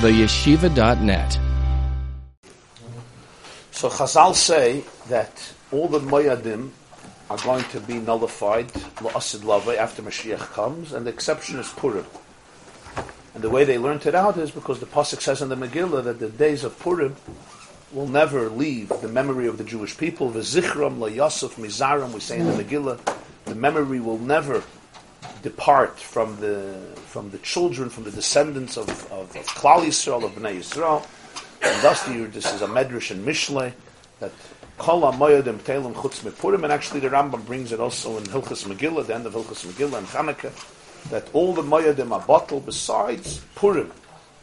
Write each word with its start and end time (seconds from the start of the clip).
theyeshiva.net. 0.00 1.38
So 3.72 3.88
Chazal 3.88 4.32
say 4.32 4.84
that 5.08 5.52
all 5.72 5.88
the 5.88 5.98
Moyadim 5.98 6.70
are 7.28 7.38
going 7.38 7.64
to 7.64 7.80
be 7.80 7.94
nullified 7.94 8.68
la'asid 9.02 9.42
lava 9.42 9.76
after 9.76 10.00
Mashiach 10.02 10.52
comes, 10.52 10.92
and 10.92 11.04
the 11.04 11.10
exception 11.10 11.58
is 11.58 11.68
Purim. 11.70 12.06
And 13.34 13.42
the 13.42 13.50
way 13.50 13.64
they 13.64 13.76
learned 13.76 14.06
it 14.06 14.14
out 14.14 14.36
is 14.36 14.52
because 14.52 14.78
the 14.78 14.86
pasuk 14.86 15.20
says 15.20 15.42
in 15.42 15.48
the 15.48 15.56
Megillah 15.56 16.04
that 16.04 16.20
the 16.20 16.28
days 16.28 16.62
of 16.62 16.78
Purim 16.78 17.16
will 17.92 18.06
never 18.06 18.48
leave 18.48 18.90
the 19.00 19.08
memory 19.08 19.48
of 19.48 19.58
the 19.58 19.64
Jewish 19.64 19.98
people. 19.98 20.30
V'zichram 20.30 20.98
la'yasuf 20.98 21.54
mizaram, 21.54 22.12
we 22.12 22.20
say 22.20 22.38
in 22.38 22.46
the 22.46 22.62
Megillah, 22.62 23.00
the 23.46 23.54
memory 23.56 23.98
will 23.98 24.18
never 24.18 24.62
depart 25.42 25.98
from 25.98 26.38
the 26.40 26.74
from 27.06 27.30
the 27.30 27.38
children, 27.38 27.90
from 27.90 28.04
the 28.04 28.10
descendants 28.10 28.76
of, 28.76 28.88
of, 29.10 29.34
of 29.36 29.46
Klal 29.46 29.84
Yisrael, 29.84 30.24
of 30.24 30.32
Bnei 30.32 30.58
Yisrael. 30.58 31.06
And 31.62 31.82
thus, 31.82 32.04
the, 32.04 32.24
this 32.26 32.52
is 32.52 32.62
a 32.62 32.66
medrash 32.66 33.10
in 33.10 33.24
Mishle 33.24 33.72
that 34.20 34.32
Kol 34.78 35.02
HaMoyadim 35.02 35.58
Telem 35.58 35.92
Chutz 35.94 36.38
Purim, 36.38 36.62
and 36.64 36.72
actually 36.72 37.00
the 37.00 37.08
Rambam 37.08 37.44
brings 37.44 37.72
it 37.72 37.80
also 37.80 38.16
in 38.16 38.24
Hilchas 38.24 38.64
Megillah, 38.64 39.06
the 39.06 39.14
end 39.14 39.26
of 39.26 39.34
Hilchas 39.34 39.66
Megillah 39.66 39.98
and 39.98 40.06
Chanukah, 40.06 41.10
that 41.10 41.28
all 41.32 41.52
the 41.52 41.62
Moyadim 41.62 42.12
are 42.12 42.24
bottled 42.24 42.64
besides 42.64 43.40
Purim. 43.54 43.90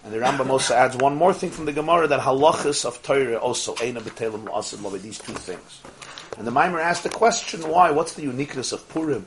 And 0.04 0.14
the 0.14 0.20
Rambam 0.20 0.50
also 0.50 0.76
adds 0.76 0.96
one 0.98 1.16
more 1.16 1.34
thing 1.34 1.50
from 1.50 1.66
the 1.66 1.74
Gemara 1.74 2.08
that 2.08 2.20
halachas 2.20 2.86
of 2.86 3.02
Torah 3.02 3.38
also 3.38 3.74
Eina 3.76 4.02
B'Telem 4.02 4.46
L'Asid 4.46 4.82
Lo 4.82 4.92
these 4.98 5.20
two 5.20 5.34
things. 5.34 5.82
And 6.38 6.46
the 6.46 6.52
Maimer 6.52 6.82
asked 6.82 7.04
the 7.04 7.10
question, 7.10 7.62
why? 7.68 7.92
What's 7.92 8.14
the 8.14 8.22
uniqueness 8.22 8.72
of 8.72 8.88
Purim? 8.90 9.26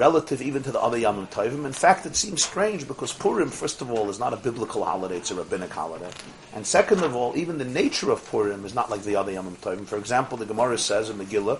Relative 0.00 0.40
even 0.40 0.62
to 0.62 0.72
the 0.72 0.80
other 0.80 0.96
Yamim 0.96 1.28
Tovim. 1.28 1.66
In 1.66 1.74
fact, 1.74 2.06
it 2.06 2.16
seems 2.16 2.42
strange 2.42 2.88
because 2.88 3.12
Purim, 3.12 3.50
first 3.50 3.82
of 3.82 3.90
all, 3.90 4.08
is 4.08 4.18
not 4.18 4.32
a 4.32 4.36
biblical 4.38 4.82
holiday; 4.82 5.18
it's 5.18 5.30
a 5.30 5.34
rabbinic 5.34 5.70
holiday. 5.70 6.10
And 6.54 6.66
second 6.66 7.04
of 7.04 7.14
all, 7.14 7.36
even 7.36 7.58
the 7.58 7.66
nature 7.66 8.10
of 8.10 8.24
Purim 8.30 8.64
is 8.64 8.74
not 8.74 8.88
like 8.90 9.02
the 9.02 9.16
other 9.16 9.30
Yamim 9.30 9.56
Tovim. 9.58 9.84
For 9.84 9.98
example, 9.98 10.38
the 10.38 10.46
Gemara 10.46 10.78
says 10.78 11.10
in 11.10 11.18
Megillah 11.18 11.58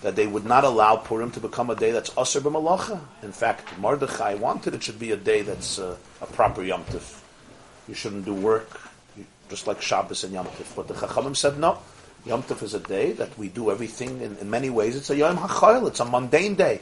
that 0.00 0.16
they 0.16 0.26
would 0.26 0.46
not 0.46 0.64
allow 0.64 0.96
Purim 0.96 1.30
to 1.32 1.40
become 1.40 1.68
a 1.68 1.76
day 1.76 1.92
that's 1.92 2.10
Aser 2.16 2.40
b'Malacha. 2.40 2.98
In 3.22 3.30
fact, 3.30 3.78
Mordechai 3.78 4.34
wanted 4.36 4.74
it 4.74 4.82
should 4.82 4.98
be 4.98 5.12
a 5.12 5.16
day 5.16 5.42
that's 5.42 5.78
uh, 5.78 5.96
a 6.22 6.26
proper 6.26 6.62
Yom 6.62 6.84
Tif. 6.84 7.20
You 7.88 7.94
shouldn't 7.94 8.24
do 8.24 8.32
work, 8.32 8.80
just 9.50 9.66
like 9.66 9.82
Shabbos 9.82 10.24
and 10.24 10.32
Yom 10.32 10.46
Tif. 10.46 10.74
But 10.74 10.88
the 10.88 10.94
Chachamim 10.94 11.36
said 11.36 11.58
no. 11.58 11.78
Yom 12.24 12.42
Tif 12.42 12.62
is 12.62 12.72
a 12.72 12.80
day 12.80 13.12
that 13.12 13.36
we 13.36 13.48
do 13.48 13.70
everything 13.70 14.22
in, 14.22 14.38
in 14.38 14.48
many 14.48 14.70
ways. 14.70 14.96
It's 14.96 15.10
a 15.10 15.16
Yom 15.16 15.36
HaChayil, 15.36 15.88
it's 15.88 16.00
a 16.00 16.06
mundane 16.06 16.54
day 16.54 16.80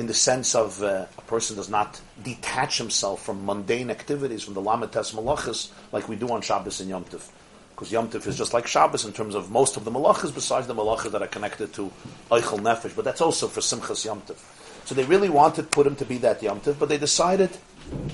in 0.00 0.06
the 0.06 0.14
sense 0.14 0.54
of 0.54 0.82
uh, 0.82 1.04
a 1.18 1.22
person 1.22 1.56
does 1.56 1.68
not 1.68 2.00
detach 2.22 2.78
himself 2.78 3.22
from 3.22 3.44
mundane 3.44 3.90
activities, 3.90 4.42
from 4.42 4.54
the 4.54 4.62
Lamites 4.62 5.14
Malachas, 5.14 5.70
like 5.92 6.08
we 6.08 6.16
do 6.16 6.26
on 6.30 6.40
Shabbos 6.40 6.80
and 6.80 6.88
Yom 6.88 7.04
Tif. 7.04 7.28
Because 7.72 7.92
Yom 7.92 8.08
Tif 8.08 8.26
is 8.26 8.38
just 8.38 8.54
like 8.54 8.66
Shabbos 8.66 9.04
in 9.04 9.12
terms 9.12 9.34
of 9.34 9.50
most 9.50 9.76
of 9.76 9.84
the 9.84 9.90
Malachas, 9.90 10.34
besides 10.34 10.66
the 10.66 10.74
Malachas 10.74 11.12
that 11.12 11.20
are 11.20 11.26
connected 11.26 11.74
to 11.74 11.92
Eichel 12.30 12.60
Nefesh, 12.60 12.96
but 12.96 13.04
that's 13.04 13.20
also 13.20 13.46
for 13.46 13.60
Simchas 13.60 14.06
Yom 14.06 14.22
Tif. 14.22 14.38
So 14.86 14.94
they 14.94 15.04
really 15.04 15.28
wanted 15.28 15.70
Purim 15.70 15.96
to 15.96 16.06
be 16.06 16.16
that 16.16 16.42
Yom 16.42 16.60
Tif, 16.60 16.78
but 16.78 16.88
they 16.88 16.96
decided 16.96 17.50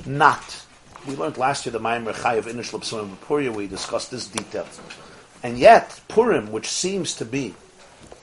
not. 0.04 0.66
We 1.06 1.14
learned 1.14 1.38
last 1.38 1.66
year 1.66 1.72
the 1.72 1.78
Ma'amer 1.78 2.14
Chayav 2.14 2.46
Inish 2.52 2.72
Lapsurim 2.72 3.20
Purim, 3.20 3.54
we 3.54 3.68
discussed 3.68 4.10
this 4.10 4.26
detail. 4.26 4.66
And 5.44 5.56
yet, 5.56 6.00
Purim, 6.08 6.50
which 6.50 6.66
seems 6.66 7.14
to 7.14 7.24
be 7.24 7.54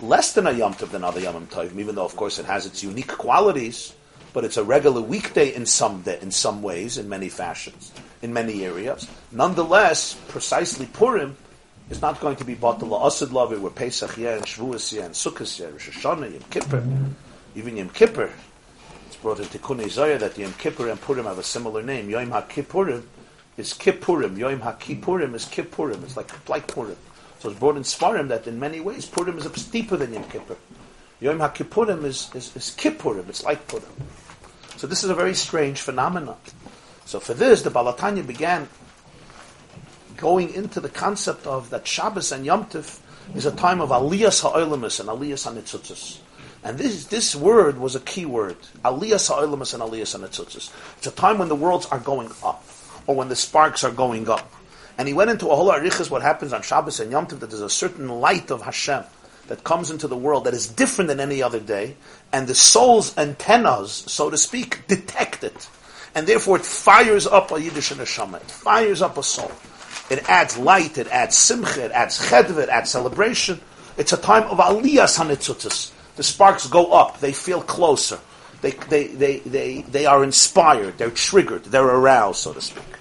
less 0.04 0.34
than 0.34 0.48
a 0.48 0.52
Yom 0.52 0.74
Tov 0.74 0.92
than 0.92 1.04
other 1.04 1.20
Yom 1.20 1.48
Tovim, 1.48 1.80
even 1.80 1.96
though, 1.96 2.06
of 2.06 2.16
course, 2.16 2.38
it 2.38 2.46
has 2.46 2.66
its 2.66 2.84
unique 2.84 3.08
qualities, 3.08 3.94
but 4.34 4.44
it's 4.44 4.58
a 4.58 4.64
regular 4.64 5.02
weekday 5.02 5.54
in 5.54 5.66
some 5.66 6.02
day, 6.02 6.20
in 6.22 6.32
some 6.32 6.62
ways, 6.62 6.98
in 6.98 7.08
many 7.08 7.30
fashions, 7.30 7.92
in 8.22 8.34
many 8.34 8.66
areas. 8.66 9.08
Nonetheless, 9.32 10.16
precisely 10.28 10.86
Purim 10.88 11.38
is 11.90 12.02
not 12.02 12.20
going 12.20 12.36
to 12.38 12.44
be 12.44 12.56
Batal 12.56 13.06
Asid 13.06 13.30
Lavi, 13.30 13.60
where 13.60 13.72
Pesach 13.72 14.18
yeah, 14.18 14.36
and 14.36 14.46
Shavuos 14.46 14.92
yeah, 14.92 15.06
and 15.06 15.14
Sukkot 15.14 15.60
yeah, 15.60 15.68
Rosh 15.68 15.90
Hashanah, 15.90 16.32
Yom 16.32 16.44
Kippur, 16.50 16.84
even 17.56 17.78
Yom 17.78 17.90
Kippur. 17.90 18.30
It's 19.08 19.16
brought 19.18 19.40
into 19.40 19.60
Kunei 19.60 19.86
Zayah 19.86 20.20
that 20.20 20.38
Yom 20.38 20.54
Kippur 20.54 20.90
and 20.90 21.00
Purim 21.00 21.26
have 21.26 21.40
a 21.40 21.44
similar 21.44 21.84
name. 21.84 22.10
Yom 22.10 22.32
HaKippurim 22.32 23.04
is 23.58 23.74
Kippurim. 23.74 24.38
Yom 24.38 24.60
HaKippurim 24.60 25.36
is 25.36 25.46
Kippurim. 25.46 26.04
It's 26.04 26.18
like, 26.18 26.50
like 26.50 26.68
Purim. 26.68 26.98
So 27.44 27.50
it's 27.50 27.60
brought 27.60 27.76
in 27.76 27.84
Svarim 27.84 28.30
that 28.30 28.48
in 28.48 28.58
many 28.58 28.80
ways 28.80 29.06
Purim 29.06 29.38
is 29.38 29.44
steeper 29.62 29.98
than 29.98 30.14
Yom 30.14 30.24
Kippur. 30.30 30.56
Yom 31.20 31.40
HaKippurim 31.40 32.06
is, 32.06 32.30
is, 32.34 32.56
is 32.56 32.74
Kippurim, 32.78 33.28
it's 33.28 33.44
like 33.44 33.68
Purim. 33.68 33.84
So 34.78 34.88
this 34.88 35.04
is 35.04 35.10
a 35.10 35.14
very 35.14 35.34
strange 35.34 35.82
phenomenon. 35.82 36.38
So 37.04 37.20
for 37.20 37.34
this, 37.34 37.62
the 37.64 37.70
Balatanya 37.70 38.26
began 38.26 38.70
going 40.16 40.54
into 40.54 40.80
the 40.80 40.88
concept 40.88 41.46
of 41.46 41.70
that 41.72 41.86
Shabbos 41.86 42.32
and 42.32 42.46
Yom 42.46 42.64
Tif 42.68 43.02
is 43.36 43.46
a 43.46 43.52
time 43.52 43.82
of 43.82 43.90
Aliyas 43.90 44.42
Ha'olamus 44.44 45.02
and 45.02 45.10
Aliyas 45.10 45.46
HaNitzutzis. 45.46 46.20
And 46.64 46.78
this, 46.78 47.08
this 47.08 47.36
word 47.36 47.78
was 47.78 47.94
a 47.98 48.00
key 48.00 48.26
word. 48.26 48.56
Aliyas 48.86 49.28
Ha'olamus 49.28 49.74
and 49.74 49.84
Aliyas 49.84 50.18
HaNitzutzis. 50.18 50.72
It's 50.98 51.08
a 51.08 51.12
time 51.12 51.40
when 51.40 51.50
the 51.50 51.56
worlds 51.56 51.88
are 51.88 52.00
going 52.00 52.32
up, 52.42 52.64
or 53.06 53.18
when 53.18 53.28
the 53.28 53.36
sparks 53.36 53.84
are 53.84 53.92
going 53.92 54.30
up. 54.30 54.50
And 54.98 55.08
he 55.08 55.14
went 55.14 55.32
into 55.32 55.50
a 55.50 55.56
whole 55.56 55.72
arichas 55.72 56.10
what 56.10 56.22
happens 56.22 56.54
on 56.54 56.62
Shabbos 56.62 57.00
and 57.00 57.12
Yom 57.12 57.26
Tov, 57.26 57.40
that 57.40 57.50
there's 57.50 57.62
a 57.62 57.70
certain 57.70 58.08
light 58.08 58.52
of 58.52 58.62
Hashem 58.62 59.04
that 59.48 59.64
comes 59.64 59.90
into 59.92 60.08
the 60.08 60.16
world 60.18 60.46
that 60.46 60.54
is 60.54 60.68
different 60.68 61.10
than 61.10 61.20
any 61.20 61.42
other 61.42 61.60
day, 61.60 61.96
and 62.32 62.48
the 62.48 62.56
soul's 62.56 63.18
antennas, 63.18 63.92
so 63.92 64.30
to 64.30 64.38
speak, 64.38 64.88
detect 64.88 65.44
it. 65.44 65.68
And 66.16 66.28
therefore 66.28 66.58
it 66.58 66.66
fires 66.66 67.26
up 67.26 67.52
a 67.52 67.60
Yiddish 67.60 67.92
neshama. 67.92 68.38
It 68.38 68.52
fires 68.52 69.02
up 69.02 69.18
a 69.18 69.24
soul. 69.24 69.52
It 70.10 70.30
adds 70.30 70.58
light, 70.58 70.98
it 70.98 71.08
adds 71.08 71.36
simcha, 71.36 71.86
it 71.86 71.92
adds 71.92 72.20
chedva, 72.20 72.64
it 72.64 72.70
adds 72.70 72.92
celebration. 72.92 73.60
It's 73.98 74.14
a 74.14 74.18
time 74.18 74.44
of 74.44 74.60
aliyas 74.60 75.18
hanitzutis. 75.18 75.92
The 76.16 76.24
sparks 76.24 76.68
go 76.68 76.92
up, 76.92 77.20
they 77.20 77.34
feel 77.34 77.62
closer. 77.62 78.20
They, 78.62 78.72
they, 78.72 79.08
they, 79.08 79.40
they, 79.40 79.82
they 79.82 80.06
are 80.06 80.24
inspired, 80.24 80.98
they're 80.98 81.10
triggered, 81.10 81.66
they're 81.66 81.84
aroused, 81.84 82.40
so 82.40 82.54
to 82.54 82.62
speak 82.62 82.93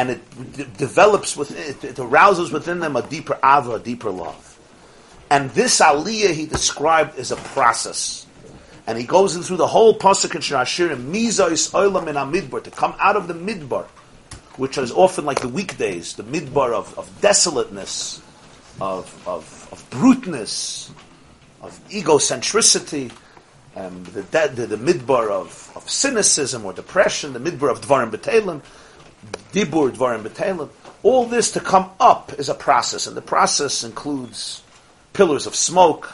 and 0.00 0.08
it 0.08 0.54
d- 0.56 0.66
develops 0.78 1.36
within 1.36 1.58
it, 1.58 1.84
it 1.84 1.98
arouses 1.98 2.50
within 2.50 2.78
them 2.78 2.96
a 2.96 3.02
deeper 3.02 3.38
ava, 3.44 3.72
a 3.72 3.78
deeper 3.78 4.10
love. 4.10 4.58
And 5.30 5.50
this 5.50 5.78
aliyah 5.80 6.32
he 6.32 6.46
described 6.46 7.18
is 7.18 7.30
a 7.30 7.36
process. 7.36 8.26
And 8.86 8.96
he 8.96 9.04
goes 9.04 9.36
in 9.36 9.42
through 9.42 9.58
the 9.58 9.66
whole 9.66 9.98
pasuk 9.98 10.34
in 10.34 10.40
Shirashirim, 10.40 11.12
Mizais 11.12 11.70
Olam 11.72 12.08
in 12.08 12.14
Midbar, 12.14 12.64
to 12.64 12.70
come 12.70 12.94
out 12.98 13.14
of 13.14 13.28
the 13.28 13.34
midbar, 13.34 13.84
which 14.56 14.78
is 14.78 14.90
often 14.90 15.26
like 15.26 15.40
the 15.40 15.48
weekdays, 15.48 16.14
the 16.14 16.24
midbar 16.24 16.72
of, 16.72 16.98
of 16.98 17.06
desolateness, 17.20 18.22
of, 18.80 19.28
of, 19.28 19.68
of 19.70 19.90
bruteness, 19.90 20.90
of 21.60 21.78
egocentricity, 21.90 23.12
um, 23.76 24.02
the, 24.04 24.22
the, 24.54 24.66
the 24.66 24.76
midbar 24.76 25.30
of, 25.30 25.70
of 25.76 25.88
cynicism 25.90 26.64
or 26.64 26.72
depression, 26.72 27.34
the 27.34 27.38
midbar 27.38 27.70
of 27.70 27.82
Dvarim 27.82 28.10
B'Telim, 28.10 28.62
dibur, 29.52 29.90
dvarim, 29.90 30.22
b'telim. 30.22 30.68
All 31.02 31.26
this 31.26 31.52
to 31.52 31.60
come 31.60 31.90
up 31.98 32.32
is 32.38 32.48
a 32.48 32.54
process, 32.54 33.06
and 33.06 33.16
the 33.16 33.22
process 33.22 33.84
includes 33.84 34.62
pillars 35.12 35.46
of 35.46 35.54
smoke, 35.54 36.12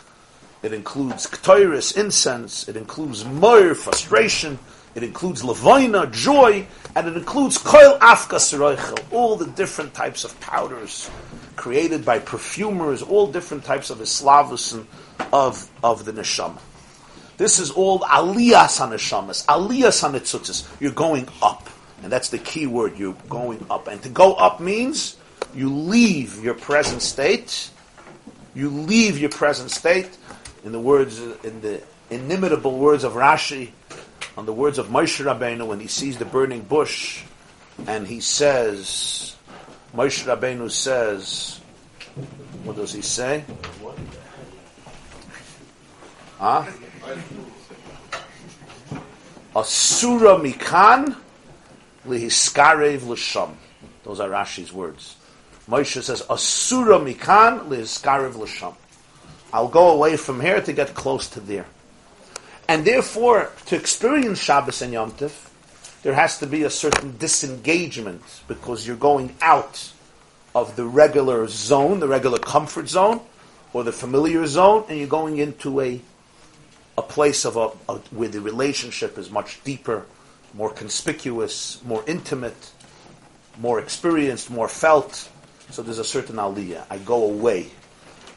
it 0.62 0.72
includes 0.72 1.26
ktoiris, 1.26 1.96
incense, 1.96 2.68
it 2.68 2.76
includes 2.76 3.24
moir, 3.24 3.74
frustration, 3.74 4.58
it 4.94 5.02
includes 5.02 5.44
levina, 5.44 6.10
joy, 6.10 6.66
and 6.94 7.06
it 7.06 7.16
includes 7.16 7.58
koil 7.58 7.98
afka 7.98 8.36
seroichel, 8.36 8.98
all 9.12 9.36
the 9.36 9.46
different 9.46 9.92
types 9.92 10.24
of 10.24 10.38
powders 10.40 11.10
created 11.56 12.04
by 12.04 12.18
perfumers, 12.18 13.02
all 13.02 13.26
different 13.30 13.64
types 13.64 13.90
of 13.90 13.98
islavus 13.98 14.84
of, 15.32 15.70
of 15.84 16.04
the 16.04 16.12
neshama. 16.12 16.58
This 17.36 17.58
is 17.58 17.70
all 17.70 18.00
aliyas 18.00 18.80
haneshamas, 18.80 19.44
aliyas 19.46 20.02
hanetzutzis. 20.02 20.66
You're 20.80 20.92
going 20.92 21.28
up. 21.42 21.65
And 22.06 22.12
that's 22.12 22.28
the 22.28 22.38
key 22.38 22.68
word, 22.68 22.96
you're 22.96 23.16
going 23.28 23.66
up. 23.68 23.88
And 23.88 24.00
to 24.04 24.08
go 24.08 24.34
up 24.34 24.60
means 24.60 25.16
you 25.56 25.74
leave 25.74 26.40
your 26.40 26.54
present 26.54 27.02
state. 27.02 27.68
You 28.54 28.70
leave 28.70 29.18
your 29.18 29.30
present 29.30 29.72
state. 29.72 30.16
In 30.64 30.70
the 30.70 30.78
words, 30.78 31.18
in 31.18 31.60
the 31.62 31.82
inimitable 32.08 32.78
words 32.78 33.02
of 33.02 33.14
Rashi, 33.14 33.70
on 34.36 34.46
the 34.46 34.52
words 34.52 34.78
of 34.78 34.86
Moshe 34.86 35.20
Rabbeinu 35.20 35.66
when 35.66 35.80
he 35.80 35.88
sees 35.88 36.16
the 36.16 36.24
burning 36.24 36.60
bush, 36.60 37.24
and 37.88 38.06
he 38.06 38.20
says, 38.20 39.34
Moshe 39.92 40.24
Rabbeinu 40.26 40.70
says, 40.70 41.58
what 42.62 42.76
does 42.76 42.92
he 42.92 43.02
say? 43.02 43.42
Huh? 46.38 46.66
Asura 49.56 50.38
mikan 50.38 51.16
lihiskarev 52.06 53.06
l'sham. 53.06 53.56
Those 54.04 54.20
are 54.20 54.28
Rashi's 54.28 54.72
words. 54.72 55.16
Moshe 55.68 56.02
says, 56.02 56.22
Asura 56.30 56.98
mikan 56.98 57.68
lihiskarev 57.68 58.36
l'sham. 58.36 58.74
I'll 59.52 59.68
go 59.68 59.92
away 59.92 60.16
from 60.16 60.40
here 60.40 60.60
to 60.60 60.72
get 60.72 60.94
close 60.94 61.28
to 61.30 61.40
there. 61.40 61.66
And 62.68 62.84
therefore, 62.84 63.50
to 63.66 63.76
experience 63.76 64.40
Shabbos 64.40 64.82
and 64.82 64.92
Yom 64.92 65.12
Tov, 65.12 65.50
there 66.02 66.14
has 66.14 66.38
to 66.38 66.46
be 66.46 66.64
a 66.64 66.70
certain 66.70 67.16
disengagement 67.16 68.22
because 68.48 68.86
you're 68.86 68.96
going 68.96 69.34
out 69.40 69.92
of 70.54 70.74
the 70.76 70.84
regular 70.84 71.46
zone, 71.48 72.00
the 72.00 72.08
regular 72.08 72.38
comfort 72.38 72.88
zone, 72.88 73.20
or 73.72 73.84
the 73.84 73.92
familiar 73.92 74.46
zone, 74.46 74.84
and 74.88 74.98
you're 74.98 75.08
going 75.08 75.38
into 75.38 75.80
a 75.80 76.00
a 76.98 77.02
place 77.02 77.44
of 77.44 77.56
a, 77.56 77.70
a 77.92 77.98
where 78.10 78.28
the 78.28 78.40
relationship 78.40 79.18
is 79.18 79.30
much 79.30 79.62
deeper, 79.64 80.06
more 80.56 80.70
conspicuous, 80.70 81.82
more 81.84 82.02
intimate, 82.06 82.72
more 83.58 83.78
experienced, 83.78 84.50
more 84.50 84.68
felt. 84.68 85.28
So 85.70 85.82
there's 85.82 85.98
a 85.98 86.04
certain 86.04 86.36
aliyah. 86.36 86.86
I 86.88 86.98
go 86.98 87.24
away. 87.24 87.68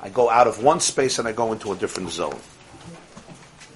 I 0.01 0.09
go 0.09 0.29
out 0.29 0.47
of 0.47 0.61
one 0.61 0.81
space 0.81 1.17
and 1.17 1.27
I 1.27 1.31
go 1.31 1.53
into 1.53 1.71
a 1.71 1.75
different 1.75 2.09
zone. 2.09 2.39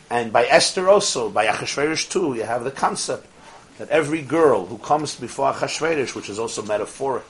And 0.10 0.32
by 0.34 0.46
Esther 0.46 0.90
also, 0.90 1.30
by 1.30 1.48
Achashverosh 1.48 2.10
too, 2.10 2.36
you 2.36 2.44
have 2.44 2.64
the 2.64 2.72
concept 2.72 3.28
that 3.78 3.90
every 3.90 4.22
girl 4.22 4.66
who 4.66 4.78
comes 4.78 5.16
before 5.16 5.54
Achashverosh, 5.54 6.14
which 6.14 6.30
is 6.30 6.38
also 6.38 6.62
metaphoric 6.64 7.24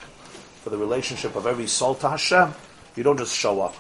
for 0.63 0.69
the 0.69 0.77
relationship 0.77 1.35
of 1.35 1.45
every 1.45 1.67
soul 1.67 1.95
to 1.95 2.09
Hashem, 2.09 2.53
you 2.95 3.03
don't 3.03 3.17
just 3.17 3.35
show 3.35 3.61
up. 3.61 3.75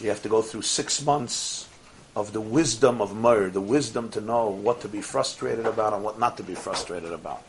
You 0.00 0.08
have 0.08 0.22
to 0.22 0.28
go 0.28 0.40
through 0.40 0.62
six 0.62 1.04
months 1.04 1.68
of 2.16 2.32
the 2.32 2.40
wisdom 2.40 3.00
of 3.00 3.16
Meir, 3.16 3.50
the 3.50 3.60
wisdom 3.60 4.08
to 4.10 4.20
know 4.20 4.48
what 4.48 4.80
to 4.80 4.88
be 4.88 5.00
frustrated 5.00 5.66
about 5.66 5.92
and 5.92 6.02
what 6.02 6.18
not 6.18 6.36
to 6.38 6.42
be 6.42 6.54
frustrated 6.54 7.12
about. 7.12 7.42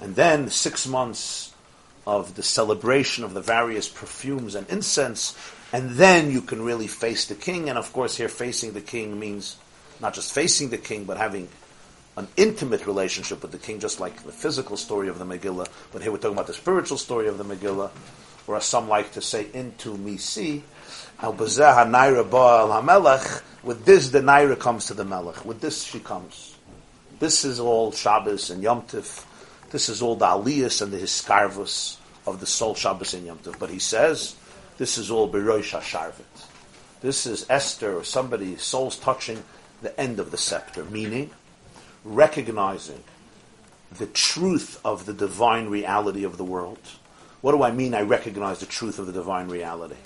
And 0.00 0.14
then 0.14 0.50
six 0.50 0.86
months 0.86 1.54
of 2.06 2.34
the 2.36 2.42
celebration 2.42 3.24
of 3.24 3.34
the 3.34 3.40
various 3.40 3.88
perfumes 3.88 4.54
and 4.54 4.68
incense, 4.70 5.36
and 5.72 5.90
then 5.90 6.30
you 6.30 6.40
can 6.40 6.62
really 6.62 6.86
face 6.86 7.26
the 7.26 7.34
king. 7.34 7.68
And 7.68 7.78
of 7.78 7.92
course, 7.92 8.16
here 8.16 8.28
facing 8.28 8.72
the 8.72 8.80
king 8.80 9.18
means 9.18 9.56
not 10.00 10.14
just 10.14 10.32
facing 10.32 10.70
the 10.70 10.78
king, 10.78 11.04
but 11.04 11.16
having 11.16 11.48
an 12.16 12.28
intimate 12.36 12.86
relationship 12.86 13.42
with 13.42 13.52
the 13.52 13.58
king, 13.58 13.78
just 13.78 14.00
like 14.00 14.22
the 14.24 14.32
physical 14.32 14.76
story 14.76 15.08
of 15.08 15.18
the 15.18 15.24
Megillah. 15.24 15.68
But 15.92 16.02
here 16.02 16.10
we're 16.10 16.18
talking 16.18 16.36
about 16.36 16.46
the 16.46 16.54
spiritual 16.54 16.98
story 16.98 17.28
of 17.28 17.38
the 17.38 17.44
Megillah, 17.44 17.90
or 18.46 18.56
as 18.56 18.64
some 18.64 18.88
like 18.88 19.12
to 19.12 19.22
say, 19.22 19.46
into 19.52 19.96
Misi. 19.96 20.62
With 21.20 21.38
this, 23.84 24.08
the 24.08 24.20
Naira 24.20 24.58
comes 24.58 24.86
to 24.86 24.94
the 24.94 25.04
Melech. 25.04 25.44
With 25.44 25.60
this, 25.60 25.82
she 25.82 25.98
comes. 25.98 26.54
This 27.18 27.44
is 27.44 27.58
all 27.58 27.90
Shabbos 27.90 28.50
and 28.50 28.62
Yom 28.62 28.82
Tif. 28.82 29.24
This 29.70 29.88
is 29.88 30.00
all 30.00 30.14
the 30.14 30.26
Aliyas 30.26 30.80
and 30.80 30.92
the 30.92 30.98
Hiskarvus 30.98 31.96
of 32.24 32.38
the 32.38 32.46
soul 32.46 32.76
Shabbos 32.76 33.14
and 33.14 33.26
Yom 33.26 33.38
Tif. 33.38 33.58
But 33.58 33.70
he 33.70 33.80
says, 33.80 34.36
this 34.76 34.96
is 34.96 35.10
all 35.10 35.28
Beroish 35.28 35.76
HaSharvit. 35.76 36.46
This 37.00 37.26
is 37.26 37.46
Esther 37.50 37.96
or 37.96 38.04
somebody, 38.04 38.56
soul's 38.56 38.96
touching 38.96 39.42
the 39.82 39.98
end 40.00 40.20
of 40.20 40.30
the 40.30 40.38
scepter, 40.38 40.84
meaning 40.84 41.30
recognizing 42.04 43.02
the 43.90 44.06
truth 44.06 44.80
of 44.84 45.04
the 45.06 45.12
divine 45.12 45.68
reality 45.68 46.22
of 46.22 46.36
the 46.36 46.44
world. 46.44 46.78
What 47.40 47.52
do 47.52 47.62
I 47.64 47.72
mean 47.72 47.94
I 47.94 48.02
recognize 48.02 48.60
the 48.60 48.66
truth 48.66 49.00
of 49.00 49.06
the 49.06 49.12
divine 49.12 49.48
reality? 49.48 49.96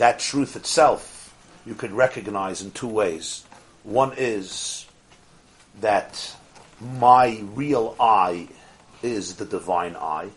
That 0.00 0.18
truth 0.18 0.56
itself 0.56 1.36
you 1.66 1.74
could 1.74 1.92
recognize 1.92 2.62
in 2.62 2.70
two 2.70 2.88
ways. 2.88 3.44
One 3.82 4.14
is 4.16 4.86
that 5.82 6.34
my 6.80 7.44
real 7.52 7.96
I 8.00 8.48
is 9.02 9.34
the 9.34 9.44
divine 9.44 9.96
I. 9.96 10.30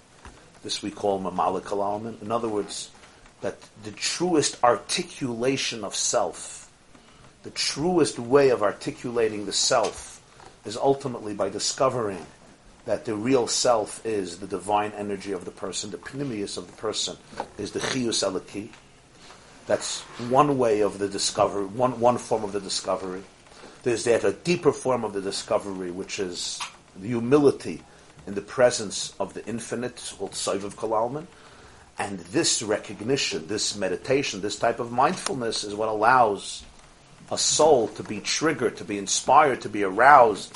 This 0.63 0.83
we 0.83 0.91
call 0.91 1.21
Mamalik 1.21 1.71
element. 1.71 2.21
In 2.21 2.29
other 2.29 2.49
words, 2.49 2.91
that 3.39 3.55
the 3.85 3.93
truest 3.93 4.61
articulation 4.65 5.85
of 5.85 5.95
self, 5.95 6.69
the 7.43 7.51
truest 7.51 8.19
way 8.19 8.49
of 8.49 8.63
articulating 8.63 9.45
the 9.45 9.53
self, 9.53 10.21
is 10.65 10.75
ultimately 10.75 11.33
by 11.33 11.47
discovering 11.47 12.25
that 12.83 13.05
the 13.05 13.15
real 13.15 13.47
self 13.47 14.05
is 14.05 14.39
the 14.39 14.47
divine 14.47 14.91
energy 14.91 15.31
of 15.31 15.45
the 15.45 15.51
person, 15.51 15.89
the 15.89 15.97
pneumius 15.99 16.57
of 16.57 16.67
the 16.67 16.75
person 16.75 17.15
is 17.57 17.71
the 17.71 17.79
chiyus 17.79 18.29
eliki. 18.29 18.67
That's 19.65 20.01
one 20.29 20.57
way 20.57 20.81
of 20.81 20.99
the 20.99 21.07
discovery, 21.07 21.65
one, 21.65 21.99
one 21.99 22.17
form 22.17 22.43
of 22.43 22.51
the 22.51 22.59
discovery. 22.59 23.23
There's 23.83 24.03
that 24.05 24.23
a 24.23 24.33
deeper 24.33 24.71
form 24.71 25.03
of 25.03 25.13
the 25.13 25.21
discovery, 25.21 25.91
which 25.91 26.19
is 26.19 26.59
the 26.95 27.07
humility 27.07 27.81
in 28.27 28.35
the 28.35 28.41
presence 28.41 29.13
of 29.19 29.33
the 29.33 29.45
infinite, 29.45 30.13
called 30.17 30.31
Saiv 30.31 30.75
Kalalman. 30.75 31.27
And 31.97 32.19
this 32.19 32.63
recognition, 32.63 33.47
this 33.47 33.75
meditation, 33.75 34.41
this 34.41 34.57
type 34.57 34.79
of 34.79 34.91
mindfulness 34.91 35.63
is 35.63 35.75
what 35.75 35.89
allows 35.89 36.63
a 37.31 37.37
soul 37.37 37.87
to 37.89 38.03
be 38.03 38.19
triggered, 38.19 38.77
to 38.77 38.83
be 38.83 38.97
inspired, 38.97 39.61
to 39.61 39.69
be 39.69 39.83
aroused, 39.83 40.55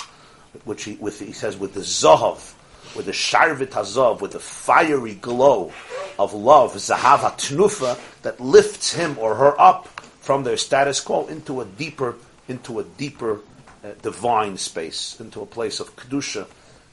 which 0.65 0.83
he, 0.83 0.95
with, 0.95 1.19
he 1.19 1.31
says 1.31 1.57
with 1.57 1.73
the 1.73 1.81
zahav, 1.81 2.53
with 2.95 3.05
the 3.05 3.11
sharvit 3.11 3.69
hazav, 3.69 4.21
with 4.21 4.31
the 4.31 4.39
fiery 4.39 5.15
glow 5.15 5.71
of 6.17 6.33
love, 6.33 6.73
zahav 6.73 7.19
atnufa, 7.19 7.99
that 8.23 8.39
lifts 8.39 8.93
him 8.93 9.17
or 9.19 9.35
her 9.35 9.59
up 9.59 9.87
from 10.21 10.43
their 10.43 10.57
status 10.57 10.99
quo 10.99 11.25
into 11.27 11.61
a 11.61 11.65
deeper, 11.65 12.15
into 12.47 12.79
a 12.79 12.83
deeper 12.83 13.39
uh, 13.83 13.89
divine 14.01 14.57
space, 14.57 15.19
into 15.19 15.41
a 15.41 15.45
place 15.45 15.79
of 15.79 15.95
kedusha, 15.95 16.47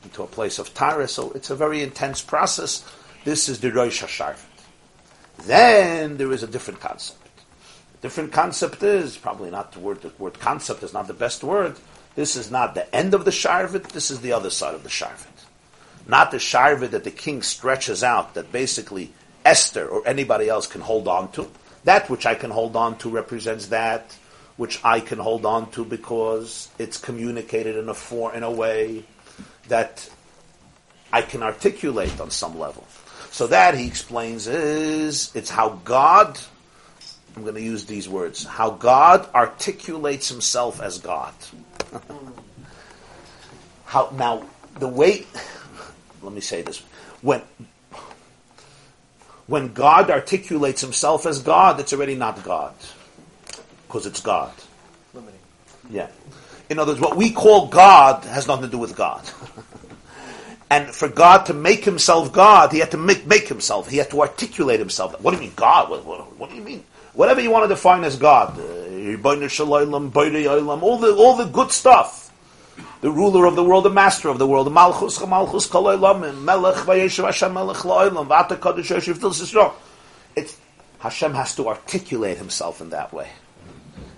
into 0.05 0.23
a 0.23 0.27
place 0.27 0.59
of 0.59 0.73
tara. 0.75 1.09
So 1.09 1.33
it's 1.33 1.51
a 1.51 1.57
very 1.57 1.83
intense 1.83 2.23
process. 2.23 2.85
This 3.25 3.49
is 3.49 3.61
the 3.61 3.73
Rosh 3.73 4.03
Hasharvit. 4.03 4.45
Then 5.47 6.17
there 6.17 6.31
is 6.31 6.43
a 6.43 6.47
different 6.47 6.81
concept. 6.81 7.21
A 7.95 8.03
different 8.03 8.33
concept 8.33 8.83
is 8.83 9.17
probably 9.17 9.51
not 9.51 9.73
the 9.73 9.81
word. 9.81 10.03
The 10.03 10.13
word 10.19 10.39
concept 10.39 10.83
is 10.83 10.93
not 10.93 11.07
the 11.09 11.15
best 11.15 11.43
word. 11.43 11.77
This 12.15 12.37
is 12.37 12.51
not 12.51 12.75
the 12.75 12.95
end 12.95 13.15
of 13.15 13.25
the 13.25 13.31
Sharvit. 13.33 13.89
This 13.89 14.11
is 14.11 14.21
the 14.21 14.33
other 14.33 14.51
side 14.51 14.75
of 14.75 14.83
the 14.85 14.89
Sharvit. 14.89 15.34
Not 16.07 16.31
the 16.31 16.37
Sharvit 16.39 16.91
that 16.91 17.05
the 17.05 17.11
king 17.11 17.43
stretches 17.43 18.03
out, 18.03 18.35
that 18.35 18.53
basically 18.53 19.13
Esther 19.45 19.87
or 19.87 20.07
anybody 20.07 20.49
else 20.49 20.67
can 20.67 20.81
hold 20.81 21.09
on 21.09 21.31
to. 21.33 21.51
That 21.85 22.09
which 22.11 22.27
I 22.27 22.35
can 22.35 22.51
hold 22.51 22.77
on 22.77 22.99
to 22.99 23.11
represents 23.11 23.67
that 23.67 24.17
which 24.57 24.81
I 24.85 25.01
can 25.01 25.19
hold 25.19 25.45
on 25.45 25.71
to 25.73 25.85
because 25.85 26.69
it's 26.79 26.99
communicated 26.99 27.77
in 27.77 27.89
a 27.89 27.95
for, 27.95 28.35
in 28.35 28.43
a 28.43 28.51
way 28.51 29.05
that 29.69 30.09
I 31.13 31.23
can 31.23 31.43
articulate 31.43 32.21
on 32.21 32.31
some 32.31 32.59
level. 32.59 32.87
So 33.31 33.49
that 33.49 33.77
he 33.77 33.87
explains 33.87 34.47
is 34.47 35.35
it's 35.35 35.51
how 35.51 35.81
God 35.85 36.39
I'm 37.37 37.43
going 37.43 37.57
to 37.57 37.61
use 37.61 37.85
these 37.87 38.09
words 38.09 38.45
how 38.45 38.71
God 38.71 39.29
articulates 39.35 40.29
himself 40.29 40.81
as 40.81 40.99
God. 40.99 41.35
how 43.87 44.13
now 44.17 44.45
the 44.79 44.89
way 44.89 45.27
let 46.25 46.33
me 46.33 46.41
say 46.41 46.63
this 46.63 46.79
when 47.23 47.43
when 49.47 49.73
God 49.73 50.11
articulates 50.11 50.81
himself 50.81 51.27
as 51.27 51.43
God, 51.43 51.79
it's 51.79 51.93
already 51.93 52.15
not 52.15 52.43
God. 52.43 52.75
Because 53.87 54.07
it's 54.07 54.21
God. 54.21 54.53
Limiting. 55.13 55.39
Yeah. 55.91 56.09
In 56.71 56.79
other 56.79 56.93
words, 56.93 57.01
what 57.03 57.17
we 57.17 57.31
call 57.31 57.67
God 57.67 58.25
has 58.25 58.49
nothing 58.49 58.65
to 58.65 58.71
do 58.71 58.79
with 58.79 58.97
God. 58.97 59.29
and 60.71 60.89
for 60.89 61.09
God 61.09 61.45
to 61.47 61.55
make 61.55 61.85
himself 61.85 62.33
God, 62.33 62.73
he 62.73 62.79
had 62.79 62.91
to 62.93 62.97
make, 62.97 63.27
make 63.27 63.47
himself. 63.47 63.89
He 63.89 63.99
had 63.99 64.11
to 64.11 64.23
articulate 64.23 64.81
himself. 64.81 65.21
What 65.21 65.33
do 65.33 65.37
you 65.37 65.43
mean 65.43 65.53
God? 65.57 65.91
What, 65.91 66.07
what, 66.07 66.39
what 66.39 66.49
do 66.49 66.57
you 66.57 66.63
mean? 66.63 66.83
Whatever 67.13 67.43
you 67.43 67.51
want 67.51 67.65
to 67.65 67.69
define 67.69 68.03
as 68.05 68.17
God. 68.17 68.59
Uh, 68.59 68.63
all 70.83 70.99
the, 70.99 71.15
all 71.15 71.37
the 71.37 71.51
good 71.53 71.71
stuff 71.71 72.24
the 73.01 73.11
ruler 73.11 73.47
of 73.47 73.57
the 73.57 73.65
world, 73.65 73.85
the 73.85 73.91
master 73.91 74.29
of 74.29 74.39
the 74.39 74.47
world, 74.47 74.67
the 74.67 74.71
Malchus, 74.71 75.21
Malchus, 75.27 75.67
Kol 75.67 75.85
Melech, 75.85 76.77
Vayeshev 76.77 77.25
Hashem, 77.25 77.53
Melech, 77.53 77.79
La'olam, 77.79 78.27
Vata 78.27 78.57
Kodesh, 78.57 78.95
Yoshev, 78.95 79.21
Til. 79.21 79.75
It's, 80.37 80.57
Hashem 80.99 81.35
has 81.35 81.55
to 81.57 81.69
articulate 81.69 82.39
himself 82.39 82.81
in 82.81 82.91
that 82.91 83.13
way. 83.13 83.29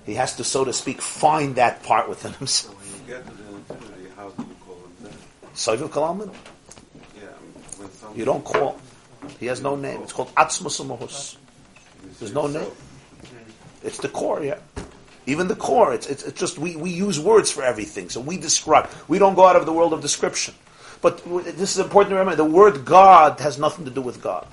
He 0.05 0.15
has 0.15 0.37
to, 0.37 0.45
so 0.45 0.65
to 0.65 0.73
speak, 0.73 1.03
find 1.03 1.57
that 1.57 1.83
part 1.83 2.09
within 2.09 2.33
himself. 2.35 2.75
When 2.77 3.01
you 3.01 3.23
get 3.23 3.27
to 3.27 3.43
the 3.43 3.57
infinity, 3.57 4.11
how 4.17 4.29
do 4.29 4.43
you 4.43 4.57
call 4.65 4.77
him 4.77 4.93
then? 5.03 5.13
Soivel 5.55 5.89
Kalaman? 5.89 6.33
Yeah, 7.17 7.25
um, 7.25 8.09
when 8.09 8.19
You 8.19 8.25
don't 8.25 8.45
call. 8.45 8.79
He 9.41 9.47
has 9.47 9.61
no 9.61 9.75
name. 9.75 10.03
It's 10.03 10.13
called 10.13 10.33
Atzmus 10.37 10.85
Mahus. 10.87 11.37
There's 12.21 12.33
no 12.33 12.47
name. 12.47 12.71
It's 13.83 13.99
the 13.99 14.09
core, 14.09 14.45
yeah. 14.45 14.59
Even 15.27 15.49
the 15.49 15.57
core, 15.57 15.93
it's, 15.93 16.07
it's, 16.07 16.23
it's, 16.23 16.39
just 16.39 16.59
we, 16.59 16.77
we 16.77 16.91
use 16.91 17.19
words 17.19 17.51
for 17.51 17.63
everything. 17.63 18.09
So 18.09 18.21
we 18.21 18.37
describe. 18.37 18.89
We 19.09 19.19
don't 19.19 19.35
go 19.35 19.45
out 19.45 19.57
of 19.57 19.67
the 19.67 19.73
world 19.73 19.93
of 19.93 20.01
description. 20.01 20.55
But 21.03 21.23
this 21.45 21.77
is 21.77 21.79
important 21.79 22.11
to 22.11 22.17
remember. 22.17 22.37
The 22.37 22.45
word 22.45 22.85
God 22.85 23.41
has 23.41 23.59
nothing 23.59 23.85
to 23.85 23.91
do 23.91 24.01
with 24.01 24.23
God. 24.23 24.47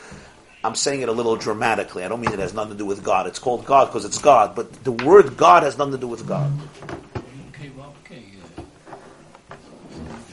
I'm 0.64 0.74
saying 0.74 1.02
it 1.02 1.08
a 1.08 1.12
little 1.12 1.36
dramatically. 1.36 2.04
I 2.04 2.08
don't 2.08 2.20
mean 2.20 2.32
it 2.32 2.38
has 2.38 2.54
nothing 2.54 2.72
to 2.72 2.78
do 2.78 2.86
with 2.86 3.04
God. 3.04 3.26
It's 3.26 3.38
called 3.38 3.66
God 3.66 3.86
because 3.86 4.04
it's 4.04 4.18
God. 4.18 4.54
But 4.54 4.84
the 4.84 4.92
word 4.92 5.36
God 5.36 5.62
has 5.62 5.76
nothing 5.76 5.92
to 5.92 5.98
do 5.98 6.08
with 6.08 6.26
God. 6.26 6.50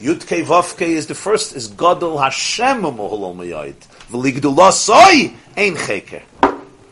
Yudke 0.02 0.44
Vavke 0.44 0.88
is 0.88 1.06
the 1.06 1.14
first, 1.14 1.54
is 1.54 1.68
Gadol 1.68 2.18
Hashem 2.18 2.82
Moholol 2.82 3.36
Mayayit. 3.36 3.76
V'ligdula 4.10 4.72
soy 4.72 5.32
ein 5.56 5.76
cheker. 5.76 6.22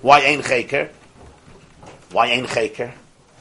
Why 0.00 0.20
ein 0.20 0.42
cheker? 0.42 0.90
Why 2.12 2.26
ain't 2.28 2.48
chaker? 2.48 2.92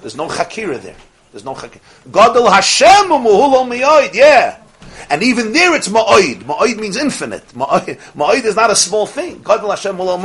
There's 0.02 0.16
no 0.16 0.28
chakira 0.28 0.82
there. 0.82 0.96
There's 1.32 1.46
no 1.46 1.54
chakira. 1.54 1.80
Gadol 2.12 2.50
Hashem 2.50 3.10
umuhulo 3.10 3.68
miyoid. 3.68 4.14
Yeah. 4.14 4.62
And 5.10 5.24
even 5.24 5.54
there 5.54 5.76
it's 5.76 5.88
ma'oid. 5.88 6.44
Ma'oid 6.44 6.78
means 6.78 6.98
infinite. 6.98 7.48
Ma'oid, 7.50 7.98
ma'oid 8.14 8.44
is 8.44 8.56
not 8.56 8.70
a 8.70 8.76
small 8.76 9.06
thing. 9.06 9.42
God 9.42 9.68
Hashem 9.68 9.98
the 9.98 10.04
word 10.04 10.20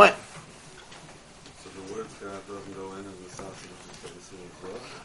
God 2.20 2.40
doesn't 2.48 2.74
go 2.76 2.92
in 2.94 3.06
as 3.06 3.32
a 3.32 3.36
sausage, 3.36 3.70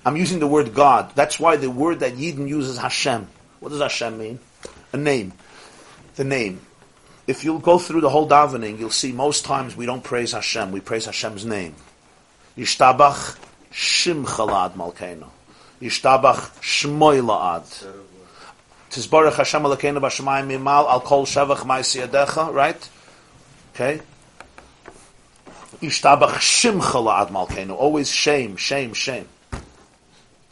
I'm 0.05 0.17
using 0.17 0.39
the 0.39 0.47
word 0.47 0.73
God. 0.73 1.11
That's 1.15 1.39
why 1.39 1.55
the 1.55 1.69
word 1.69 1.99
that 2.01 2.13
Yidden 2.13 2.47
uses 2.47 2.77
Hashem. 2.77 3.27
What 3.59 3.69
does 3.69 3.81
Hashem 3.81 4.17
mean? 4.17 4.39
A 4.93 4.97
name. 4.97 5.33
The 6.15 6.23
name. 6.23 6.61
If 7.27 7.43
you'll 7.43 7.59
go 7.59 7.77
through 7.77 8.01
the 8.01 8.09
whole 8.09 8.27
davening, 8.27 8.79
you'll 8.79 8.89
see 8.89 9.11
most 9.11 9.45
times 9.45 9.75
we 9.77 9.85
don't 9.85 10.03
praise 10.03 10.31
Hashem, 10.31 10.71
we 10.71 10.79
praise 10.79 11.05
Hashem's 11.05 11.45
name. 11.45 11.75
Yishtabach 12.59 13.37
Shimcha 13.71 14.45
La'ad 14.45 14.73
Malkeinu. 14.73 15.27
Yishtabach 15.81 16.59
Shmoy 16.59 17.21
La'ad. 17.23 17.63
Tizbarach 18.91 19.35
Hashem 19.35 19.63
Elokeinu 19.63 19.99
B'Shemayim 20.01 20.47
Mimal 20.47 20.89
Al 20.89 20.99
Kol 20.99 21.25
Shevach 21.25 21.59
Ma'isi 21.59 22.05
Yadecha, 22.05 22.53
right? 22.53 22.89
Okay? 23.73 24.01
Yishtabach 25.81 26.33
Shimcha 26.39 26.81
La'ad 26.81 27.29
Malkeinu. 27.29 27.71
Always 27.71 28.11
shame, 28.11 28.57
shame, 28.57 28.93
shame. 28.93 29.29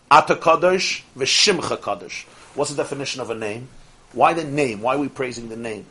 Ata 0.10 0.36
Kadosh 0.36 1.02
V'Shimcha 1.18 1.78
Kadosh. 1.78 2.24
What's 2.56 2.72
the 2.72 2.78
definition 2.78 3.20
of 3.20 3.30
a 3.32 3.36
name? 3.36 3.68
Why 4.14 4.34
the 4.34 4.46
name? 4.46 4.82
Why 4.82 4.96
are 4.96 5.00
we 5.00 5.10
praising 5.10 5.50
the 5.50 5.58
name? 5.58 5.86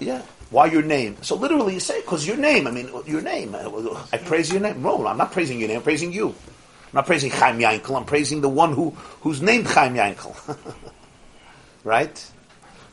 Yeah. 0.00 0.22
Why 0.50 0.66
your 0.66 0.82
name? 0.82 1.16
So 1.22 1.36
literally 1.36 1.74
you 1.74 1.80
say, 1.80 2.00
because 2.00 2.26
your 2.26 2.36
name, 2.36 2.66
I 2.66 2.70
mean, 2.70 2.88
your 3.06 3.22
name. 3.22 3.54
Uh, 3.54 4.04
I 4.12 4.18
praise 4.18 4.50
your 4.50 4.60
name. 4.60 4.82
No, 4.82 5.06
I'm 5.06 5.16
not 5.16 5.32
praising 5.32 5.58
your 5.58 5.68
name, 5.68 5.78
I'm 5.78 5.82
praising 5.82 6.12
you. 6.12 6.28
I'm 6.28 6.98
not 6.98 7.06
praising 7.06 7.30
Chaim 7.30 7.58
Yankel, 7.58 7.96
I'm 7.96 8.04
praising 8.04 8.40
the 8.40 8.48
one 8.48 8.72
who, 8.72 8.90
who's 9.22 9.42
named 9.42 9.66
Chaim 9.66 9.94
Yankel. 9.94 10.56
right? 11.84 12.30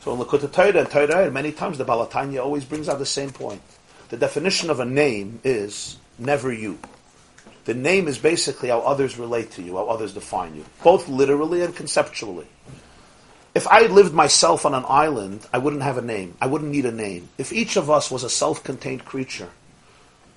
So 0.00 0.12
in 0.12 0.18
Lakota 0.18 0.50
Torah 0.50 0.80
and 0.80 0.90
Torah, 0.90 1.30
many 1.30 1.52
times 1.52 1.78
the 1.78 1.84
Balatanya 1.84 2.42
always 2.42 2.64
brings 2.64 2.88
out 2.88 2.98
the 2.98 3.06
same 3.06 3.30
point. 3.30 3.62
The 4.08 4.16
definition 4.16 4.68
of 4.68 4.80
a 4.80 4.84
name 4.84 5.40
is 5.44 5.96
never 6.18 6.52
you. 6.52 6.78
The 7.64 7.74
name 7.74 8.08
is 8.08 8.18
basically 8.18 8.70
how 8.70 8.80
others 8.80 9.16
relate 9.16 9.52
to 9.52 9.62
you, 9.62 9.76
how 9.76 9.86
others 9.86 10.12
define 10.12 10.56
you, 10.56 10.64
both 10.82 11.08
literally 11.08 11.62
and 11.62 11.74
conceptually. 11.74 12.46
If 13.54 13.66
I 13.68 13.82
lived 13.82 14.14
myself 14.14 14.64
on 14.64 14.74
an 14.74 14.84
island, 14.88 15.46
I 15.52 15.58
wouldn't 15.58 15.82
have 15.82 15.98
a 15.98 16.02
name. 16.02 16.34
I 16.40 16.46
wouldn't 16.46 16.70
need 16.70 16.86
a 16.86 16.92
name. 16.92 17.28
If 17.36 17.52
each 17.52 17.76
of 17.76 17.90
us 17.90 18.10
was 18.10 18.24
a 18.24 18.30
self-contained 18.30 19.04
creature, 19.04 19.50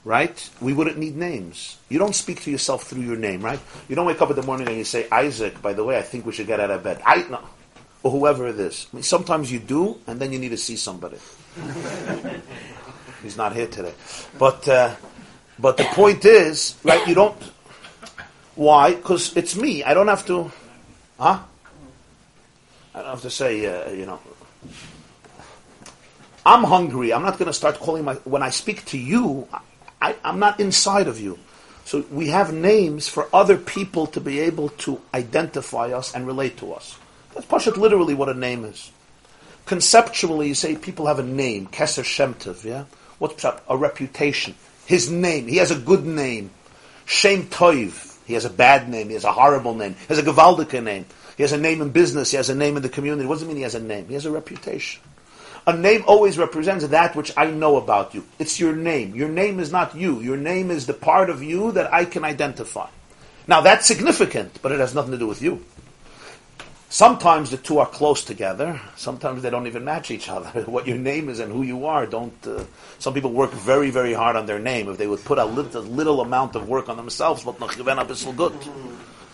right? 0.04 0.50
We 0.60 0.74
wouldn't 0.74 0.98
need 0.98 1.16
names. 1.16 1.78
You 1.88 1.98
don't 1.98 2.14
speak 2.14 2.42
to 2.44 2.52
yourself 2.52 2.84
through 2.84 3.04
your 3.04 3.16
name, 3.16 3.42
right? 3.42 3.60
You 3.88 3.96
don't 3.96 4.06
wake 4.06 4.22
up 4.22 4.30
in 4.30 4.36
the 4.36 4.44
morning 4.44 4.68
and 4.68 4.78
you 4.78 4.84
say, 4.84 5.08
Isaac, 5.12 5.62
by 5.62 5.72
the 5.74 5.84
way, 5.84 5.98
I 5.98 6.02
think 6.02 6.26
we 6.26 6.34
should 6.34 6.48
get 6.48 6.60
out 6.60 6.72
of 6.72 6.84
bed. 6.84 7.02
I 7.06 7.26
no. 7.30 7.40
Or 8.04 8.12
whoever 8.12 8.48
it 8.48 8.60
is. 8.60 8.88
I 8.92 8.98
mean, 8.98 9.04
sometimes 9.04 9.52
you 9.52 9.60
do, 9.60 9.98
and 10.06 10.20
then 10.20 10.32
you 10.32 10.38
need 10.38 10.50
to 10.50 10.58
see 10.58 10.76
somebody. 10.76 11.18
He's 13.24 13.38
not 13.38 13.56
here 13.56 13.66
today. 13.66 13.94
But, 14.38 14.68
uh, 14.68 14.94
but 15.58 15.78
the 15.78 15.86
point 15.86 16.26
is, 16.26 16.76
right, 16.84 17.08
you 17.08 17.16
don't, 17.16 17.36
why? 18.54 18.94
Because 18.94 19.36
it's 19.36 19.56
me. 19.56 19.84
I 19.84 19.96
don't 19.96 20.08
have 20.08 20.26
to, 20.28 20.52
huh? 21.18 21.40
I 22.96 23.10
have 23.10 23.22
to 23.24 23.30
say, 23.30 23.66
uh, 23.66 23.92
you 23.92 24.06
know, 24.06 24.20
I'm 26.46 26.64
hungry. 26.64 27.12
I'm 27.12 27.24
not 27.24 27.38
going 27.38 27.48
to 27.48 27.54
start 27.54 27.80
calling 27.80 28.06
my, 28.06 28.14
when 28.24 28.42
I 28.42 28.52
speak 28.52 28.86
to 28.86 28.98
you, 28.98 29.48
I, 30.02 30.16
I'm 30.24 30.40
not 30.40 30.60
inside 30.60 31.08
of 31.08 31.20
you. 31.20 31.38
So 31.84 32.06
we 32.10 32.30
have 32.30 32.54
names 32.54 33.08
for 33.08 33.28
other 33.34 33.58
people 33.58 34.08
to 34.08 34.22
be 34.22 34.40
able 34.40 34.70
to 34.70 35.02
identify 35.14 35.92
us 35.92 36.16
and 36.16 36.26
relate 36.26 36.58
to 36.58 36.74
us. 36.74 36.98
That's 37.34 37.46
Pashat 37.46 37.76
literally 37.78 38.14
what 38.14 38.30
a 38.30 38.34
name 38.34 38.64
is. 38.64 38.92
Conceptually, 39.66 40.48
you 40.48 40.56
say 40.56 40.76
people 40.76 41.08
have 41.08 41.20
a 41.20 41.24
name, 41.24 41.68
Keser 41.68 42.04
Shemtiv, 42.04 42.64
yeah? 42.64 42.86
What's 43.18 43.44
up? 43.44 43.64
a 43.68 43.76
reputation? 43.76 44.56
His 44.86 45.10
name. 45.10 45.48
He 45.48 45.58
has 45.58 45.72
a 45.72 45.78
good 45.78 46.06
name. 46.06 46.52
Shem 47.06 47.44
Toiv. 47.44 48.14
He 48.26 48.34
has 48.36 48.46
a 48.46 48.50
bad 48.50 48.90
name. 48.90 49.08
He 49.08 49.14
has 49.14 49.24
a 49.24 49.32
horrible 49.32 49.74
name. 49.74 49.94
He 49.94 50.06
has 50.08 50.18
a 50.18 50.24
Gavaldika 50.24 50.84
name. 50.84 51.06
He 51.38 51.44
has 51.44 51.52
a 51.52 51.58
name 51.58 51.82
in 51.82 51.90
business. 51.90 52.32
He 52.32 52.38
has 52.38 52.50
a 52.50 52.56
name 52.56 52.78
in 52.78 52.84
the 52.84 52.90
community. 52.90 53.28
What 53.28 53.36
does 53.36 53.44
it 53.44 53.48
mean 53.48 53.58
he 53.58 53.64
has 53.64 53.76
a 53.76 53.80
name? 53.80 54.08
He 54.08 54.14
has 54.14 54.26
a 54.26 54.32
reputation. 54.32 55.02
A 55.68 55.76
name 55.76 56.04
always 56.08 56.38
represents 56.38 56.88
that 56.88 57.16
which 57.16 57.34
I 57.36 57.50
know 57.50 57.78
about 57.78 58.14
you. 58.14 58.24
It's 58.38 58.60
your 58.60 58.76
name. 58.76 59.16
Your 59.16 59.30
name 59.30 59.60
is 59.60 59.72
not 59.72 59.96
you. 59.96 60.22
Your 60.22 60.38
name 60.38 60.70
is 60.70 60.86
the 60.86 60.94
part 60.94 61.30
of 61.30 61.42
you 61.42 61.72
that 61.72 61.92
I 61.92 62.06
can 62.06 62.24
identify. 62.24 62.88
Now 63.48 63.62
that's 63.62 63.86
significant, 63.88 64.60
but 64.62 64.72
it 64.72 64.80
has 64.80 64.94
nothing 64.94 65.12
to 65.12 65.18
do 65.18 65.28
with 65.28 65.42
you. 65.42 65.64
Sometimes 66.90 67.50
the 67.50 67.58
two 67.58 67.80
are 67.80 67.88
close 67.88 68.24
together. 68.24 68.80
Sometimes 68.96 69.42
they 69.42 69.50
don't 69.50 69.68
even 69.68 69.84
match 69.84 70.12
each 70.12 70.30
other. 70.30 70.62
what 70.66 70.88
your 70.88 70.98
name 70.98 71.30
is 71.30 71.40
and 71.40 71.52
who 71.52 71.64
you 71.64 71.88
are 71.88 72.06
don't. 72.06 72.34
Uh, 72.48 72.64
some 73.00 73.14
people 73.14 73.32
work 73.32 73.52
very, 73.52 73.90
very 73.90 74.14
hard 74.14 74.36
on 74.36 74.46
their 74.46 74.60
name. 74.60 74.88
If 74.88 74.98
they 74.98 75.08
would 75.08 75.26
put 75.26 75.40
a 75.40 75.46
little, 75.46 75.82
little 75.82 76.22
amount 76.22 76.56
of 76.56 76.70
work 76.70 76.88
on 76.88 76.96
themselves, 76.96 77.44
but 77.44 77.60
good. 77.60 78.54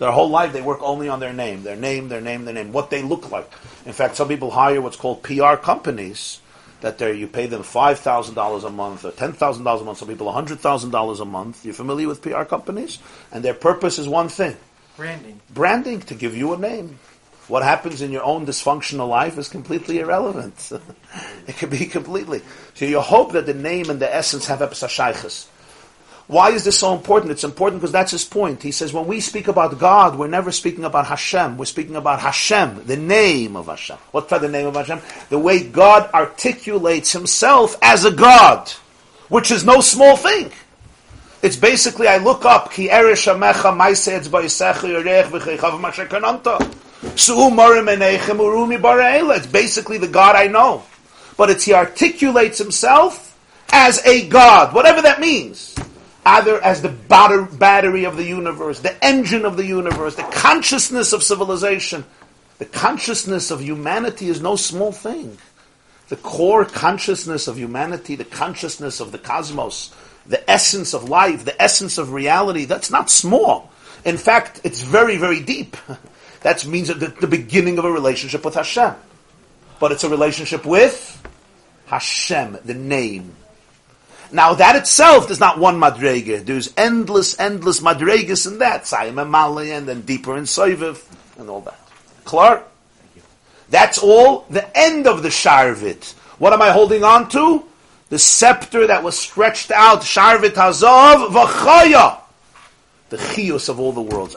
Their 0.02 0.10
whole 0.10 0.30
life 0.30 0.52
they 0.52 0.62
work 0.62 0.82
only 0.82 1.08
on 1.08 1.20
their 1.20 1.32
name, 1.32 1.62
their 1.62 1.76
name, 1.76 2.08
their 2.08 2.20
name, 2.20 2.44
their 2.44 2.52
name, 2.52 2.72
what 2.72 2.90
they 2.90 3.02
look 3.02 3.30
like. 3.30 3.48
In 3.86 3.92
fact, 3.92 4.16
some 4.16 4.26
people 4.26 4.50
hire 4.50 4.80
what's 4.80 4.96
called 4.96 5.22
PR 5.22 5.54
companies 5.54 6.40
that 6.80 6.98
they 6.98 7.14
you 7.14 7.28
pay 7.28 7.46
them 7.46 7.62
five 7.62 8.00
thousand 8.00 8.34
dollars 8.34 8.64
a 8.64 8.70
month 8.70 9.04
or 9.04 9.12
ten 9.12 9.32
thousand 9.32 9.62
dollars 9.62 9.82
a 9.82 9.84
month. 9.84 9.98
Some 9.98 10.08
people 10.08 10.32
hundred 10.32 10.58
thousand 10.58 10.90
dollars 10.90 11.20
a 11.20 11.24
month. 11.24 11.64
You're 11.64 11.72
familiar 11.72 12.08
with 12.08 12.20
PR 12.20 12.42
companies, 12.42 12.98
and 13.30 13.44
their 13.44 13.54
purpose 13.54 14.00
is 14.00 14.08
one 14.08 14.28
thing: 14.28 14.56
branding. 14.96 15.40
Branding 15.50 16.00
to 16.00 16.16
give 16.16 16.36
you 16.36 16.52
a 16.52 16.58
name. 16.58 16.98
What 17.46 17.62
happens 17.62 18.02
in 18.02 18.10
your 18.10 18.24
own 18.24 18.44
dysfunctional 18.44 19.08
life 19.08 19.38
is 19.38 19.48
completely 19.48 20.00
irrelevant. 20.00 20.72
it 21.46 21.58
could 21.58 21.70
be 21.70 21.86
completely. 21.86 22.42
So 22.74 22.86
you 22.86 22.98
hope 22.98 23.34
that 23.34 23.46
the 23.46 23.54
name 23.54 23.88
and 23.88 24.00
the 24.00 24.12
essence 24.12 24.48
have 24.48 24.58
epsashaychus. 24.58 25.46
Why 26.28 26.50
is 26.50 26.64
this 26.64 26.78
so 26.78 26.94
important? 26.94 27.32
It's 27.32 27.44
important 27.44 27.80
because 27.80 27.92
that's 27.92 28.12
his 28.12 28.24
point. 28.24 28.62
He 28.62 28.70
says 28.72 28.92
when 28.92 29.06
we 29.06 29.20
speak 29.20 29.48
about 29.48 29.78
God, 29.78 30.16
we're 30.16 30.28
never 30.28 30.52
speaking 30.52 30.84
about 30.84 31.06
Hashem. 31.06 31.58
We're 31.58 31.64
speaking 31.64 31.96
about 31.96 32.20
Hashem, 32.20 32.84
the 32.86 32.96
name 32.96 33.56
of 33.56 33.66
Hashem. 33.66 33.98
What's 34.12 34.30
the 34.30 34.48
name 34.48 34.66
of 34.66 34.74
Hashem? 34.74 35.00
The 35.28 35.38
way 35.38 35.62
God 35.62 36.08
articulates 36.14 37.12
himself 37.12 37.76
as 37.82 38.04
a 38.04 38.10
God, 38.10 38.70
which 39.28 39.50
is 39.50 39.64
no 39.64 39.80
small 39.80 40.16
thing. 40.16 40.52
It's 41.42 41.56
basically, 41.56 42.06
I 42.06 42.18
look 42.18 42.44
up, 42.44 42.72
ki 42.72 42.88
ereshamecha 42.88 43.76
maisedz 43.76 44.28
ba'isecha 44.28 45.02
yerech 45.02 45.24
v'cheichav 45.24 45.80
mashekananta. 45.80 46.60
It's 49.34 49.46
basically 49.48 49.98
the 49.98 50.08
God 50.08 50.36
I 50.36 50.46
know. 50.46 50.84
But 51.36 51.50
it's 51.50 51.64
he 51.64 51.74
articulates 51.74 52.58
himself 52.58 53.36
as 53.72 54.06
a 54.06 54.28
God, 54.28 54.72
whatever 54.72 55.02
that 55.02 55.18
means 55.18 55.74
either 56.24 56.62
as 56.62 56.82
the 56.82 56.88
battery 56.88 58.04
of 58.04 58.16
the 58.16 58.24
universe, 58.24 58.80
the 58.80 59.04
engine 59.04 59.44
of 59.44 59.56
the 59.56 59.66
universe, 59.66 60.14
the 60.14 60.22
consciousness 60.22 61.12
of 61.12 61.22
civilization. 61.22 62.04
The 62.58 62.64
consciousness 62.66 63.50
of 63.50 63.60
humanity 63.60 64.28
is 64.28 64.40
no 64.40 64.54
small 64.54 64.92
thing. 64.92 65.36
The 66.08 66.16
core 66.16 66.64
consciousness 66.64 67.48
of 67.48 67.58
humanity, 67.58 68.14
the 68.14 68.24
consciousness 68.24 69.00
of 69.00 69.10
the 69.10 69.18
cosmos, 69.18 69.92
the 70.26 70.48
essence 70.48 70.94
of 70.94 71.08
life, 71.08 71.44
the 71.44 71.60
essence 71.60 71.98
of 71.98 72.12
reality, 72.12 72.64
that's 72.64 72.90
not 72.90 73.10
small. 73.10 73.72
In 74.04 74.16
fact, 74.16 74.60
it's 74.62 74.82
very, 74.82 75.16
very 75.16 75.40
deep. 75.40 75.76
That 76.42 76.66
means 76.66 76.88
the, 76.88 76.94
the 77.06 77.28
beginning 77.28 77.78
of 77.78 77.84
a 77.84 77.92
relationship 77.92 78.44
with 78.44 78.54
Hashem. 78.54 78.94
But 79.78 79.92
it's 79.92 80.02
a 80.02 80.08
relationship 80.08 80.66
with 80.66 81.22
Hashem, 81.86 82.58
the 82.64 82.74
name, 82.74 83.36
now 84.32 84.54
that 84.54 84.76
itself 84.76 85.30
is 85.30 85.40
not 85.40 85.58
one 85.58 85.78
madrega. 85.78 86.44
There's 86.44 86.72
endless, 86.76 87.38
endless 87.38 87.80
madregas 87.80 88.46
in 88.46 88.58
that. 88.58 88.84
Sayim 88.84 89.28
Mali 89.28 89.72
and 89.72 89.86
then 89.86 90.02
deeper 90.02 90.36
in 90.36 90.44
Soiviv 90.44 91.04
and 91.38 91.50
all 91.50 91.60
that. 91.62 91.78
Clark? 92.24 92.68
That's 93.68 93.98
all 93.98 94.46
the 94.50 94.76
end 94.76 95.06
of 95.06 95.22
the 95.22 95.30
Sharvit. 95.30 96.12
What 96.38 96.52
am 96.52 96.62
I 96.62 96.70
holding 96.70 97.04
on 97.04 97.28
to? 97.30 97.64
The 98.10 98.18
scepter 98.18 98.88
that 98.88 99.02
was 99.02 99.18
stretched 99.18 99.70
out, 99.70 100.02
Sharvit 100.02 100.50
Hazov 100.50 101.28
V'chaya. 101.28 102.18
The 103.08 103.16
chiyus 103.16 103.68
of 103.68 103.80
all 103.80 103.92
the 103.92 104.02
worlds. 104.02 104.36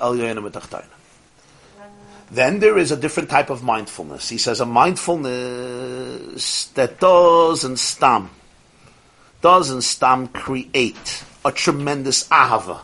Then 2.32 2.60
there 2.60 2.78
is 2.78 2.92
a 2.92 2.98
different 2.98 3.30
type 3.30 3.50
of 3.50 3.64
mindfulness. 3.64 4.30
He 4.30 4.38
says 4.38 4.60
a 4.60 4.66
mindfulness 4.66 6.68
that 6.68 7.00
doesn't 7.00 7.78
stam 7.78 8.30
doesn't 9.46 9.84
Stam 9.84 10.28
create 10.30 11.24
a 11.46 11.52
tremendous 11.52 12.28
ahava, 12.30 12.80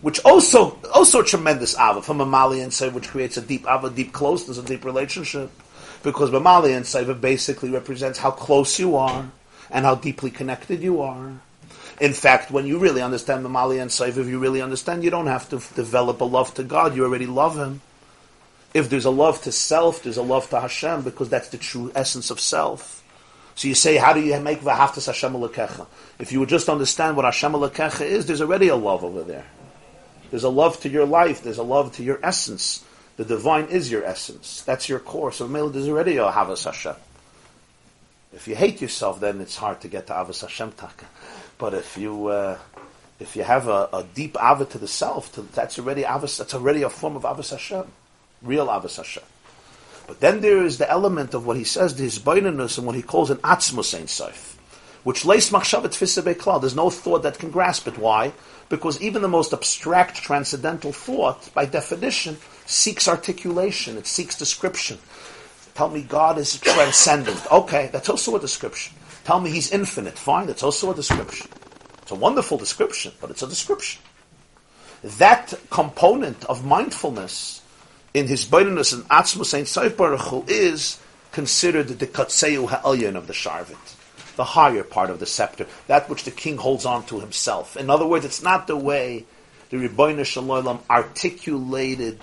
which 0.00 0.20
also 0.20 0.78
also 0.94 1.22
a 1.22 1.24
tremendous 1.24 1.74
ahava 1.74 2.04
from 2.04 2.20
a 2.20 2.24
Mali 2.24 2.60
and 2.60 2.70
Seiva, 2.70 2.92
which 2.92 3.08
creates 3.08 3.36
a 3.36 3.40
deep 3.40 3.64
ahava, 3.64 3.92
deep 3.92 4.12
closeness, 4.12 4.56
a 4.56 4.62
deep 4.62 4.84
relationship, 4.84 5.50
because 6.04 6.30
Mali 6.30 6.72
and 6.72 6.84
Seiva 6.84 7.20
basically 7.20 7.68
represents 7.68 8.20
how 8.20 8.30
close 8.30 8.78
you 8.78 8.94
are 8.94 9.28
and 9.72 9.84
how 9.84 9.96
deeply 9.96 10.30
connected 10.30 10.84
you 10.84 11.02
are. 11.02 11.32
In 12.00 12.12
fact, 12.12 12.52
when 12.52 12.64
you 12.64 12.78
really 12.78 13.02
understand 13.02 13.42
Mali 13.42 13.80
and 13.80 13.90
Seiva, 13.90 14.18
if 14.18 14.28
you 14.28 14.38
really 14.38 14.62
understand, 14.62 15.02
you 15.02 15.10
don't 15.10 15.26
have 15.26 15.48
to 15.48 15.56
f- 15.56 15.74
develop 15.74 16.20
a 16.20 16.24
love 16.24 16.54
to 16.54 16.62
God; 16.62 16.94
you 16.94 17.02
already 17.02 17.26
love 17.26 17.56
Him. 17.56 17.80
If 18.72 18.88
there's 18.88 19.04
a 19.04 19.10
love 19.10 19.42
to 19.42 19.50
self, 19.50 20.04
there's 20.04 20.16
a 20.16 20.22
love 20.22 20.48
to 20.50 20.60
Hashem 20.60 21.02
because 21.02 21.28
that's 21.28 21.48
the 21.48 21.58
true 21.58 21.90
essence 21.96 22.30
of 22.30 22.38
self. 22.38 23.03
So 23.54 23.68
you 23.68 23.74
say, 23.74 23.96
how 23.96 24.12
do 24.12 24.20
you 24.20 24.38
make 24.40 24.60
v'haftas 24.60 25.06
Hashem 25.06 25.32
alekecha? 25.32 25.86
If 26.18 26.32
you 26.32 26.40
would 26.40 26.48
just 26.48 26.68
understand 26.68 27.16
what 27.16 27.24
Hashem 27.24 27.52
alekecha 27.52 28.04
is, 28.04 28.26
there's 28.26 28.40
already 28.40 28.68
a 28.68 28.76
love 28.76 29.04
over 29.04 29.22
there. 29.22 29.46
There's 30.30 30.44
a 30.44 30.48
love 30.48 30.80
to 30.80 30.88
your 30.88 31.06
life. 31.06 31.42
There's 31.42 31.58
a 31.58 31.62
love 31.62 31.94
to 31.96 32.02
your 32.02 32.18
essence. 32.22 32.84
The 33.16 33.24
divine 33.24 33.66
is 33.66 33.90
your 33.90 34.04
essence. 34.04 34.62
That's 34.62 34.88
your 34.88 34.98
core. 34.98 35.30
So 35.30 35.46
there's 35.46 35.88
already 35.88 36.16
a 36.16 36.30
havas 36.30 36.64
Hashem. 36.64 36.96
If 38.32 38.48
you 38.48 38.56
hate 38.56 38.80
yourself, 38.80 39.20
then 39.20 39.40
it's 39.40 39.56
hard 39.56 39.80
to 39.82 39.88
get 39.88 40.08
to 40.08 40.12
avas 40.12 40.40
Hashem 40.40 40.72
taka. 40.72 41.06
But 41.56 41.74
if 41.74 41.96
you 41.96 42.26
uh, 42.26 42.58
if 43.20 43.36
you 43.36 43.44
have 43.44 43.68
a, 43.68 43.88
a 43.92 44.04
deep 44.14 44.36
ava 44.42 44.64
to 44.64 44.78
the 44.78 44.88
self, 44.88 45.32
to, 45.34 45.42
that's 45.42 45.78
already 45.78 46.02
avas. 46.02 46.38
That's 46.38 46.54
already 46.54 46.82
a 46.82 46.90
form 46.90 47.14
of 47.14 47.22
avas 47.22 47.52
Hashem, 47.52 47.86
real 48.42 48.66
avas 48.66 48.96
Hashem. 48.96 49.22
But 50.06 50.20
then 50.20 50.40
there 50.40 50.62
is 50.64 50.78
the 50.78 50.90
element 50.90 51.34
of 51.34 51.46
what 51.46 51.56
he 51.56 51.64
says, 51.64 51.94
the 51.94 52.04
hisbainanus, 52.04 52.76
and 52.78 52.86
what 52.86 52.96
he 52.96 53.02
calls 53.02 53.30
an 53.30 53.38
atzmus 53.38 53.94
ein 53.94 54.08
which 55.04 55.26
lays 55.26 55.50
machshavet 55.50 55.92
tfisa 55.92 56.60
There's 56.60 56.74
no 56.74 56.90
thought 56.90 57.22
that 57.22 57.38
can 57.38 57.50
grasp 57.50 57.86
it. 57.86 57.98
Why? 57.98 58.32
Because 58.70 59.00
even 59.02 59.20
the 59.20 59.28
most 59.28 59.52
abstract 59.52 60.16
transcendental 60.16 60.92
thought, 60.92 61.52
by 61.52 61.66
definition, 61.66 62.38
seeks 62.64 63.06
articulation. 63.06 63.98
It 63.98 64.06
seeks 64.06 64.36
description. 64.36 64.98
Tell 65.74 65.90
me 65.90 66.02
God 66.02 66.38
is 66.38 66.58
transcendent. 66.58 67.40
Okay, 67.52 67.90
that's 67.92 68.08
also 68.08 68.34
a 68.34 68.40
description. 68.40 68.96
Tell 69.24 69.40
me 69.40 69.50
He's 69.50 69.70
infinite. 69.70 70.18
Fine, 70.18 70.46
that's 70.46 70.62
also 70.62 70.90
a 70.90 70.94
description. 70.94 71.48
It's 72.00 72.10
a 72.10 72.14
wonderful 72.14 72.56
description, 72.56 73.12
but 73.20 73.30
it's 73.30 73.42
a 73.42 73.46
description. 73.46 74.00
That 75.02 75.52
component 75.68 76.44
of 76.46 76.64
mindfulness 76.64 77.60
in 78.14 78.28
his 78.28 78.46
Baininus 78.46 78.94
and 78.94 79.02
Atzmus 79.08 79.46
Saint 79.46 79.66
Saif 79.66 79.96
Baruch 79.96 80.48
is 80.48 81.00
considered 81.32 81.88
the 81.88 82.06
Katseu 82.06 82.68
Ha'elyon 82.68 83.16
of 83.16 83.26
the 83.26 83.32
Sharvit, 83.32 83.76
the 84.36 84.44
higher 84.44 84.84
part 84.84 85.10
of 85.10 85.18
the 85.18 85.26
scepter, 85.26 85.66
that 85.88 86.08
which 86.08 86.22
the 86.22 86.30
king 86.30 86.56
holds 86.56 86.86
on 86.86 87.04
to 87.06 87.18
himself. 87.18 87.76
In 87.76 87.90
other 87.90 88.06
words, 88.06 88.24
it's 88.24 88.42
not 88.42 88.68
the 88.68 88.76
way 88.76 89.24
the 89.70 89.76
Ribono 89.76 90.24
Shel 90.24 90.44
Olam 90.44 90.78
articulated 90.88 92.20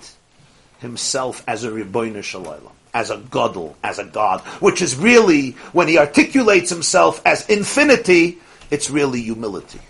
himself 0.79 1.43
as 1.45 1.65
a 1.65 1.69
Ribono 1.69 2.23
Shel 2.23 2.45
Olam, 2.45 2.71
as 2.93 3.09
a 3.09 3.17
Godel, 3.17 3.75
as 3.83 3.99
a 3.99 4.05
God, 4.05 4.39
which 4.61 4.81
is 4.81 4.95
really, 4.95 5.51
when 5.73 5.89
he 5.89 5.97
articulates 5.97 6.69
himself 6.69 7.21
as 7.25 7.45
infinity, 7.49 8.37
it's 8.69 8.89
really 8.89 9.21
humility. 9.21 9.81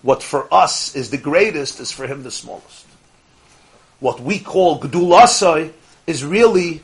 What 0.00 0.22
for 0.22 0.52
us 0.52 0.96
is 0.96 1.10
the 1.10 1.18
greatest 1.18 1.78
is 1.78 1.92
for 1.92 2.06
him 2.06 2.22
the 2.22 2.30
smallest 2.30 2.86
what 4.00 4.20
we 4.20 4.38
call 4.38 4.80
Gdulasai 4.80 5.72
is 6.06 6.24
really 6.24 6.82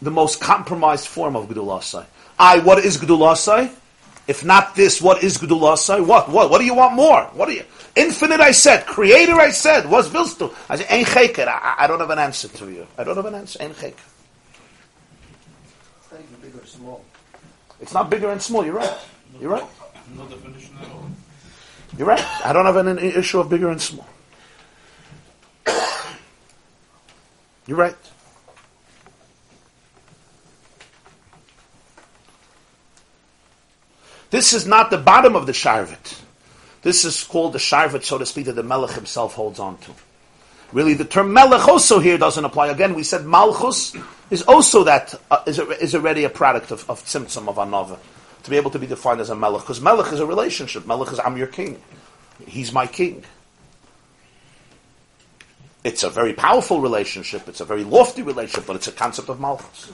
the 0.00 0.10
most 0.10 0.40
compromised 0.40 1.06
form 1.06 1.36
of 1.36 1.48
Gdulasai. 1.48 2.06
I, 2.38 2.60
what 2.60 2.78
is 2.84 2.98
Gdulasai? 2.98 3.74
If 4.28 4.44
not 4.44 4.76
this, 4.76 5.02
what 5.02 5.24
is 5.24 5.38
Gdulasai? 5.38 6.06
What? 6.06 6.30
What? 6.30 6.50
What 6.50 6.58
do 6.58 6.64
you 6.64 6.74
want 6.74 6.94
more? 6.94 7.24
What 7.32 7.48
do 7.48 7.54
you? 7.54 7.64
Infinite, 7.96 8.40
I 8.40 8.52
said. 8.52 8.86
Creator, 8.86 9.34
I 9.34 9.50
said. 9.50 9.90
What's 9.90 10.08
Vilstu? 10.08 10.54
I 10.68 10.76
said, 10.76 10.86
Ein 10.88 11.04
Cheker. 11.04 11.48
I, 11.48 11.74
I, 11.78 11.86
don't 11.86 11.98
have 11.98 12.10
an 12.10 12.18
answer 12.18 12.48
to 12.48 12.70
you. 12.70 12.86
I 12.96 13.04
don't 13.04 13.16
have 13.16 13.26
an 13.26 13.34
answer. 13.34 13.60
Ein 13.60 13.74
Cheker. 13.74 13.94
Bigger 16.40 16.60
or 16.60 16.66
small. 16.66 17.04
It's 17.80 17.92
not 17.92 18.08
bigger 18.08 18.30
and 18.30 18.40
small. 18.40 18.64
You're 18.64 18.74
right. 18.74 18.98
You're 19.40 19.50
right. 19.50 19.64
No 20.16 20.26
definition 20.26 20.76
at 20.80 20.88
all. 20.90 21.06
You're 21.98 22.06
right. 22.06 22.24
I 22.46 22.52
don't 22.52 22.66
have 22.66 22.76
an 22.76 22.98
issue 22.98 23.40
of 23.40 23.48
bigger 23.50 23.70
and 23.70 23.80
small. 23.80 24.06
You're 27.70 27.78
right. 27.78 27.94
This 34.30 34.52
is 34.52 34.66
not 34.66 34.90
the 34.90 34.98
bottom 34.98 35.36
of 35.36 35.46
the 35.46 35.52
Sharvit. 35.52 36.20
This 36.82 37.04
is 37.04 37.22
called 37.22 37.52
the 37.52 37.60
Sharvit, 37.60 38.02
so 38.02 38.18
to 38.18 38.26
speak, 38.26 38.46
that 38.46 38.54
the 38.54 38.64
Melech 38.64 38.90
himself 38.90 39.34
holds 39.34 39.60
on 39.60 39.78
to. 39.78 39.92
Really, 40.72 40.94
the 40.94 41.04
term 41.04 41.32
Melech 41.32 41.68
also 41.68 42.00
here 42.00 42.18
doesn't 42.18 42.44
apply. 42.44 42.66
Again, 42.70 42.92
we 42.96 43.04
said 43.04 43.24
Malchus 43.24 43.94
is 44.30 44.42
also 44.42 44.82
that, 44.82 45.14
uh, 45.30 45.44
is, 45.46 45.60
a, 45.60 45.68
is 45.80 45.94
already 45.94 46.24
a 46.24 46.28
product 46.28 46.72
of, 46.72 46.90
of 46.90 47.00
Tzimtzum, 47.04 47.46
of 47.46 47.54
Anova, 47.54 48.00
to 48.42 48.50
be 48.50 48.56
able 48.56 48.72
to 48.72 48.80
be 48.80 48.88
defined 48.88 49.20
as 49.20 49.30
a 49.30 49.36
Melech. 49.36 49.62
Because 49.62 49.80
Melech 49.80 50.12
is 50.12 50.18
a 50.18 50.26
relationship. 50.26 50.88
Melech 50.88 51.12
is, 51.12 51.20
I'm 51.20 51.36
your 51.36 51.46
king. 51.46 51.80
He's 52.48 52.72
my 52.72 52.88
king. 52.88 53.22
It's 55.82 56.02
a 56.02 56.10
very 56.10 56.34
powerful 56.34 56.80
relationship, 56.80 57.48
it's 57.48 57.60
a 57.60 57.64
very 57.64 57.84
lofty 57.84 58.22
relationship, 58.22 58.66
but 58.66 58.76
it's 58.76 58.88
a 58.88 58.92
concept 58.92 59.28
of 59.28 59.40
Malchus. 59.40 59.90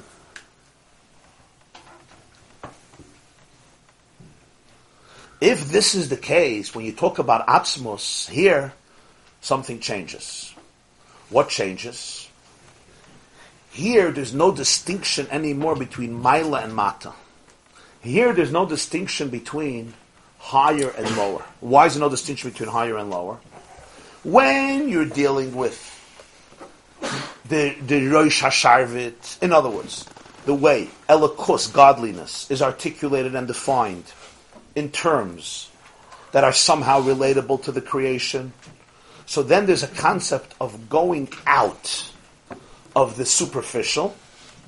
If 5.41 5.69
this 5.69 5.95
is 5.95 6.09
the 6.09 6.17
case, 6.17 6.75
when 6.75 6.85
you 6.85 6.93
talk 6.93 7.19
about 7.19 7.47
Atzmos, 7.47 8.29
here, 8.29 8.73
something 9.41 9.81
changes. 9.81 10.55
What 11.29 11.51
changes? 11.51 12.29
Here, 13.71 14.11
there's 14.11 14.33
no 14.33 14.51
distinction 14.51 15.29
anymore 15.31 15.77
between 15.77 16.23
Maila 16.23 16.65
and 16.65 16.75
Mata. 16.75 17.13
Here, 18.01 18.33
there's 18.33 18.51
no 18.51 18.65
distinction 18.65 19.29
between 19.29 19.93
higher 20.39 20.89
and 20.91 21.17
lower. 21.17 21.45
Why 21.61 21.87
is 21.87 21.95
there 21.95 22.01
no 22.01 22.09
distinction 22.09 22.51
between 22.51 22.71
higher 22.71 22.97
and 22.97 23.11
lower? 23.11 23.39
When 24.27 24.89
you're 24.89 25.05
dealing 25.05 25.55
with 25.55 25.79
the, 27.49 27.77
the 27.81 28.09
Rosh 28.09 28.43
Hasharvit, 28.43 29.41
in 29.41 29.53
other 29.53 29.71
words, 29.71 30.05
the 30.47 30.55
way 30.55 30.89
Elikus, 31.09 31.73
godliness, 31.73 32.51
is 32.51 32.61
articulated 32.61 33.37
and 33.37 33.47
defined 33.47 34.13
in 34.75 34.91
terms 34.91 35.71
that 36.33 36.43
are 36.43 36.53
somehow 36.53 37.03
relatable 37.03 37.63
to 37.63 37.71
the 37.71 37.81
creation. 37.81 38.53
So 39.27 39.45
then 39.45 39.67
there's 39.67 39.85
a 39.85 39.95
concept 39.95 40.57
of 40.61 40.89
going 40.89 41.29
out 41.47 42.11
of 42.97 43.17
the 43.17 43.27
superficial 43.27 44.17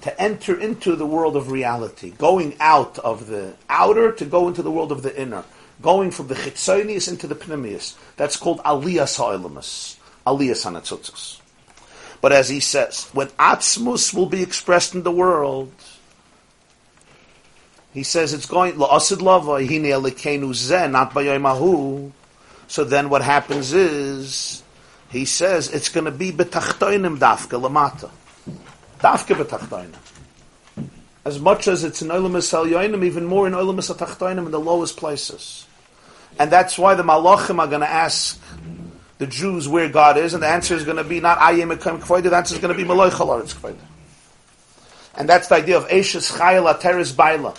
to 0.02 0.22
enter 0.22 0.56
into 0.56 0.94
the 0.94 1.04
world 1.04 1.34
of 1.34 1.50
reality, 1.50 2.10
going 2.10 2.54
out 2.60 3.00
of 3.00 3.26
the 3.26 3.56
outer 3.68 4.12
to 4.12 4.24
go 4.24 4.46
into 4.46 4.62
the 4.62 4.70
world 4.70 4.92
of 4.92 5.02
the 5.02 5.20
inner 5.20 5.42
going 5.82 6.10
from 6.10 6.28
the 6.28 6.34
chitzonius 6.34 7.08
into 7.08 7.26
the 7.26 7.34
pneumius. 7.34 7.96
That's 8.16 8.36
called 8.36 8.58
aliyas 8.60 9.16
ha'olamus, 9.16 9.96
aliyas 10.26 10.66
hanatzutzos. 10.66 11.40
But 12.20 12.32
as 12.32 12.48
he 12.48 12.60
says, 12.60 13.08
when 13.12 13.28
atzmus 13.28 14.12
will 14.12 14.26
be 14.26 14.42
expressed 14.42 14.94
in 14.94 15.02
the 15.04 15.12
world, 15.12 15.72
he 17.94 18.02
says 18.02 18.32
it's 18.34 18.46
going 18.46 18.74
la'asid 18.74 19.22
lava 19.22 19.64
hine 19.64 19.84
elikenu 19.84 20.52
zen 20.54 20.92
not 20.92 21.14
mahu. 21.14 22.12
So 22.66 22.84
then 22.84 23.08
what 23.08 23.22
happens 23.22 23.72
is 23.72 24.62
he 25.10 25.24
says 25.24 25.72
it's 25.72 25.88
going 25.88 26.04
to 26.04 26.10
be 26.10 26.32
betachtoinim 26.32 27.18
dafka 27.18 27.60
lamata, 27.60 28.10
dafka 28.98 29.36
betachtoinim. 29.36 29.94
As 31.24 31.38
much 31.38 31.68
as 31.68 31.84
it's 31.84 32.00
in 32.00 32.08
Olamas 32.08 32.50
Yoinim, 32.66 33.04
even 33.04 33.26
more 33.26 33.46
in 33.46 33.52
Olamas 33.52 33.94
Atachtoinim 33.94 34.46
in 34.46 34.50
the 34.50 34.58
lowest 34.58 34.96
places. 34.96 35.66
And 36.38 36.50
that's 36.50 36.78
why 36.78 36.94
the 36.94 37.02
Malachim 37.02 37.58
are 37.58 37.66
going 37.66 37.80
to 37.80 37.88
ask 37.88 38.40
the 39.18 39.26
Jews 39.26 39.68
where 39.68 39.88
God 39.88 40.16
is, 40.16 40.34
and 40.34 40.42
the 40.42 40.48
answer 40.48 40.74
is 40.74 40.84
going 40.84 40.96
to 40.96 41.04
be 41.04 41.20
not 41.20 41.38
Ayim 41.38 41.76
Ekem 41.76 42.00
Kvoide, 42.00 42.30
the 42.30 42.36
answer 42.36 42.54
is 42.54 42.60
going 42.60 42.76
to 42.76 42.80
be 42.80 42.88
Malach 42.88 43.10
Halaretz 43.10 43.54
Kvoide. 43.54 43.76
And 45.16 45.28
that's 45.28 45.48
the 45.48 45.56
idea 45.56 45.76
of 45.76 45.88
Eshes 45.88 46.32
Chayel 46.38 46.72
Ateres 46.72 47.16
Baila, 47.16 47.54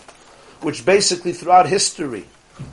which 0.61 0.85
basically 0.85 1.33
throughout 1.33 1.67
history, 1.67 2.25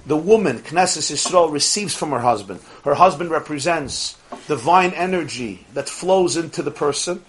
the 0.07 0.17
woman, 0.17 0.61
Knesset 0.61 1.13
Yisrael, 1.13 1.53
receives 1.53 1.95
from 1.97 2.11
her 2.11 2.21
husband. 2.21 2.61
Her 2.85 2.95
husband 2.95 3.31
represents 3.31 4.17
divine 4.47 4.93
energy 4.93 5.67
that 5.75 5.89
flows 5.89 6.37
into 6.37 6.63
the 6.63 6.71
person. 6.71 7.25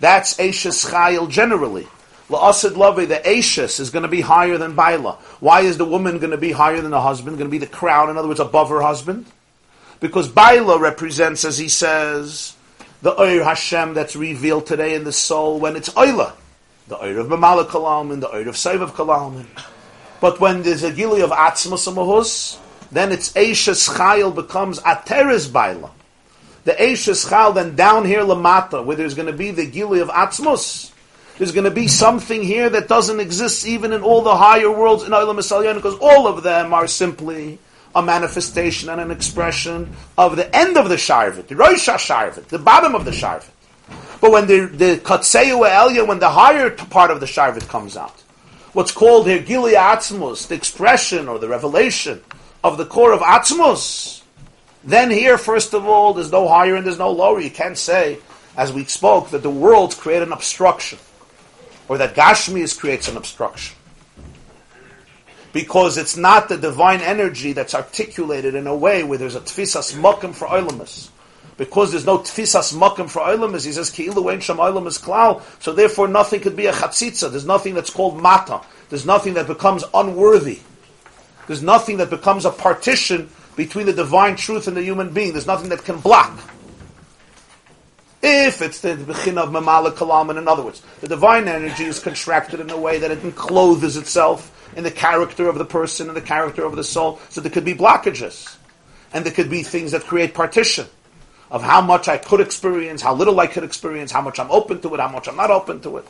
That's 0.00 0.36
Eshes 0.36 0.90
Chayel 0.90 1.30
generally. 1.30 1.88
La'asid 2.32 2.72
Lavi, 2.72 3.06
the 3.06 3.28
Ashes 3.28 3.78
is 3.78 3.90
going 3.90 4.04
to 4.04 4.08
be 4.08 4.22
higher 4.22 4.56
than 4.56 4.74
Baila. 4.74 5.18
Why 5.40 5.60
is 5.60 5.76
the 5.76 5.84
woman 5.84 6.18
going 6.18 6.30
to 6.30 6.38
be 6.38 6.50
higher 6.50 6.80
than 6.80 6.90
the 6.90 7.00
husband? 7.00 7.36
Going 7.36 7.50
to 7.50 7.52
be 7.52 7.58
the 7.58 7.66
crown, 7.66 8.08
in 8.08 8.16
other 8.16 8.26
words, 8.26 8.40
above 8.40 8.70
her 8.70 8.80
husband? 8.80 9.26
Because 10.00 10.28
Baila 10.28 10.78
represents, 10.78 11.44
as 11.44 11.58
he 11.58 11.68
says, 11.68 12.56
the 13.02 13.12
Oir 13.20 13.44
Hashem 13.44 13.92
that's 13.92 14.16
revealed 14.16 14.66
today 14.66 14.94
in 14.94 15.04
the 15.04 15.12
soul 15.12 15.60
when 15.60 15.76
it's 15.76 15.90
Oila. 15.90 16.32
The 16.88 16.96
Oir 16.96 17.18
of 17.18 17.26
Mamala 17.26 17.66
Kalalman, 17.66 18.20
the 18.20 18.34
Oir 18.34 18.48
of 18.48 18.54
Seiv 18.54 18.84
Kalalman. 18.92 19.46
But 20.22 20.40
when 20.40 20.62
there's 20.62 20.84
a 20.84 20.92
Gili 20.92 21.20
of 21.20 21.30
Atzmus 21.30 21.92
Amahus, 21.92 22.58
then 22.90 23.12
it's 23.12 23.36
Ashes 23.36 23.88
Chayil 23.88 24.34
becomes 24.34 24.80
Ateres 24.80 25.52
Baila. 25.52 25.90
The 26.64 26.80
Ashes 26.80 27.26
Chayil 27.26 27.54
then 27.54 27.76
down 27.76 28.06
here 28.06 28.22
Lamata, 28.22 28.82
where 28.82 28.96
there's 28.96 29.14
going 29.14 29.26
to 29.26 29.32
be 29.34 29.50
the 29.50 29.66
Gili 29.66 30.00
of 30.00 30.08
Atzmus, 30.08 30.91
there's 31.42 31.50
going 31.50 31.64
to 31.64 31.72
be 31.72 31.88
something 31.88 32.40
here 32.40 32.70
that 32.70 32.86
doesn't 32.86 33.18
exist 33.18 33.66
even 33.66 33.92
in 33.92 34.00
all 34.00 34.22
the 34.22 34.36
higher 34.36 34.70
worlds 34.70 35.02
in 35.02 35.10
Olam 35.10 35.40
Esalyan, 35.40 35.74
because 35.74 35.96
all 36.00 36.28
of 36.28 36.44
them 36.44 36.72
are 36.72 36.86
simply 36.86 37.58
a 37.96 38.00
manifestation 38.00 38.88
and 38.88 39.00
an 39.00 39.10
expression 39.10 39.92
of 40.16 40.36
the 40.36 40.54
end 40.54 40.76
of 40.76 40.88
the 40.88 40.94
Sharvit, 40.94 41.48
the 41.48 41.56
Rosh 41.56 41.88
Sharvit, 41.88 42.46
the 42.46 42.60
bottom 42.60 42.94
of 42.94 43.04
the 43.04 43.10
Sharvit. 43.10 43.50
But 44.20 44.30
when 44.30 44.46
the 44.46 44.66
the 44.66 44.98
Katseu 44.98 45.68
Elya, 45.68 46.06
when 46.06 46.20
the 46.20 46.30
higher 46.30 46.70
part 46.70 47.10
of 47.10 47.18
the 47.18 47.26
Sharvit 47.26 47.68
comes 47.68 47.96
out, 47.96 48.20
what's 48.72 48.92
called 48.92 49.26
here 49.26 49.42
Gilia 49.42 49.78
Atzmus, 49.78 50.46
the 50.46 50.54
expression 50.54 51.26
or 51.26 51.40
the 51.40 51.48
revelation 51.48 52.22
of 52.62 52.78
the 52.78 52.86
core 52.86 53.12
of 53.12 53.18
Atzmus, 53.18 54.22
then 54.84 55.10
here, 55.10 55.36
first 55.36 55.74
of 55.74 55.86
all, 55.86 56.14
there's 56.14 56.30
no 56.30 56.46
higher 56.46 56.76
and 56.76 56.86
there's 56.86 57.00
no 57.00 57.10
lower. 57.10 57.40
You 57.40 57.50
can't 57.50 57.76
say, 57.76 58.18
as 58.56 58.72
we 58.72 58.84
spoke, 58.84 59.30
that 59.30 59.42
the 59.42 59.50
worlds 59.50 59.96
create 59.96 60.22
an 60.22 60.30
obstruction, 60.30 61.00
or 61.92 61.98
that 61.98 62.14
Gashmias 62.14 62.78
creates 62.80 63.06
an 63.06 63.18
obstruction. 63.18 63.76
Because 65.52 65.98
it's 65.98 66.16
not 66.16 66.48
the 66.48 66.56
divine 66.56 67.02
energy 67.02 67.52
that's 67.52 67.74
articulated 67.74 68.54
in 68.54 68.66
a 68.66 68.74
way 68.74 69.02
where 69.02 69.18
there's 69.18 69.34
a 69.34 69.40
tfisas 69.40 69.92
mokum 70.00 70.34
for 70.34 70.48
oilamus. 70.48 71.10
Because 71.58 71.90
there's 71.90 72.06
no 72.06 72.16
tfisas 72.16 72.72
mokum 72.72 73.10
for 73.10 73.20
oilamus, 73.20 73.66
he 73.66 73.72
says, 73.72 73.90
ki'ilu 73.90 74.32
ein 74.32 74.40
sham 74.40 74.56
klal, 74.56 75.42
so 75.62 75.74
therefore 75.74 76.08
nothing 76.08 76.40
could 76.40 76.56
be 76.56 76.64
a 76.64 76.72
chatzitza. 76.72 77.30
There's 77.30 77.44
nothing 77.44 77.74
that's 77.74 77.90
called 77.90 78.18
mata. 78.18 78.62
There's 78.88 79.04
nothing 79.04 79.34
that 79.34 79.46
becomes 79.46 79.84
unworthy. 79.92 80.60
There's 81.46 81.62
nothing 81.62 81.98
that 81.98 82.08
becomes 82.08 82.46
a 82.46 82.50
partition 82.50 83.28
between 83.54 83.84
the 83.84 83.92
divine 83.92 84.36
truth 84.36 84.66
and 84.66 84.74
the 84.74 84.82
human 84.82 85.12
being. 85.12 85.32
There's 85.32 85.46
nothing 85.46 85.68
that 85.68 85.84
can 85.84 86.00
block. 86.00 86.40
If 88.22 88.62
it's 88.62 88.80
the 88.80 88.96
bechin 88.96 89.36
of 89.36 89.50
mamala 89.50 89.92
kalam, 89.92 90.36
in 90.36 90.46
other 90.46 90.62
words, 90.62 90.80
the 91.00 91.08
divine 91.08 91.48
energy 91.48 91.84
is 91.84 91.98
contracted 91.98 92.60
in 92.60 92.70
a 92.70 92.78
way 92.78 92.98
that 92.98 93.10
it 93.10 93.24
encloses 93.24 93.96
itself 93.96 94.48
in 94.76 94.84
the 94.84 94.90
character 94.90 95.48
of 95.48 95.58
the 95.58 95.64
person 95.64 96.08
and 96.08 96.16
the 96.16 96.22
character 96.22 96.64
of 96.64 96.76
the 96.76 96.84
soul, 96.84 97.20
so 97.28 97.40
there 97.40 97.50
could 97.50 97.64
be 97.64 97.74
blockages. 97.74 98.56
And 99.12 99.26
there 99.26 99.32
could 99.32 99.50
be 99.50 99.62
things 99.62 99.92
that 99.92 100.04
create 100.04 100.32
partition 100.34 100.86
of 101.50 101.62
how 101.62 101.82
much 101.82 102.08
I 102.08 102.16
could 102.16 102.40
experience, 102.40 103.02
how 103.02 103.14
little 103.14 103.38
I 103.40 103.46
could 103.46 103.64
experience, 103.64 104.10
how 104.10 104.22
much 104.22 104.38
I'm 104.38 104.50
open 104.50 104.80
to 104.80 104.94
it, 104.94 105.00
how 105.00 105.08
much 105.08 105.28
I'm 105.28 105.36
not 105.36 105.50
open 105.50 105.80
to 105.82 105.98
it. 105.98 106.06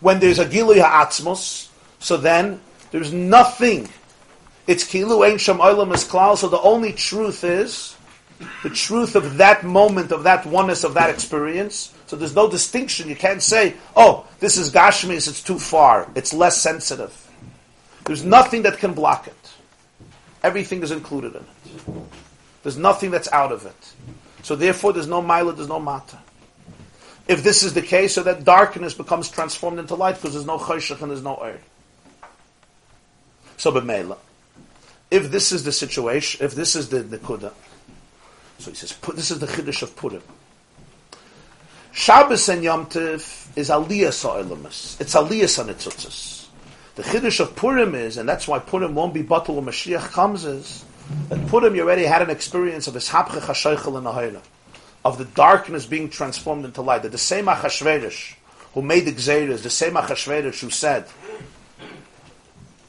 When 0.00 0.20
there's 0.20 0.38
a 0.38 0.44
Gilui 0.44 0.80
Ha'atzmos, 0.80 1.68
so 1.98 2.16
then 2.16 2.60
there's 2.92 3.12
nothing 3.12 3.88
it's 4.66 4.82
kilu 4.82 5.24
ein 5.24 5.36
olam 5.36 5.94
is 5.94 6.04
klal. 6.04 6.36
So 6.36 6.48
the 6.48 6.60
only 6.60 6.92
truth 6.92 7.44
is 7.44 7.95
the 8.62 8.70
truth 8.70 9.16
of 9.16 9.38
that 9.38 9.64
moment, 9.64 10.12
of 10.12 10.24
that 10.24 10.46
oneness, 10.46 10.84
of 10.84 10.94
that 10.94 11.10
experience. 11.10 11.92
So 12.06 12.16
there's 12.16 12.34
no 12.34 12.50
distinction. 12.50 13.08
You 13.08 13.16
can't 13.16 13.42
say, 13.42 13.74
"Oh, 13.96 14.26
this 14.40 14.56
is 14.56 14.70
gashmis. 14.70 15.28
It's 15.28 15.42
too 15.42 15.58
far. 15.58 16.08
It's 16.14 16.32
less 16.32 16.60
sensitive." 16.60 17.12
There's 18.04 18.24
nothing 18.24 18.62
that 18.62 18.78
can 18.78 18.92
block 18.92 19.26
it. 19.26 19.34
Everything 20.42 20.82
is 20.82 20.90
included 20.90 21.34
in 21.34 21.40
it. 21.40 22.06
There's 22.62 22.76
nothing 22.76 23.10
that's 23.10 23.28
out 23.32 23.52
of 23.52 23.66
it. 23.66 23.92
So 24.42 24.54
therefore, 24.54 24.92
there's 24.92 25.08
no 25.08 25.20
mila, 25.20 25.52
there's 25.52 25.68
no 25.68 25.80
mata. 25.80 26.18
If 27.26 27.42
this 27.42 27.64
is 27.64 27.74
the 27.74 27.82
case, 27.82 28.14
so 28.14 28.22
that 28.22 28.44
darkness 28.44 28.94
becomes 28.94 29.28
transformed 29.28 29.80
into 29.80 29.96
light 29.96 30.14
because 30.16 30.34
there's 30.34 30.46
no 30.46 30.58
chayshach 30.58 31.02
and 31.02 31.10
there's 31.10 31.22
no 31.22 31.36
air. 31.36 31.58
So 33.56 33.72
b'meila 33.72 34.18
if 35.10 35.30
this 35.30 35.52
is 35.52 35.64
the 35.64 35.72
situation, 35.72 36.44
if 36.44 36.54
this 36.54 36.74
is 36.74 36.88
the 36.88 37.02
Nikuda, 37.02 37.52
so 38.58 38.70
he 38.70 38.76
says, 38.76 38.96
this 39.14 39.30
is 39.30 39.38
the 39.38 39.46
Chiddush 39.46 39.82
of 39.82 39.96
Purim. 39.96 40.22
Shabbos 41.92 42.48
and 42.48 42.62
Yom 42.62 42.86
Tiv 42.86 43.48
is 43.56 43.70
Aliyah 43.70 44.12
Sa'ilamus. 44.12 45.00
It's 45.00 45.14
Aliyah 45.14 45.44
Sanitzutzis. 45.44 46.46
The 46.96 47.02
Chiddush 47.02 47.40
of 47.40 47.56
Purim 47.56 47.94
is, 47.94 48.16
and 48.16 48.28
that's 48.28 48.48
why 48.48 48.58
Purim 48.58 48.94
won't 48.94 49.14
be 49.14 49.22
bottled 49.22 49.56
when 49.56 49.66
Mashiach 49.66 50.12
comes, 50.12 50.44
is 50.44 50.84
that 51.28 51.46
Purim 51.48 51.74
you 51.74 51.82
already 51.82 52.04
had 52.04 52.22
an 52.22 52.30
experience 52.30 52.86
of 52.86 52.94
this 52.94 53.08
Hapche 53.08 53.40
Chashaychel 53.40 53.98
in 53.98 54.04
the 54.04 54.40
of 55.04 55.18
the 55.18 55.24
darkness 55.24 55.86
being 55.86 56.08
transformed 56.10 56.64
into 56.64 56.82
light. 56.82 57.02
That 57.02 57.12
the 57.12 57.18
same 57.18 57.46
Achashverosh 57.46 58.34
who 58.74 58.82
made 58.82 59.06
the 59.06 59.12
Gzeiras, 59.12 59.62
the 59.62 59.70
same 59.70 59.94
Achashverosh 59.94 60.60
who 60.60 60.70
said, 60.70 61.06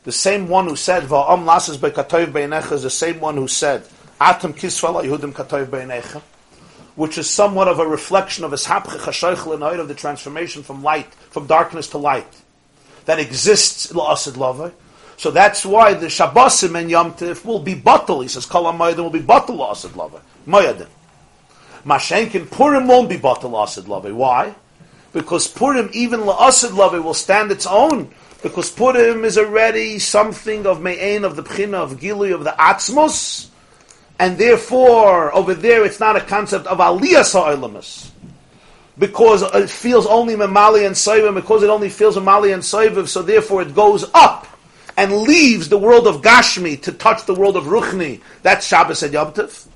the 0.04 0.12
same 0.12 0.48
one 0.48 0.68
who 0.68 0.76
said, 0.76 1.04
Va'am 1.04 1.46
lasas 1.46 1.80
be'katoiv 1.80 2.34
be'enecha 2.34 2.72
is 2.74 2.84
the 2.84 2.90
same 2.90 3.20
one 3.20 3.36
who 3.36 3.48
said, 3.48 3.86
Atam 4.20 4.54
kisvala 4.54 5.04
Yehudim 5.06 5.34
katoiv 5.34 5.70
be'enecha, 5.70 6.22
which 6.96 7.18
is 7.18 7.30
somewhat 7.30 7.68
of 7.68 7.80
a 7.80 7.88
reflection 7.88 8.44
of 8.44 8.52
chashoichel 8.52 9.80
of 9.80 9.88
the 9.88 9.94
transformation 9.94 10.64
from 10.64 10.82
light, 10.84 11.14
from 11.30 11.46
darkness 11.46 11.88
to 11.90 11.98
light, 11.98 12.42
that 13.06 13.20
exists 13.20 13.94
la'asid 13.94 14.34
lavai. 14.34 14.72
So 15.18 15.32
that's 15.32 15.66
why 15.66 15.94
the 15.94 16.08
Shabbosim 16.08 16.80
and 16.80 16.90
Yom 16.92 17.14
Tif 17.14 17.44
will 17.46 17.60
be 17.60 17.74
bottle. 17.74 18.22
He 18.22 18.28
says, 18.28 18.46
Kol 18.46 18.72
HaMoedim 18.72 18.98
will 18.98 19.10
be 19.10 19.20
bottle 19.20 19.58
la'asid 19.58 19.92
lavai. 19.92 20.22
Moedim. 20.48 20.88
Mashenkin 21.86 22.50
Purim 22.50 22.88
won't 22.88 23.10
be 23.10 23.18
bottle 23.18 23.52
la'asid 23.52 23.84
lavai. 23.84 24.14
Why? 24.14 24.54
Because 25.14 25.48
Purim, 25.48 25.90
even 25.94 26.22
la'asid 26.22 26.70
lavai, 26.70 27.04
will 27.04 27.14
stand 27.14 27.52
its 27.52 27.66
own 27.66 28.12
because 28.44 28.70
Purim 28.70 29.26
is 29.26 29.38
already 29.38 30.00
something 30.00 30.68
of 30.68 30.82
Me'en, 30.82 31.24
of 31.24 31.36
the 31.36 31.44
Pchina, 31.44 31.76
of 31.76 32.00
Gilui, 32.00 32.34
of 32.34 32.44
the 32.44 32.52
Atzmos, 32.52 33.48
and 34.20 34.38
therefore, 34.38 35.34
over 35.36 35.54
there, 35.54 35.86
it's 35.86 36.00
not 36.00 36.16
a 36.16 36.22
concept 36.22 36.66
of 36.68 36.80
Aliyah 36.80 37.24
Sa'ilamus. 37.24 38.10
Because 38.98 39.44
it 39.44 39.70
feels 39.70 40.08
only 40.08 40.36
Mamali 40.36 40.86
and 40.88 40.96
Saivim, 40.96 41.36
because 41.36 41.62
it 41.62 41.70
only 41.70 41.90
feels 41.90 42.18
Mamali 42.18 42.52
and 42.54 42.64
Saivim, 42.64 43.08
so 43.08 43.22
therefore 43.22 43.62
it 43.62 43.76
goes 43.76 44.10
up 44.16 44.48
and 44.98 45.14
leaves 45.14 45.70
the 45.70 45.78
world 45.78 46.08
of 46.08 46.24
Gashmi 46.24 46.82
to 46.82 46.92
touch 46.92 47.26
the 47.28 47.36
world 47.36 47.56
of 47.56 47.66
Ruchni. 47.66 48.22
That's 48.42 48.66
Shabbos 48.66 49.04
and 49.04 49.14
Yom 49.14 49.34
Tov. 49.34 49.68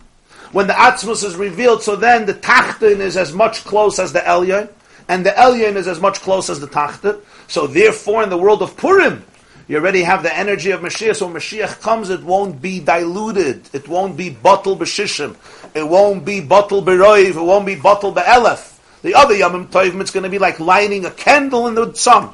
When 0.51 0.65
the 0.67 0.73
Atzmos 0.73 1.23
is 1.23 1.35
revealed, 1.35 1.83
so 1.83 1.95
then 1.95 2.25
the 2.25 2.33
Tachtin 2.33 2.99
is 2.99 3.15
as 3.15 3.31
much 3.31 3.63
close 3.63 3.99
as 3.99 4.11
the 4.11 4.19
Elyon, 4.19 4.69
and 5.07 5.25
the 5.25 5.29
Elyon 5.29 5.75
is 5.75 5.87
as 5.87 5.99
much 5.99 6.19
close 6.19 6.49
as 6.49 6.59
the 6.59 6.67
Tachtin. 6.67 7.21
So 7.47 7.67
therefore, 7.67 8.23
in 8.23 8.29
the 8.29 8.37
world 8.37 8.63
of 8.63 8.75
Purim, 8.75 9.23
you 9.71 9.77
already 9.77 10.01
have 10.01 10.21
the 10.21 10.37
energy 10.37 10.71
of 10.71 10.81
Mashiach. 10.81 11.15
So 11.15 11.27
when 11.27 11.35
Mashiach 11.35 11.79
comes, 11.79 12.09
it 12.09 12.21
won't 12.23 12.61
be 12.61 12.81
diluted. 12.81 13.69
It 13.71 13.87
won't 13.87 14.17
be 14.17 14.29
bottle 14.29 14.75
b'shishim. 14.75 15.37
It 15.73 15.87
won't 15.87 16.25
be 16.25 16.41
bottle 16.41 16.83
b'roiv. 16.83 17.37
It 17.37 17.41
won't 17.41 17.65
be 17.65 17.75
bottle 17.75 18.13
b'elef. 18.13 18.77
The 19.01 19.15
other 19.15 19.33
Yamim 19.33 19.67
Tovim, 19.67 20.01
it's 20.01 20.11
going 20.11 20.25
to 20.25 20.29
be 20.29 20.39
like 20.39 20.59
lighting 20.59 21.05
a 21.05 21.09
candle 21.09 21.67
in 21.67 21.75
the 21.75 21.93
sun. 21.93 22.33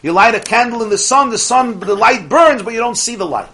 You 0.00 0.12
light 0.12 0.36
a 0.36 0.40
candle 0.40 0.80
in 0.84 0.88
the 0.88 0.96
sun, 0.96 1.30
the 1.30 1.38
sun, 1.38 1.80
the 1.80 1.96
light 1.96 2.28
burns, 2.28 2.62
but 2.62 2.72
you 2.72 2.78
don't 2.78 2.94
see 2.94 3.16
the 3.16 3.26
light. 3.26 3.48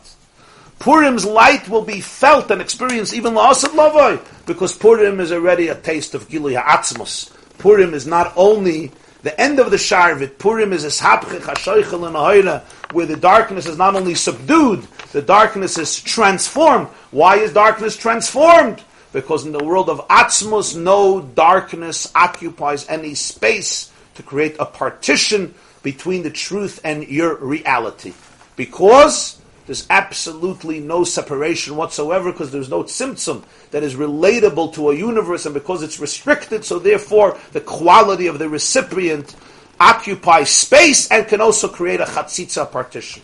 Purim's 0.78 1.24
light 1.24 1.70
will 1.70 1.86
be 1.86 2.02
felt 2.02 2.50
and 2.50 2.60
experienced 2.60 3.14
even 3.14 3.32
la'asad 3.32 3.70
lavoi, 3.70 4.22
because 4.44 4.76
Purim 4.76 5.20
is 5.20 5.32
already 5.32 5.68
a 5.68 5.74
taste 5.74 6.14
of 6.14 6.28
Gilui 6.28 6.54
Ha'atzmos. 6.54 7.32
Purim 7.56 7.94
is 7.94 8.06
not 8.06 8.34
only 8.36 8.92
the 9.22 9.40
end 9.40 9.60
of 9.60 9.70
the 9.70 9.76
Sharvit, 9.76 10.38
Purim 10.38 10.72
is 10.72 10.84
Eshapchich 10.84 11.40
HaShoichel 11.40 12.06
and 12.06 12.62
where 12.92 13.06
the 13.06 13.16
darkness 13.16 13.66
is 13.66 13.78
not 13.78 13.94
only 13.94 14.14
subdued, 14.14 14.86
the 15.12 15.22
darkness 15.22 15.78
is 15.78 16.00
transformed. 16.00 16.88
Why 17.10 17.36
is 17.36 17.52
darkness 17.52 17.96
transformed? 17.96 18.82
Because 19.12 19.44
in 19.44 19.52
the 19.52 19.62
world 19.62 19.88
of 19.88 20.06
Atzmos, 20.08 20.76
no 20.76 21.20
darkness 21.20 22.10
occupies 22.14 22.88
any 22.88 23.14
space 23.14 23.92
to 24.14 24.22
create 24.22 24.56
a 24.58 24.66
partition 24.66 25.54
between 25.82 26.22
the 26.22 26.30
truth 26.30 26.80
and 26.84 27.06
your 27.06 27.36
reality. 27.36 28.14
Because 28.56 29.40
there's 29.66 29.86
absolutely 29.90 30.80
no 30.80 31.04
separation 31.04 31.76
whatsoever 31.76 32.32
because 32.32 32.50
there's 32.50 32.68
no 32.68 32.82
tzimtzum 32.82 33.44
that 33.70 33.82
is 33.82 33.94
relatable 33.94 34.74
to 34.74 34.90
a 34.90 34.94
universe, 34.94 35.46
and 35.46 35.54
because 35.54 35.82
it's 35.82 36.00
restricted, 36.00 36.64
so 36.64 36.78
therefore 36.78 37.38
the 37.52 37.60
quality 37.60 38.26
of 38.26 38.38
the 38.38 38.48
recipient 38.48 39.36
occupies 39.78 40.50
space 40.50 41.10
and 41.10 41.26
can 41.26 41.40
also 41.40 41.68
create 41.68 42.00
a 42.00 42.04
chatzitza 42.04 42.70
partition. 42.70 43.22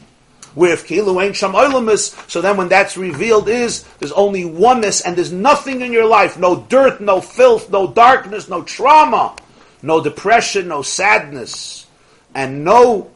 Where 0.54 0.72
if 0.72 0.88
kilu 0.88 1.22
ain't 1.22 1.36
sham 1.36 1.54
is, 1.88 2.16
so 2.26 2.40
then 2.40 2.56
when 2.56 2.68
that's 2.68 2.96
revealed 2.96 3.48
is 3.48 3.84
there's 3.98 4.12
only 4.12 4.44
oneness 4.44 5.00
and 5.00 5.16
there's 5.16 5.32
nothing 5.32 5.82
in 5.82 5.92
your 5.92 6.06
life, 6.06 6.38
no 6.38 6.66
dirt, 6.68 7.00
no 7.00 7.20
filth, 7.20 7.70
no 7.70 7.86
darkness, 7.92 8.48
no 8.48 8.62
trauma, 8.62 9.36
no 9.82 10.02
depression, 10.02 10.68
no 10.68 10.82
sadness, 10.82 11.86
and 12.34 12.64
no 12.64 13.10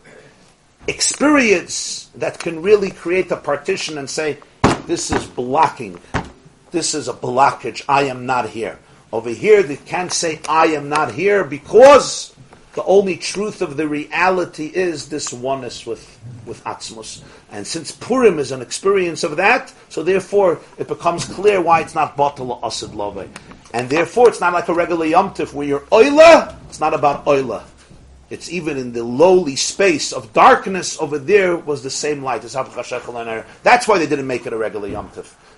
experience 0.87 2.02
that 2.15 2.39
can 2.39 2.63
really 2.63 2.91
create 2.91 3.31
a 3.31 3.37
partition 3.37 3.99
and 3.99 4.09
say, 4.09 4.39
this 4.87 5.11
is 5.11 5.27
blocking. 5.27 5.99
This 6.71 6.95
is 6.95 7.09
a 7.09 7.13
blockage. 7.13 7.83
I 7.89 8.05
am 8.05 8.27
not 8.27 8.49
here. 8.49 8.79
Over 9.13 9.31
here, 9.31 9.63
they 9.63 9.77
can't 9.77 10.13
say, 10.13 10.41
I 10.49 10.69
am 10.69 10.89
not 10.89 11.13
here 11.13 11.45
because 11.45 12.35
the 12.75 12.85
only 12.85 13.17
truth 13.17 13.61
of 13.61 13.77
the 13.77 13.87
reality 13.87 14.71
is 14.75 15.09
this 15.11 15.33
oneness 15.33 15.87
with, 15.87 16.19
with 16.47 16.65
Atzmus. 16.65 17.23
And 17.51 17.67
since 17.67 17.93
Purim 17.93 18.39
is 18.39 18.51
an 18.51 18.63
experience 18.63 19.25
of 19.25 19.37
that, 19.37 19.73
so 19.91 20.03
therefore 20.03 20.61
it 20.79 20.89
becomes 20.89 21.27
clear 21.27 21.61
why 21.61 21.81
it's 21.81 21.95
not 21.95 22.17
Batal 22.17 22.63
Asid 22.65 22.95
Love. 22.95 23.29
And 23.75 23.91
therefore 23.91 24.29
it's 24.29 24.41
not 24.41 24.55
like 24.55 24.69
a 24.69 24.75
regular 24.75 25.05
Yom 25.05 25.35
Tif 25.35 25.53
where 25.53 25.67
you're 25.67 25.81
Oila, 25.81 26.57
it's 26.69 26.81
not 26.81 26.95
about 26.95 27.27
Oila. 27.27 27.63
It's 28.33 28.51
even 28.51 28.79
in 28.79 28.93
the 28.95 29.05
lowly 29.05 29.57
space 29.57 30.11
of 30.11 30.33
darkness 30.33 30.99
over 30.99 31.19
there 31.19 31.55
was 31.55 31.83
the 31.83 31.91
same 31.91 32.23
light 32.23 32.43
as 32.45 32.55
That's 32.55 33.87
why 33.87 33.99
they 33.99 34.07
didn't 34.07 34.27
make 34.27 34.47
it 34.47 34.55
a 34.55 34.57
regular 34.57 34.89
Yom. 34.89 35.11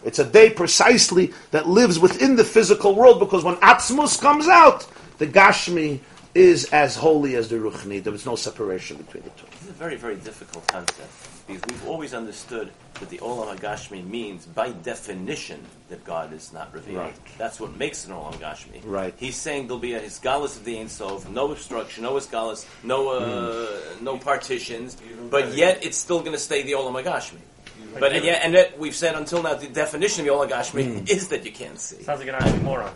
It's 0.04 0.18
a 0.18 0.24
day 0.24 0.50
precisely 0.50 1.32
that 1.52 1.68
lives 1.68 2.00
within 2.00 2.34
the 2.34 2.42
physical 2.42 2.96
world 2.96 3.20
because 3.20 3.44
when 3.44 3.54
Atzmus 3.58 4.20
comes 4.20 4.48
out, 4.48 4.88
The 5.18 5.28
Gashmi 5.28 6.00
is 6.34 6.64
as 6.72 6.96
holy 6.96 7.36
as 7.36 7.48
the 7.48 7.58
Ruchni. 7.58 8.02
There 8.02 8.12
is 8.12 8.26
no 8.26 8.34
separation 8.34 8.96
between 8.96 9.22
the 9.22 9.30
two. 9.30 9.46
This 9.52 9.62
is 9.62 9.68
a 9.68 9.72
very, 9.74 9.94
very 9.94 10.16
difficult 10.16 10.66
concept 10.66 11.33
because 11.46 11.62
we've 11.68 11.88
always 11.88 12.14
understood 12.14 12.70
that 13.00 13.10
the 13.10 13.18
Olam 13.18 13.56
Hagashmi 13.56 14.06
means, 14.06 14.46
by 14.46 14.70
definition, 14.70 15.60
that 15.88 16.04
God 16.04 16.32
is 16.32 16.52
not 16.52 16.72
revealed. 16.72 16.98
Right. 16.98 17.16
That's 17.38 17.60
what 17.60 17.76
makes 17.76 18.06
an 18.06 18.12
Olam 18.12 18.34
Hagashmi. 18.34 18.82
Right. 18.84 19.14
He's 19.16 19.36
saying 19.36 19.66
there'll 19.66 19.80
be 19.80 19.94
a 19.94 20.00
Hisgalis 20.00 20.56
of 20.56 20.64
the 20.64 20.78
Ein 20.78 20.88
Sof, 20.88 21.28
no 21.28 21.50
obstruction, 21.52 22.04
no 22.04 22.14
Hisgalis, 22.14 22.66
no 22.82 23.08
uh, 23.10 23.80
no 24.00 24.18
partitions, 24.18 24.96
but 25.30 25.54
yet 25.54 25.84
it's 25.84 25.96
still 25.96 26.20
going 26.20 26.32
to 26.32 26.38
stay 26.38 26.62
the 26.62 26.72
Olam 26.72 27.02
Hagashmi. 27.02 27.38
Even 27.82 28.00
But 28.00 28.12
and 28.12 28.24
yet, 28.24 28.42
and 28.44 28.54
yet 28.54 28.78
we've 28.78 28.94
said 28.94 29.14
until 29.14 29.42
now 29.42 29.54
the 29.54 29.68
definition 29.68 30.20
of 30.20 30.26
the 30.26 30.32
Olam 30.32 30.48
Hagashmi 30.48 31.08
is 31.08 31.28
that 31.28 31.44
you 31.44 31.52
can't 31.52 31.78
see. 31.78 32.02
Sounds 32.02 32.20
like 32.20 32.28
an 32.28 32.34
oxymoron. 32.36 32.92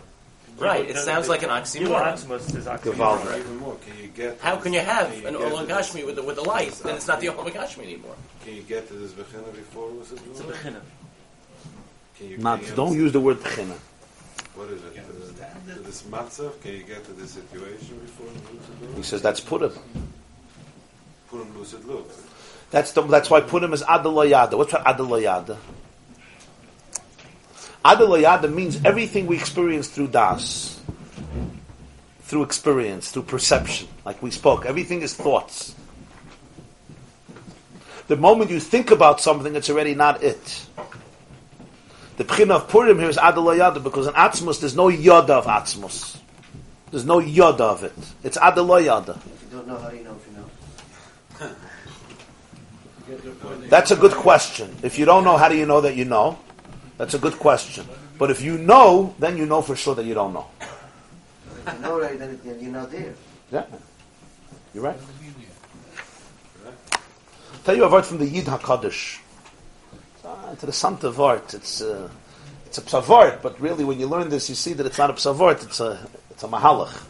Right. 0.59 0.89
It 0.89 0.97
sounds 0.97 1.29
like 1.29 1.43
an 1.43 1.49
You 1.49 1.55
oxymoron. 1.55 2.13
Atzmus 2.13 2.55
is 2.55 2.65
Gewalt. 2.65 3.19
oxymoron. 3.19 3.39
Even 3.39 3.57
more, 3.57 3.75
can 3.85 3.97
you 4.01 4.07
get? 4.09 4.39
How 4.39 4.55
can 4.57 4.73
you 4.73 4.79
have 4.81 5.11
can 5.11 5.25
an 5.27 5.33
get 5.33 5.41
Olam 5.51 5.91
to 5.91 6.05
with 6.05 6.15
the, 6.15 6.23
with 6.23 6.35
the 6.35 6.43
light? 6.43 6.71
Then 6.83 6.95
it's 6.95 7.07
not 7.07 7.19
the 7.21 7.27
Olam 7.27 7.49
Hagashmi 7.49 7.83
anymore. 7.83 8.15
Can 8.43 8.55
you 8.55 8.61
get 8.63 8.87
to 8.87 8.93
this 8.95 9.11
beginner 9.11 9.51
before 9.51 9.89
was 9.91 10.11
it? 10.11 10.19
It's 10.29 10.39
a 10.39 10.43
beginning. 10.43 10.81
Can 12.17 12.29
you, 12.29 12.37
Not, 12.37 12.59
can 12.59 12.69
you 12.69 12.75
don't 12.75 12.93
use 12.93 13.11
the 13.13 13.19
word 13.21 13.37
Bechina. 13.37 13.77
What 14.55 14.69
is 14.69 14.83
it? 14.83 14.95
To, 14.95 15.73
to 15.73 15.79
this 15.79 16.01
matzav? 16.03 16.61
Can 16.61 16.73
you 16.73 16.83
get 16.83 17.05
to 17.05 17.13
this 17.13 17.31
situation 17.31 17.97
before 17.99 18.27
lucid 18.27 18.89
He 18.89 18.95
look? 18.95 19.05
says 19.05 19.21
that's 19.21 19.39
Purim. 19.39 19.71
Put 21.29 21.41
him 21.41 21.57
lucid 21.57 21.85
look. 21.85 22.09
That's 22.71 22.91
the, 22.91 23.01
that's 23.03 23.29
why 23.29 23.41
Purim 23.41 23.71
is 23.73 23.83
Adalayada. 23.83 24.57
What's 24.57 24.73
Adalayada? 24.73 25.57
Adalayada 27.83 28.53
means 28.53 28.83
everything 28.83 29.25
we 29.27 29.37
experience 29.37 29.87
through 29.87 30.07
Das, 30.07 30.79
through 32.21 32.43
experience, 32.43 33.11
through 33.11 33.23
perception. 33.23 33.87
Like 34.05 34.21
we 34.21 34.31
spoke, 34.31 34.65
everything 34.65 35.01
is 35.01 35.13
thoughts. 35.13 35.75
The 38.07 38.17
moment 38.17 38.51
you 38.51 38.59
think 38.59 38.91
about 38.91 39.21
something, 39.21 39.55
it's 39.55 39.69
already 39.69 39.95
not 39.95 40.23
it. 40.23 40.65
The 42.17 42.25
Pchina 42.25 42.57
of 42.57 42.67
Purim 42.67 42.99
here 42.99 43.07
is 43.07 43.17
Adalayada 43.17 43.81
because 43.81 44.07
in 44.07 44.13
Atzmus 44.13 44.59
there's 44.59 44.75
no 44.75 44.89
Yoda 44.89 45.29
of 45.29 45.45
Atzmus. 45.45 46.17
There's 46.91 47.05
no 47.05 47.21
Yoda 47.21 47.61
of 47.61 47.83
it. 47.83 47.93
It's 48.23 48.37
Adalayada. 48.37 49.15
If 49.15 49.43
you 49.43 49.49
don't 49.51 49.67
know 49.67 49.77
how 49.77 49.89
do 49.89 49.95
you 49.95 50.03
know 50.03 50.17
if 50.17 50.27
you 50.27 51.49
know? 51.49 51.55
That's 53.69 53.91
a 53.91 53.95
good 53.95 54.11
question. 54.11 54.75
If 54.83 54.99
you 54.99 55.05
don't 55.05 55.23
know, 55.23 55.37
how 55.37 55.47
do 55.47 55.55
you 55.55 55.65
know 55.65 55.81
that 55.81 55.95
you 55.95 56.03
know? 56.05 56.37
That's 56.99 57.13
a 57.13 57.17
good 57.17 57.39
question. 57.39 57.87
But 58.17 58.29
if 58.29 58.41
you 58.41 58.57
know, 58.57 59.15
then 59.19 59.37
you 59.37 59.45
know 59.45 59.61
for 59.61 59.73
sure 59.77 59.95
that 59.95 60.03
you 60.03 60.13
don't 60.13 60.33
know. 60.33 60.47
If 61.65 61.73
you 61.73 61.79
know, 61.79 62.01
then 62.01 62.59
you're 62.59 62.71
not 62.73 62.91
there. 62.91 63.13
Yeah, 63.49 63.65
you're 64.73 64.83
right. 64.83 64.99
Tell 67.63 67.77
you 67.77 67.85
a 67.85 67.89
word 67.89 68.05
from 68.05 68.17
the 68.17 68.25
Yid 68.25 68.47
Hakadosh. 68.47 69.19
Ah, 70.25 70.53
to 70.59 70.65
the 70.65 70.73
Santa 70.73 71.09
Vart. 71.09 71.53
It's 71.53 71.81
uh, 71.81 72.09
it's 72.65 72.77
a 72.79 72.81
psavart, 72.81 73.41
but 73.41 73.57
really, 73.61 73.85
when 73.85 73.97
you 73.97 74.07
learn 74.07 74.27
this, 74.27 74.49
you 74.49 74.55
see 74.55 74.73
that 74.73 74.85
it's 74.85 74.97
not 74.97 75.09
a 75.09 75.13
psavart. 75.13 75.63
It's 75.63 75.79
a 75.79 76.05
it's 76.31 76.43
a 76.43 76.49
mahalach. 76.49 77.01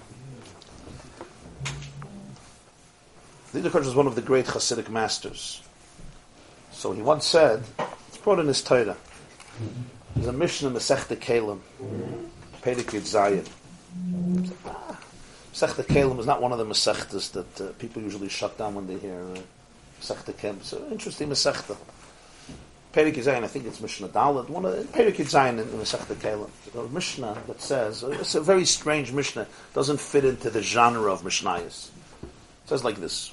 The 3.54 3.62
Yid 3.62 3.71
Hakadosh 3.71 3.86
was 3.86 3.95
one 3.95 4.06
of 4.06 4.13
the 4.13 4.21
great 4.21 4.45
Hasidic 4.45 4.88
masters. 4.88 5.63
So 6.73 6.91
he 6.91 7.02
once 7.02 7.25
said, 7.25 7.63
it's 8.08 8.17
brought 8.17 8.38
in 8.38 8.45
his 8.45 8.62
Torah. 8.62 8.95
There's 10.15 10.28
a 10.28 10.34
Mishnah 10.34 10.72
Masechta 10.72 11.17
Kalim, 11.17 11.60
Pedikid 12.62 13.02
Zayin. 13.02 13.48
Masechta 15.54 15.84
Kalim 15.84 16.19
is 16.19 16.26
not 16.26 16.41
one 16.41 16.52
of 16.52 16.58
the 16.58 16.65
Masechtas 16.65 17.32
that 17.32 17.62
uh, 17.62 17.72
people 17.74 18.02
usually 18.02 18.30
shut 18.30 18.58
down 18.58 18.76
when 18.76 18.88
they 18.88 18.98
hear 18.98 19.19
uh, 19.19 19.39
Masechta 20.02 20.34
Kalim. 20.34 20.58
It's 20.58 20.74
an 20.74 20.91
interesting 20.91 21.30
Masechta. 21.30 21.76
Perikid 22.93 23.24
Zayin, 23.24 23.43
I 23.43 23.48
think 23.48 23.65
it's 23.65 23.82
Mishnah 23.82 24.08
Dalet. 24.08 24.50
One 24.50 24.65
of 24.65 24.74
Perikid 24.93 25.30
Zayin 25.30 25.60
in 25.60 25.67
Masechta 25.67 26.15
Kalim. 26.15 26.50
A 26.76 26.91
Mishnah 26.91 27.38
that 27.48 27.62
says 27.62 28.04
it's 28.04 28.36
a 28.36 28.41
very 28.41 28.65
strange 28.65 29.12
Mishnah. 29.12 29.45
Doesn't 29.74 30.00
fit 30.00 30.26
into 30.26 30.50
the 30.50 30.63
genre 30.63 31.12
of 31.12 31.22
Mishnayos. 31.22 31.89
It 32.24 32.30
says 32.65 32.84
like 32.84 32.95
this: 32.95 33.32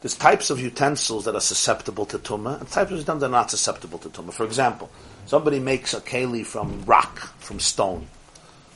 There's 0.00 0.16
types 0.16 0.50
of 0.50 0.58
utensils 0.58 1.24
that 1.26 1.36
are 1.36 1.40
susceptible 1.40 2.04
to 2.06 2.18
tumah, 2.18 2.60
and 2.60 2.68
types 2.68 2.90
of 2.90 2.98
utensils 2.98 3.20
that 3.20 3.26
are 3.26 3.30
not 3.30 3.50
susceptible 3.50 3.98
to 4.00 4.08
tumah. 4.08 4.32
For 4.32 4.44
example, 4.44 4.90
somebody 5.26 5.60
makes 5.60 5.94
a 5.94 6.00
keli 6.00 6.44
from 6.44 6.84
rock, 6.84 7.18
from 7.38 7.60
stone. 7.60 8.06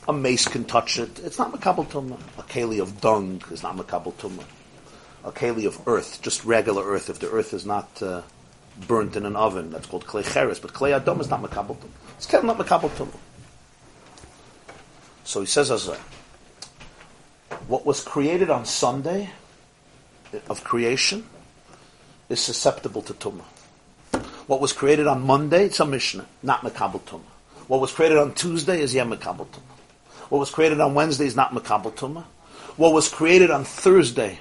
A 0.07 0.13
mace 0.13 0.47
can 0.47 0.65
touch 0.65 0.97
it. 0.97 1.19
It's 1.19 1.37
not 1.37 1.51
makabel 1.51 1.87
tumah. 1.87 2.19
A 2.37 2.43
keli 2.43 2.81
of 2.81 2.99
dung 2.99 3.41
is 3.51 3.61
not 3.61 3.77
makabel 3.77 4.13
tumah. 4.13 4.45
A 5.23 5.31
keli 5.31 5.65
of 5.65 5.87
earth, 5.87 6.21
just 6.21 6.45
regular 6.45 6.83
earth, 6.83 7.09
if 7.09 7.19
the 7.19 7.29
earth 7.29 7.53
is 7.53 7.65
not 7.65 8.01
uh, 8.01 8.21
burnt 8.87 9.15
in 9.15 9.25
an 9.25 9.35
oven, 9.35 9.71
that's 9.71 9.85
called 9.85 10.07
clay 10.07 10.23
cheres. 10.23 10.59
But 10.59 10.73
clay 10.73 10.91
adom 10.91 11.19
is 11.19 11.29
not 11.29 11.41
makabel 11.41 11.77
tumah. 11.77 12.15
It's 12.17 12.27
keli 12.27 12.45
not 12.45 12.57
makabel 12.57 12.89
tumah. 12.89 13.17
So 15.23 15.41
he 15.41 15.45
says 15.45 15.69
as 15.69 15.87
what 17.67 17.85
was 17.85 18.03
created 18.03 18.49
on 18.49 18.65
Sunday 18.65 19.29
of 20.49 20.63
creation 20.63 21.25
is 22.29 22.39
susceptible 22.39 23.03
to 23.03 23.13
tumah. 23.13 23.45
What 24.49 24.61
was 24.61 24.73
created 24.73 25.05
on 25.05 25.27
Monday, 25.27 25.65
it's 25.65 25.79
a 25.79 25.85
Mishnah, 25.85 26.25
not 26.41 26.61
Makabal 26.61 27.01
Tumah. 27.01 27.21
What 27.67 27.81
was 27.81 27.91
created 27.91 28.17
on 28.17 28.33
Tuesday 28.33 28.81
is 28.81 28.95
Yem 28.95 29.15
Makabal 29.15 29.45
Tumah. 29.45 29.75
What 30.29 30.39
was 30.39 30.49
created 30.49 30.79
on 30.79 30.95
Wednesday 30.95 31.27
is 31.27 31.35
not 31.35 31.53
Makabal 31.53 31.93
Tumah. 31.93 32.23
What 32.75 32.91
was 32.91 33.09
created 33.09 33.51
on 33.51 33.63
Thursday 33.63 34.39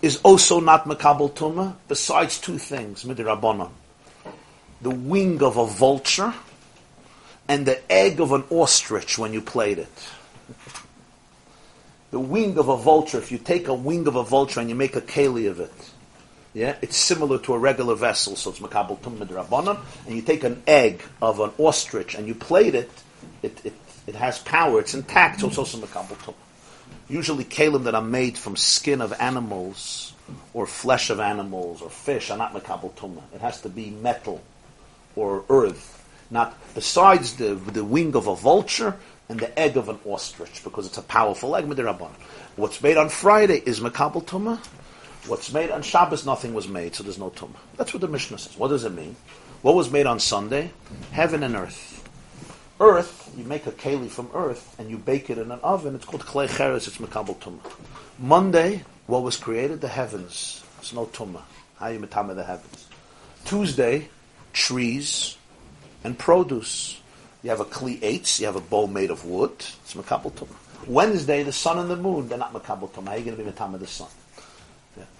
is 0.00 0.22
also 0.22 0.58
not 0.58 0.86
Makabal 0.86 1.32
Tumah, 1.32 1.74
besides 1.86 2.38
two 2.38 2.56
things, 2.56 3.04
Midirabbanon. 3.04 3.68
The 4.80 4.88
wing 4.88 5.42
of 5.42 5.58
a 5.58 5.66
vulture 5.66 6.32
and 7.46 7.66
the 7.66 7.92
egg 7.92 8.22
of 8.22 8.32
an 8.32 8.44
ostrich 8.48 9.18
when 9.18 9.34
you 9.34 9.42
played 9.42 9.78
it. 9.78 10.08
The 12.10 12.20
wing 12.20 12.56
of 12.56 12.68
a 12.68 12.76
vulture, 12.78 13.18
if 13.18 13.30
you 13.30 13.36
take 13.36 13.68
a 13.68 13.74
wing 13.74 14.06
of 14.06 14.16
a 14.16 14.22
vulture 14.22 14.60
and 14.60 14.70
you 14.70 14.74
make 14.74 14.96
a 14.96 15.02
keli 15.02 15.50
of 15.50 15.60
it, 15.60 15.91
yeah, 16.54 16.76
it's 16.82 16.96
similar 16.96 17.38
to 17.38 17.54
a 17.54 17.58
regular 17.58 17.94
vessel, 17.94 18.36
so 18.36 18.50
it's 18.50 18.58
makabel 18.58 18.98
tumma 19.00 19.26
rabbanon. 19.26 19.78
And 20.06 20.14
you 20.14 20.22
take 20.22 20.44
an 20.44 20.62
egg 20.66 21.02
of 21.20 21.40
an 21.40 21.50
ostrich 21.58 22.14
and 22.14 22.26
you 22.26 22.34
plate 22.34 22.74
it, 22.74 22.90
it, 23.42 23.58
it, 23.64 23.72
it 24.06 24.14
has 24.14 24.38
power, 24.38 24.80
it's 24.80 24.92
intact, 24.94 25.40
so 25.40 25.48
it's 25.48 25.58
also 25.58 25.78
makabel 25.78 26.16
tumma. 26.16 26.34
Usually, 27.08 27.44
kalim 27.44 27.84
that 27.84 27.94
are 27.94 28.02
made 28.02 28.36
from 28.36 28.56
skin 28.56 29.00
of 29.00 29.12
animals 29.18 30.12
or 30.52 30.66
flesh 30.66 31.10
of 31.10 31.20
animals 31.20 31.80
or 31.80 31.90
fish 31.90 32.30
are 32.30 32.38
not 32.38 32.52
makabel 32.52 32.92
tumma. 32.92 33.22
It 33.34 33.40
has 33.40 33.60
to 33.62 33.70
be 33.70 33.90
metal 33.90 34.42
or 35.16 35.44
earth, 35.48 36.06
not 36.30 36.56
besides 36.74 37.36
the 37.36 37.54
the 37.54 37.84
wing 37.84 38.14
of 38.14 38.26
a 38.26 38.36
vulture 38.36 38.96
and 39.28 39.40
the 39.40 39.58
egg 39.58 39.78
of 39.78 39.88
an 39.88 39.98
ostrich, 40.04 40.62
because 40.64 40.86
it's 40.86 40.98
a 40.98 41.02
powerful 41.02 41.56
egg. 41.56 41.64
What's 42.56 42.82
made 42.82 42.98
on 42.98 43.08
Friday 43.08 43.62
is 43.64 43.80
makabel 43.80 44.22
tumma. 44.24 44.58
What's 45.26 45.52
made 45.52 45.70
on 45.70 45.82
Shabbos, 45.82 46.26
nothing 46.26 46.52
was 46.52 46.66
made, 46.66 46.96
so 46.96 47.04
there's 47.04 47.18
no 47.18 47.30
tumah. 47.30 47.54
That's 47.76 47.94
what 47.94 48.00
the 48.00 48.08
Mishnah 48.08 48.38
says. 48.38 48.58
What 48.58 48.68
does 48.68 48.84
it 48.84 48.92
mean? 48.92 49.14
What 49.62 49.76
was 49.76 49.88
made 49.88 50.06
on 50.06 50.18
Sunday? 50.18 50.72
Heaven 51.12 51.44
and 51.44 51.54
earth. 51.54 51.92
Earth, 52.80 53.32
you 53.36 53.44
make 53.44 53.64
a 53.68 53.70
keli 53.70 54.10
from 54.10 54.28
earth 54.34 54.74
and 54.80 54.90
you 54.90 54.98
bake 54.98 55.30
it 55.30 55.38
in 55.38 55.52
an 55.52 55.60
oven. 55.62 55.94
It's 55.94 56.04
called 56.04 56.22
klei 56.22 56.48
cheres. 56.48 56.88
It's 56.88 56.98
makabel 56.98 57.36
tumah. 57.36 57.60
Monday, 58.18 58.82
what 59.06 59.22
was 59.22 59.36
created? 59.36 59.80
The 59.80 59.86
heavens. 59.86 60.64
It's 60.80 60.92
no 60.92 61.06
tumah. 61.06 61.42
How 61.76 61.88
you 61.88 62.00
metame 62.00 62.34
the 62.34 62.42
heavens? 62.42 62.88
Tuesday, 63.44 64.08
trees 64.52 65.36
and 66.02 66.18
produce. 66.18 67.00
You 67.44 67.50
have 67.50 67.60
a 67.60 67.64
kli 67.64 68.00
eitz. 68.00 68.40
You 68.40 68.46
have 68.46 68.56
a 68.56 68.60
bowl 68.60 68.88
made 68.88 69.12
of 69.12 69.24
wood. 69.24 69.52
It's 69.52 69.94
makabel 69.94 70.32
tumah. 70.32 70.88
Wednesday, 70.88 71.44
the 71.44 71.52
sun 71.52 71.78
and 71.78 71.88
the 71.88 71.96
moon. 71.96 72.28
They're 72.28 72.38
not 72.38 72.52
makabel 72.52 72.90
tumah. 72.90 73.06
How 73.06 73.12
are 73.12 73.18
you 73.18 73.24
going 73.24 73.36
to 73.36 73.44
be 73.44 73.48
metame 73.48 73.78
the 73.78 73.86
sun? 73.86 74.08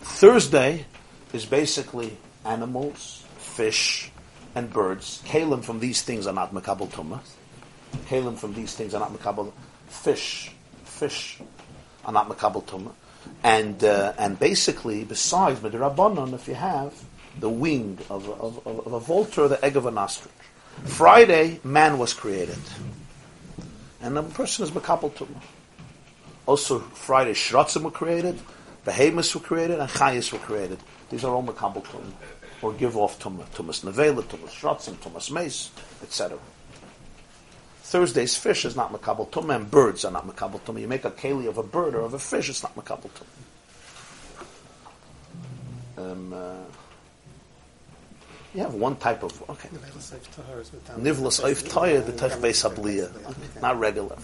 Thursday 0.00 0.86
is 1.32 1.46
basically 1.46 2.16
animals, 2.44 3.24
fish, 3.38 4.10
and 4.54 4.72
birds. 4.72 5.22
Kalim 5.24 5.62
from 5.62 5.80
these 5.80 6.02
things 6.02 6.26
are 6.26 6.34
not 6.34 6.52
makabel 6.52 6.88
tumah. 6.90 7.20
Kalim 8.06 8.36
from 8.36 8.54
these 8.54 8.74
things 8.74 8.94
are 8.94 9.00
not 9.00 9.12
makabel. 9.12 9.52
Fish, 9.88 10.52
fish 10.84 11.40
are 12.04 12.12
not 12.12 12.28
makabel 12.28 12.64
tumah. 12.64 12.92
And 13.42 13.82
uh, 13.84 14.14
and 14.18 14.38
basically, 14.38 15.04
besides 15.04 15.60
midrabanon, 15.60 16.34
if 16.34 16.48
you 16.48 16.54
have 16.54 16.92
the 17.40 17.48
wing 17.48 17.98
of, 18.10 18.28
a- 18.28 18.32
of, 18.32 18.66
of, 18.66 18.92
a 18.92 19.00
vulture, 19.00 19.48
the 19.48 19.64
egg 19.64 19.76
of 19.76 19.86
an 19.86 19.96
ostrich. 19.96 20.32
Friday, 20.84 21.60
man 21.64 21.98
was 21.98 22.12
created, 22.14 22.58
and 24.00 24.16
the 24.16 24.22
person 24.22 24.64
is 24.64 24.70
makabel 24.70 25.12
tumah. 25.12 25.40
Also, 26.46 26.80
Friday, 26.80 27.32
shrotzim 27.32 27.82
were 27.82 27.90
created, 27.90 28.38
behemoths 28.84 29.34
were 29.34 29.40
created, 29.40 29.78
and 29.78 29.88
chayas 29.88 30.32
were 30.32 30.38
created. 30.38 30.78
These 31.10 31.24
are 31.24 31.34
all 31.34 31.42
makabel 31.42 31.84
tumah, 31.84 32.12
or 32.62 32.72
give 32.72 32.96
off 32.96 33.18
tumas 33.18 33.50
nevela, 33.84 34.22
tumas 34.22 34.50
shrotzim, 34.50 34.94
tumas 34.94 35.30
mace, 35.30 35.70
etc. 36.02 36.38
Thursday's 37.82 38.36
fish 38.36 38.64
is 38.64 38.74
not 38.76 38.92
makabel 38.92 39.28
tumah, 39.28 39.56
and 39.56 39.70
birds 39.70 40.04
are 40.04 40.12
not 40.12 40.26
makabel 40.26 40.60
tumah. 40.60 40.80
You 40.80 40.88
make 40.88 41.04
a 41.04 41.10
keli 41.10 41.46
of 41.48 41.58
a 41.58 41.62
bird 41.62 41.94
or 41.94 42.00
of 42.00 42.14
a 42.14 42.18
fish, 42.18 42.48
it's 42.48 42.62
not 42.62 42.74
makabel 42.74 43.10
tumah. 43.10 43.26
Um, 45.98 46.32
uh, 46.32 46.54
you 48.54 48.60
have 48.60 48.74
one 48.74 48.96
type 48.96 49.22
of 49.22 49.50
okay. 49.50 49.68
Nivlas 49.70 51.40
oif 51.42 51.68
toya 51.68 52.04
the 52.04 52.12
tech 52.12 52.32
beis 52.32 52.62
habliya, 52.68 53.10
not 53.60 53.78
regular. 53.78 54.16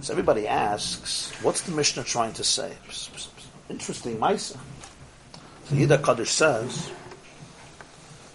So 0.00 0.12
everybody 0.12 0.46
asks, 0.46 1.32
what's 1.42 1.62
the 1.62 1.72
Mishnah 1.72 2.04
trying 2.04 2.32
to 2.34 2.44
say? 2.44 2.72
Interesting, 3.68 4.16
Maisa. 4.18 4.56
So 5.64 5.74
Yida 5.74 6.02
Kaddish 6.02 6.30
says 6.30 6.90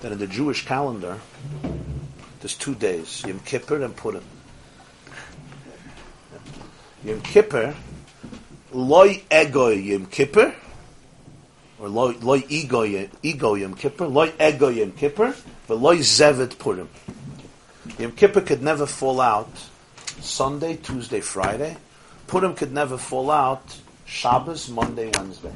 that 0.01 0.11
in 0.11 0.19
the 0.19 0.27
Jewish 0.27 0.65
calendar, 0.65 1.19
there's 2.41 2.55
two 2.55 2.75
days, 2.75 3.23
Yom 3.25 3.39
Kippur 3.39 3.81
and 3.81 3.95
Purim. 3.95 4.23
Yom 7.03 7.21
Kippur, 7.21 7.73
loy 8.71 9.23
ego 9.31 9.69
Yom 9.69 10.05
Kippur, 10.05 10.53
or 11.79 11.89
loy, 11.89 12.15
loy 12.21 12.43
ego, 12.49 12.83
ego 13.23 13.53
Yom 13.55 13.73
Kippur, 13.73 14.07
loy 14.07 14.31
ego 14.39 14.69
Yom 14.69 14.91
Kippur, 14.91 15.33
but 15.67 15.79
loy 15.79 15.97
zevet 15.97 16.59
Purim. 16.59 16.89
Yom 17.97 18.11
Kippur 18.11 18.41
could 18.41 18.61
never 18.61 18.85
fall 18.85 19.19
out 19.19 19.49
Sunday, 20.23 20.77
Tuesday, 20.77 21.19
Friday. 21.19 21.75
Purim 22.27 22.55
could 22.55 22.71
never 22.71 22.97
fall 22.97 23.29
out 23.29 23.77
Shabbos, 24.05 24.69
Monday, 24.69 25.11
Wednesday. 25.15 25.53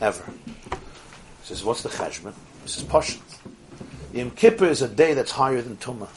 Ever. 0.00 0.24
He 0.70 0.76
says, 1.42 1.64
what's 1.64 1.82
the 1.82 1.88
cheshbon? 1.88 2.34
He 2.62 2.68
says, 2.68 2.84
Pashut. 2.84 3.20
Yom 4.12 4.30
Kippur 4.30 4.66
is 4.66 4.80
a 4.82 4.88
day 4.88 5.14
that's 5.14 5.32
higher 5.32 5.60
than 5.60 5.76
Tumah. 5.76 6.08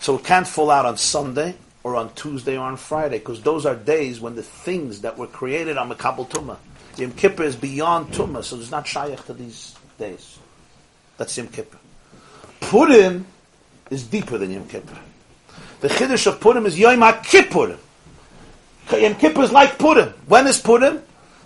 So 0.00 0.16
it 0.16 0.24
can't 0.24 0.46
fall 0.46 0.70
out 0.70 0.86
on 0.86 0.96
Sunday 0.96 1.56
or 1.82 1.96
on 1.96 2.14
Tuesday 2.14 2.56
or 2.56 2.64
on 2.64 2.76
Friday 2.76 3.18
because 3.18 3.42
those 3.42 3.66
are 3.66 3.74
days 3.74 4.20
when 4.20 4.34
the 4.36 4.42
things 4.42 5.00
that 5.02 5.18
were 5.18 5.26
created 5.26 5.76
are 5.76 5.86
Makabal 5.86 6.28
Tumah. 6.28 6.58
Yom 6.96 7.12
Kippur 7.12 7.42
is 7.42 7.56
beyond 7.56 8.12
Tumah, 8.12 8.44
so 8.44 8.56
it's 8.56 8.70
not 8.70 8.86
shaykh 8.86 9.24
to 9.26 9.34
these 9.34 9.74
days. 9.98 10.38
That's 11.18 11.36
Yom 11.36 11.48
Kippur. 11.48 11.78
Purim 12.60 13.26
is 13.90 14.04
deeper 14.04 14.38
than 14.38 14.52
Yom 14.52 14.68
Kippur. 14.68 14.96
The 15.80 15.88
Chiddush 15.88 16.26
of 16.26 16.40
Purim 16.40 16.66
is 16.66 16.78
Yom 16.78 17.00
HaKippurim. 17.00 17.78
Yom 18.92 19.14
Kippur 19.16 19.42
is 19.42 19.52
like 19.52 19.78
Purim. 19.78 20.08
When 20.26 20.46
is 20.46 20.58
Purim? 20.58 21.02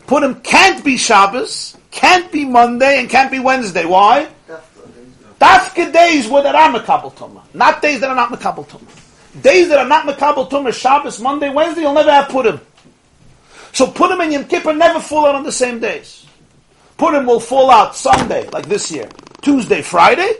Purim 0.06 0.36
can't 0.40 0.84
be 0.84 0.96
Shabbos, 0.96 1.76
can't 1.90 2.30
be 2.30 2.44
Monday, 2.44 3.00
and 3.00 3.08
can't 3.08 3.30
be 3.30 3.38
Wednesday. 3.38 3.84
Why? 3.84 4.28
Dafka 5.40 5.92
days 5.92 6.28
where 6.28 6.42
there 6.42 6.54
are 6.54 6.70
Makabal. 6.70 7.42
Not 7.54 7.80
days 7.80 8.00
that 8.00 8.10
are 8.10 8.16
not 8.16 8.30
Makabal. 8.30 8.66
Days 9.40 9.68
that 9.68 9.78
are 9.78 9.88
not 9.88 10.06
Makabal 10.06 10.50
Tumah, 10.50 10.72
Shabbos, 10.74 11.20
Monday, 11.20 11.48
Wednesday, 11.48 11.82
you'll 11.82 11.94
never 11.94 12.10
have 12.10 12.28
Purim. 12.28 12.60
So 13.72 13.86
Purim 13.86 14.20
and 14.20 14.32
Yom 14.32 14.44
Kippur 14.44 14.74
never 14.74 15.00
fall 15.00 15.26
out 15.26 15.34
on 15.34 15.44
the 15.44 15.52
same 15.52 15.80
days. 15.80 16.26
Purim 16.98 17.24
will 17.26 17.40
fall 17.40 17.70
out 17.70 17.96
Sunday, 17.96 18.48
like 18.50 18.66
this 18.66 18.90
year. 18.90 19.08
Tuesday, 19.40 19.80
Friday. 19.80 20.34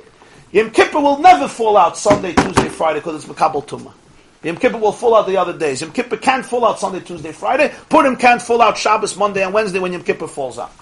Yom 0.52 0.70
Kippur 0.70 1.00
will 1.00 1.18
never 1.18 1.48
fall 1.48 1.76
out 1.76 1.96
Sunday, 1.96 2.34
Tuesday, 2.34 2.59
Friday, 2.80 3.00
because 3.00 3.22
it's 3.22 3.30
Makabal 3.30 3.62
Tumah. 3.62 3.92
Yom 4.42 4.56
Kippur 4.56 4.78
will 4.78 4.92
fall 4.92 5.14
out 5.14 5.26
the 5.26 5.36
other 5.36 5.52
days. 5.52 5.82
Yom 5.82 5.92
Kippur 5.92 6.16
can't 6.16 6.46
fall 6.46 6.64
out 6.64 6.78
Sunday, 6.78 7.00
Tuesday, 7.00 7.30
Friday. 7.30 7.74
Purim 7.90 8.16
can't 8.16 8.40
fall 8.40 8.62
out 8.62 8.78
Shabbos, 8.78 9.18
Monday, 9.18 9.44
and 9.44 9.52
Wednesday 9.52 9.78
when 9.78 9.92
Yom 9.92 10.02
Kippur 10.02 10.26
falls 10.26 10.58
out. 10.58 10.72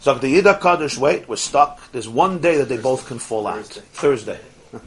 So 0.00 0.12
the 0.12 0.26
Yida 0.26 0.60
Kaddish, 0.60 0.98
wait, 0.98 1.26
we're 1.26 1.36
stuck. 1.36 1.90
There's 1.90 2.06
one 2.06 2.40
day 2.40 2.58
that 2.58 2.68
they 2.68 2.76
both 2.76 3.06
can 3.06 3.18
fall 3.18 3.46
out. 3.46 3.64
Thursday. 3.64 4.38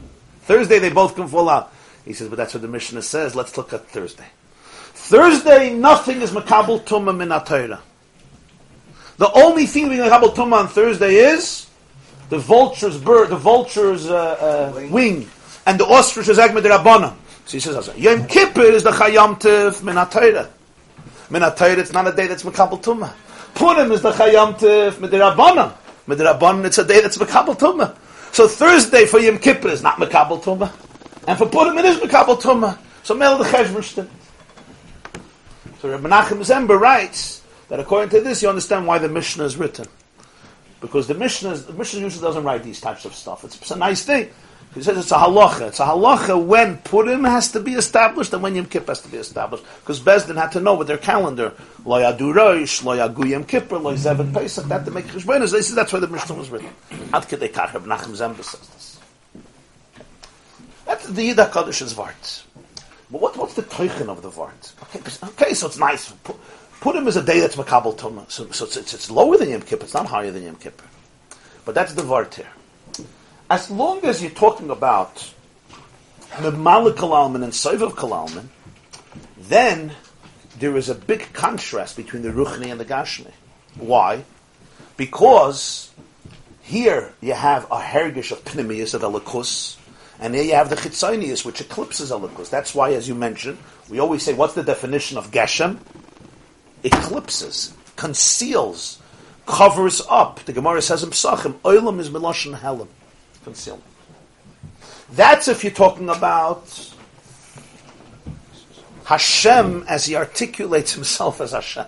Thursday 0.42 0.78
they 0.78 0.90
both 0.90 1.16
can 1.16 1.26
fall 1.26 1.48
out. 1.48 1.72
He 2.04 2.12
says, 2.12 2.28
but 2.28 2.36
that's 2.36 2.54
what 2.54 2.62
the 2.62 2.68
Mishnah 2.68 3.02
says. 3.02 3.34
Let's 3.34 3.56
look 3.56 3.72
at 3.72 3.88
Thursday. 3.88 4.28
Thursday, 4.94 5.74
nothing 5.74 6.22
is 6.22 6.30
Makabal 6.30 6.84
Tumah 6.84 7.16
min 7.16 7.30
The 9.16 9.32
only 9.32 9.66
thing 9.66 9.88
being 9.88 10.02
Makabal 10.02 10.32
Tumah 10.32 10.60
on 10.60 10.68
Thursday 10.68 11.16
is 11.16 11.66
the 12.28 12.38
vulture's 12.38 12.98
bird, 12.98 13.30
the 13.30 13.36
vulture's 13.36 14.08
uh, 14.08 14.14
uh, 14.76 14.88
wing, 14.88 15.28
and 15.66 15.78
the 15.78 15.84
ostrich's 15.84 16.38
egg 16.38 16.50
rabbanon. 16.50 17.14
So 17.44 17.52
he 17.52 17.60
says, 17.60 17.90
Yom 17.96 18.26
Kippur 18.26 18.62
is 18.62 18.84
the 18.84 18.90
Chayam 18.90 19.38
Tiv 19.38 19.82
min 19.82 19.96
Min 21.30 21.42
it's 21.42 21.92
not 21.92 22.06
a 22.06 22.12
day 22.12 22.26
that's 22.26 22.42
Makabal 22.42 22.82
Tumah. 22.82 23.12
Purim 23.54 23.90
is 23.92 24.02
the 24.02 24.12
Chayam 24.12 24.54
Tif 24.58 24.92
Midirabbanan. 24.92 25.74
Midirabbanan, 26.06 26.64
it's 26.66 26.78
a 26.78 26.84
day 26.84 27.00
that's 27.00 27.18
Makabal 27.18 27.58
Tumah. 27.58 27.96
So 28.32 28.46
Thursday 28.46 29.06
for 29.06 29.18
Yom 29.18 29.38
Kippur 29.38 29.68
is 29.68 29.82
not 29.82 29.96
Makabal 29.96 30.42
Tumah. 30.42 30.72
And 31.26 31.38
for 31.38 31.46
Purim 31.46 31.78
it 31.78 31.84
is 31.84 31.98
Makabal 31.98 32.40
Tumah. 32.40 32.78
So 33.02 33.14
Mel 33.14 33.38
the 33.38 33.44
Cheshbon. 33.44 34.08
So 35.80 35.90
Rabbi 35.90 36.08
Menachem 36.08 36.38
Ziemba 36.38 36.78
writes 36.78 37.42
that 37.68 37.80
according 37.80 38.10
to 38.10 38.20
this 38.20 38.42
you 38.42 38.48
understand 38.48 38.86
why 38.86 38.98
the 38.98 39.08
Mishnah 39.08 39.44
is 39.44 39.56
written. 39.56 39.86
Because 40.80 41.06
the 41.06 41.14
Mishnah, 41.14 41.54
the 41.54 41.72
Mishnah 41.72 42.00
usually 42.00 42.22
doesn't 42.22 42.44
write 42.44 42.62
these 42.62 42.80
types 42.80 43.04
of 43.04 43.14
stuff. 43.14 43.44
It's 43.44 43.70
a 43.70 43.76
nice 43.76 44.04
thing. 44.04 44.28
He 44.74 44.82
says 44.82 44.96
it's 44.96 45.12
a 45.12 45.16
halacha. 45.16 45.68
It's 45.68 45.80
a 45.80 45.84
halacha 45.84 46.42
when 46.42 46.78
Purim 46.78 47.24
has 47.24 47.52
to 47.52 47.60
be 47.60 47.74
established 47.74 48.32
and 48.32 48.42
when 48.42 48.56
Yom 48.56 48.66
Kippur 48.66 48.92
has 48.92 49.02
to 49.02 49.08
be 49.08 49.18
established. 49.18 49.64
Because 49.80 50.00
Bezdin 50.00 50.36
had 50.36 50.52
to 50.52 50.60
know 50.60 50.74
with 50.74 50.88
their 50.88 50.98
calendar, 50.98 51.52
lo 51.84 52.00
yadu 52.00 52.34
roish, 52.34 52.82
lo 52.82 53.44
Kippur, 53.44 53.78
lo 53.78 53.94
zevet 53.94 54.32
Pesach, 54.32 54.64
that 54.66 54.86
to 54.86 54.90
make 54.90 55.04
cheshbonis. 55.06 55.52
They 55.52 55.60
say 55.60 55.74
that's 55.74 55.92
why 55.92 56.00
the 56.00 56.08
Mishnah 56.08 56.36
was 56.36 56.48
written. 56.48 56.70
Ad 57.12 57.24
kedei 57.24 57.52
kach, 57.52 57.70
Nachum 57.84 58.12
Ziemba 58.12 58.42
says 58.42 58.66
this. 58.68 58.98
That's 60.86 61.06
the 61.06 61.30
Yida 61.30 61.50
Koddesh's 61.50 61.92
vart. 61.92 62.44
But 63.10 63.20
what, 63.20 63.36
what's 63.36 63.54
the 63.54 63.62
teichen 63.62 64.08
of 64.08 64.22
the 64.22 64.30
vart? 64.30 64.72
Okay, 64.84 65.28
okay, 65.28 65.54
so 65.54 65.66
it's 65.66 65.78
nice. 65.78 66.14
Purim 66.80 67.06
is 67.06 67.16
a 67.16 67.22
day 67.22 67.40
that's 67.40 67.56
makabel 67.56 67.94
tumah. 67.94 68.30
So, 68.30 68.50
so 68.50 68.64
it's, 68.64 68.78
it's, 68.78 68.94
it's 68.94 69.10
lower 69.10 69.36
than 69.36 69.50
Yom 69.50 69.60
Kippur. 69.60 69.84
It's 69.84 69.92
not 69.92 70.06
higher 70.06 70.30
than 70.30 70.44
Yom 70.44 70.56
Kippur. 70.56 70.86
But 71.66 71.74
that's 71.74 71.92
the 71.92 72.02
vart 72.02 72.34
here 72.34 72.48
as 73.52 73.70
long 73.70 74.02
as 74.06 74.22
you're 74.22 74.30
talking 74.30 74.70
about 74.70 75.30
the 76.40 76.50
Malik 76.50 76.96
Kalalman 76.96 77.44
and 77.44 77.52
Saivav 77.52 77.90
Kalalman, 77.90 78.46
then 79.36 79.92
there 80.58 80.74
is 80.78 80.88
a 80.88 80.94
big 80.94 81.30
contrast 81.34 81.94
between 81.98 82.22
the 82.22 82.30
Ruchni 82.30 82.70
and 82.70 82.80
the 82.80 82.86
Gashmi. 82.86 83.30
Why? 83.76 84.24
Because 84.96 85.90
here 86.62 87.12
you 87.20 87.34
have 87.34 87.64
a 87.64 87.78
hergish 87.78 88.32
of 88.32 88.42
Pneumius 88.42 88.94
of 88.94 89.02
Elikus, 89.02 89.76
and 90.18 90.34
here 90.34 90.44
you 90.44 90.54
have 90.54 90.70
the 90.70 90.76
Chitzonius, 90.76 91.44
which 91.44 91.60
eclipses 91.60 92.10
Elikus. 92.10 92.48
That's 92.48 92.74
why, 92.74 92.94
as 92.94 93.06
you 93.06 93.14
mentioned, 93.14 93.58
we 93.90 93.98
always 93.98 94.22
say, 94.22 94.32
what's 94.32 94.54
the 94.54 94.62
definition 94.62 95.18
of 95.18 95.30
Geshem? 95.30 95.78
Eclipses, 96.84 97.74
conceals, 97.96 98.98
covers 99.44 100.00
up. 100.08 100.40
The 100.40 100.54
Gemara 100.54 100.80
says 100.80 101.02
in 101.02 101.10
Psachim, 101.10 101.52
Oilam 101.60 102.00
is 102.00 102.08
Miloshin 102.08 102.58
Helam 102.58 102.88
concealment. 103.44 103.84
That's 105.12 105.48
if 105.48 105.62
you're 105.62 105.72
talking 105.72 106.08
about 106.08 106.92
Hashem 109.04 109.84
as 109.88 110.06
he 110.06 110.16
articulates 110.16 110.94
himself 110.94 111.40
as 111.40 111.52
Hashem. 111.52 111.86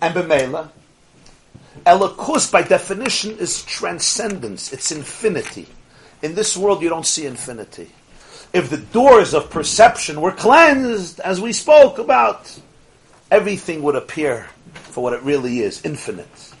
And 0.00 0.14
B'meila, 0.14 0.70
Elokus 1.84 2.50
by 2.50 2.62
definition 2.62 3.36
is 3.38 3.62
transcendence, 3.64 4.72
it's 4.72 4.92
infinity. 4.92 5.66
In 6.22 6.34
this 6.34 6.56
world 6.56 6.82
you 6.82 6.88
don't 6.88 7.06
see 7.06 7.26
infinity. 7.26 7.90
If 8.52 8.70
the 8.70 8.78
doors 8.78 9.34
of 9.34 9.50
perception 9.50 10.20
were 10.20 10.32
cleansed, 10.32 11.20
as 11.20 11.40
we 11.40 11.52
spoke 11.52 11.98
about, 11.98 12.58
everything 13.30 13.82
would 13.82 13.96
appear 13.96 14.48
for 14.72 15.02
what 15.02 15.12
it 15.12 15.22
really 15.22 15.60
is, 15.60 15.84
infinite. 15.84 16.54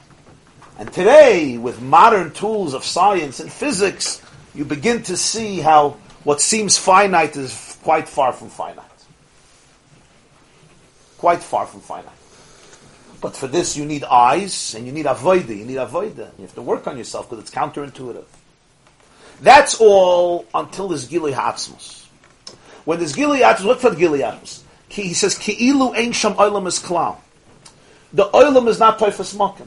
And 0.78 0.92
today, 0.92 1.56
with 1.56 1.80
modern 1.80 2.32
tools 2.32 2.74
of 2.74 2.84
science 2.84 3.40
and 3.40 3.50
physics, 3.50 4.20
you 4.54 4.64
begin 4.64 5.02
to 5.04 5.16
see 5.16 5.60
how 5.60 5.96
what 6.24 6.40
seems 6.40 6.76
finite 6.76 7.36
is 7.36 7.78
quite 7.82 8.08
far 8.08 8.32
from 8.32 8.48
finite. 8.48 8.84
Quite 11.18 11.42
far 11.42 11.66
from 11.66 11.80
finite. 11.80 12.10
But 13.20 13.34
for 13.34 13.46
this, 13.46 13.76
you 13.76 13.86
need 13.86 14.04
eyes 14.04 14.74
and 14.74 14.86
you 14.86 14.92
need 14.92 15.06
avoida. 15.06 15.56
You 15.56 15.64
need 15.64 15.78
avoida. 15.78 16.30
You 16.36 16.42
have 16.42 16.54
to 16.56 16.62
work 16.62 16.86
on 16.86 16.98
yourself 16.98 17.30
because 17.30 17.44
it's 17.44 17.54
counterintuitive. 17.54 18.24
That's 19.40 19.80
all 19.80 20.46
until 20.54 20.88
there's 20.88 21.06
gili 21.06 21.32
ha'atzmus. 21.32 22.06
When 22.84 22.98
there's 22.98 23.14
gili 23.14 23.40
ha'atzmus, 23.40 23.66
look 23.66 23.80
for 23.80 23.90
the 23.90 23.96
gili 23.96 24.20
ha'atzmus. 24.20 24.62
He 24.88 25.14
says, 25.14 25.36
"Ki'ilu 25.36 25.96
ein 25.96 26.12
sham 26.12 26.32
is 26.66 26.78
klal." 26.78 27.16
The 28.12 28.28
oilam 28.30 28.68
is 28.68 28.78
not 28.78 28.98
toifas 28.98 29.34
makim. 29.34 29.66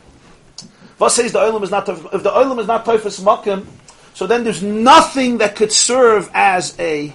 What 1.00 1.14
says 1.14 1.32
the 1.32 1.40
oilam 1.40 1.64
is 1.64 1.72
not 1.72 1.88
if 1.88 2.24
the 2.24 2.30
oilam 2.30 2.60
is 2.60 2.68
not 2.68 2.86
toifus 2.86 3.22
makim, 3.22 3.66
so 4.14 4.28
then 4.28 4.44
there's 4.44 4.62
nothing 4.62 5.38
that 5.38 5.56
could 5.56 5.72
serve 5.72 6.30
as 6.34 6.78
a 6.78 7.14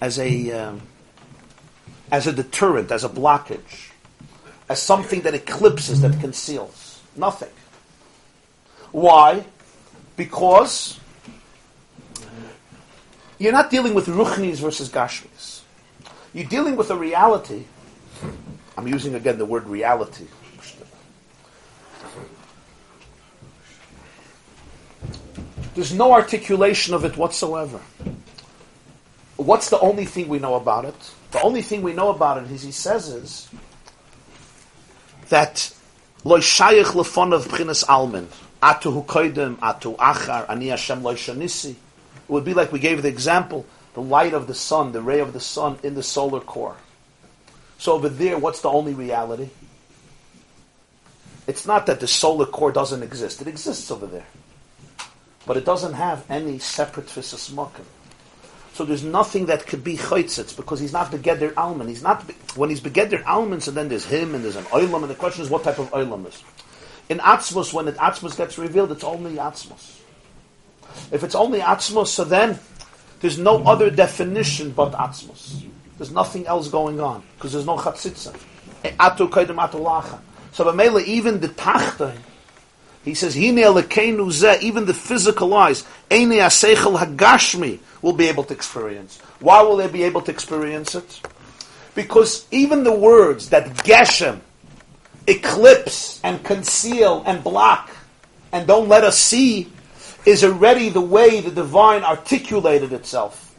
as 0.00 0.20
a 0.20 0.52
um, 0.52 0.80
as 2.12 2.28
a 2.28 2.32
deterrent, 2.32 2.92
as 2.92 3.02
a 3.02 3.08
blockage, 3.08 3.90
as 4.68 4.80
something 4.80 5.22
that 5.22 5.34
eclipses, 5.34 6.00
that 6.02 6.20
conceals. 6.20 7.02
Nothing. 7.16 7.50
Why? 8.92 9.44
Because 10.16 11.00
you're 13.40 13.52
not 13.52 13.68
dealing 13.70 13.94
with 13.94 14.06
ruchnis 14.06 14.58
versus 14.58 14.88
gashmis. 14.88 15.62
You're 16.32 16.48
dealing 16.48 16.76
with 16.76 16.90
a 16.90 16.96
reality. 16.96 17.64
I'm 18.76 18.86
using 18.86 19.16
again 19.16 19.38
the 19.38 19.44
word 19.44 19.66
reality. 19.66 20.26
There's 25.74 25.92
no 25.92 26.12
articulation 26.12 26.94
of 26.94 27.04
it 27.04 27.16
whatsoever. 27.16 27.80
What's 29.36 29.70
the 29.70 29.78
only 29.80 30.04
thing 30.04 30.28
we 30.28 30.38
know 30.38 30.56
about 30.56 30.84
it? 30.84 31.14
The 31.30 31.40
only 31.42 31.62
thing 31.62 31.82
we 31.82 31.92
know 31.92 32.10
about 32.10 32.42
it 32.42 32.50
is 32.50 32.62
he 32.62 32.72
says 32.72 33.08
is 33.08 33.48
that 35.28 35.74
loy 36.24 36.40
shayich 36.40 36.94
of 36.96 37.46
b'chinas 37.46 37.84
almin 37.86 38.26
atu 38.60 38.92
hu 38.92 39.02
koidem 39.04 39.56
atu 39.56 39.96
achar 39.96 40.48
ani 40.50 40.68
Hashem 40.68 41.02
loy 41.02 41.14
shanisi. 41.14 41.70
It 41.70 41.76
would 42.28 42.44
be 42.44 42.52
like 42.52 42.72
we 42.72 42.80
gave 42.80 43.02
the 43.02 43.08
example, 43.08 43.64
the 43.94 44.02
light 44.02 44.34
of 44.34 44.46
the 44.46 44.54
sun, 44.54 44.92
the 44.92 45.00
ray 45.00 45.20
of 45.20 45.32
the 45.32 45.40
sun 45.40 45.78
in 45.82 45.94
the 45.94 46.02
solar 46.02 46.40
core. 46.40 46.76
So 47.78 47.92
over 47.92 48.08
there, 48.08 48.38
what's 48.38 48.60
the 48.60 48.68
only 48.68 48.92
reality? 48.92 49.48
It's 51.46 51.66
not 51.66 51.86
that 51.86 52.00
the 52.00 52.06
solar 52.06 52.46
core 52.46 52.72
doesn't 52.72 53.02
exist. 53.02 53.40
It 53.40 53.48
exists 53.48 53.90
over 53.90 54.06
there. 54.06 54.26
But 55.46 55.56
it 55.56 55.64
doesn't 55.64 55.94
have 55.94 56.24
any 56.28 56.58
separate 56.58 57.06
tfisas. 57.06 57.50
So 58.72 58.84
there's 58.84 59.02
nothing 59.02 59.46
that 59.46 59.66
could 59.66 59.82
be 59.82 59.96
chaytzitz 59.96 60.56
because 60.56 60.80
he's 60.80 60.92
not 60.92 61.10
begeder 61.10 61.54
alman. 61.56 61.88
He's 61.88 62.02
not 62.02 62.22
when 62.56 62.70
he's 62.70 62.80
begeder 62.80 63.24
alman. 63.24 63.60
So 63.60 63.70
then 63.70 63.88
there's 63.88 64.04
him 64.04 64.34
and 64.34 64.44
there's 64.44 64.56
an 64.56 64.64
oilam, 64.64 65.02
and 65.02 65.10
the 65.10 65.14
question 65.14 65.42
is 65.42 65.50
what 65.50 65.64
type 65.64 65.78
of 65.78 65.90
oilam 65.90 66.26
is. 66.26 66.42
In 67.08 67.18
atzmos, 67.18 67.72
when 67.72 67.86
the 67.86 67.92
atzmos 67.92 68.36
gets 68.36 68.56
revealed, 68.58 68.92
it's 68.92 69.04
only 69.04 69.34
atzmos. 69.34 69.98
If 71.10 71.24
it's 71.24 71.34
only 71.34 71.60
atzmos, 71.60 72.06
so 72.08 72.24
then 72.24 72.58
there's 73.20 73.38
no 73.38 73.62
other 73.64 73.90
definition 73.90 74.70
but 74.70 74.92
atzmos. 74.92 75.64
There's 75.98 76.12
nothing 76.12 76.46
else 76.46 76.68
going 76.68 77.00
on 77.00 77.22
because 77.36 77.52
there's 77.52 77.66
no 77.66 77.76
chatzitza. 77.76 78.38
Atu 78.82 79.28
kaidem 79.28 79.56
atu. 79.56 80.20
So 80.52 80.98
even 81.00 81.40
the 81.40 81.48
tachta, 81.48 82.16
he 83.10 83.14
says, 83.14 83.34
Hine 83.34 83.58
even 83.58 84.86
the 84.86 84.94
physical 84.94 85.52
eyes, 85.54 85.84
hagashmi, 86.10 87.78
will 88.02 88.12
be 88.12 88.28
able 88.28 88.44
to 88.44 88.54
experience. 88.54 89.18
Why 89.40 89.62
will 89.62 89.76
they 89.76 89.88
be 89.88 90.04
able 90.04 90.22
to 90.22 90.30
experience 90.30 90.94
it? 90.94 91.20
Because 91.96 92.46
even 92.52 92.84
the 92.84 92.92
words 92.92 93.50
that 93.50 93.66
Geshem, 93.78 94.38
eclipse 95.26 96.20
and 96.22 96.44
conceal 96.44 97.24
and 97.26 97.42
block 97.42 97.90
and 98.52 98.68
don't 98.68 98.88
let 98.88 99.02
us 99.02 99.18
see 99.18 99.72
is 100.24 100.44
already 100.44 100.88
the 100.88 101.00
way 101.00 101.40
the 101.40 101.50
divine 101.50 102.04
articulated 102.04 102.92
itself 102.92 103.56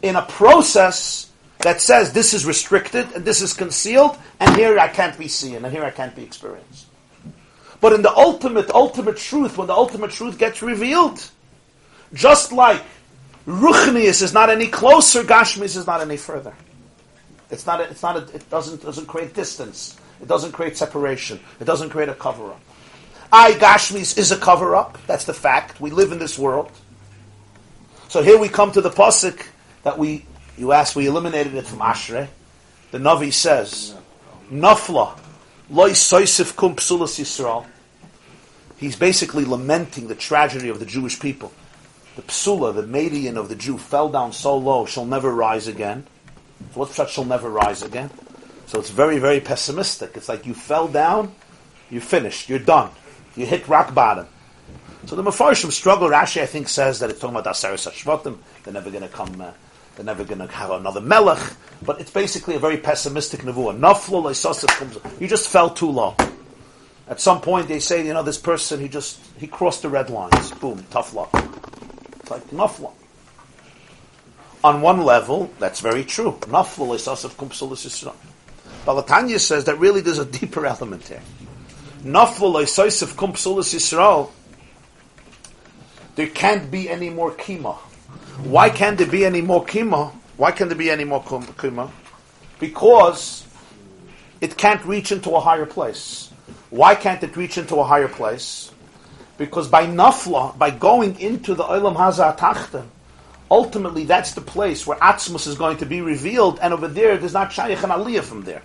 in 0.00 0.16
a 0.16 0.22
process 0.22 1.30
that 1.58 1.82
says 1.82 2.12
this 2.14 2.32
is 2.32 2.46
restricted 2.46 3.06
and 3.12 3.24
this 3.24 3.42
is 3.42 3.52
concealed 3.52 4.16
and 4.40 4.56
here 4.56 4.78
I 4.78 4.88
can't 4.88 5.18
be 5.18 5.28
seen 5.28 5.56
and 5.56 5.66
here 5.66 5.84
I 5.84 5.90
can't 5.90 6.16
be 6.16 6.22
experienced. 6.22 6.83
But 7.80 7.92
in 7.92 8.02
the 8.02 8.14
ultimate, 8.14 8.70
ultimate 8.70 9.16
truth, 9.16 9.58
when 9.58 9.66
the 9.66 9.74
ultimate 9.74 10.10
truth 10.10 10.38
gets 10.38 10.62
revealed, 10.62 11.30
just 12.12 12.52
like 12.52 12.82
Ruchnius 13.46 14.22
is 14.22 14.32
not 14.32 14.48
any 14.48 14.68
closer, 14.68 15.22
Gashmis 15.22 15.76
is 15.76 15.86
not 15.86 16.00
any 16.00 16.16
further. 16.16 16.54
It's 17.50 17.66
not. 17.66 17.80
A, 17.80 17.84
it's 17.84 18.02
not. 18.02 18.16
A, 18.16 18.34
it 18.34 18.48
doesn't 18.50 18.82
doesn't 18.82 19.06
create 19.06 19.34
distance. 19.34 19.98
It 20.20 20.28
doesn't 20.28 20.52
create 20.52 20.76
separation. 20.76 21.40
It 21.60 21.64
doesn't 21.64 21.90
create 21.90 22.08
a 22.08 22.14
cover 22.14 22.50
up. 22.50 22.60
I 23.30 23.52
Gashmis 23.52 24.16
is 24.16 24.32
a 24.32 24.38
cover 24.38 24.74
up. 24.74 24.98
That's 25.06 25.24
the 25.24 25.34
fact. 25.34 25.80
We 25.80 25.90
live 25.90 26.12
in 26.12 26.18
this 26.18 26.38
world. 26.38 26.72
So 28.08 28.22
here 28.22 28.38
we 28.38 28.48
come 28.48 28.72
to 28.72 28.80
the 28.80 28.90
pasuk 28.90 29.46
that 29.82 29.98
we. 29.98 30.24
You 30.56 30.72
asked. 30.72 30.96
We 30.96 31.06
eliminated 31.06 31.54
it 31.54 31.66
from 31.66 31.80
Ashrei. 31.80 32.28
The 32.92 32.98
Navi 32.98 33.32
says, 33.32 33.94
"Nafla, 34.50 35.18
soisif 35.92 36.54
Yisrael." 36.54 37.66
He's 38.76 38.96
basically 38.96 39.44
lamenting 39.44 40.08
the 40.08 40.14
tragedy 40.14 40.68
of 40.68 40.78
the 40.78 40.86
Jewish 40.86 41.20
people 41.20 41.52
the 42.16 42.22
psula, 42.22 42.74
the 42.74 42.86
median 42.86 43.36
of 43.36 43.48
the 43.48 43.56
Jew, 43.56 43.76
fell 43.78 44.08
down 44.08 44.32
so 44.32 44.56
low, 44.56 44.86
shall 44.86 45.04
never 45.04 45.32
rise 45.32 45.66
again. 45.66 46.06
So 46.72 46.80
what's 46.80 46.96
that 46.96 47.10
shall 47.10 47.24
never 47.24 47.50
rise 47.50 47.82
again? 47.82 48.10
So 48.66 48.78
it's 48.78 48.90
very, 48.90 49.18
very 49.18 49.40
pessimistic. 49.40 50.12
It's 50.16 50.28
like 50.28 50.46
you 50.46 50.54
fell 50.54 50.88
down, 50.88 51.34
you're 51.90 52.00
finished, 52.00 52.48
you're 52.48 52.60
done. 52.60 52.90
You 53.36 53.46
hit 53.46 53.66
rock 53.68 53.94
bottom. 53.94 54.26
So 55.06 55.16
the 55.16 55.22
Mefarshim 55.22 55.70
struggle. 55.72 56.08
Rashi, 56.08 56.40
I 56.40 56.46
think, 56.46 56.68
says 56.68 57.00
that 57.00 57.10
it's 57.10 57.20
talking 57.20 57.36
about 57.36 57.52
Aseres 57.52 57.90
Hashvatim. 57.90 58.38
They're 58.62 58.72
never 58.72 58.90
going 58.90 59.02
to 59.02 59.08
come, 59.08 59.40
uh, 59.40 59.50
they're 59.96 60.04
never 60.04 60.24
going 60.24 60.40
to 60.40 60.46
have 60.48 60.70
another 60.70 61.00
Melech. 61.00 61.40
But 61.82 62.00
it's 62.00 62.10
basically 62.10 62.56
a 62.56 62.58
very 62.58 62.76
pessimistic 62.76 63.40
nevuah. 63.40 63.78
Naflo. 63.78 65.20
You 65.20 65.28
just 65.28 65.48
fell 65.48 65.70
too 65.70 65.90
low. 65.90 66.16
At 67.06 67.20
some 67.20 67.40
point, 67.40 67.68
they 67.68 67.80
say, 67.80 68.06
you 68.06 68.14
know, 68.14 68.22
this 68.22 68.38
person, 68.38 68.80
he 68.80 68.88
just, 68.88 69.20
he 69.36 69.46
crossed 69.46 69.82
the 69.82 69.88
red 69.88 70.08
lines. 70.10 70.50
Boom, 70.52 70.84
tough 70.90 71.12
luck. 71.14 71.30
It's 72.20 72.30
like 72.30 72.44
nafla. 72.48 72.92
On 74.64 74.80
one 74.80 75.02
level, 75.02 75.50
that's 75.58 75.80
very 75.80 76.04
true. 76.04 76.30
Is 76.30 76.46
of 76.48 77.36
kumsulis 77.36 77.84
yisrael. 77.84 78.14
Balatanya 78.86 79.38
says 79.38 79.66
that 79.66 79.78
really 79.78 80.00
there's 80.00 80.18
a 80.18 80.24
deeper 80.24 80.64
element 80.64 81.06
here. 81.06 81.20
Is 81.98 82.06
of 82.06 83.16
kumsulis 83.16 83.74
yisrael. 83.74 84.30
There 86.14 86.28
can't 86.28 86.70
be 86.70 86.88
any 86.88 87.10
more 87.10 87.32
kima. 87.32 87.76
Why 88.42 88.68
can't 88.68 88.98
there 88.98 89.06
be 89.06 89.24
any 89.24 89.40
more 89.40 89.64
kima? 89.64 90.12
Why 90.36 90.50
can't 90.50 90.68
there 90.68 90.78
be 90.78 90.90
any 90.90 91.04
more 91.04 91.22
kima? 91.22 91.90
Because 92.58 93.46
it 94.40 94.56
can't 94.56 94.84
reach 94.84 95.12
into 95.12 95.30
a 95.30 95.40
higher 95.40 95.66
place. 95.66 96.30
Why 96.70 96.96
can't 96.96 97.22
it 97.22 97.36
reach 97.36 97.58
into 97.58 97.76
a 97.76 97.84
higher 97.84 98.08
place? 98.08 98.72
Because 99.38 99.68
by 99.68 99.86
nafla, 99.86 100.56
by 100.58 100.70
going 100.70 101.18
into 101.20 101.54
the 101.54 101.62
olam 101.62 101.96
haza 101.96 102.36
tachta, 102.36 102.84
ultimately 103.50 104.04
that's 104.04 104.32
the 104.32 104.40
place 104.40 104.86
where 104.86 104.98
atzmus 104.98 105.46
is 105.46 105.54
going 105.56 105.76
to 105.78 105.86
be 105.86 106.00
revealed, 106.00 106.58
and 106.60 106.72
over 106.72 106.88
there 106.88 107.16
there's 107.16 107.34
not 107.34 107.50
shayach 107.50 107.82
and 107.84 107.92
aliyah 107.92 108.22
from 108.22 108.42
there. 108.42 108.62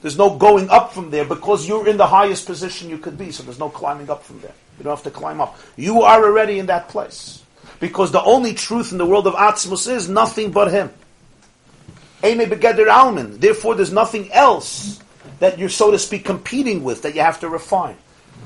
There's 0.00 0.16
no 0.16 0.36
going 0.36 0.70
up 0.70 0.92
from 0.92 1.10
there 1.10 1.24
because 1.24 1.68
you're 1.68 1.86
in 1.86 1.96
the 1.98 2.06
highest 2.06 2.46
position 2.46 2.88
you 2.88 2.98
could 2.98 3.18
be, 3.18 3.30
so 3.30 3.42
there's 3.42 3.58
no 3.58 3.68
climbing 3.68 4.10
up 4.10 4.24
from 4.24 4.40
there. 4.40 4.54
You 4.78 4.84
don't 4.84 4.96
have 4.96 5.04
to 5.04 5.10
climb 5.10 5.40
up. 5.40 5.58
You 5.76 6.02
are 6.02 6.24
already 6.24 6.58
in 6.58 6.66
that 6.66 6.88
place. 6.88 7.41
Because 7.82 8.12
the 8.12 8.22
only 8.22 8.54
truth 8.54 8.92
in 8.92 8.98
the 8.98 9.04
world 9.04 9.26
of 9.26 9.34
Atzmus 9.34 9.90
is 9.90 10.08
nothing 10.08 10.52
but 10.52 10.70
Him. 10.70 10.90
Eime 12.22 12.46
begeder 12.46 12.86
almin. 12.86 13.40
Therefore, 13.40 13.74
there's 13.74 13.92
nothing 13.92 14.30
else 14.30 15.00
that 15.40 15.58
you're, 15.58 15.68
so 15.68 15.90
to 15.90 15.98
speak, 15.98 16.24
competing 16.24 16.84
with 16.84 17.02
that 17.02 17.16
you 17.16 17.22
have 17.22 17.40
to 17.40 17.48
refine 17.48 17.96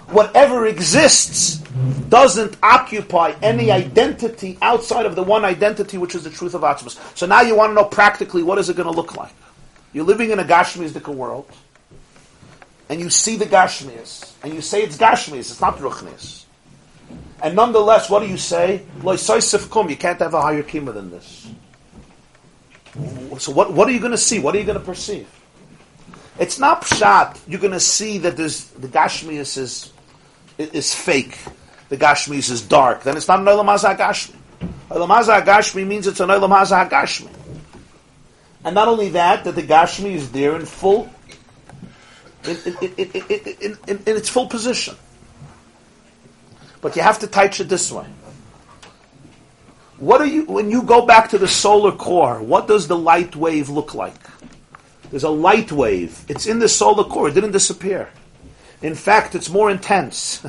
whatever 0.08 0.66
exists 0.66 1.58
doesn't 2.08 2.56
occupy 2.62 3.34
any 3.42 3.70
identity 3.70 4.56
outside 4.62 5.04
of 5.04 5.16
the 5.16 5.22
one 5.22 5.44
identity, 5.44 5.98
which 5.98 6.14
is 6.14 6.24
the 6.24 6.30
truth 6.30 6.54
of 6.54 6.62
Atzmas. 6.62 6.98
So 7.16 7.26
now 7.26 7.42
you 7.42 7.56
want 7.56 7.70
to 7.70 7.74
know 7.74 7.84
practically 7.84 8.42
what 8.42 8.58
is 8.58 8.68
it 8.68 8.76
going 8.76 8.88
to 8.88 8.94
look 8.94 9.16
like. 9.16 9.34
You're 9.92 10.04
living 10.04 10.30
in 10.30 10.38
a 10.38 10.44
Gashmizdika 10.44 11.12
world, 11.14 11.50
and 12.88 13.00
you 13.00 13.10
see 13.10 13.36
the 13.36 13.46
Gashmias, 13.46 14.32
and 14.42 14.54
you 14.54 14.60
say 14.60 14.82
it's 14.82 14.96
Gashmias, 14.96 15.50
it's 15.50 15.60
not 15.60 15.76
Ruchnias. 15.78 16.45
And 17.42 17.54
nonetheless, 17.54 18.08
what 18.08 18.20
do 18.20 18.28
you 18.28 18.38
say? 18.38 18.82
you 19.02 19.96
can't 19.96 20.18
have 20.20 20.34
a 20.34 20.40
higher 20.40 20.62
kima 20.62 20.94
than 20.94 21.10
this. 21.10 21.48
So 23.38 23.52
what, 23.52 23.72
what 23.72 23.88
are 23.88 23.92
you 23.92 24.00
going 24.00 24.12
to 24.12 24.18
see? 24.18 24.38
What 24.38 24.54
are 24.54 24.58
you 24.58 24.64
going 24.64 24.78
to 24.78 24.84
perceive? 24.84 25.28
It's 26.38 26.58
not 26.58 26.82
pshat. 26.82 27.38
You're 27.46 27.60
going 27.60 27.72
to 27.72 27.80
see 27.80 28.18
that 28.18 28.36
there's 28.36 28.66
the 28.70 28.88
Gashmias 28.88 29.58
is 29.58 29.92
is 30.58 30.94
fake. 30.94 31.38
The 31.88 31.96
Gashmis 31.96 32.50
is 32.50 32.62
dark. 32.62 33.04
Then 33.04 33.16
it's 33.16 33.28
not 33.28 33.40
an 33.40 33.46
Olam 33.46 33.66
Gashmi. 33.96 34.34
Olam 34.90 35.44
Gashmi 35.44 35.86
means 35.86 36.06
it's 36.06 36.20
an 36.20 36.28
Olam 36.28 36.50
Gashmi. 36.90 37.30
And 38.64 38.74
not 38.74 38.88
only 38.88 39.10
that, 39.10 39.44
that 39.44 39.54
the 39.54 39.62
Gashmi 39.62 40.14
is 40.14 40.32
there 40.32 40.56
in 40.56 40.66
full, 40.66 41.08
in, 42.44 42.56
in, 42.80 42.92
in, 42.98 43.78
in, 43.86 44.16
its 44.16 44.28
full 44.28 44.48
position. 44.48 44.96
But 46.80 46.96
you 46.96 47.02
have 47.02 47.18
to 47.20 47.26
touch 47.26 47.60
it 47.60 47.68
this 47.68 47.90
way. 47.90 48.06
What 49.98 50.20
are 50.20 50.26
you, 50.26 50.44
when 50.44 50.70
you 50.70 50.82
go 50.82 51.06
back 51.06 51.30
to 51.30 51.38
the 51.38 51.48
solar 51.48 51.92
core, 51.92 52.42
what 52.42 52.68
does 52.68 52.86
the 52.86 52.96
light 52.96 53.34
wave 53.34 53.70
look 53.70 53.94
like? 53.94 54.14
There's 55.10 55.24
a 55.24 55.30
light 55.30 55.72
wave. 55.72 56.24
It's 56.28 56.46
in 56.46 56.58
the 56.58 56.68
solar 56.68 57.04
core. 57.04 57.28
It 57.28 57.34
didn't 57.34 57.52
disappear. 57.52 58.10
In 58.82 58.94
fact, 58.94 59.34
it's 59.34 59.48
more 59.48 59.70
intense. 59.70 60.44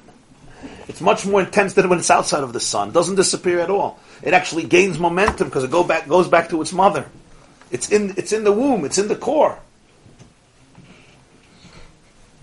it's 0.88 1.00
much 1.00 1.26
more 1.26 1.42
intense 1.42 1.74
than 1.74 1.88
when 1.90 1.98
it's 1.98 2.10
outside 2.10 2.42
of 2.42 2.52
the 2.52 2.60
sun. 2.60 2.88
It 2.88 2.94
doesn't 2.94 3.16
disappear 3.16 3.60
at 3.60 3.68
all. 3.68 4.00
It 4.22 4.32
actually 4.32 4.64
gains 4.64 4.98
momentum 4.98 5.48
because 5.48 5.64
it 5.64 5.70
go 5.70 5.84
back, 5.84 6.08
goes 6.08 6.28
back 6.28 6.48
to 6.50 6.62
its 6.62 6.72
mother. 6.72 7.06
It's 7.70 7.90
in, 7.90 8.14
it's 8.16 8.32
in 8.32 8.44
the 8.44 8.52
womb. 8.52 8.84
It's 8.84 8.98
in 8.98 9.08
the 9.08 9.16
core. 9.16 9.58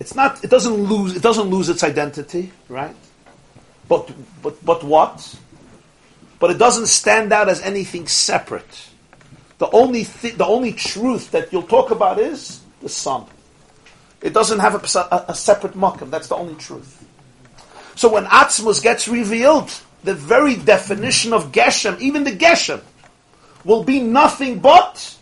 It's 0.00 0.14
not. 0.14 0.42
It 0.42 0.50
doesn't 0.50 0.72
lose. 0.74 1.14
It 1.14 1.22
doesn't 1.22 1.48
lose 1.48 1.68
its 1.68 1.84
identity, 1.84 2.50
right? 2.68 2.96
But, 3.90 4.10
but, 4.40 4.64
but 4.64 4.84
what? 4.84 5.34
But 6.38 6.52
it 6.52 6.58
doesn't 6.58 6.86
stand 6.86 7.32
out 7.32 7.48
as 7.48 7.60
anything 7.60 8.06
separate. 8.06 8.88
The 9.58 9.68
only, 9.70 10.04
thi- 10.04 10.30
the 10.30 10.46
only 10.46 10.72
truth 10.72 11.32
that 11.32 11.52
you'll 11.52 11.64
talk 11.64 11.90
about 11.90 12.18
is 12.20 12.60
the 12.80 12.88
sun. 12.88 13.26
It 14.22 14.32
doesn't 14.32 14.60
have 14.60 14.74
a, 14.74 14.98
a, 14.98 15.24
a 15.28 15.34
separate 15.34 15.74
makam. 15.74 16.08
That's 16.08 16.28
the 16.28 16.36
only 16.36 16.54
truth. 16.54 17.04
So 17.96 18.10
when 18.12 18.26
Atzmus 18.26 18.80
gets 18.80 19.08
revealed, 19.08 19.72
the 20.04 20.14
very 20.14 20.54
definition 20.54 21.32
of 21.32 21.50
Geshem, 21.50 21.98
even 22.00 22.24
the 22.24 22.32
Geshem, 22.32 22.80
will 23.64 23.82
be 23.82 24.00
nothing 24.00 24.60
but 24.60 25.16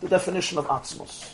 the 0.00 0.08
definition 0.08 0.58
of 0.58 0.66
Atzmus. 0.66 1.30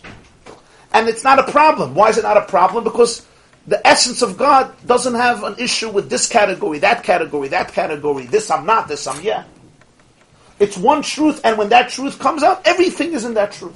And 0.95 1.09
it's 1.09 1.25
not 1.25 1.39
a 1.41 1.51
problem. 1.51 1.95
Why 1.95 2.09
is 2.09 2.19
it 2.19 2.23
not 2.23 2.37
a 2.37 2.43
problem? 2.43 2.85
Because 2.85 3.27
the 3.67 3.85
essence 3.87 4.23
of 4.23 4.39
God 4.39 4.73
doesn't 4.87 5.15
have 5.15 5.43
an 5.43 5.57
issue 5.59 5.91
with 5.91 6.09
this 6.09 6.29
category, 6.29 6.79
that 6.79 7.03
category, 7.03 7.49
that 7.49 7.73
category, 7.73 8.27
this 8.27 8.51
I'm 8.51 8.65
not, 8.65 8.89
this 8.89 9.07
I'm 9.07 9.21
yeah. 9.23 9.45
It's 10.61 10.79
one 10.79 11.03
truth, 11.03 11.41
and 11.43 11.59
when 11.59 11.69
that 11.71 11.91
truth 11.91 12.19
comes 12.21 12.45
out, 12.45 12.63
everything 12.65 13.13
is 13.13 13.25
in 13.25 13.35
that 13.35 13.53
truth. 13.53 13.75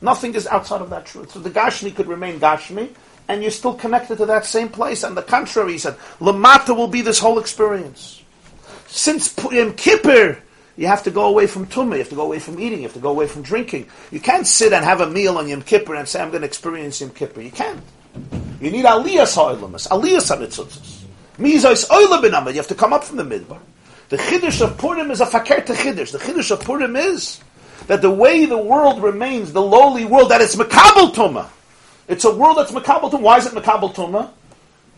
Nothing 0.00 0.34
is 0.34 0.46
outside 0.46 0.82
of 0.82 0.90
that 0.90 1.04
truth. 1.06 1.32
So 1.32 1.40
the 1.40 1.50
Gashmi 1.50 1.94
could 1.94 2.06
remain 2.06 2.38
Gashmi, 2.38 2.90
and 3.26 3.42
you're 3.42 3.50
still 3.50 3.74
connected 3.74 4.18
to 4.18 4.26
that 4.26 4.44
same 4.44 4.68
place. 4.68 5.02
And 5.02 5.16
the 5.16 5.22
contrary, 5.22 5.72
he 5.72 5.78
said, 5.78 5.96
Lamata 6.20 6.76
will 6.76 6.86
be 6.86 7.00
this 7.00 7.18
whole 7.18 7.40
experience. 7.40 8.22
Since 8.86 9.34
Yom 9.50 9.74
Kippur, 9.74 10.40
you 10.76 10.86
have 10.86 11.02
to 11.04 11.10
go 11.10 11.26
away 11.26 11.46
from 11.46 11.66
tumah, 11.66 11.92
you 11.92 11.98
have 11.98 12.10
to 12.10 12.14
go 12.14 12.22
away 12.22 12.38
from 12.38 12.60
eating, 12.60 12.78
you 12.78 12.84
have 12.84 12.94
to 12.94 13.00
go 13.00 13.10
away 13.10 13.26
from 13.26 13.42
drinking. 13.42 13.88
You 14.10 14.20
can't 14.20 14.46
sit 14.46 14.72
and 14.72 14.84
have 14.84 15.00
a 15.00 15.08
meal 15.08 15.38
on 15.38 15.48
Yom 15.48 15.62
Kippur 15.62 15.94
and 15.94 16.06
say, 16.06 16.20
I'm 16.20 16.30
going 16.30 16.42
to 16.42 16.46
experience 16.46 17.00
Yom 17.00 17.10
Kippur. 17.10 17.40
You 17.40 17.50
can't. 17.50 17.82
You 18.60 18.70
need 18.70 18.84
aliyas 18.84 19.34
ha'olamas, 19.34 19.88
aliyas 19.88 20.28
ha'mitzutzos. 20.28 21.04
Mizos 21.38 21.88
oila 21.88 22.50
you 22.50 22.56
have 22.56 22.68
to 22.68 22.74
come 22.74 22.92
up 22.92 23.04
from 23.04 23.16
the 23.16 23.24
midbar. 23.24 23.60
The 24.08 24.16
chiddush 24.16 24.62
of 24.62 24.78
Purim 24.78 25.10
is 25.10 25.20
a 25.20 25.26
fakir 25.26 25.62
to 25.62 25.72
chiddush. 25.72 26.12
The 26.12 26.18
chiddush 26.18 26.50
of 26.50 26.60
Purim 26.60 26.94
is 26.96 27.40
that 27.88 28.02
the 28.02 28.10
way 28.10 28.46
the 28.46 28.58
world 28.58 29.02
remains, 29.02 29.52
the 29.52 29.62
lowly 29.62 30.04
world, 30.04 30.30
that 30.30 30.40
it's 30.40 30.56
makabel 30.56 31.12
tumah. 31.12 31.48
It's 32.08 32.24
a 32.24 32.34
world 32.34 32.58
that's 32.58 32.72
makabel 32.72 33.10
tumah. 33.10 33.20
Why 33.20 33.38
is 33.38 33.46
it 33.46 33.52
makabel 33.52 33.94
tumah? 33.94 34.30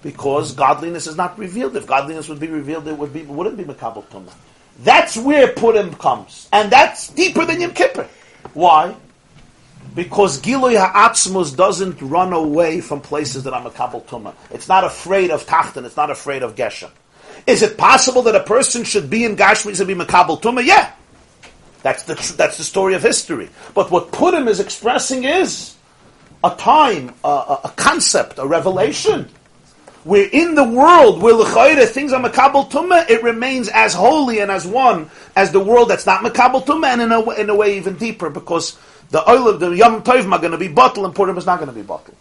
Because 0.02 0.52
godliness 0.52 1.06
is 1.06 1.16
not 1.16 1.38
revealed. 1.38 1.76
If 1.76 1.86
godliness 1.86 2.28
would 2.28 2.38
be 2.38 2.48
revealed, 2.48 2.86
it 2.86 2.96
would 2.96 3.12
be 3.12 3.22
wouldn't 3.22 3.56
be 3.56 3.64
makabel 3.64 4.04
tumah. 4.08 4.32
That's 4.80 5.16
where 5.16 5.52
Purim 5.52 5.94
comes, 5.94 6.48
and 6.52 6.70
that's 6.70 7.08
deeper 7.08 7.44
than 7.44 7.60
Yom 7.60 7.72
Kippur. 7.72 8.08
Why? 8.54 8.94
Because 9.94 10.40
Giloy 10.40 10.76
Ha'atzmus 10.76 11.56
doesn't 11.56 12.00
run 12.00 12.32
away 12.32 12.80
from 12.80 13.00
places 13.00 13.44
that 13.44 13.52
are 13.52 13.62
makabel 13.68 14.04
tumah. 14.04 14.34
It's 14.50 14.68
not 14.68 14.84
afraid 14.84 15.30
of 15.30 15.46
Tachton. 15.46 15.84
It's 15.84 15.96
not 15.96 16.10
afraid 16.10 16.42
of 16.42 16.54
Geshem. 16.54 16.90
Is 17.46 17.62
it 17.62 17.76
possible 17.76 18.22
that 18.22 18.36
a 18.36 18.44
person 18.44 18.84
should 18.84 19.10
be 19.10 19.24
in 19.24 19.34
Gashmi 19.34 19.76
to 19.76 19.84
be 19.84 19.94
makabel 19.94 20.40
tumah? 20.40 20.64
Yeah. 20.64 20.92
That's 21.82 22.02
the, 22.04 22.14
that's 22.36 22.58
the 22.58 22.64
story 22.64 22.94
of 22.94 23.02
history. 23.02 23.48
But 23.74 23.90
what 23.90 24.12
Purim 24.12 24.46
is 24.46 24.60
expressing 24.60 25.24
is 25.24 25.74
a 26.44 26.50
time, 26.54 27.14
a, 27.24 27.28
a, 27.28 27.60
a 27.64 27.72
concept, 27.76 28.38
a 28.38 28.46
revelation. 28.46 29.28
Where 30.04 30.28
in 30.30 30.54
the 30.54 30.64
world, 30.64 31.20
where 31.20 31.34
l'chayre 31.34 31.86
things 31.86 32.12
are 32.12 32.22
makabel 32.22 32.70
tumah, 32.70 33.10
it 33.10 33.22
remains 33.22 33.68
as 33.68 33.94
holy 33.94 34.38
and 34.38 34.50
as 34.50 34.66
one 34.66 35.10
as 35.36 35.52
the 35.52 35.60
world 35.60 35.90
that's 35.90 36.06
not 36.06 36.22
makabel 36.22 36.64
tumah, 36.64 36.86
and 36.86 37.02
in 37.02 37.12
a, 37.12 37.20
wa- 37.20 37.34
in 37.34 37.50
a 37.50 37.54
way 37.54 37.76
even 37.76 37.96
deeper, 37.96 38.30
because 38.30 38.78
the 39.10 39.28
oil 39.28 39.48
of 39.48 39.60
the 39.60 39.70
Yom 39.70 40.02
Tov 40.02 40.30
are 40.30 40.38
going 40.38 40.52
to 40.52 40.58
be 40.58 40.68
bottled, 40.68 41.06
and 41.06 41.14
Purim 41.14 41.36
is 41.38 41.46
not 41.46 41.58
going 41.58 41.68
to 41.68 41.74
be 41.74 41.82
bottled. 41.82 42.16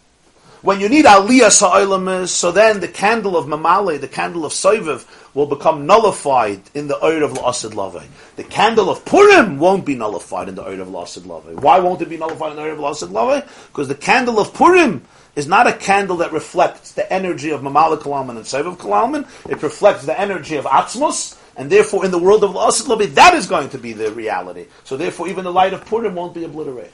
When 0.63 0.79
you 0.79 0.89
need 0.89 1.05
aliyah 1.05 1.51
sa'olam 1.51 2.27
so 2.27 2.51
then 2.51 2.79
the 2.79 2.87
candle 2.87 3.37
of 3.37 3.45
Mamale, 3.45 4.01
the 4.01 4.07
candle 4.07 4.43
of 4.43 4.53
Soiviv, 4.53 5.05
will 5.35 5.45
become 5.45 5.85
nullified 5.85 6.61
in 6.73 6.87
the 6.87 7.03
oil 7.05 7.23
of 7.23 7.33
La'asid 7.33 7.71
Lavei. 7.71 8.05
The 8.37 8.43
candle 8.43 8.89
of 8.89 9.05
Purim 9.05 9.59
won't 9.59 9.85
be 9.85 9.95
nullified 9.95 10.49
in 10.49 10.55
the 10.55 10.67
oil 10.67 10.81
of 10.81 10.87
La'asid 10.87 11.21
Lavei. 11.21 11.53
Why 11.61 11.79
won't 11.79 12.01
it 12.01 12.09
be 12.09 12.17
nullified 12.17 12.51
in 12.51 12.57
the 12.57 12.63
oil 12.63 12.73
of 12.73 12.79
La'asid 12.79 13.09
Lavei? 13.09 13.47
Because 13.67 13.87
the 13.87 13.95
candle 13.95 14.39
of 14.39 14.51
Purim 14.53 15.05
is 15.37 15.47
not 15.47 15.67
a 15.67 15.73
candle 15.73 16.17
that 16.17 16.33
reflects 16.33 16.91
the 16.93 17.11
energy 17.13 17.51
of 17.51 17.61
Mamale 17.61 17.97
Kalalman 17.97 18.31
and 18.37 18.39
Soiviv 18.39 18.75
Kalalman. 18.77 19.25
It 19.49 19.61
reflects 19.63 20.03
the 20.05 20.19
energy 20.19 20.55
of 20.57 20.65
Atzmos, 20.65 21.37
and 21.55 21.69
therefore 21.69 22.03
in 22.03 22.11
the 22.11 22.17
world 22.17 22.43
of 22.43 22.51
La'asid 22.51 22.87
Lavei, 22.87 23.13
that 23.13 23.33
is 23.35 23.45
going 23.47 23.69
to 23.69 23.77
be 23.77 23.93
the 23.93 24.11
reality. 24.11 24.65
So 24.83 24.97
therefore 24.97 25.29
even 25.29 25.43
the 25.45 25.51
light 25.53 25.73
of 25.73 25.85
Purim 25.85 26.15
won't 26.15 26.33
be 26.33 26.43
obliterated. 26.43 26.91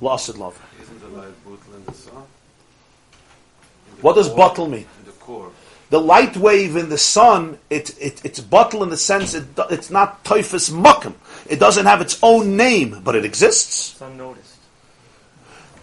La'asid 0.00 0.34
Lavei. 0.34 0.56
Isn't 0.82 1.00
the 1.00 1.08
light 1.08 1.44
bottle 1.44 1.74
in 1.76 1.84
the 1.84 1.92
sun? 1.92 2.14
In 2.16 3.96
the 3.96 4.02
What 4.02 4.14
does 4.16 4.28
core- 4.28 4.36
bottle 4.36 4.68
mean? 4.68 4.86
In 5.00 5.04
the 5.06 5.12
core. 5.12 5.50
the 5.90 6.00
light 6.00 6.36
wave 6.38 6.76
in 6.76 6.88
the 6.88 6.98
sun, 6.98 7.58
it, 7.70 7.90
it, 8.00 8.24
it's 8.24 8.40
bottle 8.40 8.82
in 8.82 8.88
the 8.88 8.96
sense 8.96 9.34
it, 9.34 9.44
it's 9.70 9.90
not 9.90 10.24
typhus 10.24 10.70
mukim. 10.70 11.12
It 11.46 11.60
doesn't 11.60 11.84
have 11.84 12.00
its 12.00 12.18
own 12.22 12.56
name, 12.56 13.02
but 13.04 13.14
it 13.14 13.24
exists. 13.26 13.92
It's 13.92 14.00
unnoticed. 14.00 14.53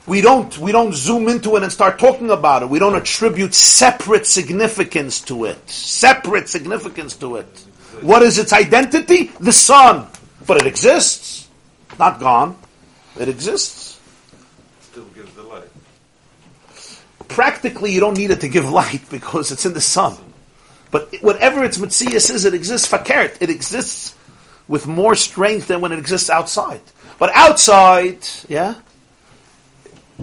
We 0.07 0.21
don't, 0.21 0.57
we 0.57 0.71
don't 0.71 0.93
zoom 0.93 1.27
into 1.29 1.55
it 1.57 1.63
and 1.63 1.71
start 1.71 1.99
talking 1.99 2.31
about 2.31 2.63
it. 2.63 2.69
We 2.69 2.79
don't 2.79 2.95
attribute 2.95 3.53
separate 3.53 4.25
significance 4.25 5.21
to 5.21 5.45
it. 5.45 5.69
Separate 5.69 6.49
significance 6.49 7.15
to 7.17 7.35
it. 7.35 7.65
What 8.01 8.23
is 8.23 8.39
its 8.39 8.51
identity? 8.51 9.31
The 9.39 9.51
sun. 9.51 10.07
But 10.47 10.57
it 10.57 10.65
exists. 10.65 11.47
Not 11.99 12.19
gone. 12.19 12.57
It 13.19 13.29
exists. 13.29 13.99
Still 14.81 15.05
gives 15.13 15.31
the 15.33 15.43
light. 15.43 15.69
practically 17.27 17.91
you 17.91 17.99
don't 17.99 18.17
need 18.17 18.31
it 18.31 18.41
to 18.41 18.49
give 18.49 18.69
light 18.81 19.01
because 19.09 19.51
it's 19.51 19.65
in 19.65 19.73
the 19.73 19.81
sun. 19.81 20.17
But 20.89 21.15
whatever 21.21 21.63
its 21.63 21.77
Metzias 21.77 22.29
is, 22.33 22.43
it 22.43 22.53
exists 22.53 22.91
fakert. 22.91 23.37
It 23.39 23.49
exists 23.49 24.15
with 24.67 24.87
more 24.87 25.15
strength 25.15 25.67
than 25.67 25.79
when 25.79 25.91
it 25.91 25.99
exists 25.99 26.29
outside. 26.29 26.81
But 27.17 27.31
outside, 27.33 28.27
yeah, 28.49 28.75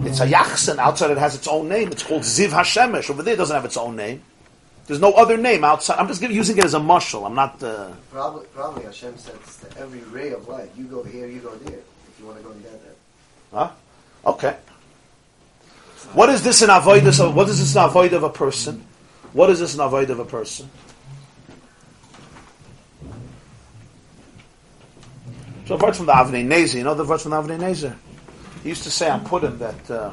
it's 0.05 0.19
a 0.19 0.27
yachsen. 0.27 0.77
Outside 0.77 1.11
it 1.11 1.17
has 1.17 1.35
its 1.35 1.47
own 1.47 1.69
name. 1.69 1.91
It's 1.91 2.03
called 2.03 2.21
Ziv 2.21 2.49
Hashemesh. 2.49 3.09
Over 3.09 3.23
there 3.23 3.33
it 3.33 3.37
doesn't 3.37 3.55
have 3.55 3.65
its 3.65 3.77
own 3.77 3.95
name. 3.95 4.21
There's 4.87 4.99
no 4.99 5.13
other 5.13 5.37
name 5.37 5.63
outside. 5.63 5.99
I'm 5.99 6.07
just 6.07 6.19
giving, 6.19 6.35
using 6.35 6.57
it 6.57 6.65
as 6.65 6.73
a 6.73 6.79
mushal. 6.79 7.25
I'm 7.25 7.35
not. 7.35 7.61
Uh, 7.61 7.91
Probably, 8.11 8.45
probably 8.47 8.85
Hashem 8.85 9.17
sets 9.17 9.57
to 9.57 9.77
every 9.79 9.99
ray 9.99 10.31
of 10.31 10.47
light. 10.47 10.71
You 10.75 10.85
go 10.85 11.03
here, 11.03 11.27
you 11.27 11.39
go 11.41 11.53
there. 11.55 11.77
If 11.77 12.19
you 12.19 12.25
want 12.25 12.39
to 12.39 12.43
go 12.43 12.53
together. 12.53 12.77
Huh? 13.53 13.71
Okay. 14.25 14.55
What 16.13 16.29
is 16.29 16.43
this 16.43 16.61
an 16.63 16.71
avoidance 16.71 17.19
of? 17.19 17.35
What 17.35 17.49
is 17.49 17.59
this 17.59 17.75
an 17.75 17.83
avoid 17.83 18.13
of 18.13 18.23
a 18.23 18.29
person? 18.29 18.83
What 19.33 19.51
is 19.51 19.59
this 19.59 19.75
an 19.75 19.81
avoid 19.81 20.09
of 20.09 20.19
a 20.19 20.25
person? 20.25 20.69
So 25.67 25.75
apart 25.75 25.95
from 25.95 26.07
the 26.07 26.13
Avnei 26.13 26.47
Nezer, 26.47 26.75
you 26.75 26.83
know 26.83 26.95
the 26.95 27.03
verse 27.03 27.21
from 27.21 27.31
the 27.31 27.37
Avnei 27.37 27.59
Nezer? 27.59 27.95
He 28.63 28.69
used 28.69 28.83
to 28.83 28.91
say 28.91 29.09
on 29.09 29.23
Purim 29.23 29.57
that 29.59 29.91
uh, 29.91 30.11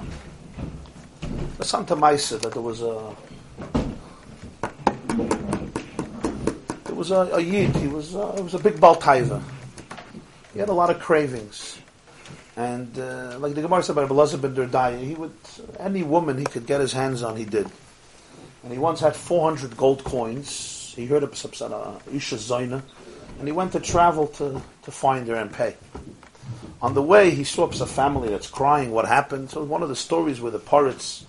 Santa 1.61 1.97
Maisa 1.97 2.41
that 2.41 2.53
there 2.53 2.63
was 2.63 2.81
a 2.81 3.15
there 6.85 6.95
was 6.95 7.11
a, 7.11 7.17
a 7.33 7.41
yid. 7.41 7.75
He 7.77 7.89
was 7.89 8.15
uh, 8.15 8.35
it 8.39 8.45
was 8.45 8.55
a 8.55 8.59
big 8.59 8.75
baltaiva. 8.75 9.43
He 10.53 10.61
had 10.61 10.69
a 10.69 10.73
lot 10.73 10.91
of 10.91 11.01
cravings. 11.01 11.79
And 12.57 12.99
uh, 12.99 13.37
like 13.39 13.55
the 13.55 13.61
Gemara 13.61 13.83
said 13.83 13.99
about 13.99 14.09
Elazar 14.09 14.41
ben 14.41 14.55
Durdai, 14.55 15.05
he 15.05 15.15
would 15.15 15.35
any 15.79 16.03
woman 16.03 16.39
he 16.39 16.45
could 16.45 16.67
get 16.67 16.81
his 16.81 16.93
hands 16.93 17.23
on, 17.23 17.37
he 17.37 17.45
did. 17.45 17.69
And 18.63 18.73
he 18.73 18.79
once 18.79 19.01
had 19.01 19.15
400 19.15 19.77
gold 19.77 20.03
coins. 20.05 20.95
He 20.97 21.05
heard 21.05 21.23
of 21.23 21.33
uh, 21.33 21.99
Isha 22.11 22.37
Zaina, 22.37 22.83
and 23.39 23.47
he 23.47 23.53
went 23.53 23.73
to 23.73 23.81
travel 23.81 24.29
to, 24.29 24.63
to 24.83 24.91
find 24.91 25.29
her 25.29 25.35
and 25.35 25.53
pay. 25.53 25.77
On 26.87 26.95
the 26.95 27.03
way, 27.03 27.33
he 27.33 27.43
stops 27.43 27.81
a 27.81 27.87
family 27.87 28.29
that's 28.29 28.49
crying. 28.49 28.93
What 28.93 29.09
happened? 29.09 29.51
So 29.51 29.65
one 29.65 29.83
of 29.83 29.89
the 29.89 29.97
stories 29.97 30.41
where 30.41 30.53
the 30.53 30.61
pirates 30.61 31.27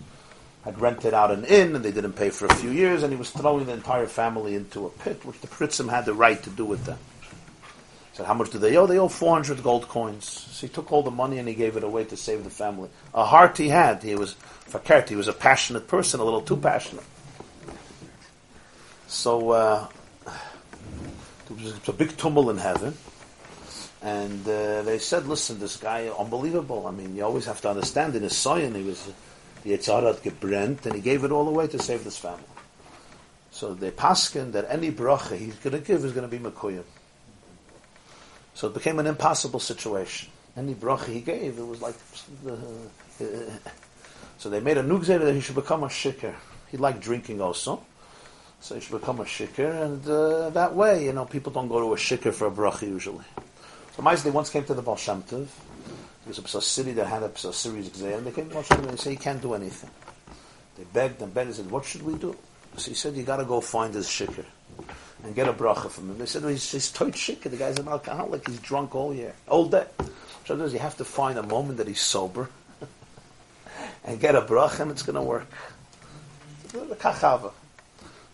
had 0.63 0.79
rented 0.79 1.15
out 1.15 1.31
an 1.31 1.45
inn 1.45 1.75
and 1.75 1.83
they 1.83 1.91
didn't 1.91 2.13
pay 2.13 2.29
for 2.29 2.45
a 2.45 2.53
few 2.53 2.69
years, 2.69 3.01
and 3.01 3.11
he 3.11 3.17
was 3.17 3.31
throwing 3.31 3.65
the 3.65 3.73
entire 3.73 4.05
family 4.05 4.53
into 4.53 4.85
a 4.85 4.91
pit, 4.91 5.25
which 5.25 5.41
the 5.41 5.47
Pritzim 5.47 5.89
had 5.89 6.05
the 6.05 6.13
right 6.13 6.43
to 6.43 6.51
do 6.51 6.63
with 6.63 6.85
them. 6.85 6.99
He 8.11 8.17
said, 8.17 8.27
how 8.27 8.35
much 8.35 8.51
do 8.51 8.59
they 8.59 8.77
owe? 8.77 8.85
They 8.85 8.99
owe 8.99 9.07
400 9.07 9.63
gold 9.63 9.87
coins. 9.87 10.29
So 10.29 10.67
he 10.67 10.71
took 10.71 10.91
all 10.91 11.01
the 11.01 11.09
money 11.09 11.39
and 11.39 11.47
he 11.47 11.55
gave 11.55 11.75
it 11.75 11.83
away 11.83 12.03
to 12.03 12.15
save 12.15 12.43
the 12.43 12.51
family. 12.51 12.89
A 13.15 13.25
heart 13.25 13.57
he 13.57 13.69
had. 13.69 14.03
He 14.03 14.13
was 14.13 14.35
fakert. 14.69 15.09
He 15.09 15.15
was 15.15 15.27
a 15.27 15.33
passionate 15.33 15.87
person, 15.87 16.19
a 16.19 16.23
little 16.23 16.41
too 16.41 16.57
passionate. 16.57 17.05
So 19.07 19.49
uh, 19.49 19.87
there 20.27 21.57
was 21.57 21.87
a 21.87 21.93
big 21.93 22.15
tumult 22.15 22.51
in 22.51 22.57
heaven. 22.59 22.95
And 24.01 24.47
uh, 24.47 24.83
they 24.83 24.99
said, 24.99 25.27
listen, 25.27 25.59
this 25.59 25.77
guy, 25.77 26.07
unbelievable. 26.07 26.85
I 26.87 26.91
mean, 26.91 27.15
you 27.15 27.23
always 27.23 27.45
have 27.45 27.61
to 27.61 27.69
understand, 27.69 28.15
in 28.15 28.23
his 28.23 28.33
soyin, 28.33 28.75
he 28.75 28.83
was, 28.83 29.09
the 29.63 29.71
Yitzhar 29.71 30.03
had 30.03 30.23
gebrent, 30.23 30.85
and 30.85 30.93
he 30.95 31.01
gave 31.01 31.23
it 31.23 31.31
all 31.31 31.47
away 31.47 31.67
to 31.67 31.79
save 31.79 32.03
this 32.03 32.17
family. 32.17 32.43
So 33.51 33.73
they 33.73 33.89
paskin 33.89 34.51
that 34.51 34.67
any 34.69 34.91
bracha 34.91 35.35
he's 35.35 35.55
going 35.55 35.73
to 35.73 35.79
give 35.79 36.05
is 36.05 36.11
going 36.11 36.29
to 36.29 36.37
be 36.37 36.37
Makuyim. 36.37 36.83
So 38.53 38.67
it 38.67 38.75
became 38.75 38.99
an 38.99 39.07
impossible 39.07 39.59
situation. 39.59 40.29
Any 40.55 40.75
bracha 40.75 41.07
he 41.07 41.21
gave, 41.21 41.57
it 41.57 41.65
was 41.65 41.81
like. 41.81 41.95
Uh, 42.47 42.55
so 44.37 44.49
they 44.49 44.59
made 44.59 44.77
a 44.77 44.83
nugzeh 44.83 45.19
that 45.19 45.33
he 45.33 45.41
should 45.41 45.55
become 45.55 45.83
a 45.83 45.87
shikr. 45.87 46.35
He 46.69 46.77
liked 46.77 47.01
drinking 47.01 47.41
also. 47.41 47.83
So 48.59 48.75
you 48.75 48.81
should 48.81 48.99
become 48.99 49.19
a 49.19 49.25
shikr, 49.25 49.85
and 49.85 50.07
uh, 50.07 50.49
that 50.51 50.75
way, 50.75 51.05
you 51.05 51.13
know, 51.13 51.25
people 51.25 51.51
don't 51.51 51.67
go 51.67 51.79
to 51.79 51.93
a 51.93 51.97
shikr 51.97 52.33
for 52.33 52.47
a 52.47 52.51
bracha 52.51 52.87
usually. 52.87 53.25
So 53.97 54.03
Maisley 54.03 54.31
once 54.31 54.51
came 54.51 54.63
to 54.65 54.75
the 54.75 54.83
Baal 54.83 54.95
Shem 54.95 55.23
Tov. 55.23 55.47
There 55.47 56.27
was 56.27 56.37
a 56.37 56.47
Psa 56.47 56.61
city 56.61 56.91
that 56.91 57.07
had 57.07 57.23
a 57.23 57.35
Psa 57.35 57.51
series 57.51 57.87
exam. 57.87 58.23
They 58.25 58.31
came 58.31 58.47
to 58.47 58.53
Baal 58.53 58.63
and 58.69 58.89
they 58.89 58.95
said, 58.95 59.09
he 59.09 59.17
can't 59.17 59.41
do 59.41 59.55
anything. 59.55 59.89
They 60.77 60.83
begged 60.93 61.19
and 61.23 61.33
begged 61.33 61.47
and 61.47 61.55
said, 61.55 61.71
what 61.71 61.83
should 61.83 62.03
we 62.03 62.13
do? 62.13 62.35
So 62.75 62.91
he 62.91 62.95
said, 62.95 63.15
you 63.15 63.23
got 63.23 63.37
to 63.37 63.45
go 63.45 63.59
find 63.59 63.95
his 63.95 64.05
shikr 64.05 64.45
and 65.23 65.33
get 65.33 65.47
a 65.47 65.53
bracha 65.53 65.89
from 65.89 66.11
him. 66.11 66.19
They 66.19 66.27
said, 66.27 66.43
well, 66.43 66.51
he's, 66.51 66.71
he's 66.71 66.91
toit 66.91 67.13
shikr. 67.13 67.49
The 67.49 67.57
guy's 67.57 67.79
an 67.79 67.87
alcoholic. 67.87 68.47
He's 68.47 68.59
drunk 68.59 68.93
all 68.93 69.15
year, 69.15 69.33
all 69.47 69.65
day. 69.65 69.87
So 70.45 70.55
does 70.55 70.73
you 70.73 70.79
have 70.79 70.97
to 70.97 71.05
find 71.05 71.39
a 71.39 71.43
moment 71.43 71.79
that 71.79 71.87
he's 71.87 71.99
sober 71.99 72.51
and 74.05 74.19
get 74.19 74.35
a 74.35 74.41
bracha 74.41 74.81
and 74.81 74.91
it's 74.91 75.01
going 75.01 75.15
to 75.15 75.23
work. 75.23 75.47
The 76.71 76.95
kachava. 76.95 77.51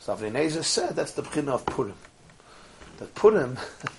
So 0.02 0.14
Avnei 0.14 0.62
said 0.62 0.98
that's 0.98 1.14
the 1.14 1.22
beginning 1.22 1.52
of 1.52 1.66
Purim. 1.66 1.96
That 2.98 3.14
Purim, 3.16 3.58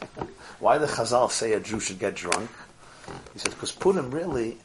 why 0.60 0.78
the 0.78 0.86
Chazal 0.86 1.30
say 1.30 1.52
a 1.52 1.60
Jew 1.60 1.80
should 1.80 1.98
get 1.98 2.14
drunk? 2.14 2.50
He 3.32 3.38
says 3.38 3.54
because 3.54 3.72
Purim 3.72 4.10
really, 4.10 4.56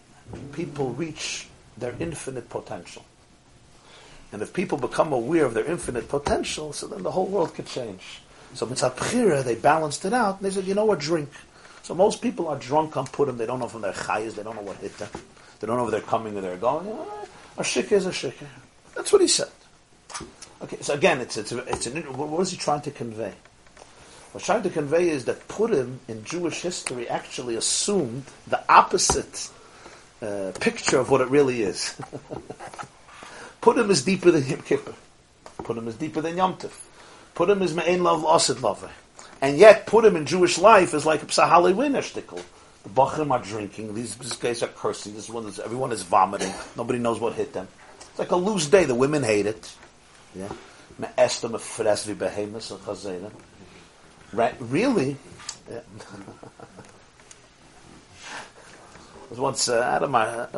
people 0.54 0.92
reach 0.92 1.48
their 1.78 1.96
infinite 2.00 2.50
potential. 2.50 3.06
And 4.32 4.42
if 4.42 4.54
people 4.54 4.78
become 4.78 5.12
aware 5.12 5.46
of 5.46 5.54
their 5.54 5.66
infinite 5.66 6.08
potential, 6.08 6.72
so 6.74 6.88
then 6.88 7.04
the 7.04 7.12
whole 7.12 7.26
world 7.26 7.56
could 7.56 7.66
change. 7.66 8.22
So 8.54 8.66
Mitzvah 8.66 8.92
Bechira, 8.92 9.44
they 9.44 9.56
balanced 9.56 10.06
it 10.06 10.14
out, 10.14 10.38
and 10.38 10.46
they 10.46 10.52
said, 10.52 10.66
you 10.66 10.76
know 10.76 10.86
what, 10.86 11.00
drink. 11.00 11.30
So 11.84 11.96
most 11.96 12.22
people 12.22 12.48
are 12.48 12.58
drunk 12.58 12.98
on 12.98 13.08
Purim, 13.08 13.38
they 13.38 13.46
don't 13.46 13.60
know 13.60 13.68
from 13.68 13.82
their 13.82 13.94
chayas, 13.94 14.36
they 14.36 14.44
don't 14.44 14.56
know 14.56 14.62
what 14.62 14.78
hit 14.78 14.98
them. 14.98 15.10
They 15.60 15.68
don't 15.68 15.78
know 15.78 15.86
if 15.86 15.92
they're 15.92 16.02
coming 16.02 16.38
or 16.38 16.42
they're 16.42 16.58
going. 16.58 16.88
A 17.58 17.62
shikah 17.62 17.94
is 17.94 18.06
a 18.06 18.12
shikah. 18.12 18.48
That's 18.96 19.12
what 19.12 19.22
he 19.22 19.28
said. 19.28 19.50
Okay, 20.62 20.78
so 20.82 20.94
again, 20.94 21.22
it's, 21.22 21.38
it's, 21.38 21.52
it's 21.52 21.88
an, 21.88 22.02
what 22.16 22.42
is 22.42 22.52
he 22.52 22.58
trying 22.58 22.82
to 22.82 22.92
convey? 22.92 23.34
What 24.32 24.44
I'm 24.44 24.46
trying 24.46 24.64
to 24.64 24.70
convey 24.70 25.10
is 25.10 25.26
that 25.26 25.48
Purim 25.48 26.00
in 26.08 26.24
Jewish 26.24 26.62
history 26.62 27.08
actually 27.10 27.56
assumed 27.56 28.26
the 28.48 28.62
opposite 28.72 29.50
uh, 30.22 30.52
picture 30.60 31.00
of 31.00 31.10
what 31.10 31.22
it 31.22 31.30
really 31.30 31.64
is. 31.64 32.00
Purim 33.62 33.90
is 33.90 34.04
deeper 34.04 34.30
than 34.32 34.46
Yom 34.46 34.62
Kippur. 34.62 34.94
Purim 35.64 35.88
is 35.88 35.96
deeper 35.96 36.22
than 36.22 36.38
Yom 36.38 36.58
Tov. 36.58 36.78
Purim 37.34 37.62
is 37.62 37.74
Me'en 37.76 38.04
Love, 38.04 38.24
Asid 38.24 38.62
Love. 38.62 38.90
And 39.42 39.58
yet, 39.58 39.88
Purim 39.88 40.16
in 40.16 40.26
Jewish 40.26 40.60
life 40.60 40.94
is 40.94 41.06
like 41.06 41.24
a 41.24 41.26
Psahali 41.26 41.76
Winner 41.76 42.02
shtickle. 42.02 42.44
The 42.84 42.90
Bachim 42.90 43.32
are 43.32 43.44
drinking, 43.44 43.94
these, 43.94 44.16
these 44.16 44.34
guys 44.34 44.64
are 44.64 44.68
cursing, 44.68 45.14
this 45.14 45.30
one 45.30 45.46
is, 45.48 45.60
everyone 45.60 45.92
is 45.92 46.04
vomiting, 46.04 46.54
nobody 46.78 46.98
knows 46.98 47.20
what 47.20 47.34
hit 47.34 47.52
them. 47.52 47.68
It's 48.00 48.20
like 48.20 48.32
a 48.32 48.38
loose 48.38 48.68
day, 48.68 48.86
the 48.86 48.96
women 48.96 49.24
hate 49.24 49.46
it. 49.46 49.76
Yeah? 50.34 50.50
Right, 54.34 54.56
really? 54.60 55.18
Yeah. 55.70 55.82
was 59.30 59.40
once 59.40 59.70
uh, 59.70 59.82
Adam, 59.82 60.16
a, 60.16 60.50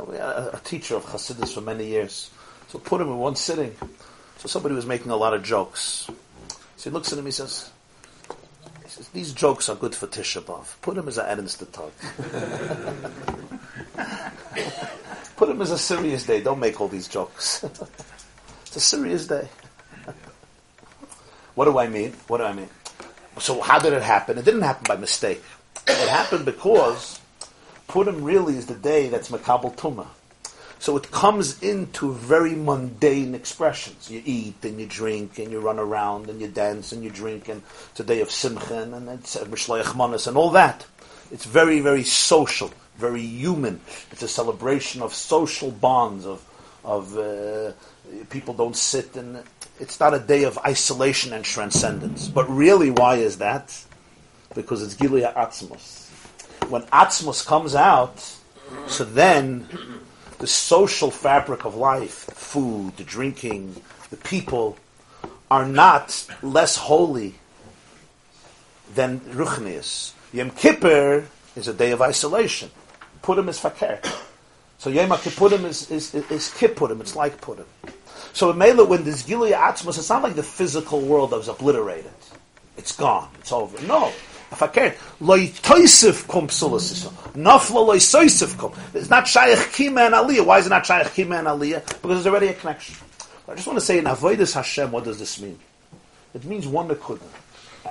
a 0.53 0.59
teacher 0.63 0.95
of 0.95 1.03
Hasidus 1.03 1.53
for 1.53 1.59
many 1.59 1.85
years. 1.85 2.31
So 2.69 2.79
put 2.79 3.01
him 3.01 3.09
in 3.09 3.17
one 3.17 3.35
sitting. 3.35 3.75
So 4.37 4.47
somebody 4.47 4.73
was 4.73 4.85
making 4.85 5.11
a 5.11 5.15
lot 5.17 5.33
of 5.33 5.43
jokes. 5.43 6.09
So 6.77 6.89
he 6.89 6.93
looks 6.93 7.11
at 7.11 7.19
him, 7.19 7.25
he 7.25 7.31
says, 7.31 7.69
he 8.83 8.89
says 8.89 9.09
these 9.09 9.33
jokes 9.33 9.67
are 9.67 9.75
good 9.75 9.93
for 9.93 10.07
Tisha 10.07 10.41
B'Av. 10.41 10.81
Put 10.81 10.97
him 10.97 11.07
as 11.07 11.17
an 11.17 11.45
to 11.45 11.65
talk. 11.65 11.93
Put 15.35 15.49
him 15.49 15.61
as 15.61 15.71
a 15.71 15.77
serious 15.77 16.25
day. 16.25 16.41
Don't 16.41 16.59
make 16.59 16.79
all 16.79 16.87
these 16.87 17.07
jokes. 17.07 17.63
it's 18.65 18.75
a 18.75 18.79
serious 18.79 19.27
day. 19.27 19.49
what 21.55 21.65
do 21.65 21.77
I 21.77 21.87
mean? 21.87 22.13
What 22.27 22.37
do 22.37 22.45
I 22.45 22.53
mean? 22.53 22.69
So 23.39 23.61
how 23.61 23.79
did 23.79 23.93
it 23.93 24.01
happen? 24.01 24.37
It 24.37 24.45
didn't 24.45 24.61
happen 24.61 24.85
by 24.87 24.97
mistake. 24.97 25.41
It 25.87 26.09
happened 26.09 26.45
because 26.45 27.19
Purim 27.87 28.23
really 28.23 28.57
is 28.57 28.67
the 28.67 28.75
day 28.75 29.09
that's 29.09 29.31
Makabal 29.31 29.75
Tumah. 29.75 30.07
So 30.79 30.97
it 30.97 31.11
comes 31.11 31.61
into 31.61 32.11
very 32.13 32.55
mundane 32.55 33.35
expressions. 33.35 34.09
You 34.09 34.23
eat 34.25 34.55
and 34.63 34.79
you 34.79 34.87
drink 34.87 35.37
and 35.37 35.51
you 35.51 35.59
run 35.59 35.77
around 35.77 36.27
and 36.27 36.41
you 36.41 36.47
dance 36.47 36.91
and 36.91 37.03
you 37.03 37.11
drink 37.11 37.49
and 37.49 37.61
it's 37.91 37.99
a 37.99 38.03
day 38.03 38.21
of 38.21 38.31
Simcha 38.31 38.81
and 38.81 39.07
it's 39.09 39.37
Mishloach 39.37 39.95
Manas 39.95 40.25
and 40.25 40.35
all 40.35 40.49
that. 40.51 40.85
It's 41.31 41.45
very, 41.45 41.81
very 41.81 42.03
social, 42.03 42.71
very 42.97 43.21
human. 43.21 43.79
It's 44.11 44.23
a 44.23 44.27
celebration 44.27 45.03
of 45.03 45.13
social 45.13 45.69
bonds, 45.69 46.25
of, 46.25 46.43
of 46.83 47.15
uh, 47.15 47.73
people 48.31 48.55
don't 48.55 48.75
sit 48.75 49.15
and 49.15 49.43
it's 49.81 49.99
not 49.99 50.13
a 50.13 50.19
day 50.19 50.43
of 50.43 50.59
isolation 50.59 51.33
and 51.33 51.43
transcendence. 51.43 52.27
But 52.27 52.47
really, 52.49 52.91
why 52.91 53.15
is 53.15 53.39
that? 53.39 53.83
Because 54.53 54.83
it's 54.83 54.93
Gilead 54.93 55.23
Atzmos. 55.23 56.09
When 56.69 56.83
Atzmos 56.83 57.45
comes 57.45 57.73
out, 57.73 58.23
so 58.87 59.03
then 59.03 59.67
the 60.37 60.45
social 60.45 61.09
fabric 61.09 61.65
of 61.65 61.75
life, 61.75 62.13
food, 62.13 62.95
the 62.97 63.03
drinking, 63.03 63.81
the 64.11 64.17
people, 64.17 64.77
are 65.49 65.65
not 65.65 66.27
less 66.43 66.77
holy 66.77 67.35
than 68.93 69.19
Ruchnius. 69.21 70.13
Yom 70.31 70.51
Kippur 70.51 71.25
is 71.55 71.67
a 71.67 71.73
day 71.73 71.91
of 71.91 72.01
isolation. 72.01 72.69
Purim 73.23 73.49
is 73.49 73.59
fakir. 73.59 73.99
So 74.77 74.89
Yom 74.91 75.09
Kippurim 75.09 75.65
is, 75.65 75.89
is, 75.89 76.13
is, 76.13 76.31
is 76.31 76.49
Kippurim, 76.49 77.01
it's 77.01 77.15
like 77.15 77.41
Purim. 77.41 77.65
So 78.33 78.51
in 78.51 78.57
Mela, 78.57 78.85
when 78.85 79.03
there's 79.03 79.23
Gilead 79.23 79.53
Atzmos, 79.53 79.97
it's 79.97 80.09
not 80.09 80.23
like 80.23 80.35
the 80.35 80.43
physical 80.43 81.01
world 81.01 81.31
that 81.31 81.37
was 81.37 81.47
obliterated. 81.47 82.11
It's 82.77 82.95
gone. 82.95 83.29
It's 83.39 83.51
over. 83.51 83.81
No. 83.85 84.11
If 84.51 84.61
I 84.61 84.67
can't, 84.67 84.97
loy 85.21 85.47
toisif 85.47 86.27
kum 86.27 86.47
psulasisa. 86.47 87.11
Nafla 87.33 87.85
loy 87.85 87.97
soisif 87.97 88.57
kum. 88.57 88.73
It's 88.93 89.09
not 89.09 89.27
shaykh 89.27 89.57
kima 89.71 90.05
and 90.07 90.15
aliyah. 90.15 90.45
Why 90.45 90.59
is 90.59 90.65
it 90.65 90.69
not 90.69 90.85
shaykh 90.85 91.07
kima 91.07 91.39
and 91.39 91.47
aliyah? 91.47 91.85
Because 91.85 92.23
there's 92.23 92.27
already 92.27 92.47
a 92.47 92.53
connection. 92.53 92.95
I 93.47 93.55
just 93.55 93.67
want 93.67 93.79
to 93.79 93.85
say 93.85 93.97
in 93.97 94.05
avoidus 94.05 94.53
Hashem, 94.53 94.91
what 94.91 95.03
does 95.03 95.19
this 95.19 95.41
mean? 95.41 95.59
It 96.33 96.45
means 96.45 96.67
one 96.67 96.87
nekudah. 96.87 97.21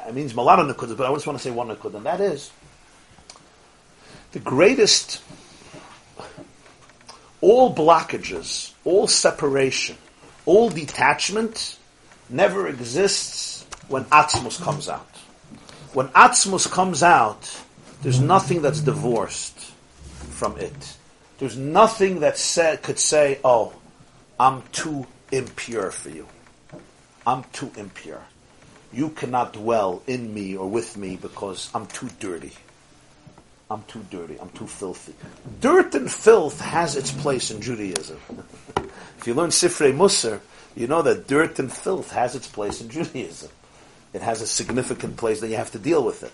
It 0.09 0.15
means 0.15 0.33
malada 0.33 0.71
nekudah, 0.71 0.97
but 0.97 1.11
I 1.11 1.15
just 1.15 1.27
want 1.27 1.39
to 1.39 1.43
say 1.43 1.51
one 1.51 1.69
nekudah, 1.69 1.97
and 1.97 2.07
that 2.07 2.21
is 2.21 2.51
the 4.33 4.39
greatest. 4.39 5.23
All 7.43 7.75
blockages, 7.75 8.73
all 8.85 9.07
separation, 9.07 9.97
all 10.51 10.69
detachment 10.69 11.79
never 12.29 12.67
exists 12.67 13.65
when 13.87 14.05
Atzmus 14.07 14.61
comes 14.61 14.89
out. 14.89 15.17
When 15.93 16.09
Atzmus 16.09 16.69
comes 16.69 17.05
out, 17.05 17.43
there's 18.03 18.19
nothing 18.19 18.61
that's 18.61 18.81
divorced 18.81 19.57
from 20.41 20.59
it. 20.59 20.97
There's 21.39 21.57
nothing 21.57 22.19
that 22.21 22.37
say, 22.37 22.77
could 22.83 22.99
say, 22.99 23.39
oh, 23.45 23.73
I'm 24.41 24.63
too 24.73 25.07
impure 25.31 25.93
for 25.93 26.11
you. 26.11 26.27
I'm 27.25 27.45
too 27.53 27.71
impure. 27.77 28.25
You 28.93 29.11
cannot 29.11 29.53
dwell 29.53 30.03
in 30.09 30.35
me 30.35 30.57
or 30.57 30.69
with 30.69 30.97
me 30.97 31.15
because 31.15 31.71
I'm 31.73 31.87
too 31.87 32.09
dirty. 32.19 32.55
I'm 33.71 33.85
too 33.85 34.05
dirty. 34.11 34.39
I'm 34.41 34.51
too 34.51 34.67
filthy. 34.67 35.15
Dirt 35.61 35.95
and 35.95 36.11
filth 36.11 36.61
has 36.61 36.97
its 36.97 37.13
place 37.13 37.51
in 37.51 37.61
Judaism. 37.61 38.19
if 39.19 39.27
you 39.27 39.35
learn 39.35 39.51
Sifrei 39.51 39.95
Musar, 39.95 40.41
you 40.75 40.87
know 40.87 41.03
that 41.03 41.29
dirt 41.29 41.59
and 41.59 41.73
filth 41.73 42.11
has 42.13 42.35
its 42.35 42.49
place 42.49 42.81
in 42.81 42.89
Judaism 42.89 43.51
it 44.13 44.23
has 44.23 44.43
a 44.43 44.47
significant 44.47 45.17
place, 45.17 45.41
that 45.41 45.49
you 45.49 45.57
have 45.57 45.71
to 45.73 45.79
deal 45.79 46.05
with 46.05 46.23
it. 46.23 46.33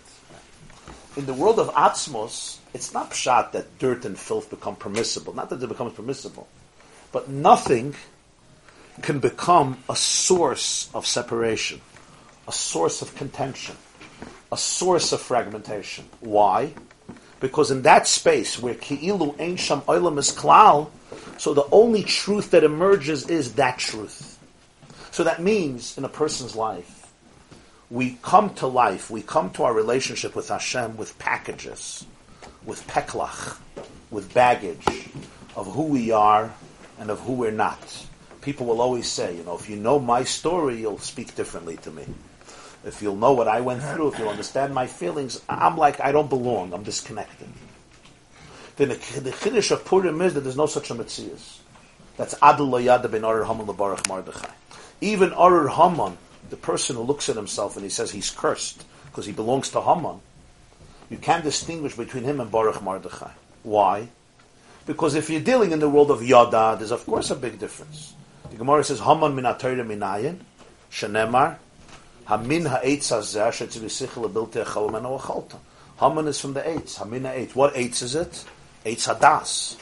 In 1.18 1.26
the 1.26 1.34
world 1.34 1.58
of 1.58 1.68
Atzmos, 1.74 2.58
it's 2.74 2.92
not 2.92 3.10
pshat 3.10 3.52
that 3.52 3.78
dirt 3.78 4.04
and 4.04 4.18
filth 4.18 4.50
become 4.50 4.76
permissible. 4.76 5.34
Not 5.34 5.50
that 5.50 5.62
it 5.62 5.68
becomes 5.68 5.94
permissible. 5.94 6.46
But 7.12 7.28
nothing 7.28 7.94
can 9.02 9.18
become 9.18 9.78
a 9.88 9.96
source 9.96 10.90
of 10.94 11.06
separation, 11.06 11.80
a 12.48 12.52
source 12.52 13.02
of 13.02 13.14
contention, 13.14 13.76
a 14.50 14.56
source 14.56 15.12
of 15.12 15.20
fragmentation. 15.20 16.06
Why? 16.20 16.72
Because 17.40 17.70
in 17.70 17.82
that 17.82 18.06
space 18.06 18.58
where 18.58 18.74
ki'ilu 18.74 19.38
ein 19.40 19.56
sham 19.56 19.82
oilam 19.82 20.18
is 20.18 20.32
klal, 20.32 20.90
so 21.38 21.52
the 21.52 21.66
only 21.70 22.02
truth 22.02 22.50
that 22.52 22.64
emerges 22.64 23.28
is 23.28 23.54
that 23.54 23.78
truth. 23.78 24.38
So 25.10 25.24
that 25.24 25.42
means 25.42 25.96
in 25.98 26.04
a 26.04 26.08
person's 26.08 26.56
life, 26.56 27.12
we 27.90 28.18
come 28.22 28.54
to 28.54 28.66
life, 28.66 29.10
we 29.10 29.22
come 29.22 29.50
to 29.50 29.64
our 29.64 29.72
relationship 29.72 30.34
with 30.34 30.48
Hashem 30.48 30.96
with 30.96 31.18
packages, 31.18 32.06
with 32.64 32.86
peklach, 32.86 33.58
with 34.10 34.32
baggage 34.34 34.84
of 35.54 35.72
who 35.72 35.84
we 35.84 36.10
are 36.10 36.52
and 36.98 37.10
of 37.10 37.20
who 37.20 37.34
we're 37.34 37.50
not. 37.50 38.06
People 38.40 38.66
will 38.66 38.80
always 38.80 39.06
say, 39.08 39.36
you 39.36 39.42
know, 39.44 39.56
if 39.56 39.68
you 39.68 39.76
know 39.76 39.98
my 39.98 40.24
story, 40.24 40.80
you'll 40.80 40.98
speak 40.98 41.34
differently 41.34 41.76
to 41.78 41.90
me. 41.90 42.04
If 42.86 43.02
you'll 43.02 43.16
know 43.16 43.32
what 43.32 43.48
I 43.48 43.60
went 43.60 43.82
through, 43.82 44.12
if 44.12 44.18
you'll 44.18 44.28
understand 44.28 44.72
my 44.72 44.86
feelings, 44.86 45.42
I'm 45.48 45.76
like, 45.76 46.00
I 46.00 46.12
don't 46.12 46.30
belong, 46.30 46.72
I'm 46.72 46.84
disconnected. 46.84 47.48
Then 48.76 48.90
the, 48.90 49.34
Kiddush 49.40 49.70
of 49.72 49.84
Purim 49.84 50.20
is 50.22 50.34
that 50.34 50.40
there's 50.40 50.56
no 50.56 50.66
such 50.66 50.90
a 50.90 50.94
Metzias. 50.94 51.58
That's 52.16 52.34
Adul 52.36 52.70
Loyada 52.70 53.10
ben 53.10 53.22
Arar 53.22 53.46
Haman 53.46 53.66
Lebarach 53.66 54.06
Mordechai. 54.08 54.52
Even 55.00 55.32
Arur 55.32 55.68
Haman 55.68 56.16
the 56.50 56.56
person 56.56 56.96
who 56.96 57.02
looks 57.02 57.28
at 57.28 57.36
himself 57.36 57.76
and 57.76 57.84
he 57.84 57.90
says 57.90 58.10
he's 58.10 58.30
cursed 58.30 58.84
because 59.06 59.26
he 59.26 59.32
belongs 59.32 59.70
to 59.70 59.80
Haman, 59.80 60.20
you 61.10 61.18
can't 61.18 61.44
distinguish 61.44 61.96
between 61.96 62.24
him 62.24 62.40
and 62.40 62.50
Baruch 62.50 62.82
Mordechai. 62.82 63.32
Why? 63.62 64.08
Because 64.86 65.14
if 65.14 65.30
you're 65.30 65.40
dealing 65.40 65.72
in 65.72 65.80
the 65.80 65.88
world 65.88 66.10
of 66.10 66.22
Yada, 66.22 66.76
there's 66.78 66.92
of 66.92 67.04
course 67.06 67.30
a 67.30 67.36
big 67.36 67.58
difference. 67.58 68.14
The 68.50 68.56
Gemara 68.56 68.84
says, 68.84 69.00
Haman 69.00 69.34
min 69.34 69.44
minayin, 69.44 70.38
shenemar, 70.90 71.56
hamin 72.26 72.66
ha'etz 72.66 73.10
hazeh, 73.10 73.48
shetzivisichel 73.48 74.28
abilte 74.28 74.64
echal 74.64 74.92
meno 74.92 75.18
achalta. 75.18 75.56
Haman 75.98 76.28
is 76.28 76.40
from 76.40 76.52
the 76.54 76.60
eitz, 76.60 76.98
hamin 76.98 77.24
ha'etz. 77.24 77.54
What 77.54 77.74
eitz 77.74 78.02
is 78.02 78.14
it? 78.14 78.44
Eitz 78.84 79.12
hadas. 79.12 79.76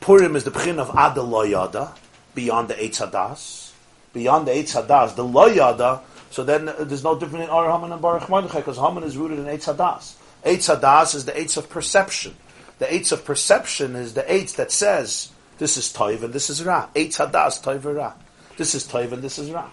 Purim 0.00 0.36
is 0.36 0.44
the 0.44 0.50
pchin 0.50 0.78
of 0.78 0.90
Ada 0.90 1.22
lo 1.22 1.42
yada, 1.42 1.92
beyond 2.34 2.68
the 2.68 2.74
eitz 2.74 3.04
hadas. 3.04 3.72
Beyond 4.12 4.46
the 4.46 4.52
eitz 4.52 4.80
hadas, 4.80 5.16
the 5.16 5.24
loyada, 5.24 6.00
so 6.30 6.44
then 6.44 6.66
there's 6.80 7.04
no 7.04 7.18
difference 7.18 7.44
in 7.44 7.50
Ar 7.50 7.70
Haman 7.70 7.92
and 7.92 8.00
Baruch 8.00 8.28
Mordechai, 8.28 8.58
because 8.58 8.76
Haman 8.76 9.02
is 9.02 9.16
rooted 9.16 9.38
in 9.38 9.46
eitz 9.46 9.74
hadas. 9.74 10.14
Eitz 10.44 10.74
hadas 10.74 11.14
is 11.14 11.24
the 11.24 11.32
eitz 11.32 11.56
of 11.56 11.68
perception. 11.68 12.36
The 12.78 12.86
eitz 12.86 13.10
of 13.10 13.24
perception 13.24 13.96
is 13.96 14.14
the 14.14 14.22
eitz 14.22 14.54
that 14.56 14.70
says, 14.70 15.32
this 15.58 15.76
is 15.76 15.92
toiv 15.92 16.22
and 16.22 16.32
this 16.32 16.50
is 16.50 16.62
ra. 16.64 16.88
Eitz 16.94 17.16
hadas, 17.16 17.62
toiv 17.62 17.96
ra. 17.96 18.12
This 18.56 18.74
is 18.74 18.86
toiv 18.86 19.12
and 19.12 19.22
this 19.22 19.38
is 19.38 19.50
ra. 19.50 19.68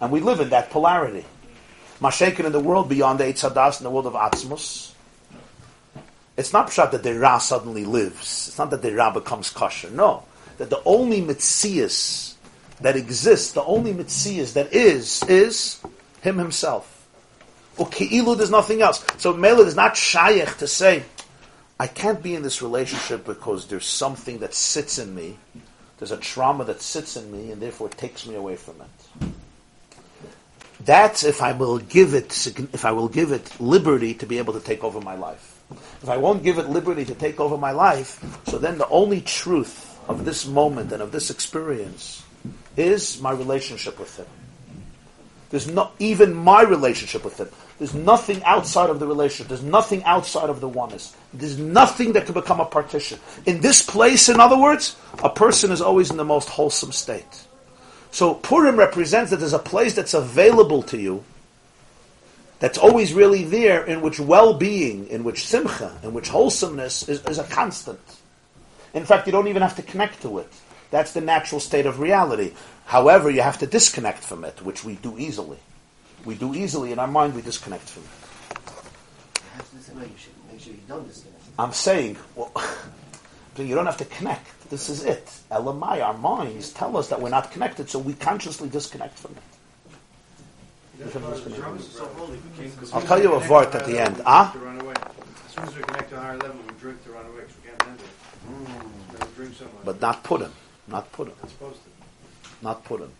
And 0.00 0.12
we 0.12 0.20
live 0.20 0.40
in 0.40 0.50
that 0.50 0.70
polarity. 0.70 1.24
Mashaken 2.00 2.46
in 2.46 2.52
the 2.52 2.60
world 2.60 2.88
beyond 2.88 3.18
the 3.18 3.24
eitz 3.24 3.48
hadas, 3.48 3.80
in 3.80 3.84
the 3.84 3.90
world 3.90 4.06
of 4.06 4.12
atzmus. 4.12 4.92
It's 6.36 6.52
not 6.52 6.68
pshat 6.68 6.92
that 6.92 7.02
the 7.02 7.18
ra 7.18 7.38
suddenly 7.38 7.84
lives. 7.84 8.48
It's 8.48 8.58
not 8.58 8.70
that 8.70 8.82
the 8.82 8.94
ra 8.94 9.12
becomes 9.12 9.50
kosher. 9.50 9.90
No. 9.90 10.22
That 10.58 10.70
the 10.70 10.80
only 10.84 11.20
mitzias 11.20 12.34
that 12.80 12.96
exists, 12.96 13.52
the 13.52 13.64
only 13.64 13.92
mitzias 13.92 14.52
that 14.52 14.72
is, 14.72 15.24
is 15.24 15.80
him 16.22 16.38
himself. 16.38 16.94
Uki'ilu, 17.76 18.36
there's 18.36 18.50
nothing 18.50 18.82
else. 18.82 19.04
So 19.18 19.32
Mela 19.34 19.64
is 19.64 19.76
not 19.76 19.94
shayach 19.94 20.58
to 20.58 20.68
say, 20.68 21.02
I 21.80 21.86
can't 21.86 22.22
be 22.22 22.34
in 22.34 22.42
this 22.42 22.60
relationship 22.60 23.24
because 23.24 23.66
there's 23.66 23.86
something 23.86 24.38
that 24.38 24.54
sits 24.54 24.98
in 24.98 25.14
me. 25.14 25.38
There's 25.98 26.10
a 26.10 26.16
trauma 26.16 26.64
that 26.64 26.80
sits 26.82 27.16
in 27.16 27.30
me 27.30 27.52
and 27.52 27.62
therefore 27.62 27.88
takes 27.88 28.26
me 28.26 28.34
away 28.34 28.56
from 28.56 28.80
it. 28.80 28.97
That's 30.88 31.22
if 31.22 31.42
I 31.42 31.52
will 31.52 31.76
give 31.76 32.14
it, 32.14 32.46
if 32.72 32.86
I 32.86 32.92
will 32.92 33.08
give 33.08 33.30
it 33.30 33.60
liberty 33.60 34.14
to 34.14 34.24
be 34.24 34.38
able 34.38 34.54
to 34.54 34.60
take 34.60 34.82
over 34.82 35.02
my 35.02 35.16
life. 35.16 35.60
If 36.02 36.08
I 36.08 36.16
won't 36.16 36.42
give 36.42 36.56
it 36.56 36.70
liberty 36.70 37.04
to 37.04 37.14
take 37.14 37.38
over 37.40 37.58
my 37.58 37.72
life, 37.72 38.24
so 38.46 38.56
then 38.56 38.78
the 38.78 38.88
only 38.88 39.20
truth 39.20 40.00
of 40.08 40.24
this 40.24 40.46
moment 40.46 40.90
and 40.90 41.02
of 41.02 41.12
this 41.12 41.28
experience 41.28 42.24
is 42.78 43.20
my 43.20 43.32
relationship 43.32 44.00
with 44.00 44.16
Him. 44.16 44.24
There's 45.50 45.68
not 45.68 45.92
even 45.98 46.32
my 46.32 46.62
relationship 46.62 47.22
with 47.22 47.36
Him. 47.36 47.50
There's 47.76 47.92
nothing 47.92 48.42
outside 48.44 48.88
of 48.88 48.98
the 48.98 49.06
relationship. 49.06 49.48
There's 49.48 49.62
nothing 49.62 50.02
outside 50.04 50.48
of 50.48 50.62
the 50.62 50.68
oneness. 50.68 51.14
There's 51.34 51.58
nothing 51.58 52.14
that 52.14 52.24
can 52.24 52.32
become 52.32 52.60
a 52.60 52.64
partition. 52.64 53.20
In 53.44 53.60
this 53.60 53.84
place, 53.84 54.30
in 54.30 54.40
other 54.40 54.58
words, 54.58 54.96
a 55.22 55.28
person 55.28 55.70
is 55.70 55.82
always 55.82 56.10
in 56.10 56.16
the 56.16 56.24
most 56.24 56.48
wholesome 56.48 56.92
state. 56.92 57.44
So 58.10 58.34
Purim 58.34 58.76
represents 58.76 59.30
that 59.30 59.36
there's 59.38 59.52
a 59.52 59.58
place 59.58 59.94
that's 59.94 60.14
available 60.14 60.82
to 60.84 60.98
you, 60.98 61.24
that's 62.58 62.78
always 62.78 63.12
really 63.12 63.44
there, 63.44 63.84
in 63.84 64.00
which 64.00 64.18
well-being, 64.18 65.06
in 65.08 65.22
which 65.22 65.46
simcha, 65.46 65.96
in 66.02 66.12
which 66.12 66.28
wholesomeness 66.28 67.08
is, 67.08 67.24
is 67.26 67.38
a 67.38 67.44
constant. 67.44 68.00
In 68.94 69.04
fact, 69.04 69.26
you 69.26 69.32
don't 69.32 69.48
even 69.48 69.62
have 69.62 69.76
to 69.76 69.82
connect 69.82 70.22
to 70.22 70.38
it. 70.38 70.52
That's 70.90 71.12
the 71.12 71.20
natural 71.20 71.60
state 71.60 71.86
of 71.86 72.00
reality. 72.00 72.54
However, 72.86 73.30
you 73.30 73.42
have 73.42 73.58
to 73.58 73.66
disconnect 73.66 74.24
from 74.24 74.44
it, 74.44 74.62
which 74.62 74.82
we 74.84 74.94
do 74.96 75.18
easily. 75.18 75.58
We 76.24 76.34
do 76.34 76.54
easily 76.54 76.90
in 76.90 76.98
our 76.98 77.06
mind, 77.06 77.34
we 77.34 77.42
disconnect 77.42 77.88
from 77.88 78.02
it. 78.04 78.08
No, 79.94 80.02
you 80.02 80.10
should 80.16 80.32
make 80.50 80.60
sure 80.60 80.72
you 80.72 80.80
don't 80.88 81.06
disconnect. 81.06 81.42
I'm 81.58 81.72
saying, 81.72 82.16
well, 82.34 82.52
you 83.56 83.74
don't 83.74 83.86
have 83.86 83.96
to 83.98 84.04
connect. 84.04 84.46
This 84.70 84.88
is 84.90 85.04
it. 85.04 85.24
Elamai, 85.50 86.04
our 86.04 86.16
minds 86.18 86.70
tell 86.72 86.96
us 86.96 87.08
that 87.08 87.20
we're 87.20 87.30
not 87.30 87.50
connected, 87.50 87.88
so 87.88 87.98
we 87.98 88.12
consciously 88.14 88.68
disconnect 88.68 89.18
from 89.18 89.32
it. 89.32 89.42
I'll 92.92 93.02
tell 93.02 93.22
you 93.22 93.32
a 93.34 93.40
vart 93.40 93.74
at 93.74 93.86
the 93.86 93.98
end. 94.00 94.20
Ah? 94.26 94.50
To 94.52 94.58
run 94.58 94.80
away. 94.80 94.94
As 95.46 95.54
soon 95.54 95.64
as 95.64 95.76
we 95.76 95.82
connect 95.82 96.10
to 96.10 96.16
a 96.16 96.20
higher 96.20 96.36
level, 96.36 96.60
we 96.66 96.74
drink 96.80 97.02
to 97.04 97.10
run 97.10 97.24
away 97.26 97.42
because 97.42 97.56
we 97.56 97.68
can't 97.68 97.82
handle 97.82 98.04
it. 98.04 99.28
We 99.28 99.34
drink 99.36 99.54
so 99.54 99.64
much. 99.64 99.84
But 99.84 100.00
not 100.00 100.24
put 100.24 100.40
him. 100.42 100.52
Not 100.88 101.12
put 101.12 101.28
him. 101.28 101.34
Not 101.40 101.50
supposed 101.50 101.76
to. 101.76 102.64
Not 102.64 102.84
put 102.84 103.00
him. 103.00 103.10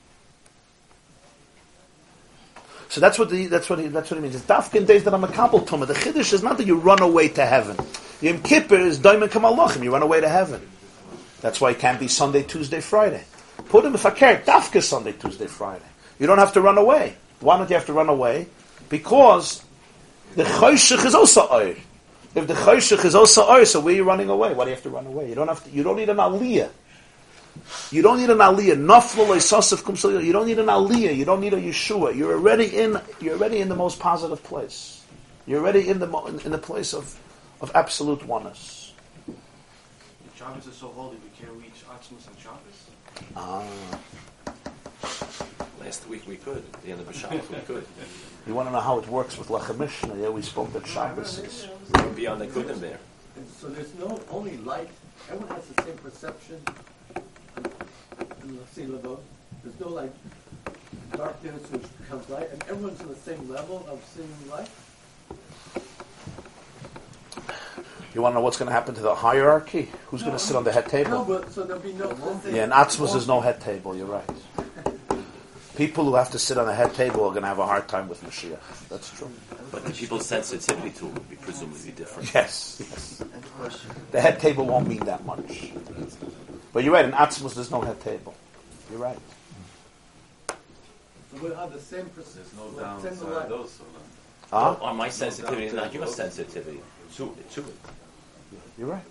So 2.88 3.00
that's 3.00 3.18
what 3.18 3.30
the, 3.30 3.46
that's 3.46 3.70
what 3.70 3.78
he, 3.78 3.88
that's 3.88 4.10
what 4.10 4.16
he 4.16 4.22
means. 4.22 4.34
It's 4.34 4.44
dafkin 4.44 4.86
days 4.86 5.04
that 5.04 5.14
I'm 5.14 5.22
a 5.22 5.28
kabel 5.28 5.60
tuma. 5.60 5.86
The 5.86 5.94
chiddush 5.94 6.32
is 6.32 6.42
not 6.42 6.56
that 6.58 6.66
you 6.66 6.76
run 6.76 7.00
away 7.02 7.28
to 7.28 7.46
heaven. 7.46 7.76
Yom 8.20 8.42
Kippur 8.42 8.76
is 8.76 8.98
daimon 8.98 9.28
kamalachim. 9.28 9.84
You 9.84 9.92
run 9.92 10.02
away 10.02 10.20
to 10.20 10.28
heaven. 10.28 10.66
That's 11.40 11.60
why 11.60 11.70
it 11.70 11.78
can't 11.78 12.00
be 12.00 12.08
Sunday, 12.08 12.42
Tuesday, 12.42 12.80
Friday. 12.80 13.24
Put 13.68 13.84
him 13.84 13.94
if 13.94 14.04
I 14.06 14.10
care. 14.10 14.38
Dafka 14.38 14.82
Sunday, 14.82 15.12
Tuesday, 15.12 15.46
Friday. 15.46 15.84
You 16.18 16.26
don't 16.26 16.38
have 16.38 16.52
to 16.54 16.60
run 16.60 16.78
away. 16.78 17.16
Why 17.40 17.56
don't 17.56 17.68
you 17.70 17.76
have 17.76 17.86
to 17.86 17.92
run 17.92 18.08
away? 18.08 18.48
Because 18.88 19.64
the 20.34 20.44
choshech 20.44 21.04
is 21.04 21.14
also 21.14 21.46
oir. 21.48 21.76
If 22.34 22.46
the 22.46 22.54
choshech 22.54 23.04
is 23.04 23.14
also 23.14 23.48
oir, 23.48 23.64
so 23.64 23.80
where 23.80 23.94
are 23.94 23.96
you 23.96 24.04
running 24.04 24.28
away? 24.28 24.52
Why 24.54 24.64
do 24.64 24.70
you 24.70 24.74
have 24.74 24.82
to 24.84 24.90
run 24.90 25.06
away? 25.06 25.28
You 25.28 25.34
don't 25.34 25.48
have 25.48 25.62
to. 25.64 25.70
You 25.70 25.82
don't 25.82 25.96
need 25.96 26.08
an 26.08 26.16
aliyah. 26.16 26.70
You 27.90 28.02
don't 28.02 28.18
need 28.18 28.30
an 28.30 28.38
aliyah. 28.38 28.76
Naflo. 28.76 30.24
You 30.24 30.32
don't 30.32 30.46
need 30.46 30.58
an 30.58 30.66
aliyah. 30.66 31.16
You 31.16 31.24
don't 31.24 31.40
need 31.40 31.54
a 31.54 31.60
Yeshua. 31.60 32.16
You're 32.16 32.34
already 32.34 32.66
in. 32.66 33.00
You're 33.20 33.34
already 33.34 33.60
in 33.60 33.68
the 33.68 33.76
most 33.76 33.98
positive 34.00 34.42
place. 34.42 35.04
You're 35.46 35.60
already 35.60 35.88
in 35.88 35.98
the 35.98 36.40
in 36.44 36.52
the 36.52 36.58
place 36.58 36.94
of 36.94 37.18
of 37.60 37.70
absolute 37.74 38.24
oneness. 38.26 38.77
Shabbos 40.38 40.68
is 40.68 40.76
so 40.76 40.86
holy, 40.88 41.16
we 41.16 41.30
can't 41.36 41.52
reach 41.60 41.82
Atzmus 41.90 42.28
on 42.28 42.36
Shabbos. 42.40 42.78
Ah, 43.34 43.64
Last 45.80 46.08
week 46.08 46.28
we 46.28 46.36
could. 46.36 46.62
At 46.74 46.82
the 46.82 46.92
end 46.92 47.00
of 47.00 47.08
the 47.08 47.12
Shabbos 47.12 47.50
we 47.50 47.56
could. 47.66 47.84
you 48.46 48.54
want 48.54 48.68
to 48.68 48.72
know 48.72 48.78
how 48.78 49.00
it 49.00 49.08
works 49.08 49.36
with 49.36 49.48
Lechem 49.48 49.78
Mishnah? 49.78 50.14
Yeah, 50.16 50.28
we 50.28 50.42
spoke 50.42 50.72
that 50.74 50.86
Shabbos 50.86 51.40
is. 51.40 51.66
We 51.92 52.02
would 52.02 52.14
be 52.14 52.28
on 52.28 52.38
the 52.38 52.46
Kudim 52.46 52.78
there. 52.78 53.00
And 53.34 53.48
so 53.48 53.68
there's 53.68 53.92
no 53.96 54.20
only 54.30 54.58
light. 54.58 54.90
Everyone 55.28 55.56
has 55.56 55.66
the 55.66 55.82
same 55.82 55.98
perception 55.98 56.62
in 58.44 58.58
the 58.76 58.92
level. 58.92 59.20
There's 59.64 59.80
no 59.80 59.88
like 59.88 60.12
darkness 61.16 61.68
which 61.72 61.98
becomes 61.98 62.28
light, 62.28 62.48
and 62.52 62.62
everyone's 62.68 63.00
on 63.00 63.08
the 63.08 63.16
same 63.16 63.50
level 63.50 63.84
of 63.90 64.00
seeing 64.14 64.32
light. 64.48 64.70
You 68.18 68.22
want 68.22 68.32
to 68.32 68.40
know 68.40 68.42
what's 68.42 68.56
going 68.56 68.66
to 68.66 68.72
happen 68.72 68.96
to 68.96 69.00
the 69.00 69.14
hierarchy? 69.14 69.88
Who's 70.08 70.22
going 70.22 70.32
to 70.32 70.40
sit 70.40 70.56
on 70.56 70.64
the 70.64 70.72
head 70.72 70.88
table? 70.88 71.24
No, 71.24 71.24
but 71.24 71.52
so 71.52 71.62
there'll 71.62 71.80
be 71.80 71.92
no. 71.92 72.08
Yeah, 72.48 72.64
in 72.64 72.70
Atzmus 72.70 73.12
there's 73.12 73.28
no 73.28 73.40
head 73.40 73.60
table. 73.60 73.94
You're 73.94 74.06
right. 74.06 74.28
People 75.76 76.04
who 76.04 76.16
have 76.16 76.28
to 76.32 76.38
sit 76.40 76.58
on 76.58 76.66
the 76.66 76.74
head 76.74 76.92
table 76.94 77.20
are 77.26 77.30
going 77.30 77.42
to 77.42 77.46
have 77.46 77.60
a 77.60 77.66
hard 77.66 77.86
time 77.86 78.08
with 78.08 78.20
Mashiach. 78.24 78.88
That's 78.88 79.16
true. 79.16 79.30
But 79.70 79.84
the 79.84 79.92
people's 79.92 80.26
sensitivity 80.26 80.90
to 80.98 81.06
it 81.06 81.12
would 81.12 81.30
be 81.30 81.36
presumably 81.36 81.92
different. 81.92 82.34
Yes, 82.34 82.78
yes. 82.80 83.20
And 83.20 83.30
the. 83.30 83.80
The 84.10 84.20
head 84.20 84.40
table 84.40 84.66
won't 84.66 84.88
mean 84.88 85.04
that 85.04 85.24
much. 85.24 85.70
But 86.72 86.82
you're 86.82 86.94
right. 86.94 87.04
In 87.04 87.12
Atzmus 87.12 87.54
there's 87.54 87.70
no 87.70 87.82
head 87.82 88.00
table. 88.00 88.34
You're 88.90 88.98
right. 88.98 89.18
So 90.48 90.56
we'll 91.40 91.54
have 91.54 91.72
the 91.72 91.78
same 91.78 92.06
perception. 92.06 92.58
There's 92.58 92.78
no 92.78 92.98
same 92.98 93.10
downside 93.10 93.30
light. 93.30 93.52
also. 93.52 93.84
Huh? 94.50 94.76
Or 94.80 94.92
my 94.92 95.08
sensitivity 95.08 95.70
not 95.76 95.94
your 95.94 96.08
sensitivity. 96.08 96.80
To, 97.14 97.36
to 97.52 97.60
it. 97.60 97.76
You're 98.78 98.88
right. 98.88 99.02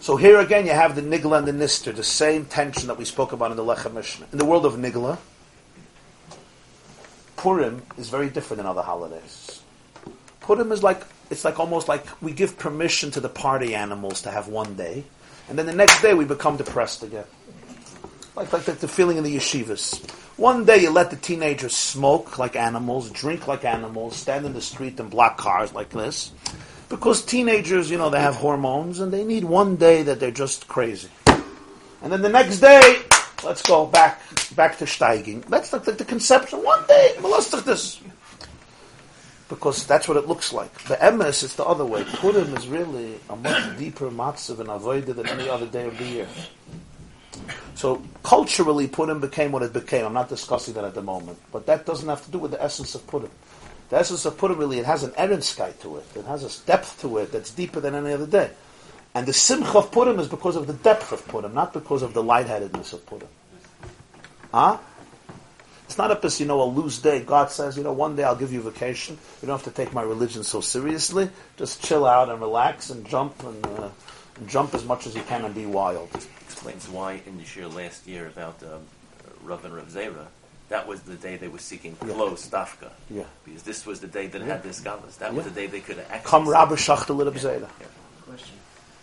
So 0.00 0.16
here 0.16 0.40
again, 0.40 0.66
you 0.66 0.72
have 0.72 0.96
the 0.96 1.02
nigla 1.02 1.38
and 1.38 1.46
the 1.46 1.52
nister, 1.52 1.94
the 1.94 2.02
same 2.02 2.46
tension 2.46 2.88
that 2.88 2.98
we 2.98 3.04
spoke 3.04 3.32
about 3.32 3.52
in 3.52 3.56
the 3.56 3.62
Lechem 3.62 3.94
Mishnah. 3.94 4.26
In 4.32 4.38
the 4.38 4.44
world 4.44 4.66
of 4.66 4.74
nigla, 4.74 5.18
Purim 7.36 7.82
is 7.96 8.08
very 8.08 8.28
different 8.28 8.58
than 8.58 8.66
other 8.66 8.82
holidays. 8.82 9.62
Purim 10.40 10.72
is 10.72 10.82
like 10.82 11.02
it's 11.30 11.44
like 11.44 11.60
almost 11.60 11.86
like 11.86 12.04
we 12.20 12.32
give 12.32 12.58
permission 12.58 13.10
to 13.12 13.20
the 13.20 13.28
party 13.28 13.74
animals 13.74 14.22
to 14.22 14.30
have 14.30 14.48
one 14.48 14.74
day, 14.74 15.04
and 15.48 15.56
then 15.58 15.66
the 15.66 15.72
next 15.72 16.02
day 16.02 16.14
we 16.14 16.24
become 16.24 16.56
depressed 16.56 17.02
again. 17.02 17.26
Like 18.34 18.52
like 18.52 18.64
the, 18.64 18.72
the 18.72 18.88
feeling 18.88 19.18
in 19.18 19.24
the 19.24 19.36
yeshivas. 19.36 20.02
One 20.36 20.64
day 20.64 20.78
you 20.78 20.90
let 20.90 21.10
the 21.10 21.16
teenagers 21.16 21.76
smoke 21.76 22.38
like 22.38 22.56
animals, 22.56 23.10
drink 23.10 23.46
like 23.46 23.64
animals, 23.64 24.16
stand 24.16 24.46
in 24.46 24.54
the 24.54 24.62
street 24.62 24.98
and 24.98 25.10
block 25.10 25.36
cars 25.36 25.74
like 25.74 25.90
this. 25.90 26.32
Because 26.88 27.24
teenagers, 27.24 27.90
you 27.90 27.98
know, 27.98 28.10
they 28.10 28.20
have 28.20 28.36
hormones 28.36 29.00
and 29.00 29.12
they 29.12 29.24
need 29.24 29.44
one 29.44 29.76
day 29.76 30.02
that 30.02 30.20
they're 30.20 30.30
just 30.30 30.68
crazy. 30.68 31.08
And 31.26 32.10
then 32.10 32.22
the 32.22 32.28
next 32.28 32.60
day, 32.60 33.02
let's 33.44 33.62
go 33.62 33.86
back 33.86 34.20
back 34.56 34.78
to 34.78 34.84
steiging. 34.84 35.44
That's 35.46 35.72
like 35.72 35.84
the, 35.84 35.92
the 35.92 36.04
conception. 36.04 36.62
One 36.64 36.84
day, 36.86 37.14
this. 37.64 38.00
Because 39.48 39.86
that's 39.86 40.08
what 40.08 40.16
it 40.16 40.26
looks 40.26 40.52
like. 40.52 40.72
The 40.84 40.96
emes, 40.96 41.44
is 41.44 41.54
the 41.56 41.64
other 41.64 41.84
way. 41.84 42.04
Purim 42.04 42.56
is 42.56 42.68
really 42.68 43.20
a 43.28 43.36
much 43.36 43.78
deeper 43.78 44.10
matzav 44.10 44.60
and 44.60 44.70
avoided 44.70 45.16
than 45.16 45.28
any 45.28 45.48
other 45.48 45.66
day 45.66 45.86
of 45.86 45.98
the 45.98 46.04
year. 46.04 46.28
So 47.74 48.02
culturally, 48.22 48.86
Purim 48.86 49.20
became 49.20 49.52
what 49.52 49.62
it 49.62 49.72
became. 49.72 50.04
I'm 50.04 50.12
not 50.12 50.28
discussing 50.28 50.74
that 50.74 50.84
at 50.84 50.94
the 50.94 51.02
moment, 51.02 51.38
but 51.50 51.66
that 51.66 51.86
doesn't 51.86 52.08
have 52.08 52.24
to 52.24 52.30
do 52.30 52.38
with 52.38 52.50
the 52.52 52.62
essence 52.62 52.94
of 52.94 53.06
Purim. 53.06 53.30
The 53.88 53.96
essence 53.96 54.24
of 54.24 54.38
Purim 54.38 54.58
really, 54.58 54.78
it 54.78 54.86
has 54.86 55.02
an 55.02 55.42
sky 55.42 55.72
to 55.80 55.96
it. 55.96 56.04
It 56.14 56.24
has 56.26 56.44
a 56.44 56.66
depth 56.66 57.00
to 57.02 57.18
it 57.18 57.32
that's 57.32 57.50
deeper 57.50 57.80
than 57.80 57.94
any 57.94 58.12
other 58.12 58.26
day. 58.26 58.50
And 59.14 59.26
the 59.26 59.32
simcha 59.32 59.78
of 59.78 59.92
Purim 59.92 60.18
is 60.18 60.28
because 60.28 60.56
of 60.56 60.66
the 60.66 60.72
depth 60.72 61.12
of 61.12 61.26
Purim, 61.28 61.52
not 61.52 61.72
because 61.72 62.02
of 62.02 62.14
the 62.14 62.22
lightheadedness 62.22 62.92
of 62.92 63.04
Purim. 63.04 63.28
Huh? 64.52 64.78
It's 65.92 65.98
not 65.98 66.10
a 66.10 66.38
you 66.38 66.46
know, 66.46 66.62
a 66.62 66.64
loose 66.64 66.98
day. 67.00 67.20
God 67.20 67.50
says, 67.50 67.76
you 67.76 67.84
know, 67.84 67.92
one 67.92 68.16
day 68.16 68.24
I'll 68.24 68.34
give 68.34 68.50
you 68.50 68.62
vacation. 68.62 69.18
You 69.42 69.48
don't 69.48 69.58
have 69.58 69.70
to 69.70 69.76
take 69.76 69.92
my 69.92 70.00
religion 70.00 70.42
so 70.42 70.62
seriously. 70.62 71.28
Just 71.58 71.84
chill 71.84 72.06
out 72.06 72.30
and 72.30 72.40
relax 72.40 72.88
and 72.88 73.06
jump 73.06 73.42
and, 73.42 73.66
uh, 73.66 73.90
and 74.36 74.48
jump 74.48 74.72
as 74.72 74.86
much 74.86 75.06
as 75.06 75.14
you 75.14 75.22
can 75.24 75.44
and 75.44 75.54
be 75.54 75.66
wild. 75.66 76.08
Explains 76.62 76.88
why 76.90 77.20
in 77.26 77.38
the 77.38 77.44
year 77.56 77.66
last 77.66 78.06
year 78.06 78.28
about 78.28 78.62
um, 78.62 78.82
Rav 79.42 79.64
and 79.64 79.74
Rav 79.74 79.88
Zera, 79.88 80.26
that 80.68 80.86
was 80.86 81.00
the 81.02 81.16
day 81.16 81.36
they 81.36 81.48
were 81.48 81.58
seeking 81.58 81.96
Yeah. 82.06 82.14
close 82.14 82.48
dafka. 82.48 82.88
Yeah. 83.10 83.24
Because 83.44 83.64
this 83.64 83.84
was 83.84 83.98
the 83.98 84.06
day 84.06 84.28
that 84.28 84.40
had 84.42 84.62
this 84.62 84.78
galas. 84.78 85.16
That 85.16 85.34
was 85.34 85.44
the 85.44 85.50
day 85.50 85.66
they 85.66 85.80
could 85.80 85.96
have 85.96 86.08
actually. 86.08 86.30
Come 86.30 86.48
Rabbi 86.48 86.74
Shachtel 86.76 87.24
Reb 87.24 87.34
Zera. 87.34 87.68
Question. 88.24 88.54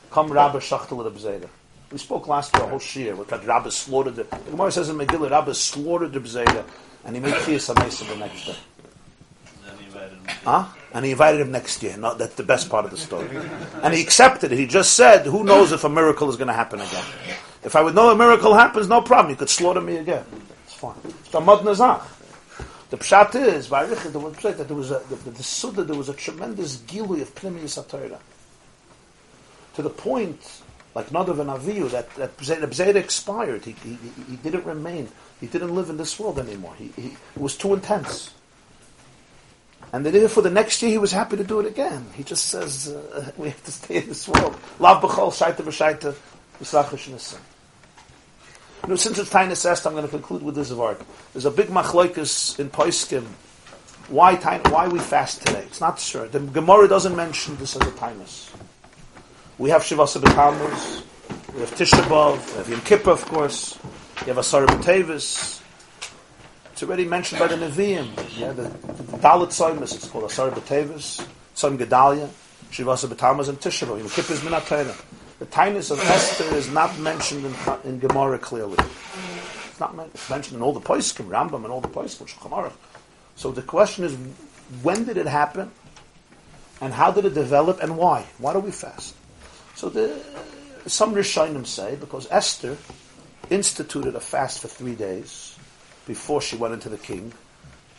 Come 0.09 0.31
Rabbi 0.31 0.59
Shachtel 0.59 1.03
Reb 1.03 1.15
Zera. 1.17 1.49
We 1.91 1.97
spoke 1.97 2.29
last 2.29 2.55
year 2.55 2.63
a 2.63 2.67
whole 2.69 2.79
shir 2.79 3.13
with 3.13 3.27
that 3.27 3.45
Rabbi 3.45 3.67
slaughtered 3.69 4.15
the, 4.15 4.23
the 4.23 4.51
Gemara 4.51 4.71
says 4.71 4.87
in 4.87 4.95
Megillah, 4.97 5.29
Rabbi 5.29 5.51
slaughtered 5.51 6.15
Reb 6.15 6.23
Zera 6.23 6.63
and 7.03 7.13
he 7.13 7.21
made 7.21 7.33
Chiyas 7.33 7.73
HaMesa 7.73 8.07
the 8.07 8.15
next 8.15 8.45
day. 8.45 8.55
Huh? 10.45 10.65
And 10.93 11.03
he 11.03 11.11
invited 11.11 11.41
him 11.41 11.51
next 11.51 11.83
year. 11.83 11.97
Not 11.97 12.17
that's 12.19 12.35
the 12.35 12.43
best 12.43 12.69
part 12.69 12.85
of 12.85 12.91
the 12.91 12.97
story. 12.97 13.27
And 13.83 13.93
he 13.93 14.01
accepted 14.01 14.53
it. 14.53 14.57
He 14.57 14.65
just 14.65 14.93
said, 14.93 15.25
"Who 15.25 15.43
knows 15.43 15.73
if 15.73 15.83
a 15.83 15.89
miracle 15.89 16.29
is 16.29 16.37
going 16.37 16.47
to 16.47 16.53
happen 16.53 16.79
again? 16.79 17.03
If 17.63 17.75
I 17.75 17.81
would 17.81 17.95
know 17.95 18.09
a 18.09 18.15
miracle 18.15 18.53
happens, 18.53 18.87
no 18.87 19.01
problem. 19.01 19.31
You 19.31 19.35
could 19.35 19.49
slaughter 19.49 19.81
me 19.81 19.97
again. 19.97 20.25
It's 20.65 20.73
fine." 20.73 20.95
The 21.31 21.39
Nazach. 21.39 22.05
The 22.89 22.97
pshat 22.97 23.35
is, 23.35 23.67
by 23.67 23.85
the 23.85 23.95
pshat 23.95 24.57
that 24.57 24.67
there 24.67 24.75
was 24.77 24.91
a 24.91 24.99
the, 25.09 25.15
the, 25.31 25.43
Suda, 25.43 25.83
there 25.83 25.95
was 25.95 26.09
a 26.09 26.13
tremendous 26.13 26.77
gilui 26.77 27.21
of 27.21 27.33
Pnimius 27.35 27.83
HaTorah. 27.83 28.17
To 29.75 29.81
the 29.83 29.91
point, 29.91 30.61
like 30.95 31.09
Nadav 31.09 31.39
and 31.39 31.49
Avihu, 31.51 31.91
that 31.91 32.09
that 32.15 32.35
Zayda 32.37 32.95
expired. 32.95 33.65
He, 33.65 33.73
he, 33.73 33.89
he- 33.95 34.23
he 34.31 34.35
didn't 34.37 34.65
remain. 34.65 35.09
He 35.39 35.47
didn't 35.47 35.75
live 35.75 35.89
in 35.89 35.97
this 35.97 36.19
world 36.19 36.39
anymore. 36.39 36.73
He, 36.77 36.91
he, 36.95 37.07
it 37.09 37.41
was 37.41 37.55
too 37.55 37.73
intense. 37.73 38.33
And 39.91 40.05
then 40.05 40.27
for 40.27 40.41
the 40.41 40.49
next 40.49 40.81
year, 40.81 40.91
he 40.91 40.97
was 40.97 41.11
happy 41.11 41.37
to 41.37 41.43
do 41.43 41.59
it 41.59 41.65
again. 41.65 42.05
He 42.13 42.23
just 42.23 42.45
says, 42.47 42.89
uh, 42.89 43.31
we 43.37 43.49
have 43.49 43.63
to 43.65 43.71
stay 43.71 43.97
in 43.97 44.07
this 44.09 44.27
world. 44.27 44.55
Lav 44.79 45.01
b'chol, 45.01 45.31
shaita 45.31 45.57
b'shaita, 45.63 46.15
know, 48.87 48.95
since 48.95 49.17
it's 49.17 49.29
Tainus 49.29 49.65
Est, 49.65 49.85
I'm 49.85 49.93
going 49.93 50.05
to 50.05 50.09
conclude 50.09 50.43
with 50.43 50.55
this 50.55 50.71
word. 50.71 50.97
There's 51.33 51.45
a 51.45 51.51
big 51.51 51.67
machloikus 51.67 52.59
in 52.59 52.69
Poiskim. 52.69 53.25
Why, 54.09 54.35
why 54.35 54.87
we 54.87 54.99
fast 54.99 55.45
today? 55.45 55.63
It's 55.67 55.81
not 55.81 55.99
sure. 55.99 56.27
The 56.27 56.39
Gemara 56.39 56.87
doesn't 56.87 57.15
mention 57.15 57.55
this 57.57 57.75
as 57.75 57.81
a 57.87 57.91
Tainus. 57.91 58.49
We 59.59 59.69
have 59.71 59.81
Shivasa 59.81 60.21
B'Tammuz, 60.21 61.03
we 61.53 61.59
have 61.59 61.71
Tisha 61.71 62.01
B'Av, 62.03 62.51
we 62.51 62.57
have 62.57 62.69
Yom 62.69 62.81
Kippur, 62.81 63.11
of 63.11 63.25
course, 63.25 63.77
you 64.21 64.27
have 64.27 64.37
Asar 64.37 64.65
B'Tevis, 64.65 65.61
it's 66.71 66.81
already 66.81 67.03
mentioned 67.03 67.39
by 67.39 67.47
the 67.47 67.57
Nevi'im. 67.57 68.07
Yeah, 68.39 68.53
the, 68.53 68.63
the 68.63 69.17
Dalit 69.17 69.49
Soimus, 69.49 69.93
it's 69.93 70.07
called 70.07 70.23
Asar 70.23 70.49
B'Tevis, 70.51 71.27
Soim 71.55 71.77
Gedalia, 71.77 72.29
Shivasa 72.71 73.09
B'Tammuz, 73.09 73.49
and 73.49 73.59
Tisha 73.59 73.85
B'Av. 73.85 73.99
Yom 73.99 74.07
Kippur 74.07 74.31
is 74.31 74.39
Minat 74.39 74.65
Torah. 74.65 74.95
The 75.39 75.45
Tainus 75.45 75.89
of 75.89 75.99
Esther 76.01 76.53
is 76.55 76.69
not 76.69 76.99
mentioned 76.99 77.45
in, 77.45 77.55
in 77.85 77.99
Gemara 77.99 78.37
clearly. 78.37 78.77
It's 79.69 79.79
not 79.79 79.95
men- 79.95 80.09
it's 80.13 80.29
mentioned 80.29 80.57
in 80.57 80.61
all 80.61 80.73
the 80.73 80.81
Poiskim, 80.81 81.27
Rambam, 81.27 81.63
and 81.63 81.67
all 81.67 81.79
the 81.79 81.87
Poiskim. 81.87 82.71
So 83.37 83.51
the 83.51 83.61
question 83.61 84.03
is, 84.03 84.15
when 84.83 85.05
did 85.05 85.15
it 85.15 85.27
happen? 85.27 85.71
And 86.81 86.93
how 86.93 87.11
did 87.11 87.23
it 87.23 87.33
develop 87.33 87.81
and 87.81 87.97
why? 87.97 88.25
Why 88.37 88.51
do 88.51 88.59
we 88.59 88.71
fast? 88.71 89.15
So 89.75 89.87
the, 89.87 90.21
some 90.87 91.15
Rishonim 91.15 91.65
say, 91.65 91.95
because 91.95 92.27
Esther 92.29 92.77
instituted 93.49 94.15
a 94.15 94.19
fast 94.19 94.59
for 94.59 94.67
three 94.67 94.95
days 94.95 95.57
before 96.05 96.41
she 96.41 96.57
went 96.57 96.73
into 96.73 96.89
the 96.89 96.97
king. 96.97 97.31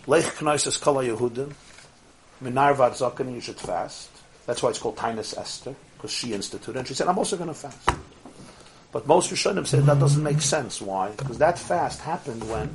Lech 0.07 0.25
Knoises 0.25 0.81
Kala 0.81 1.05
Yehudim, 1.05 1.53
Minarvad 2.43 2.93
Zaken, 2.93 3.33
you 3.33 3.41
should 3.41 3.59
fast. 3.59 4.11
That's 4.47 4.63
why 4.63 4.71
it's 4.71 4.79
called 4.79 4.97
Tainus 4.97 5.37
Esther, 5.37 5.75
because 6.01 6.17
she 6.17 6.33
instituted. 6.33 6.79
And 6.79 6.89
she 6.89 6.95
said, 6.95 7.09
I'm 7.09 7.19
also 7.19 7.37
going 7.37 7.49
to 7.49 7.55
fast. 7.55 7.91
But 8.91 9.07
most 9.07 9.31
Rishonim 9.31 9.67
said 9.67 9.85
that 9.85 9.99
doesn't 9.99 10.23
make 10.23 10.41
sense. 10.41 10.81
Why? 10.81 11.11
Because 11.11 11.37
that 11.39 11.59
fast 11.59 12.01
happened 12.01 12.49
when, 12.49 12.75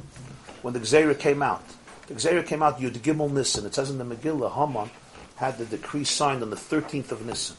when 0.62 0.76
the 0.76 0.80
Gzeira 0.80 1.18
came 1.18 1.42
out. 1.42 1.64
The 2.06 2.14
Gzeira 2.14 2.46
came 2.46 2.62
out 2.62 2.80
Yud 2.80 3.00
Gimel 3.00 3.32
Nissen. 3.32 3.66
It 3.66 3.74
says 3.74 3.90
in 3.90 3.98
the 3.98 4.06
Megillah, 4.06 4.54
Haman 4.54 4.92
had 5.38 5.58
the 5.58 5.66
decree 5.66 6.04
signed 6.04 6.44
on 6.44 6.52
the 6.52 6.56
13th 6.56 7.12
of 7.12 7.26
Nissen. 7.26 7.58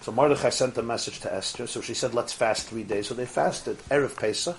So 0.00 0.10
Mordechai 0.10 0.50
sent 0.50 0.76
a 0.76 0.82
message 0.82 1.20
to 1.20 1.32
Esther. 1.32 1.68
So 1.68 1.80
she 1.80 1.94
said, 1.94 2.12
let's 2.12 2.32
fast 2.32 2.66
three 2.66 2.82
days. 2.82 3.06
So 3.06 3.14
they 3.14 3.26
fasted 3.26 3.78
Erev 3.88 4.16
Pesach, 4.16 4.58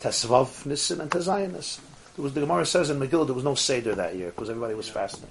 Tesvav 0.00 0.64
Nissen, 0.64 1.00
and 1.00 1.10
Tezayin 1.10 1.52
Nissen. 1.52 1.82
There 2.14 2.22
was, 2.22 2.34
the 2.34 2.40
Gemara 2.40 2.64
says 2.64 2.88
in 2.88 3.00
Megillah 3.00 3.26
there 3.26 3.34
was 3.34 3.42
no 3.42 3.56
Seder 3.56 3.96
that 3.96 4.14
year 4.14 4.30
because 4.30 4.48
everybody 4.48 4.74
was 4.74 4.88
fasting. 4.88 5.28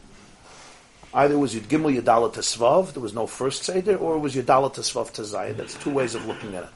Either 1.15 1.35
it 1.35 1.37
was 1.37 1.53
Yud 1.53 1.67
Gimel 1.67 1.95
Yadala 1.95 2.33
Tesvav, 2.33 2.93
there 2.93 3.03
was 3.03 3.13
no 3.13 3.27
first 3.27 3.63
Seder, 3.63 3.97
or 3.97 4.15
it 4.15 4.19
was 4.19 4.35
Yadala 4.35 4.73
Tesvav 4.73 5.13
Tezayin. 5.13 5.55
That's 5.55 5.75
two 5.75 5.91
ways 5.91 6.15
of 6.15 6.25
looking 6.25 6.55
at 6.55 6.63
it. 6.63 6.69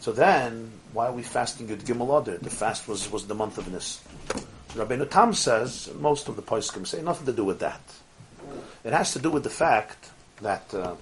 So 0.00 0.12
then, 0.12 0.70
why 0.92 1.06
are 1.06 1.12
we 1.12 1.22
fasting 1.22 1.68
Yud 1.68 1.82
Gimel 1.82 2.20
Adar? 2.20 2.36
The 2.36 2.50
fast 2.50 2.86
was, 2.88 3.10
was 3.10 3.26
the 3.26 3.34
month 3.34 3.56
of 3.56 3.72
Nis. 3.72 4.02
Rabbeinu 4.74 5.08
Tam 5.08 5.32
says, 5.32 5.88
most 5.98 6.28
of 6.28 6.36
the 6.36 6.42
poskim 6.42 6.86
say, 6.86 7.00
nothing 7.00 7.24
to 7.24 7.32
do 7.32 7.44
with 7.44 7.60
that. 7.60 7.80
It 8.84 8.92
has 8.92 9.14
to 9.14 9.18
do 9.18 9.30
with 9.30 9.44
the 9.44 9.50
fact 9.50 10.10
that 10.42 10.74
uh, 10.74 10.94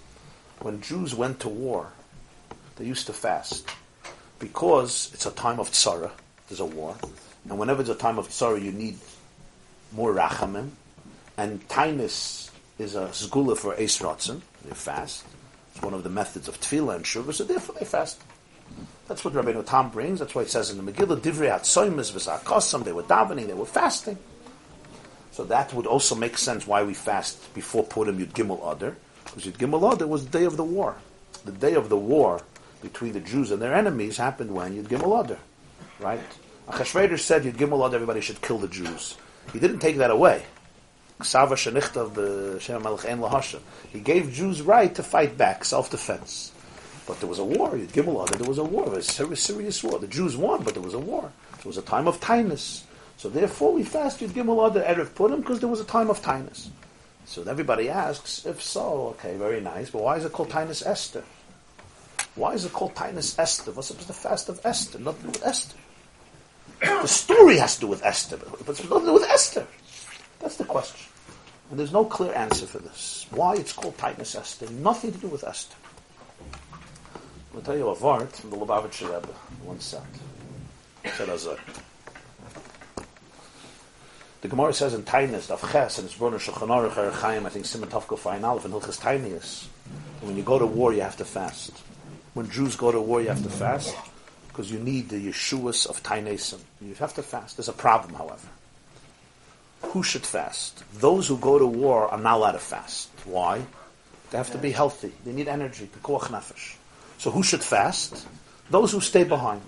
when 0.61 0.81
Jews 0.83 1.17
went 1.17 1.41
to 1.41 1.49
war, 1.49 1.91
they 2.77 2.85
used 2.85 3.07
to 3.07 3.13
fast 3.13 3.69
because 4.39 5.11
it's 5.13 5.27
a 5.27 5.33
time 5.33 5.59
of 5.59 5.69
tzara. 5.71 6.13
There's 6.49 6.61
a 6.61 6.65
war, 6.65 6.95
and 7.49 7.59
whenever 7.59 7.83
there's 7.83 7.97
a 7.97 8.01
time 8.01 8.19
of 8.19 8.29
tzara, 8.29 8.63
you 8.63 8.71
need 8.71 8.99
more 9.91 10.15
rachamim, 10.15 10.71
and 11.37 11.67
tainus 11.69 12.51
is 12.79 12.95
a 12.95 13.07
zgula 13.09 13.57
for 13.57 13.75
ratzon. 13.75 14.41
They 14.65 14.75
fast. 14.75 15.25
It's 15.75 15.83
one 15.83 15.95
of 15.95 16.03
the 16.03 16.11
methods 16.11 16.49
of 16.49 16.61
tefillah 16.61 16.97
and 16.97 17.05
shuvah, 17.05 17.35
so 17.35 17.45
therefore 17.45 17.77
they 17.79 17.85
fast. 17.85 18.21
That's 19.09 19.25
what 19.25 19.35
Rabbi 19.35 19.53
Tam 19.63 19.91
brings. 19.91 20.21
That's 20.21 20.35
why 20.35 20.43
it 20.43 20.51
says 20.51 20.71
in 20.71 20.83
the 20.83 20.93
Megillah, 20.93 21.21
Divrei 21.21 21.51
Atzoimis 21.51 22.13
v'Zakosam, 22.13 22.85
they 22.85 22.93
were 22.93 23.03
davening, 23.03 23.47
they 23.47 23.55
were 23.55 23.67
fasting. 23.67 24.19
So 25.33 25.45
that 25.45 25.73
would 25.75 25.87
also 25.87 26.15
make 26.15 26.37
sense 26.39 26.67
why 26.67 26.83
we 26.83 26.95
fast 26.95 27.53
before 27.55 27.85
Purim 27.85 28.19
Yud 28.19 28.33
Gimel 28.33 28.59
Adar, 28.71 28.97
because 29.25 29.45
Yud 29.45 29.57
Gimel 29.57 29.93
Adar 29.93 30.07
was 30.07 30.27
the 30.27 30.39
day 30.39 30.45
of 30.45 30.57
the 30.57 30.65
war. 30.65 30.97
The 31.45 31.53
day 31.53 31.75
of 31.75 31.89
the 31.89 31.97
war 31.97 32.43
between 32.83 33.13
the 33.13 33.21
Jews 33.21 33.51
and 33.51 33.61
their 33.61 33.75
enemies 33.75 34.17
happened 34.17 34.55
when 34.55 34.77
Yud 34.77 34.89
Gimel 34.89 35.25
Adar, 35.25 35.39
right? 36.01 36.21
Achashverosh 36.69 37.21
said 37.21 37.43
Yud 37.43 37.55
Gimel 37.55 37.87
Adar, 37.87 37.95
everybody 37.95 38.21
should 38.21 38.41
kill 38.43 38.59
the 38.59 38.69
Jews. 38.69 39.17
He 39.53 39.59
didn't 39.59 39.81
take 39.81 39.97
that 39.97 40.11
away. 40.11 40.45
Ksava 41.23 41.53
shenichta 41.53 41.97
of 41.97 42.15
the 42.15 42.59
Shem 42.61 42.83
Melech 42.83 43.05
En 43.07 43.21
Lahasha. 43.21 43.61
He 43.91 44.01
gave 44.01 44.33
Jews 44.33 44.63
right 44.63 44.95
to 44.95 45.03
fight 45.03 45.39
back, 45.39 45.65
self-defense. 45.65 46.53
But 47.07 47.19
there 47.21 47.29
was 47.29 47.39
a 47.39 47.45
war. 47.45 47.71
Yud 47.71 47.89
Gimel 47.89 48.29
there 48.29 48.49
was 48.49 48.59
a 48.59 48.65
war. 48.65 48.87
It 48.87 48.91
was 48.91 49.09
a 49.09 49.13
serious, 49.13 49.43
serious 49.43 49.83
war. 49.83 49.99
The 49.99 50.07
Jews 50.07 50.37
won, 50.37 50.63
but 50.63 50.75
there 50.75 50.83
was 50.83 50.95
a 50.95 50.99
war. 50.99 51.33
It 51.59 51.65
was 51.65 51.79
a 51.79 51.83
time 51.83 52.07
of 52.07 52.21
tinus. 52.21 52.83
So 53.17 53.29
therefore, 53.29 53.73
we 53.73 53.83
fast 53.83 54.21
Yud 54.21 54.31
Gimel 54.31 54.71
Adar 54.71 54.83
Erev 54.83 55.15
Purim 55.15 55.41
because 55.41 55.61
there 55.61 55.69
was 55.69 55.81
a 55.81 55.85
time 55.85 56.11
of 56.11 56.23
tinus. 56.23 56.69
So 57.25 57.43
everybody 57.45 57.89
asks, 57.89 58.45
if 58.47 58.61
so, 58.61 59.15
okay, 59.15 59.37
very 59.37 59.61
nice. 59.61 59.91
But 59.91 60.03
why 60.03 60.17
is 60.17 60.25
it 60.25 60.33
called 60.33 60.51
Tinus 60.51 60.85
Esther? 60.85 61.23
Why 62.35 62.55
is 62.55 62.65
it 62.65 62.73
called 62.73 62.95
Tinus 62.95 63.39
Esther? 63.39 63.73
What's 63.73 63.91
with 63.91 64.07
the 64.07 64.13
fast 64.13 64.49
of 64.49 64.61
Esther? 64.65 64.99
Nothing 64.99 65.29
with 65.29 65.45
Esther. 65.45 65.77
the 66.81 67.07
story 67.07 67.59
has 67.59 67.77
to 67.77 67.83
do 67.83 67.87
with 67.87 68.05
Esther, 68.05 68.39
but 68.39 68.69
it's 68.69 68.83
nothing 68.85 69.01
to 69.01 69.07
do 69.07 69.13
with 69.15 69.29
Esther. 69.31 69.67
That's 70.41 70.57
the 70.57 70.65
question. 70.65 71.12
And 71.73 71.79
there's 71.79 71.91
no 71.91 72.05
clear 72.05 72.35
answer 72.35 72.67
for 72.67 72.81
this. 72.81 73.27
Why 73.31 73.55
it's 73.55 73.73
called 73.73 73.97
Tinus 73.97 74.37
Esther? 74.37 74.71
Nothing 74.73 75.11
to 75.11 75.19
do 75.19 75.29
with 75.29 75.43
Esther. 75.43 75.75
I'll 77.55 77.63
tell 77.63 77.79
you 77.79 77.89
a 77.89 77.97
vart 77.97 78.31
from 78.33 78.51
the 78.51 78.59
Lubavitcher 78.59 79.07
Rebbe, 79.07 79.33
one 79.65 79.81
set. 79.81 80.03
Said 81.15 81.31
Azar. 81.31 81.57
The 84.43 84.49
Gemara 84.49 84.75
says 84.75 84.93
in 84.93 85.03
Tainus, 85.05 85.51
of 85.51 85.63
Ches, 85.73 85.97
and 85.97 86.07
it's 86.07 86.19
Brunner 86.19 86.37
Shulchan 86.37 86.69
Aruch 86.69 86.99
Erech 86.99 87.15
Chaim, 87.15 87.47
I 87.47 87.49
think 87.49 87.65
Simon 87.65 87.89
Tavko 87.89 88.19
Fain 88.19 88.45
Aleph, 88.45 88.67
and 88.67 88.75
Hilchas 88.75 89.01
Tainius. 89.01 89.65
When 90.21 90.37
you 90.37 90.43
go 90.43 90.59
to 90.59 90.67
war, 90.67 90.93
you 90.93 91.01
have 91.01 91.17
to 91.17 91.25
fast. 91.25 91.73
When 92.35 92.51
Jews 92.51 92.77
go 92.77 92.93
to 92.93 93.01
war, 93.01 93.23
you 93.23 93.29
have 93.29 93.43
to 93.45 93.49
fast, 93.49 93.97
because 94.49 94.71
you 94.71 94.79
need 94.79 95.09
the 95.09 95.27
Yeshuas 95.27 95.89
of 95.89 96.03
Tainesim. 96.03 96.61
You 96.83 96.93
have 96.97 97.15
to 97.15 97.23
fast. 97.23 97.57
There's 97.57 97.71
a 97.71 97.73
problem, 97.73 98.13
however. 98.13 98.47
Who 99.83 100.03
should 100.03 100.25
fast? 100.25 100.85
Those 100.95 101.29
who 101.29 101.37
go 101.39 101.59
to 101.59 101.67
war 101.67 102.09
are 102.09 102.19
not 102.19 102.37
allowed 102.37 102.53
to 102.53 102.59
fast. 102.59 103.11
Why? 103.25 103.65
They 104.31 104.39
have 104.39 104.51
to 104.53 104.59
be 104.59 104.71
healthy. 104.71 105.13
They 105.25 105.33
need 105.33 105.49
energy. 105.49 105.89
So 107.19 107.31
who 107.31 107.43
should 107.43 107.63
fast? 107.63 108.27
those 108.73 108.91
who 108.93 109.01
stay 109.01 109.23
behind. 109.25 109.63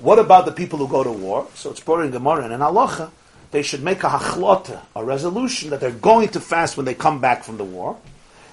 What 0.00 0.18
about 0.18 0.46
the 0.46 0.52
people 0.52 0.78
who 0.78 0.88
go 0.88 1.04
to 1.04 1.12
war? 1.12 1.46
So 1.54 1.70
it's 1.70 1.80
brought 1.80 2.04
in 2.04 2.10
Gemara 2.10 2.44
and 2.44 2.52
in 2.52 2.60
Halacha, 2.60 3.10
they 3.50 3.62
should 3.62 3.82
make 3.82 4.02
a 4.02 4.08
hachlota, 4.08 4.80
a 4.96 5.04
resolution 5.04 5.70
that 5.70 5.80
they're 5.80 5.90
going 5.90 6.28
to 6.30 6.40
fast 6.40 6.76
when 6.76 6.86
they 6.86 6.94
come 6.94 7.20
back 7.20 7.44
from 7.44 7.58
the 7.58 7.64
war, 7.64 7.98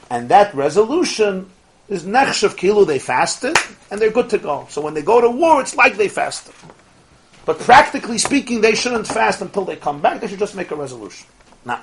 and 0.10 0.30
that 0.30 0.54
resolution 0.54 1.50
is 1.88 2.04
nechshav 2.04 2.58
kilu, 2.58 2.86
they 2.86 3.00
fasted, 3.00 3.56
and 3.90 4.02
they're 4.02 4.12
good 4.12 4.30
to 4.32 4.38
go. 4.38 4.68
So 4.70 4.82
when 4.82 4.94
they 4.94 5.04
go 5.04 5.22
to 5.22 5.30
war, 5.30 5.62
it's 5.62 5.76
like 5.76 5.96
they 5.96 6.10
fasted. 6.10 6.54
But 7.48 7.60
practically 7.60 8.18
speaking, 8.18 8.60
they 8.60 8.76
shouldn't 8.76 9.08
fast 9.08 9.42
until 9.42 9.64
they 9.64 9.78
come 9.78 10.02
back, 10.02 10.20
they 10.20 10.28
should 10.28 10.38
just 10.38 10.54
make 10.54 10.70
a 10.72 10.76
resolution. 10.76 11.28
Now, 11.64 11.82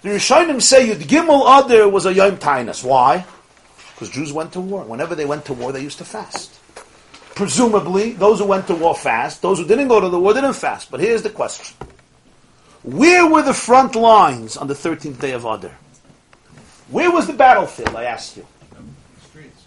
the 0.00 0.08
Rishonim 0.08 0.62
say 0.62 0.88
Yud 0.88 1.02
Gimel 1.02 1.42
Adar 1.42 1.90
was 1.90 2.06
a 2.06 2.14
Yom 2.14 2.38
Tainus. 2.38 2.82
Why? 2.82 3.26
Because 3.92 4.08
Jews 4.08 4.32
went 4.32 4.54
to 4.54 4.60
war. 4.60 4.84
Whenever 4.84 5.14
they 5.14 5.26
went 5.26 5.44
to 5.44 5.52
war, 5.52 5.72
they 5.72 5.82
used 5.82 5.98
to 5.98 6.06
fast. 6.06 6.58
Presumably, 7.34 8.12
those 8.14 8.38
who 8.38 8.46
went 8.46 8.66
to 8.68 8.74
war 8.74 8.94
fast. 8.94 9.42
Those 9.42 9.58
who 9.58 9.66
didn't 9.66 9.88
go 9.88 10.00
to 10.00 10.08
the 10.08 10.18
war 10.18 10.32
didn't 10.32 10.54
fast. 10.54 10.90
But 10.90 11.00
here's 11.00 11.22
the 11.22 11.30
question. 11.30 11.76
Where 12.82 13.26
were 13.28 13.42
the 13.42 13.52
front 13.52 13.94
lines 13.94 14.56
on 14.56 14.68
the 14.68 14.74
13th 14.74 15.20
day 15.20 15.32
of 15.32 15.44
Adar? 15.44 15.76
Where 16.88 17.10
was 17.10 17.26
the 17.26 17.34
battlefield, 17.34 17.94
I 17.94 18.04
ask 18.04 18.38
you? 18.38 18.46
Streets. 19.28 19.64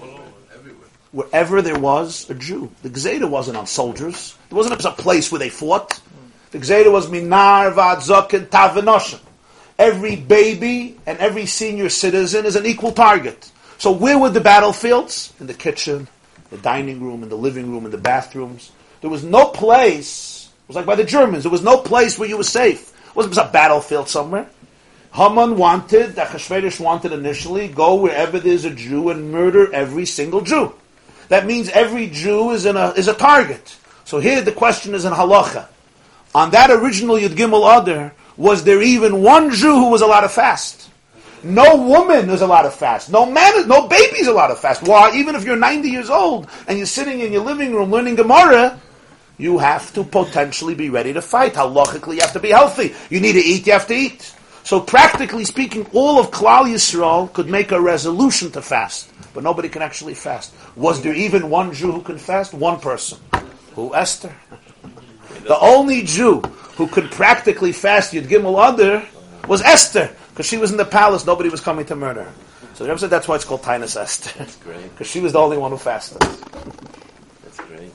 All 0.00 0.10
over, 0.10 0.22
everywhere. 0.54 0.88
Wherever 1.12 1.60
there 1.60 1.78
was 1.78 2.28
a 2.30 2.34
Jew. 2.34 2.70
The 2.82 2.90
Gzeda 2.90 3.28
wasn't 3.28 3.56
on 3.56 3.66
soldiers. 3.66 4.36
There 4.48 4.56
wasn't 4.56 4.84
a 4.84 4.90
place 4.92 5.32
where 5.32 5.40
they 5.40 5.48
fought. 5.48 6.00
The 6.52 6.58
Gzeda 6.58 6.90
was 6.90 7.10
Minar, 7.10 7.68
and 7.68 7.76
Tavenoshim. 7.76 9.20
Every 9.78 10.14
baby 10.14 10.98
and 11.06 11.18
every 11.18 11.46
senior 11.46 11.88
citizen 11.88 12.44
is 12.44 12.54
an 12.54 12.66
equal 12.66 12.92
target. 12.92 13.50
So 13.78 13.92
where 13.92 14.18
were 14.18 14.28
the 14.28 14.40
battlefields? 14.40 15.32
In 15.40 15.46
the 15.46 15.54
kitchen, 15.54 16.06
the 16.50 16.58
dining 16.58 17.00
room, 17.02 17.22
in 17.22 17.28
the 17.28 17.36
living 17.36 17.72
room, 17.72 17.86
in 17.86 17.90
the 17.90 17.98
bathrooms. 17.98 18.72
There 19.00 19.08
was 19.08 19.24
no 19.24 19.46
place, 19.46 20.50
it 20.64 20.68
was 20.68 20.76
like 20.76 20.84
by 20.84 20.96
the 20.96 21.04
Germans, 21.04 21.44
there 21.44 21.50
was 21.50 21.62
no 21.62 21.78
place 21.78 22.18
where 22.18 22.28
you 22.28 22.36
were 22.36 22.44
safe. 22.44 22.92
It 23.08 23.16
wasn't 23.16 23.38
a 23.38 23.50
battlefield 23.50 24.08
somewhere. 24.08 24.50
Haman 25.14 25.56
wanted, 25.56 26.10
Achashverosh 26.10 26.78
wanted 26.78 27.12
initially, 27.12 27.68
go 27.68 27.94
wherever 27.94 28.38
there's 28.38 28.64
a 28.66 28.70
Jew 28.70 29.08
and 29.10 29.32
murder 29.32 29.72
every 29.72 30.04
single 30.04 30.42
Jew. 30.42 30.74
That 31.30 31.46
means 31.46 31.68
every 31.70 32.08
Jew 32.08 32.50
is, 32.50 32.66
a, 32.66 32.92
is 32.96 33.06
a 33.06 33.14
target. 33.14 33.76
So 34.04 34.18
here 34.18 34.42
the 34.42 34.52
question 34.52 34.94
is 34.94 35.04
in 35.04 35.12
halacha. 35.12 35.68
On 36.34 36.50
that 36.50 36.70
original 36.70 37.16
Yud 37.16 37.30
Gimel 37.30 37.80
Adar, 37.80 38.12
was 38.36 38.64
there 38.64 38.82
even 38.82 39.22
one 39.22 39.52
Jew 39.52 39.74
who 39.74 39.90
was 39.90 40.02
allowed 40.02 40.22
to 40.22 40.28
fast? 40.28 40.90
No 41.44 41.76
woman 41.76 42.28
is 42.30 42.42
allowed 42.42 42.62
to 42.62 42.70
fast. 42.70 43.10
No 43.10 43.26
man, 43.26 43.68
no 43.68 43.86
baby 43.86 44.18
is 44.18 44.26
allowed 44.26 44.48
to 44.48 44.56
fast. 44.56 44.82
Why? 44.82 45.12
Even 45.14 45.36
if 45.36 45.44
you're 45.44 45.56
90 45.56 45.88
years 45.88 46.10
old 46.10 46.48
and 46.66 46.76
you're 46.76 46.86
sitting 46.86 47.20
in 47.20 47.32
your 47.32 47.44
living 47.44 47.72
room 47.74 47.90
learning 47.90 48.16
Gemara, 48.16 48.80
you 49.38 49.58
have 49.58 49.92
to 49.94 50.04
potentially 50.04 50.74
be 50.74 50.90
ready 50.90 51.12
to 51.12 51.22
fight. 51.22 51.54
Halachically, 51.54 52.16
you 52.16 52.20
have 52.22 52.32
to 52.32 52.40
be 52.40 52.50
healthy. 52.50 52.94
You 53.08 53.20
need 53.20 53.32
to 53.32 53.40
eat, 53.40 53.66
you 53.66 53.72
have 53.72 53.86
to 53.86 53.94
eat. 53.94 54.34
So 54.64 54.80
practically 54.80 55.44
speaking, 55.44 55.86
all 55.92 56.18
of 56.18 56.30
Klal 56.30 56.64
Yisrael 56.64 57.32
could 57.32 57.48
make 57.48 57.72
a 57.72 57.80
resolution 57.80 58.50
to 58.52 58.62
fast, 58.62 59.09
but 59.34 59.42
nobody 59.42 59.68
can 59.68 59.82
actually 59.82 60.14
fast. 60.14 60.54
Was 60.76 61.02
there 61.02 61.14
even 61.14 61.50
one 61.50 61.72
Jew 61.72 61.92
who 61.92 62.02
can 62.02 62.18
fast? 62.18 62.52
One 62.52 62.80
person. 62.80 63.18
Who? 63.74 63.94
Esther. 63.94 64.34
The 65.44 65.58
only 65.58 66.02
Jew 66.02 66.40
who 66.76 66.86
could 66.86 67.10
practically 67.10 67.72
fast 67.72 68.12
Yud 68.12 68.26
Gimel 68.26 68.56
Adar 68.56 69.06
was 69.48 69.62
Esther, 69.62 70.10
because 70.30 70.46
she 70.46 70.56
was 70.56 70.70
in 70.70 70.76
the 70.76 70.84
palace, 70.84 71.26
nobody 71.26 71.48
was 71.48 71.60
coming 71.60 71.86
to 71.86 71.96
murder 71.96 72.24
her. 72.24 72.32
So 72.74 72.84
the 72.84 72.90
Rebbe 72.90 73.00
said 73.00 73.10
that's 73.10 73.28
why 73.28 73.34
it's 73.34 73.44
called 73.44 73.62
Tainus 73.62 74.00
Esther, 74.00 74.38
That's 74.38 74.56
great. 74.56 74.82
because 74.90 75.06
she 75.06 75.20
was 75.20 75.32
the 75.32 75.38
only 75.38 75.58
one 75.58 75.70
who 75.70 75.76
fasted. 75.76 76.20
That's 77.42 77.58
great. 77.58 77.92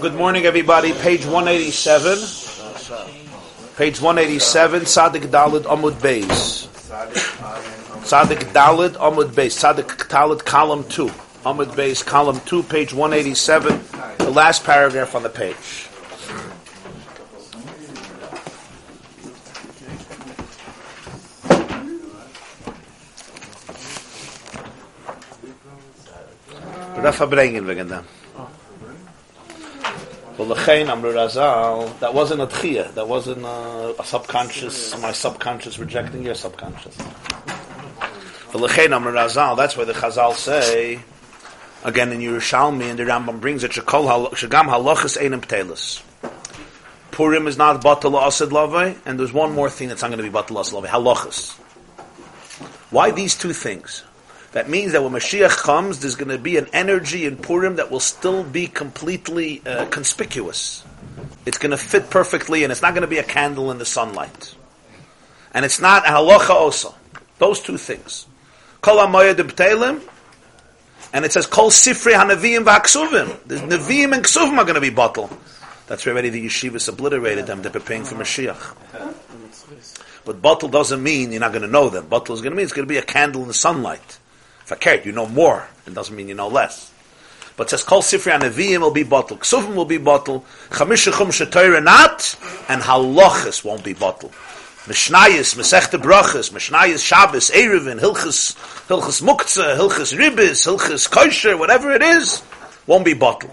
Good 0.00 0.14
morning, 0.14 0.44
everybody. 0.44 0.92
Page 0.92 1.26
187. 1.26 2.18
Page 3.76 4.00
187, 4.00 4.86
Sadik 4.86 5.22
Dalid 5.24 5.62
Amud 5.64 5.92
Beis. 6.00 6.68
Sadik 8.08 8.38
Dalid 8.54 8.96
Amud 8.96 9.32
Beis. 9.32 9.52
Sadik 9.52 10.08
Dalid 10.08 10.42
column 10.46 10.82
2. 10.88 11.08
Amud 11.44 11.76
Beis 11.76 12.02
column 12.02 12.40
2, 12.46 12.62
page 12.62 12.94
187. 12.94 13.78
The 14.16 14.30
last 14.30 14.64
paragraph 14.64 15.14
on 15.14 15.22
the 15.22 15.28
page. 15.28 15.88
Raf 26.96 27.18
brengen 27.28 27.66
wegen 27.66 27.88
dem. 27.88 28.04
Well, 30.38 30.48
Lechein 30.48 30.88
Amru 30.88 31.12
Razal, 31.12 31.98
that 32.00 32.14
wasn't 32.14 32.40
a 32.40 32.46
tchiyah, 32.46 32.94
that 32.94 33.06
wasn't 33.06 33.44
a, 33.44 33.94
a 33.98 34.04
subconscious, 34.04 34.98
my 35.02 35.12
subconscious 35.12 35.78
rejecting 35.78 36.22
your 36.22 36.34
subconscious. 36.34 36.96
The 36.96 37.04
Lechein 37.04 37.44
Amru 37.44 37.56
Razal, 37.56 38.37
that's 38.50 39.76
why 39.76 39.84
the 39.84 39.92
Chazal 39.92 40.34
say, 40.34 41.00
again 41.84 42.12
in 42.12 42.20
Yerushalmi, 42.20 42.84
and 42.84 42.98
the 42.98 43.04
Rambam 43.04 43.40
brings 43.40 43.62
it, 43.64 43.72
Shagam 43.72 44.68
halachas 44.68 45.22
einem 45.22 45.40
ptelis. 45.40 46.02
Purim 47.10 47.46
is 47.46 47.58
not 47.58 47.82
batal 47.82 48.20
asid 48.22 48.50
lavai, 48.50 48.96
and 49.04 49.18
there's 49.18 49.32
one 49.32 49.52
more 49.52 49.68
thing 49.68 49.88
that's 49.88 50.02
not 50.02 50.08
going 50.08 50.22
to 50.24 50.30
be 50.30 50.30
batal 50.30 50.60
asid 50.60 50.82
lavai, 50.82 50.86
halachas. 50.86 51.56
Why 52.90 53.10
these 53.10 53.34
two 53.36 53.52
things? 53.52 54.04
That 54.52 54.70
means 54.70 54.92
that 54.92 55.02
when 55.02 55.12
Mashiach 55.12 55.58
comes, 55.58 56.00
there's 56.00 56.16
going 56.16 56.30
to 56.30 56.38
be 56.38 56.56
an 56.56 56.68
energy 56.72 57.26
in 57.26 57.36
Purim 57.36 57.76
that 57.76 57.90
will 57.90 58.00
still 58.00 58.44
be 58.44 58.66
completely 58.66 59.60
uh, 59.66 59.84
conspicuous. 59.86 60.84
It's 61.44 61.58
going 61.58 61.72
to 61.72 61.76
fit 61.76 62.08
perfectly, 62.08 62.62
and 62.62 62.72
it's 62.72 62.80
not 62.80 62.94
going 62.94 63.02
to 63.02 63.08
be 63.08 63.18
a 63.18 63.24
candle 63.24 63.70
in 63.70 63.78
the 63.78 63.84
sunlight. 63.84 64.54
And 65.52 65.66
it's 65.66 65.80
not 65.80 66.04
halacha 66.04 66.50
also. 66.50 66.94
Those 67.38 67.60
two 67.60 67.76
things. 67.76 68.26
Kol 68.80 68.96
hamoyed 68.98 69.36
b'telim, 69.36 70.02
and 71.12 71.24
it 71.24 71.32
says 71.32 71.46
kol 71.46 71.70
sifrei 71.70 72.14
hanavim 72.14 72.64
v'aksuvim. 72.64 73.46
The 73.46 73.56
neviim 73.56 74.14
and 74.14 74.24
ksuvim 74.24 74.58
are 74.58 74.64
going 74.64 74.74
to 74.74 74.80
be 74.80 74.90
bottled. 74.90 75.36
That's 75.86 76.04
why 76.04 76.12
already 76.12 76.28
the 76.28 76.46
yeshivas 76.46 76.88
obliterated 76.88 77.46
them. 77.46 77.62
They're 77.62 77.72
preparing 77.72 78.04
for 78.04 78.14
Mashiach. 78.14 78.74
But 80.24 80.42
bottle 80.42 80.68
doesn't 80.68 81.02
mean 81.02 81.32
you're 81.32 81.40
not 81.40 81.52
going 81.52 81.62
to 81.62 81.68
know 81.68 81.88
them. 81.88 82.06
Bottle 82.06 82.34
is 82.34 82.42
going 82.42 82.50
to 82.52 82.56
mean 82.56 82.64
it's 82.64 82.74
going 82.74 82.86
to 82.86 82.92
be 82.92 82.98
a 82.98 83.02
candle 83.02 83.40
in 83.40 83.48
the 83.48 83.54
sunlight. 83.54 84.18
Fakert, 84.66 85.06
you 85.06 85.12
know 85.12 85.26
more. 85.26 85.66
It 85.86 85.94
doesn't 85.94 86.14
mean 86.14 86.28
you 86.28 86.34
know 86.34 86.48
less. 86.48 86.92
But 87.56 87.68
it 87.68 87.70
says 87.70 87.82
kol 87.82 88.02
sifrei 88.02 88.38
neviim 88.38 88.80
will 88.80 88.92
be 88.92 89.02
bottle, 89.02 89.38
ksuvim 89.38 89.74
will 89.74 89.84
be 89.84 89.98
bottle, 89.98 90.44
chamisha 90.68 91.12
chum 91.16 91.28
shetoyre 91.28 91.82
not, 91.82 92.36
and 92.68 92.82
halachas 92.82 93.64
won't 93.64 93.82
be 93.82 93.94
bottle. 93.94 94.30
Mishnayis, 94.88 95.54
Masechta 95.54 96.00
Brachas, 96.00 96.50
Mishnayis 96.50 97.04
Shabbos, 97.04 97.50
Eruvin, 97.50 98.00
Hilchas, 98.00 98.56
Hilchas 98.88 99.20
Muktzah, 99.20 99.76
Hilchas 99.76 100.16
Ribis, 100.16 100.66
Hilchas 100.66 101.10
Kosher, 101.10 101.58
whatever 101.58 101.92
it 101.92 102.00
is, 102.00 102.42
won't 102.86 103.04
be 103.04 103.12
bottled. 103.12 103.52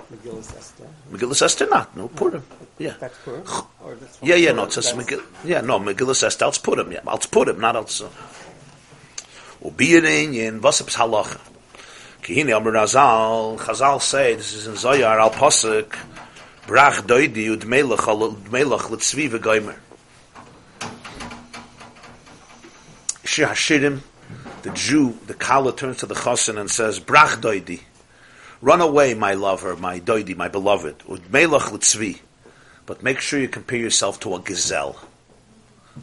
Megillah 1.12 1.42
Esther 1.42 1.68
not, 1.70 1.96
no 1.98 2.08
Purim. 2.08 2.42
Yeah. 2.78 2.94
That's 3.02 3.18
Purim? 3.18 3.44
That's 3.44 4.20
Yeah, 4.22 4.36
yeah, 4.36 4.54
no, 4.54 4.64
it 4.64 4.72
says 4.72 4.94
yeah, 5.44 5.60
no, 5.60 5.78
Megillah 5.78 6.24
Esther, 6.24 6.48
it's 6.48 6.58
Purim, 6.58 6.90
yeah, 6.94 7.02
it's 7.08 7.26
Purim, 7.26 7.60
not 7.60 7.76
else. 7.76 8.00
Uh, 8.00 8.10
Ubiyin 9.62 10.34
yin, 10.34 10.62
vasaps 10.62 10.96
halacha. 10.96 11.42
Kihini 12.24 12.56
Amr 12.56 12.72
Razal, 12.72 13.58
Chazal 13.58 14.02
say, 14.02 14.36
this 14.36 14.54
is 14.54 14.68
in 14.68 14.76
Zoyar, 14.76 15.20
al 15.20 15.32
Pasuk, 15.32 15.98
Brach 16.66 17.06
doidi 17.06 17.50
ud 17.52 17.66
melech 17.66 18.08
al 18.08 18.32
melech 18.50 18.84
litzvi 18.90 19.30
v'goymer. 19.30 19.76
Shir 23.36 23.48
Hashirim, 23.48 24.00
the 24.62 24.70
Jew, 24.70 25.20
the 25.28 25.34
Kala 25.34 25.76
turns 25.76 25.98
to 25.98 26.06
the 26.06 26.16
Chosin 26.16 26.58
and 26.58 26.72
says, 26.72 27.02
Brach 27.02 27.42
doidi, 27.42 27.82
run 28.62 28.80
away, 28.80 29.14
my 29.14 29.34
lover, 29.34 29.76
my 29.76 30.00
doidi, 30.00 30.38
my 30.38 30.48
beloved, 30.48 31.04
but 32.86 33.04
make 33.04 33.20
sure 33.20 33.38
you 33.38 33.50
compare 33.50 33.78
yourself 33.78 34.22
to 34.22 34.36
a 34.36 34.40
gazelle. 34.40 34.96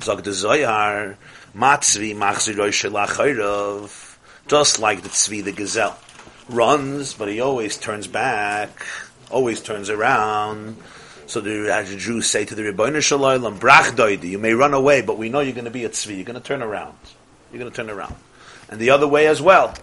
Zog 0.03 0.25
the 0.25 0.33
Zoyar, 0.33 1.17
matzvi 1.57 2.13
just 4.47 4.79
like 4.79 5.03
the 5.03 5.09
tzvi, 5.09 5.43
the 5.43 5.53
gazelle, 5.53 5.99
runs, 6.51 7.15
but 7.15 7.29
he 7.29 7.41
always 7.41 7.79
turns 7.79 8.07
back, 8.07 8.85
always 9.31 9.63
turns 9.63 9.89
around. 9.89 10.77
So 11.25 11.41
the 11.41 11.97
Jews 11.99 12.27
say 12.29 12.45
to 12.45 12.55
the 12.55 12.61
Ribono 12.61 13.01
Shel 13.01 13.21
Olam, 13.21 13.59
brach 13.59 13.97
doidi, 13.97 14.25
you 14.25 14.39
may 14.39 14.53
run 14.53 14.75
away, 14.75 15.01
but 15.01 15.17
we 15.17 15.31
know 15.31 15.41
you're 15.41 15.55
going 15.55 15.65
to 15.65 15.71
be 15.71 15.87
a 15.87 15.89
tzvi, 15.89 16.17
you're 16.17 16.27
going 16.27 16.39
to 16.39 16.47
turn 16.47 16.63
around. 16.63 16.95
You're 17.53 17.61
going 17.61 17.71
to 17.71 17.77
turn 17.77 17.91
around. 17.91 18.17
And 18.71 18.81
the 18.81 18.91
other 18.91 19.07
way 19.07 19.27
as 19.27 19.43
well. 19.43 19.75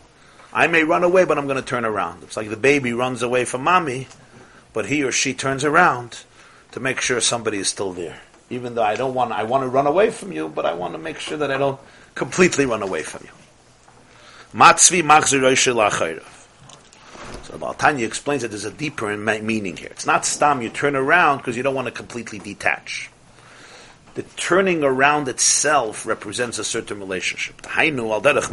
I 0.51 0.65
may 0.65 0.83
run 0.83 1.03
away, 1.03 1.25
but 1.25 1.37
I'm 1.37 1.45
going 1.45 1.61
to 1.61 1.67
turn 1.67 1.85
around. 1.85 2.23
It's 2.23 2.35
like 2.35 2.49
the 2.49 2.57
baby 2.57 2.91
runs 2.91 3.21
away 3.21 3.45
from 3.45 3.63
mommy, 3.63 4.07
but 4.73 4.87
he 4.87 5.03
or 5.03 5.11
she 5.11 5.35
turns 5.35 5.63
around 5.63 6.23
to 6.71 6.79
make 6.79 6.99
sure 6.99 7.21
somebody 7.21 7.59
is 7.59 7.67
still 7.67 7.93
there. 7.93 8.19
Even 8.49 8.73
though 8.73 8.83
I 8.83 8.95
don't 8.95 9.13
want, 9.13 9.31
I 9.31 9.43
want 9.43 9.63
to 9.63 9.67
run 9.67 9.85
away 9.85 10.09
from 10.09 10.31
you, 10.31 10.49
but 10.49 10.65
I 10.65 10.73
want 10.73 10.93
to 10.93 10.97
make 10.97 11.19
sure 11.19 11.37
that 11.37 11.51
I 11.51 11.57
don't 11.57 11.79
completely 12.15 12.65
run 12.65 12.81
away 12.81 13.03
from 13.03 13.25
you. 13.25 14.59
Matzvi 14.59 15.03
So 17.43 17.57
the 17.57 17.73
Tanya 17.73 18.07
explains 18.07 18.41
that 18.41 18.47
there's 18.47 18.65
a 18.65 18.71
deeper 18.71 19.15
meaning 19.15 19.77
here. 19.77 19.89
It's 19.91 20.07
not 20.07 20.25
stam, 20.25 20.63
you 20.63 20.69
turn 20.69 20.95
around 20.95 21.37
because 21.37 21.55
you 21.55 21.61
don't 21.61 21.75
want 21.75 21.85
to 21.85 21.91
completely 21.91 22.39
detach. 22.39 23.11
The 24.15 24.23
turning 24.35 24.83
around 24.83 25.27
itself 25.27 26.05
represents 26.05 26.57
a 26.59 26.63
certain 26.63 26.99
relationship. 26.99 27.61
Hainu 27.61 28.21
ba'adam 28.21 28.43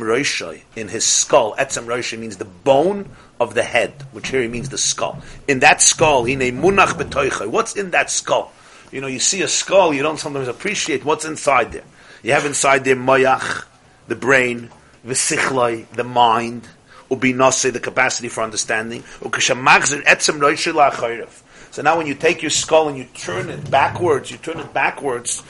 roishai, 0.00 0.62
in 0.76 0.88
his 0.88 1.04
skull. 1.04 1.54
Etzem 1.56 1.86
roishai 1.86 2.18
means 2.18 2.36
the 2.36 2.44
bone 2.44 3.10
of 3.40 3.54
the 3.54 3.62
head, 3.62 3.92
which 4.12 4.28
here 4.28 4.40
he 4.40 4.48
means 4.48 4.68
the 4.68 4.78
skull. 4.78 5.20
In 5.48 5.60
that 5.60 5.82
skull, 5.82 6.24
hine 6.24 6.38
munach 6.38 6.92
betoichai. 6.92 7.48
What's 7.48 7.74
in 7.76 7.90
that 7.90 8.10
skull? 8.10 8.52
You 8.92 9.00
know, 9.00 9.08
you 9.08 9.18
see 9.18 9.42
a 9.42 9.48
skull, 9.48 9.92
you 9.92 10.02
don't 10.02 10.18
sometimes 10.18 10.48
appreciate 10.48 11.04
what's 11.04 11.24
inside 11.24 11.72
there. 11.72 11.84
You 12.22 12.32
have 12.32 12.46
inside 12.46 12.84
there 12.84 12.96
mayach, 12.96 13.64
the 14.06 14.14
brain, 14.14 14.70
v'sichlai, 15.04 15.88
the 15.90 16.04
mind, 16.04 16.68
ubinase, 17.10 17.72
the 17.72 17.80
capacity 17.80 18.28
for 18.28 18.42
understanding, 18.42 19.02
ukashamachzer 19.20 20.04
etzem 20.04 20.38
roishai 20.38 20.72
la'achayrev. 20.72 21.42
So 21.76 21.82
now 21.82 21.98
when 21.98 22.06
you 22.06 22.14
take 22.14 22.40
your 22.40 22.48
skull 22.48 22.88
and 22.88 22.96
you 22.96 23.04
turn 23.04 23.50
it 23.50 23.70
backwards, 23.70 24.30
you 24.30 24.38
turn 24.38 24.58
it 24.60 24.72
backwards. 24.72 25.42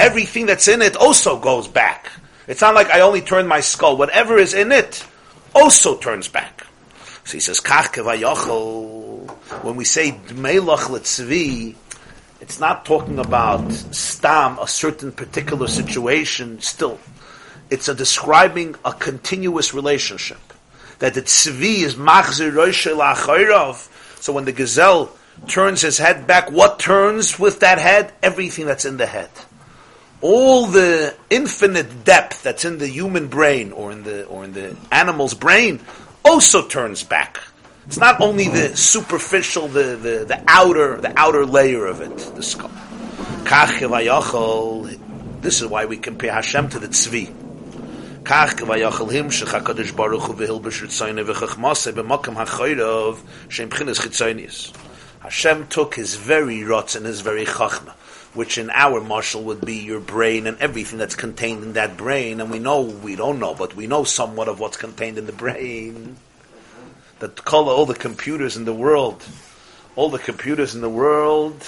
Everything 0.00 0.46
that's 0.46 0.66
in 0.66 0.82
it 0.82 0.96
also 0.96 1.38
goes 1.38 1.68
back. 1.68 2.10
It's 2.48 2.60
not 2.60 2.74
like 2.74 2.90
I 2.90 3.02
only 3.02 3.20
turn 3.20 3.46
my 3.46 3.60
skull. 3.60 3.96
Whatever 3.96 4.38
is 4.38 4.54
in 4.54 4.72
it 4.72 5.06
also 5.54 5.96
turns 5.96 6.26
back. 6.26 6.66
So 7.22 7.34
he 7.34 7.40
says. 7.40 7.60
When 9.62 9.76
we 9.76 9.84
say 9.84 10.10
Dmeilach 10.10 10.88
letzvi, 10.88 11.76
it's 12.40 12.58
not 12.58 12.84
talking 12.84 13.20
about 13.20 13.70
stam, 13.70 14.58
a 14.58 14.66
certain 14.66 15.12
particular 15.12 15.68
situation 15.68 16.60
still. 16.60 16.98
It's 17.70 17.86
a 17.86 17.94
describing 17.94 18.74
a 18.84 18.92
continuous 18.92 19.72
relationship. 19.72 20.38
That 20.98 21.14
the 21.14 21.22
tzvi 21.22 21.82
is 21.82 21.94
machzir 21.94 22.52
achayrov. 22.52 23.88
So 24.20 24.32
when 24.32 24.44
the 24.44 24.52
gazelle 24.52 25.16
turns 25.46 25.82
his 25.82 25.98
head 25.98 26.26
back, 26.26 26.50
what 26.50 26.78
turns 26.78 27.38
with 27.38 27.60
that 27.60 27.78
head? 27.78 28.12
Everything 28.22 28.66
that's 28.66 28.84
in 28.84 28.96
the 28.96 29.06
head 29.06 29.30
all 30.20 30.66
the 30.66 31.14
infinite 31.30 32.04
depth 32.04 32.42
that's 32.42 32.64
in 32.64 32.78
the 32.78 32.88
human 32.88 33.28
brain 33.28 33.72
or 33.72 33.92
in 33.92 34.02
the 34.02 34.26
or 34.26 34.44
in 34.44 34.52
the 34.52 34.76
animal's 34.90 35.34
brain 35.34 35.80
also 36.24 36.66
turns 36.66 37.04
back. 37.04 37.38
It's 37.86 37.98
not 37.98 38.20
only 38.20 38.48
the 38.48 38.76
superficial, 38.76 39.68
the, 39.68 39.96
the, 39.96 40.24
the 40.26 40.44
outer 40.46 41.00
the 41.00 41.12
outer 41.16 41.46
layer 41.46 41.86
of 41.86 42.00
it, 42.00 42.16
the 42.34 42.42
skull. 42.42 42.70
This 45.40 45.62
is 45.62 45.68
why 45.68 45.84
we 45.86 45.96
compare 45.96 46.32
Hashem 46.32 46.68
to 46.70 46.78
the 46.78 46.88
tzvi. 46.88 47.47
Kevayachal 48.28 49.10
him 49.10 49.30
shechakadosh 49.30 49.96
baruch 49.96 50.20
hu 50.20 50.34
v'hil 50.34 50.60
b'shirtzayne 50.60 51.24
v'chachmase 51.24 51.94
b'makam 51.94 52.34
ha'choyrov 52.34 53.20
shem 53.48 53.70
b'chinas 53.70 53.98
chitzaynis. 53.98 54.76
Hashem 55.20 55.66
took 55.68 55.94
his 55.94 56.16
very 56.16 56.58
rotz 56.58 56.94
and 56.94 57.06
his 57.06 57.22
very 57.22 57.46
chachma, 57.46 57.92
which 58.34 58.58
in 58.58 58.68
our 58.68 59.00
marshal 59.00 59.44
would 59.44 59.62
be 59.62 59.76
your 59.76 60.00
brain 60.00 60.46
and 60.46 60.58
everything 60.58 60.98
that's 60.98 61.14
contained 61.14 61.62
in 61.62 61.72
that 61.72 61.96
brain. 61.96 62.42
And 62.42 62.50
we 62.50 62.58
know, 62.58 62.82
we 62.82 63.16
don't 63.16 63.38
know, 63.38 63.54
but 63.54 63.74
we 63.74 63.86
know 63.86 64.04
somewhat 64.04 64.48
of 64.48 64.60
what's 64.60 64.76
contained 64.76 65.16
in 65.16 65.24
the 65.24 65.32
brain. 65.32 66.18
That 67.20 67.42
call 67.46 67.70
all 67.70 67.86
the 67.86 67.94
computers 67.94 68.58
in 68.58 68.66
the 68.66 68.74
world, 68.74 69.24
all 69.96 70.10
the 70.10 70.18
computers 70.18 70.74
in 70.74 70.82
the 70.82 70.90
world, 70.90 71.66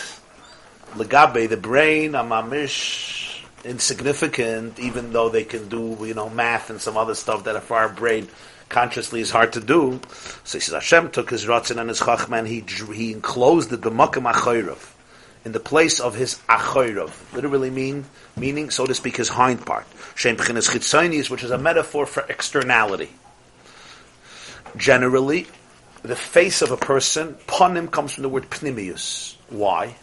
legabe, 0.94 1.48
the 1.48 1.56
brain, 1.56 2.12
amamish, 2.12 3.19
insignificant, 3.64 4.78
even 4.78 5.12
though 5.12 5.28
they 5.28 5.44
can 5.44 5.68
do, 5.68 5.96
you 6.00 6.14
know, 6.14 6.28
math 6.28 6.70
and 6.70 6.80
some 6.80 6.96
other 6.96 7.14
stuff 7.14 7.44
that 7.44 7.62
for 7.62 7.76
our 7.76 7.88
brain 7.88 8.28
consciously 8.68 9.20
is 9.20 9.30
hard 9.30 9.52
to 9.54 9.60
do. 9.60 10.00
So 10.44 10.58
he 10.58 10.62
says 10.62 10.74
Hashem 10.74 11.10
took 11.10 11.30
his 11.30 11.46
ratzin 11.46 11.78
and 11.78 11.88
his 11.88 12.00
chachma 12.00 12.38
and 12.38 12.48
he 12.48 12.64
he 12.94 13.12
enclosed 13.12 13.72
it 13.72 13.80
b'makam 13.80 14.32
achoyrov 14.32 14.94
in 15.44 15.52
the 15.52 15.60
place 15.60 16.00
of 16.00 16.14
his 16.14 16.38
achoyrov, 16.48 17.12
literally 17.32 17.70
mean 17.70 18.04
meaning, 18.36 18.70
so 18.70 18.86
to 18.86 18.94
speak, 18.94 19.16
his 19.16 19.28
hind 19.28 19.64
part. 19.64 19.86
Chitzonis, 20.14 21.30
which 21.30 21.42
is 21.42 21.50
a 21.50 21.58
metaphor 21.58 22.06
for 22.06 22.24
externality. 22.28 23.10
Generally, 24.76 25.46
the 26.02 26.16
face 26.16 26.62
of 26.62 26.70
a 26.70 26.76
person, 26.76 27.34
panim 27.46 27.90
comes 27.90 28.14
from 28.14 28.22
the 28.22 28.28
word 28.28 28.50
pnimius. 28.50 29.36
Why? 29.48 29.96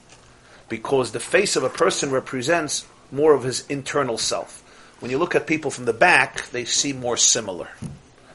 Because 0.70 1.12
the 1.12 1.20
face 1.20 1.56
of 1.56 1.64
a 1.64 1.70
person 1.70 2.12
represents 2.12 2.86
more 3.12 3.34
of 3.34 3.44
his 3.44 3.66
internal 3.68 4.18
self. 4.18 4.64
When 5.00 5.12
you 5.12 5.18
look 5.18 5.36
at 5.36 5.48
people 5.48 5.72
from 5.72 5.86
the 5.86 5.94
back, 5.94 6.50
they 6.50 6.66
seem 6.66 7.00
more 7.00 7.18
similar. 7.18 7.70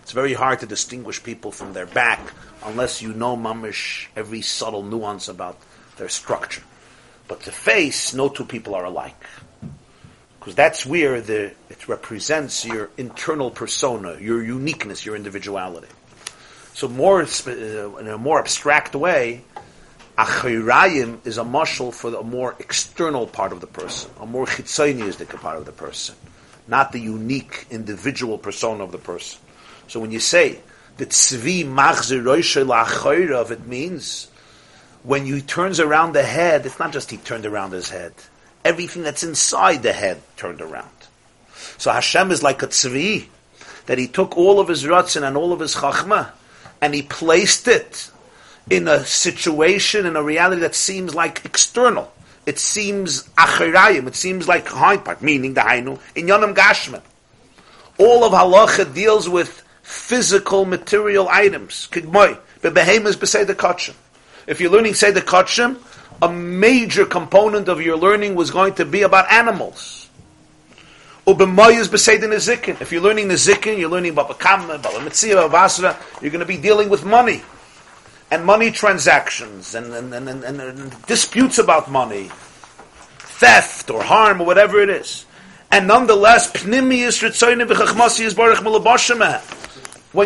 It's 0.03 0.13
very 0.13 0.35
hard 0.35 0.61
to 0.61 0.67
distinguish 0.67 1.23
people 1.23 1.53
from 1.53 1.73
their 1.73 1.87
back 1.87 2.21
unless 2.65 3.03
you 3.03 3.13
know 3.13 3.37
mamish 3.37 4.07
every 4.17 4.43
subtle 4.43 4.83
nuance 4.83 5.29
about 5.29 5.59
their 5.97 6.09
structure. 6.09 6.63
But 7.29 7.41
the 7.41 7.53
face, 7.53 8.15
no 8.15 8.29
two 8.29 8.45
people 8.45 8.75
are 8.75 8.85
alike. 8.85 9.25
Because 10.39 10.55
that's 10.55 10.85
where 10.85 11.21
the, 11.21 11.53
it 11.71 11.89
represents 11.89 12.65
your 12.65 12.91
internal 12.97 13.51
persona, 13.51 14.19
your 14.21 14.43
uniqueness, 14.43 15.07
your 15.07 15.15
individuality. 15.15 15.89
So 16.75 16.89
more, 16.89 17.23
uh, 17.23 17.97
in 17.97 18.09
a 18.09 18.19
more 18.19 18.41
abstract 18.41 18.97
way, 18.97 19.43
Achirayim 20.19 21.27
is 21.27 21.39
a 21.39 21.43
mushal 21.43 21.93
for 21.93 22.11
the 22.11 22.23
more 22.23 22.55
external 22.59 23.27
part 23.27 23.53
of 23.53 23.61
the 23.61 23.67
person, 23.67 24.11
a 24.21 24.27
more 24.27 24.45
chitzoniistic 24.45 25.29
part 25.41 25.57
of 25.57 25.65
the 25.65 25.73
person, 25.73 26.15
not 26.69 26.93
the 26.93 27.01
unique 27.01 27.67
individual 27.71 28.37
persona 28.37 28.85
of 28.85 28.93
the 28.93 28.99
person. 28.99 29.41
So 29.89 30.01
when 30.01 30.11
you 30.11 30.21
say 30.21 30.59
that 30.99 31.09
tzvi 31.09 31.65
machzir 31.65 32.23
roishe 32.23 33.51
it 33.51 33.67
means 33.67 34.31
when 35.03 35.27
you 35.27 35.41
turns 35.41 35.81
around 35.81 36.13
the 36.13 36.23
head, 36.23 36.67
it's 36.67 36.79
not 36.79 36.93
just 36.93 37.11
he 37.11 37.17
turned 37.17 37.47
around 37.47 37.73
his 37.73 37.89
head. 37.89 38.13
Everything 38.65 39.03
that's 39.03 39.25
inside 39.25 39.83
the 39.83 39.93
head 39.93 40.21
turned 40.37 40.61
around. 40.61 40.89
So 41.79 41.91
Hashem 41.91 42.31
is 42.31 42.43
like 42.43 42.63
a 42.63 42.69
tzvi, 42.69 43.27
that 43.87 43.99
he 43.99 44.07
took 44.07 44.37
all 44.37 44.61
of 44.61 44.69
his 44.69 44.85
ratzin 44.85 45.27
and 45.27 45.37
all 45.37 45.53
of 45.53 45.61
his 45.61 45.75
chachma, 45.75 46.31
and 46.81 46.95
he 46.95 47.03
placed 47.03 47.67
it 47.67 48.11
in 48.71 48.89
a 48.89 49.05
situation, 49.05 50.07
in 50.07 50.17
a 50.17 50.23
reality 50.23 50.61
that 50.63 50.75
seems 50.75 51.15
like 51.15 51.45
external. 51.45 52.13
It 52.47 52.59
seems 52.59 53.25
achirayim, 53.39 54.07
it 54.07 54.17
seems 54.17 54.49
like 54.49 54.67
hind 54.67 55.05
part, 55.05 55.23
meaning 55.23 55.55
the 55.55 55.61
hainu, 55.61 56.01
in 56.15 56.27
yonam 56.27 56.55
gashman. 56.55 57.03
All 57.99 58.25
of 58.25 58.33
halacha 58.33 58.93
deals 58.93 59.29
with 59.29 59.63
physical, 59.83 60.65
material 60.65 61.29
items. 61.29 61.89
Kigmoy, 61.93 62.39
bebehemas 62.61 63.47
the 63.47 63.55
kachim. 63.55 63.95
If 64.47 64.61
you're 64.61 64.71
learning 64.71 64.95
say 64.95 65.13
the 65.13 65.21
kachim, 65.21 65.79
a 66.21 66.29
major 66.29 67.05
component 67.05 67.69
of 67.69 67.81
your 67.81 67.97
learning 67.97 68.35
was 68.35 68.51
going 68.51 68.75
to 68.75 68.85
be 68.85 69.03
about 69.03 69.31
animals. 69.31 70.09
Nezikin. 71.27 72.81
If 72.81 72.91
you're 72.91 73.03
learning 73.03 73.29
nezikin, 73.29 73.79
you're 73.79 73.89
learning 73.89 74.13
about 74.13 74.29
bakam, 74.31 74.75
about 74.75 75.05
mitzvah, 75.05 75.47
about 75.47 75.71
vasra, 75.71 75.97
you're 76.21 76.33
going 76.33 76.41
to 76.41 76.47
be 76.47 76.57
dealing 76.57 76.89
with 76.89 77.05
money 77.05 77.43
and 78.33 78.45
money 78.47 78.71
transactions 78.71 79.75
and, 79.75 79.93
and, 79.93 80.15
and, 80.15 80.27
and, 80.27 80.59
and 80.59 81.03
disputes 81.03 81.59
about 81.59 81.91
money, 81.91 82.31
theft 83.19 83.91
or 83.91 84.03
harm 84.03 84.41
or 84.41 84.47
whatever 84.47 84.81
it 84.81 84.89
is. 84.89 85.27
And 85.71 85.87
nonetheless, 85.87 86.51
when 86.65 86.91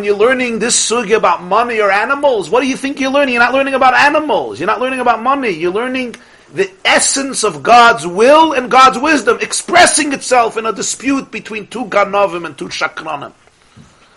you're 0.05 0.17
learning 0.17 0.61
this 0.61 0.91
sugi 0.91 1.17
about 1.17 1.43
money 1.43 1.81
or 1.81 1.91
animals, 1.91 2.49
what 2.49 2.61
do 2.61 2.69
you 2.69 2.77
think 2.77 3.01
you're 3.01 3.11
learning? 3.11 3.35
You're 3.35 3.43
not 3.43 3.55
learning 3.55 3.75
about 3.75 3.95
animals. 3.95 4.61
You're 4.61 4.69
not 4.69 4.81
learning 4.81 5.01
about 5.01 5.21
money. 5.21 5.51
You're 5.51 5.73
learning 5.73 6.15
the 6.55 6.71
essence 6.85 7.43
of 7.43 7.65
God's 7.65 8.07
will 8.07 8.53
and 8.53 8.71
God's 8.71 8.99
wisdom 8.99 9.39
expressing 9.41 10.13
itself 10.13 10.57
in 10.57 10.65
a 10.65 10.73
dispute 10.73 11.33
between 11.33 11.67
two 11.67 11.87
ganovim 11.87 12.47
and 12.47 12.57
two 12.57 12.69
shakranim. 12.69 13.33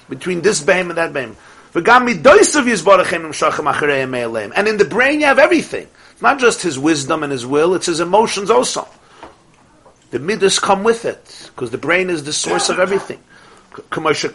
Between 0.07 0.41
this 0.41 0.61
behem 0.61 0.90
and 0.90 0.98
that 0.99 1.11
behem. 1.11 1.36
And 1.74 1.88
in 4.68 4.78
the 4.78 4.88
brain 4.90 5.20
you 5.20 5.26
have 5.26 5.40
everything. 5.40 5.88
It's 6.12 6.22
not 6.22 6.40
just 6.40 6.62
his 6.62 6.80
wisdom 6.80 7.24
and 7.24 7.32
his 7.32 7.46
will, 7.46 7.76
it's 7.76 7.86
his 7.86 8.00
emotions 8.00 8.50
also. 8.50 8.88
The 10.12 10.20
midas 10.20 10.58
come 10.58 10.84
with 10.84 11.06
it, 11.06 11.52
because 11.54 11.70
the 11.70 11.78
brain 11.78 12.10
is 12.10 12.24
the 12.24 12.34
source 12.34 12.70
of 12.70 12.80
everything. 12.80 13.20
This 13.70 13.84
the 13.84 14.32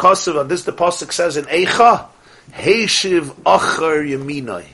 Pasuk 0.72 1.12
says 1.12 1.36
in 1.36 1.44
Eicha, 1.46 2.06
Heishiv 2.52 3.34
Achar 3.42 4.06
Yaminoi. 4.08 4.66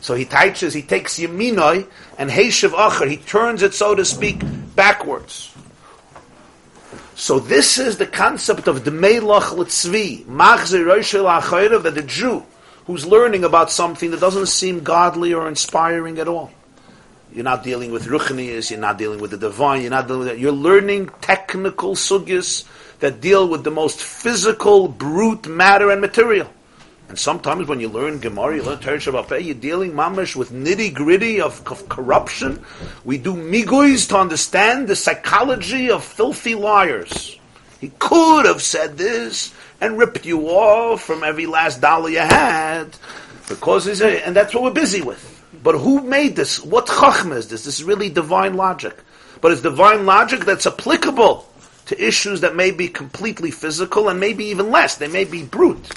So 0.00 0.14
he 0.14 0.24
teaches, 0.24 0.72
he 0.74 0.82
takes 0.82 1.18
Yaminoi, 1.18 1.86
and 2.18 2.30
Heishiv 2.30 2.70
Achar, 2.70 3.08
he 3.10 3.16
turns 3.16 3.62
it, 3.62 3.74
so 3.74 3.94
to 3.94 4.04
speak, 4.04 4.42
backwards. 4.76 5.53
So 7.16 7.38
this 7.38 7.78
is 7.78 7.96
the 7.96 8.06
concept 8.06 8.66
of 8.66 8.84
the 8.84 8.90
Melach 8.90 9.54
Litzvi, 9.54 10.24
Machzer 10.24 10.84
Roshel 10.84 11.82
that 11.82 11.94
the 11.94 12.02
Jew 12.02 12.44
who's 12.86 13.06
learning 13.06 13.44
about 13.44 13.70
something 13.70 14.10
that 14.10 14.20
doesn't 14.20 14.46
seem 14.46 14.80
godly 14.80 15.32
or 15.32 15.48
inspiring 15.48 16.18
at 16.18 16.28
all. 16.28 16.50
You're 17.32 17.44
not 17.44 17.64
dealing 17.64 17.90
with 17.90 18.06
ruchnias. 18.06 18.70
You're 18.70 18.80
not 18.80 18.98
dealing 18.98 19.20
with 19.20 19.32
the 19.32 19.36
divine. 19.36 19.82
You're 19.82 19.90
not 19.90 20.06
dealing. 20.06 20.38
You're 20.38 20.52
learning 20.52 21.10
technical 21.20 21.94
sugyas 21.94 22.64
that 23.00 23.20
deal 23.20 23.48
with 23.48 23.64
the 23.64 23.70
most 23.70 24.00
physical, 24.00 24.86
brute 24.86 25.48
matter 25.48 25.90
and 25.90 26.00
material. 26.00 26.48
And 27.08 27.18
sometimes 27.18 27.68
when 27.68 27.80
you 27.80 27.88
learn 27.88 28.18
Gemara, 28.18 28.56
you 28.56 28.62
learn 28.62 28.78
Torah 28.78 28.96
Shabbat 28.96 29.44
you're 29.44 29.54
dealing 29.54 29.92
mamash, 29.92 30.34
with 30.34 30.50
nitty 30.50 30.94
gritty 30.94 31.40
of, 31.40 31.66
of 31.66 31.88
corruption. 31.88 32.64
We 33.04 33.18
do 33.18 33.34
miguis 33.34 34.08
to 34.08 34.18
understand 34.18 34.88
the 34.88 34.96
psychology 34.96 35.90
of 35.90 36.02
filthy 36.02 36.54
liars. 36.54 37.38
He 37.80 37.92
could 37.98 38.46
have 38.46 38.62
said 38.62 38.96
this 38.96 39.52
and 39.80 39.98
ripped 39.98 40.24
you 40.24 40.48
off 40.48 41.02
from 41.02 41.22
every 41.22 41.44
last 41.44 41.82
dollar 41.82 42.08
you 42.08 42.18
had 42.18 42.96
because 43.48 43.84
he's 43.84 44.00
a, 44.00 44.26
and 44.26 44.34
that's 44.34 44.54
what 44.54 44.62
we're 44.62 44.70
busy 44.70 45.02
with. 45.02 45.30
But 45.62 45.74
who 45.74 46.00
made 46.00 46.36
this? 46.36 46.62
What 46.62 46.86
chachma 46.86 47.36
is 47.36 47.48
this? 47.48 47.64
This 47.64 47.80
is 47.80 47.84
really 47.84 48.08
divine 48.08 48.54
logic. 48.54 48.96
But 49.40 49.52
it's 49.52 49.60
divine 49.60 50.06
logic 50.06 50.46
that's 50.46 50.66
applicable 50.66 51.46
to 51.86 52.02
issues 52.02 52.40
that 52.40 52.56
may 52.56 52.70
be 52.70 52.88
completely 52.88 53.50
physical 53.50 54.08
and 54.08 54.18
maybe 54.18 54.46
even 54.46 54.70
less. 54.70 54.96
They 54.96 55.08
may 55.08 55.24
be 55.24 55.42
brute. 55.42 55.90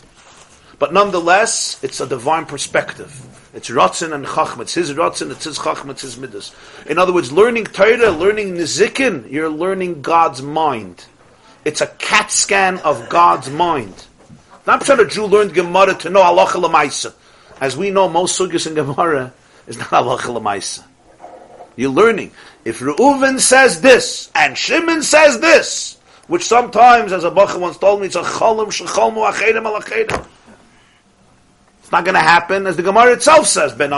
But 0.79 0.93
nonetheless, 0.93 1.83
it's 1.83 1.99
a 1.99 2.07
divine 2.07 2.45
perspective. 2.45 3.11
It's 3.53 3.69
Ratzin 3.69 4.13
and 4.13 4.25
Chachma. 4.25 4.61
It's 4.61 4.75
his 4.75 4.93
Ratzin, 4.93 5.31
it's 5.31 5.45
his 5.45 5.57
Chachma, 5.57 5.91
it's 5.91 6.03
his 6.03 6.17
Midas. 6.17 6.53
In 6.85 6.99
other 6.99 7.13
words, 7.13 7.31
learning 7.31 7.65
Torah, 7.65 8.11
learning 8.11 8.53
Nizikin, 8.53 9.31
you're 9.31 9.49
learning 9.49 10.01
God's 10.03 10.41
mind. 10.41 11.05
It's 11.65 11.81
a 11.81 11.87
CAT 11.87 12.31
scan 12.31 12.77
of 12.79 13.09
God's 13.09 13.49
mind. 13.49 14.05
Not 14.67 14.85
sure 14.85 15.01
a 15.01 15.09
Jew 15.09 15.25
learned 15.25 15.53
Gemara 15.53 15.95
to 15.95 16.09
know 16.09 16.21
Allah 16.21 16.45
Lamaisa. 16.45 17.13
As 17.59 17.75
we 17.75 17.89
know, 17.89 18.07
most 18.07 18.39
sugyas 18.39 18.67
in 18.67 18.75
Gemara 18.75 19.33
is 19.65 19.77
not 19.77 19.91
Allah 19.91 20.19
Lamaisa. 20.19 20.83
You're 21.75 21.91
learning. 21.91 22.31
If 22.65 22.79
Reuven 22.79 23.39
says 23.39 23.81
this, 23.81 24.29
and 24.35 24.57
Shimon 24.57 25.01
says 25.01 25.39
this, 25.39 25.97
which 26.27 26.43
sometimes, 26.43 27.13
as 27.13 27.23
a 27.23 27.31
Bacha 27.31 27.57
once 27.57 27.77
told 27.77 28.01
me, 28.01 28.07
it's 28.07 28.15
a 28.15 28.21
cholim 28.21 28.67
shecholmu 28.67 29.31
achedim 29.31 29.65
al. 29.65 30.27
It's 31.87 31.91
not 31.93 32.03
going 32.03 32.15
to 32.15 32.19
happen, 32.19 32.67
as 32.67 32.75
the 32.75 32.83
Gemara 32.83 33.13
itself 33.13 33.47
says. 33.47 33.73
Ben. 33.73 33.93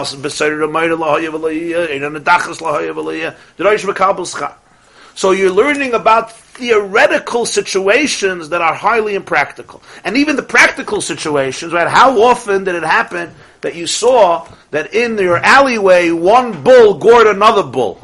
So 5.15 5.31
you're 5.31 5.51
learning 5.51 5.93
about 5.95 6.31
theoretical 6.31 7.47
situations 7.47 8.49
that 8.49 8.61
are 8.61 8.75
highly 8.75 9.15
impractical. 9.15 9.81
And 10.03 10.17
even 10.17 10.35
the 10.35 10.43
practical 10.43 11.01
situations, 11.01 11.73
right? 11.73 11.87
How 11.87 12.21
often 12.21 12.63
did 12.63 12.75
it 12.75 12.83
happen 12.83 13.33
that 13.61 13.73
you 13.73 13.87
saw 13.87 14.47
that 14.69 14.93
in 14.93 15.17
your 15.17 15.37
alleyway 15.37 16.11
one 16.11 16.61
bull 16.63 16.93
gored 16.99 17.25
another 17.25 17.63
bull? 17.63 17.97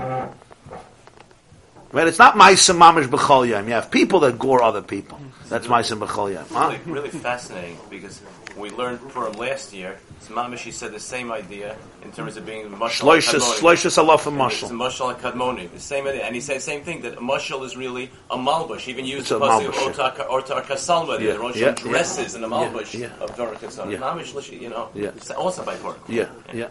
Right? 1.91 2.07
It's 2.07 2.17
not 2.17 2.33
Maisim 2.33 2.79
Mamish 2.79 3.05
B'chol. 3.07 3.47
You 3.47 3.53
have 3.53 3.91
people 3.91 4.21
that 4.21 4.39
gore 4.39 4.63
other 4.63 4.81
people. 4.81 5.19
That's 5.47 5.67
Maisim 5.67 5.99
B'chol? 5.99 6.43
Really, 6.49 6.79
really 6.91 7.09
fascinating 7.09 7.77
because 7.91 8.19
we 8.57 8.69
learned 8.71 8.99
from 9.11 9.33
last 9.33 9.73
year. 9.73 9.97
Mamish, 10.29 10.71
said 10.73 10.91
the 10.91 10.99
same 10.99 11.31
idea 11.31 11.77
in 12.03 12.11
terms 12.11 12.35
of 12.35 12.45
being 12.45 12.65
mashal 12.69 13.05
Shloishes, 13.05 13.97
alaf 13.97 14.25
and 14.25 14.41
It's 14.51 14.63
mashal. 14.63 14.69
mashal 14.71 15.19
kadmoni. 15.19 15.71
The 15.71 15.79
same 15.79 16.07
idea, 16.07 16.23
and 16.23 16.33
he 16.33 16.41
said 16.41 16.57
the 16.57 16.61
same 16.61 16.81
thing 16.81 17.01
that 17.01 17.13
a 17.13 17.21
mashal 17.21 17.63
is 17.63 17.77
really 17.77 18.09
a 18.31 18.37
malbush. 18.37 18.87
Even 18.87 19.05
used 19.05 19.21
It's 19.21 19.29
the 19.29 19.39
pasuk 19.39 19.67
of 19.67 20.27
Otar 20.27 20.61
Kasalma. 20.63 21.19
Yeah, 21.19 21.33
The 21.33 21.39
Rosh 21.39 21.55
yeah, 21.57 21.71
dresses 21.71 22.33
in 22.35 22.43
a 22.43 22.49
malbush 22.49 22.97
yeah. 22.97 23.09
of 23.19 23.35
Torah 23.35 23.55
Kasalma. 23.55 23.91
Yeah. 23.91 23.97
Mamish, 23.99 24.59
you 24.59 24.69
know, 24.69 24.89
Yeah. 24.95 25.09
it's 25.09 25.29
also 25.31 25.63
by 25.63 25.75
Torah. 25.75 25.95
Yeah, 26.07 26.29
yeah. 26.53 26.69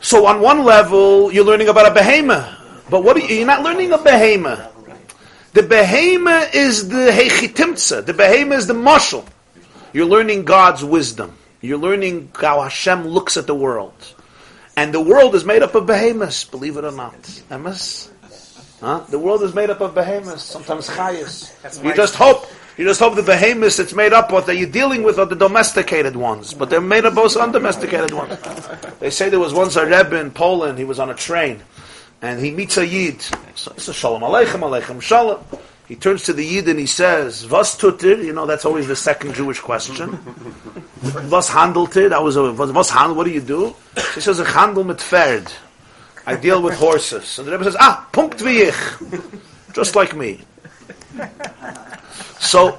So 0.00 0.26
on 0.26 0.40
one 0.40 0.64
level, 0.64 1.32
you're 1.32 1.44
learning 1.44 1.68
about 1.68 1.86
a 1.90 1.94
behemoth. 1.94 2.48
But 2.90 3.04
what 3.04 3.16
are 3.16 3.20
you, 3.20 3.36
you're 3.36 3.46
not 3.46 3.62
learning 3.62 3.92
a 3.92 3.98
behemoth. 3.98 4.71
The 5.52 5.62
behemoth 5.62 6.54
is 6.54 6.88
the 6.88 7.10
hechitimtza. 7.10 8.06
The 8.06 8.14
behemoth 8.14 8.58
is 8.58 8.66
the 8.66 8.74
mashal. 8.74 9.26
You're 9.92 10.06
learning 10.06 10.44
God's 10.44 10.82
wisdom. 10.82 11.36
You're 11.60 11.78
learning 11.78 12.32
how 12.34 12.62
Hashem 12.62 13.06
looks 13.06 13.36
at 13.36 13.46
the 13.46 13.54
world. 13.54 14.14
And 14.76 14.94
the 14.94 15.00
world 15.00 15.34
is 15.34 15.44
made 15.44 15.62
up 15.62 15.74
of 15.74 15.86
behemoths, 15.86 16.44
believe 16.44 16.78
it 16.78 16.84
or 16.84 16.92
not. 16.92 17.20
Emes? 17.50 18.08
Huh? 18.80 19.04
The 19.10 19.18
world 19.18 19.42
is 19.42 19.54
made 19.54 19.70
up 19.70 19.80
of 19.80 19.94
behemoths, 19.94 20.42
sometimes 20.42 20.88
chayas. 20.88 21.84
You 21.84 21.94
just 21.94 22.16
hope, 22.16 22.46
you 22.78 22.84
just 22.84 22.98
hope 22.98 23.14
the 23.14 23.22
behemoths 23.22 23.78
it's 23.78 23.92
made 23.92 24.12
up 24.12 24.32
of 24.32 24.46
that 24.46 24.56
you're 24.56 24.68
dealing 24.68 25.02
with 25.02 25.18
are 25.18 25.26
the 25.26 25.36
domesticated 25.36 26.16
ones, 26.16 26.54
but 26.54 26.70
they're 26.70 26.80
made 26.80 27.04
up 27.04 27.16
of 27.16 27.36
undomesticated 27.36 28.12
ones. 28.12 28.36
They 28.98 29.10
say 29.10 29.28
there 29.28 29.38
was 29.38 29.52
once 29.52 29.76
a 29.76 29.84
Rebbe 29.84 30.18
in 30.18 30.30
Poland, 30.30 30.78
he 30.78 30.84
was 30.84 30.98
on 30.98 31.10
a 31.10 31.14
train, 31.14 31.62
and 32.22 32.40
he 32.40 32.52
meets 32.52 32.78
a 32.78 32.86
Yid. 32.86 33.20
So 33.56 33.72
it's 33.72 33.88
a 33.88 33.92
Shalom 33.92 34.22
Aleichem, 34.22 34.60
Aleichem 34.60 35.02
Shalom. 35.02 35.44
He 35.88 35.96
turns 35.96 36.22
to 36.24 36.32
the 36.32 36.44
Yid 36.44 36.68
and 36.68 36.78
he 36.78 36.86
says, 36.86 37.46
Was 37.48 37.76
tutir? 37.76 38.24
You 38.24 38.32
know, 38.32 38.46
that's 38.46 38.64
always 38.64 38.86
the 38.86 38.96
second 38.96 39.34
Jewish 39.34 39.60
question. 39.60 40.10
Was 41.28 41.50
handelte? 41.50 42.08
That 42.08 42.22
was 42.22 42.36
a, 42.36 42.52
was, 42.52 42.70
was 42.70 42.88
handel, 42.88 43.16
what 43.16 43.24
do 43.24 43.32
you 43.32 43.40
do? 43.40 43.74
He 44.14 44.20
says, 44.20 44.38
Ich 44.38 44.46
handel 44.46 44.84
mit 44.84 44.98
Pferd. 44.98 45.52
I 46.24 46.36
deal 46.36 46.62
with 46.62 46.74
horses. 46.74 47.40
And 47.40 47.48
the 47.48 47.52
Rebbe 47.52 47.64
says, 47.64 47.76
Ah, 47.80 48.08
punkt 48.12 48.40
wie 48.44 48.68
ich. 48.68 49.74
Just 49.74 49.96
like 49.96 50.14
me. 50.14 50.40
So, 52.38 52.78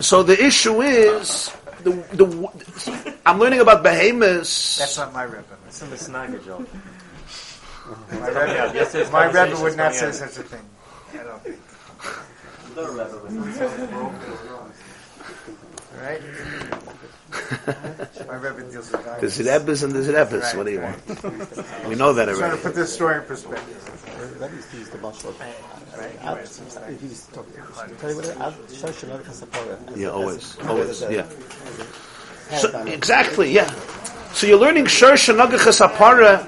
so 0.00 0.22
the 0.22 0.42
issue 0.42 0.80
is, 0.80 1.54
the, 1.82 1.90
the, 2.14 3.12
I'm 3.26 3.38
learning 3.38 3.60
about 3.60 3.82
behemoths. 3.82 4.78
That's 4.78 4.96
not 4.96 5.12
my 5.12 5.24
Rebbe. 5.24 5.44
It's 5.66 5.82
in 5.82 5.90
the 5.90 5.98
Snyder 5.98 6.38
joke. 6.38 6.66
My 8.10 8.28
Rebbe, 8.28 9.10
my 9.12 9.26
Rebbe 9.26 9.60
would 9.62 9.76
not 9.76 9.94
say 9.94 10.12
such 10.12 10.36
a 10.38 10.42
thing. 10.42 10.60
I 11.14 11.22
don't 11.24 11.42
think. 11.42 11.58
Right? 16.00 16.20
my 18.26 18.34
Rebbe 18.36 18.70
deals 18.70 18.92
with 18.92 19.04
There's 19.20 19.38
diamonds. 19.38 19.40
Rebbes 19.40 19.82
and 19.82 19.92
there's 19.92 20.08
Rebbes. 20.08 20.32
Right, 20.32 20.56
What 20.56 20.66
do 20.66 20.72
you 20.72 20.80
right. 20.80 21.24
want? 21.24 21.88
We 21.88 21.94
know 21.94 22.12
that 22.12 22.28
Trying 22.36 22.50
to 22.50 22.56
put 22.56 22.74
this 22.74 22.92
story 22.92 23.18
in 23.18 23.24
perspective. 23.24 24.36
That 24.38 24.52
is 24.52 24.66
to 24.66 24.76
the 24.76 24.98
mashal. 24.98 25.34
If 26.88 27.02
you 27.02 27.10
talk, 27.32 27.46
tell 27.98 28.10
you 28.10 28.16
what, 28.16 28.40
I'll 28.40 28.52
show 28.68 28.88
you 28.88 28.94
another 29.12 29.24
Kasapora. 29.24 29.96
Yeah, 29.96 30.08
always, 30.08 30.56
always, 30.60 31.02
yeah. 31.10 31.26
So, 32.58 32.84
exactly, 32.86 33.52
yeah. 33.52 33.74
So 34.38 34.46
you're 34.46 34.56
learning 34.56 34.84
Shirsh 34.84 35.30
and 35.30 35.40
Apara. 35.40 36.46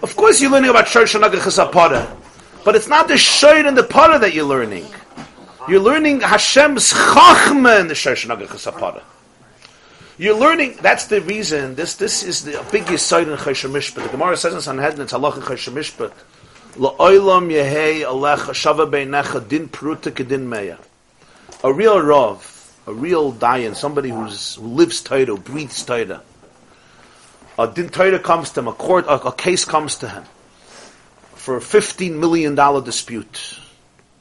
Of 0.00 0.14
course, 0.14 0.40
you're 0.40 0.48
learning 0.48 0.70
about 0.70 0.86
Shirsh 0.86 1.16
and 1.16 1.24
Apara, 1.24 2.16
but 2.64 2.76
it's 2.76 2.86
not 2.86 3.08
the 3.08 3.18
Shir 3.18 3.66
and 3.66 3.76
the 3.76 3.82
Para 3.82 4.20
that 4.20 4.32
you're 4.32 4.44
learning. 4.44 4.86
You're 5.68 5.80
learning 5.80 6.20
Hashem's 6.20 6.92
Chachma 6.92 7.80
in 7.80 7.88
the 7.88 7.94
Shirsh 7.94 8.30
and 8.30 8.40
Apara. 8.40 9.02
You're 10.18 10.36
learning. 10.36 10.76
That's 10.80 11.08
the 11.08 11.20
reason. 11.20 11.74
This 11.74 11.96
this 11.96 12.22
is 12.22 12.44
the 12.44 12.64
biggest 12.70 13.08
side 13.08 13.26
in 13.26 13.36
Choshen 13.36 13.72
Mishpat. 13.72 14.04
The 14.04 14.10
Gemara 14.10 14.36
says 14.36 14.54
in 14.54 14.60
Sanhedrin, 14.60 15.00
it's 15.00 15.12
Halach 15.12 15.34
in 15.34 15.42
Choshen 15.42 15.72
Mishpat. 15.72 16.12
La'olam 16.76 17.50
yehei 17.50 18.02
alech 18.02 18.54
shava 18.54 18.88
beinecha 18.88 19.48
din 19.48 19.68
pruta 19.68 20.12
kedin 20.12 20.46
meya. 20.46 20.78
A 21.64 21.72
real 21.72 22.00
rav, 22.00 22.72
a 22.86 22.92
real 22.92 23.32
dayan, 23.32 23.74
somebody 23.74 24.10
who's 24.10 24.54
who 24.54 24.68
lives 24.68 25.00
Torah, 25.00 25.36
breathes 25.36 25.84
Torah. 25.84 26.22
A 27.58 27.66
din 27.66 27.88
Torah 27.88 28.18
comes 28.18 28.50
to 28.50 28.60
him, 28.60 28.68
a 28.68 28.72
court, 28.72 29.06
a, 29.06 29.28
a 29.28 29.32
case 29.32 29.64
comes 29.64 29.96
to 29.96 30.08
him 30.08 30.24
for 31.34 31.56
a 31.56 31.60
fifteen 31.60 32.20
million 32.20 32.54
dollar 32.54 32.82
dispute. 32.82 33.58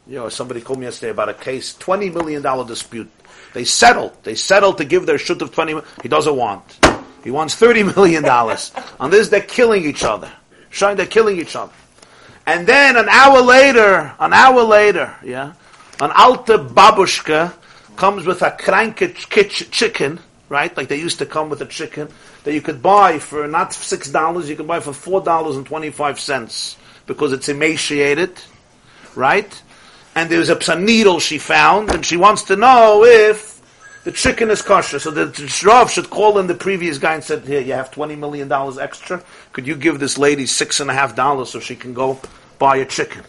You 0.08 0.20
know, 0.20 0.30
somebody 0.30 0.62
called 0.62 0.80
me 0.80 0.86
yesterday 0.86 1.12
about 1.12 1.30
a 1.30 1.34
case, 1.34 1.76
twenty 1.76 2.10
million 2.10 2.42
dollar 2.42 2.66
dispute. 2.66 3.12
They 3.54 3.66
settled. 3.66 4.12
They 4.24 4.36
settled 4.36 4.78
to 4.78 4.86
give 4.86 5.06
their 5.06 5.18
shut 5.18 5.42
of 5.42 5.52
twenty. 5.52 5.76
He 6.02 6.08
doesn't 6.08 6.36
want. 6.36 6.80
He 7.24 7.32
wants 7.32 7.56
thirty 7.56 7.84
million 7.84 8.24
dollars. 8.24 8.72
On 9.00 9.10
this, 9.10 9.30
they're 9.30 9.42
killing 9.42 9.84
each 9.84 10.04
other. 10.04 10.32
Showing 10.70 10.98
they're 10.98 11.06
killing 11.06 11.40
each 11.40 11.56
other. 11.56 11.74
And 12.46 12.68
then 12.68 12.96
an 12.96 13.10
hour 13.10 13.42
later, 13.42 14.14
an 14.20 14.32
hour 14.32 14.62
later, 14.62 15.16
yeah, 15.24 15.54
an 16.00 16.12
alta 16.14 16.60
babushka 16.60 17.54
comes 17.96 18.26
with 18.26 18.42
a 18.44 18.52
kranke 18.52 19.16
ch- 19.16 19.72
chicken, 19.72 20.20
right? 20.50 20.76
Like 20.76 20.88
they 20.88 21.00
used 21.00 21.20
to 21.20 21.26
come 21.26 21.50
with 21.50 21.62
a 21.62 21.66
chicken 21.66 22.10
that 22.44 22.54
you 22.54 22.62
could 22.62 22.82
buy 22.82 23.20
for 23.20 23.48
not 23.48 23.74
six 23.74 24.10
dollars, 24.10 24.50
you 24.50 24.56
could 24.56 24.68
buy 24.68 24.80
for 24.80 24.94
four 24.94 25.22
dollars 25.22 25.56
and 25.56 25.66
twenty-five 25.66 26.20
cents 26.20 26.78
because 27.06 27.34
it's 27.34 27.50
emaciated, 27.50 28.40
right? 29.16 29.62
And 30.16 30.30
there's 30.30 30.50
a, 30.50 30.58
a 30.72 30.80
needle 30.80 31.20
she 31.20 31.38
found, 31.38 31.92
and 31.92 32.06
she 32.06 32.18
wants 32.18 32.44
to 32.44 32.56
know 32.56 33.04
if 33.04 33.62
the 34.06 34.12
chicken 34.12 34.50
is 34.50 34.62
kosher. 34.62 35.00
So 35.00 35.12
the 35.12 35.62
Rav 35.66 35.92
should 35.92 36.10
call 36.10 36.38
in 36.40 36.48
the 36.48 36.54
previous 36.54 36.98
guy 36.98 37.16
and 37.16 37.24
said, 37.24 37.46
"Here, 37.46 37.60
you 37.60 37.74
have 37.74 37.92
twenty 37.92 38.16
million 38.16 38.48
dollars 38.48 38.78
extra. 38.78 39.24
Could 39.52 39.68
you 39.68 39.76
give 39.76 40.00
this 40.00 40.18
lady 40.18 40.46
six 40.46 40.80
and 40.80 40.90
a 40.90 40.94
half 40.94 41.16
dollars 41.16 41.50
so 41.50 41.60
she 41.60 41.76
can 41.76 41.94
go 41.94 42.20
buy 42.60 42.78
a 42.78 42.86
chicken?" 42.86 43.24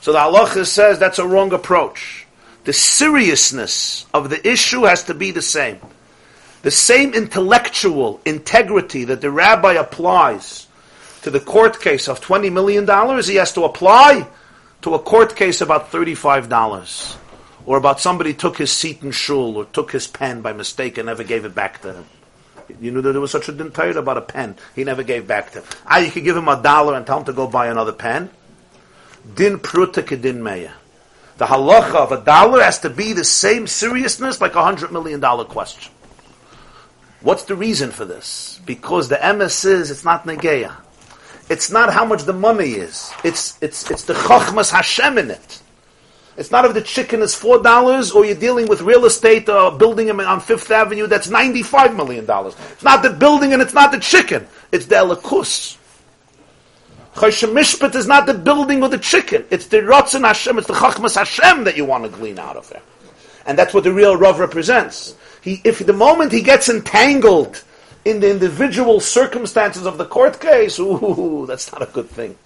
So 0.00 0.12
the 0.12 0.18
halacha 0.18 0.66
says 0.66 0.98
that's 0.98 1.18
a 1.18 1.26
wrong 1.26 1.52
approach. 1.52 2.26
The 2.64 2.72
seriousness 2.72 4.06
of 4.12 4.30
the 4.30 4.48
issue 4.48 4.82
has 4.82 5.04
to 5.04 5.14
be 5.14 5.30
the 5.30 5.42
same. 5.42 5.78
The 6.66 6.72
same 6.72 7.14
intellectual 7.14 8.20
integrity 8.24 9.04
that 9.04 9.20
the 9.20 9.30
rabbi 9.30 9.74
applies 9.74 10.66
to 11.22 11.30
the 11.30 11.38
court 11.38 11.80
case 11.80 12.08
of 12.08 12.20
$20 12.20 12.52
million, 12.52 12.84
he 13.22 13.36
has 13.36 13.52
to 13.52 13.62
apply 13.62 14.26
to 14.82 14.94
a 14.94 14.98
court 14.98 15.36
case 15.36 15.60
about 15.60 15.92
$35. 15.92 17.18
Or 17.66 17.76
about 17.76 18.00
somebody 18.00 18.34
took 18.34 18.58
his 18.58 18.72
seat 18.72 19.04
in 19.04 19.12
shul 19.12 19.56
or 19.56 19.66
took 19.66 19.92
his 19.92 20.08
pen 20.08 20.40
by 20.40 20.52
mistake 20.52 20.98
and 20.98 21.06
never 21.06 21.22
gave 21.22 21.44
it 21.44 21.54
back 21.54 21.82
to 21.82 21.92
him. 21.94 22.06
You 22.80 22.90
knew 22.90 23.00
that 23.00 23.12
there 23.12 23.20
was 23.20 23.30
such 23.30 23.48
a 23.48 23.52
Torah 23.52 23.98
about 23.98 24.16
a 24.16 24.22
pen. 24.22 24.56
He 24.74 24.82
never 24.82 25.04
gave 25.04 25.28
back 25.28 25.52
to 25.52 25.60
him. 25.60 25.68
Ah, 25.86 25.98
you 25.98 26.10
could 26.10 26.24
give 26.24 26.36
him 26.36 26.48
a 26.48 26.60
dollar 26.60 26.96
and 26.96 27.06
tell 27.06 27.20
him 27.20 27.26
to 27.26 27.32
go 27.32 27.46
buy 27.46 27.68
another 27.68 27.92
pen. 27.92 28.28
Din 29.36 29.60
pruta 29.60 30.02
kedin 30.02 30.38
meya. 30.38 30.72
The 31.36 31.44
halacha 31.44 31.94
of 31.94 32.10
a 32.10 32.20
dollar 32.24 32.60
has 32.60 32.80
to 32.80 32.90
be 32.90 33.12
the 33.12 33.22
same 33.22 33.68
seriousness 33.68 34.40
like 34.40 34.56
a 34.56 34.64
hundred 34.64 34.90
million 34.90 35.20
dollar 35.20 35.44
question. 35.44 35.92
What's 37.26 37.42
the 37.42 37.56
reason 37.56 37.90
for 37.90 38.04
this? 38.04 38.60
Because 38.64 39.08
the 39.08 39.18
MS 39.18 39.64
is 39.64 39.90
it's 39.90 40.04
not 40.04 40.26
negeya. 40.26 40.76
It's 41.50 41.72
not 41.72 41.92
how 41.92 42.04
much 42.04 42.22
the 42.22 42.32
money 42.32 42.74
is. 42.74 43.10
It's 43.24 43.58
it's 43.60 43.90
it's 43.90 44.04
the 44.04 44.14
chachmas 44.14 44.70
Hashem 44.70 45.18
in 45.18 45.32
it. 45.32 45.60
It's 46.36 46.52
not 46.52 46.64
if 46.66 46.74
the 46.74 46.82
chicken 46.82 47.22
is 47.22 47.34
four 47.34 47.60
dollars 47.60 48.12
or 48.12 48.24
you're 48.24 48.36
dealing 48.36 48.68
with 48.68 48.80
real 48.80 49.06
estate 49.06 49.48
uh, 49.48 49.72
building 49.72 50.08
on 50.08 50.38
Fifth 50.38 50.70
Avenue 50.70 51.08
that's 51.08 51.28
ninety-five 51.28 51.96
million 51.96 52.26
dollars. 52.26 52.54
It's 52.70 52.84
not 52.84 53.02
the 53.02 53.10
building 53.10 53.52
and 53.52 53.60
it's 53.60 53.74
not 53.74 53.90
the 53.90 53.98
chicken. 53.98 54.46
It's 54.70 54.86
the 54.86 54.94
elikus. 54.94 55.78
Mishpat 57.16 57.96
is 57.96 58.06
not 58.06 58.26
the 58.26 58.34
building 58.34 58.84
or 58.84 58.88
the 58.88 58.98
chicken. 58.98 59.44
It's 59.50 59.66
the 59.66 59.78
Ratzon 59.78 60.24
Hashem. 60.24 60.58
It's 60.58 60.68
the 60.68 60.74
Chachmas 60.74 61.16
Hashem 61.16 61.64
that 61.64 61.76
you 61.76 61.86
want 61.86 62.04
to 62.04 62.08
glean 62.08 62.38
out 62.38 62.56
of 62.56 62.70
it, 62.70 62.82
and 63.46 63.58
that's 63.58 63.74
what 63.74 63.82
the 63.82 63.92
real 63.92 64.16
Rav 64.16 64.38
represents. 64.38 65.16
He, 65.46 65.60
if 65.62 65.78
the 65.78 65.92
moment 65.92 66.32
he 66.32 66.42
gets 66.42 66.68
entangled 66.68 67.62
in 68.04 68.18
the 68.18 68.28
individual 68.28 68.98
circumstances 68.98 69.86
of 69.86 69.96
the 69.96 70.04
court 70.04 70.40
case, 70.40 70.76
ooh, 70.80 71.44
that's 71.46 71.70
not 71.70 71.82
a 71.82 71.86
good 71.86 72.08
thing. 72.08 72.36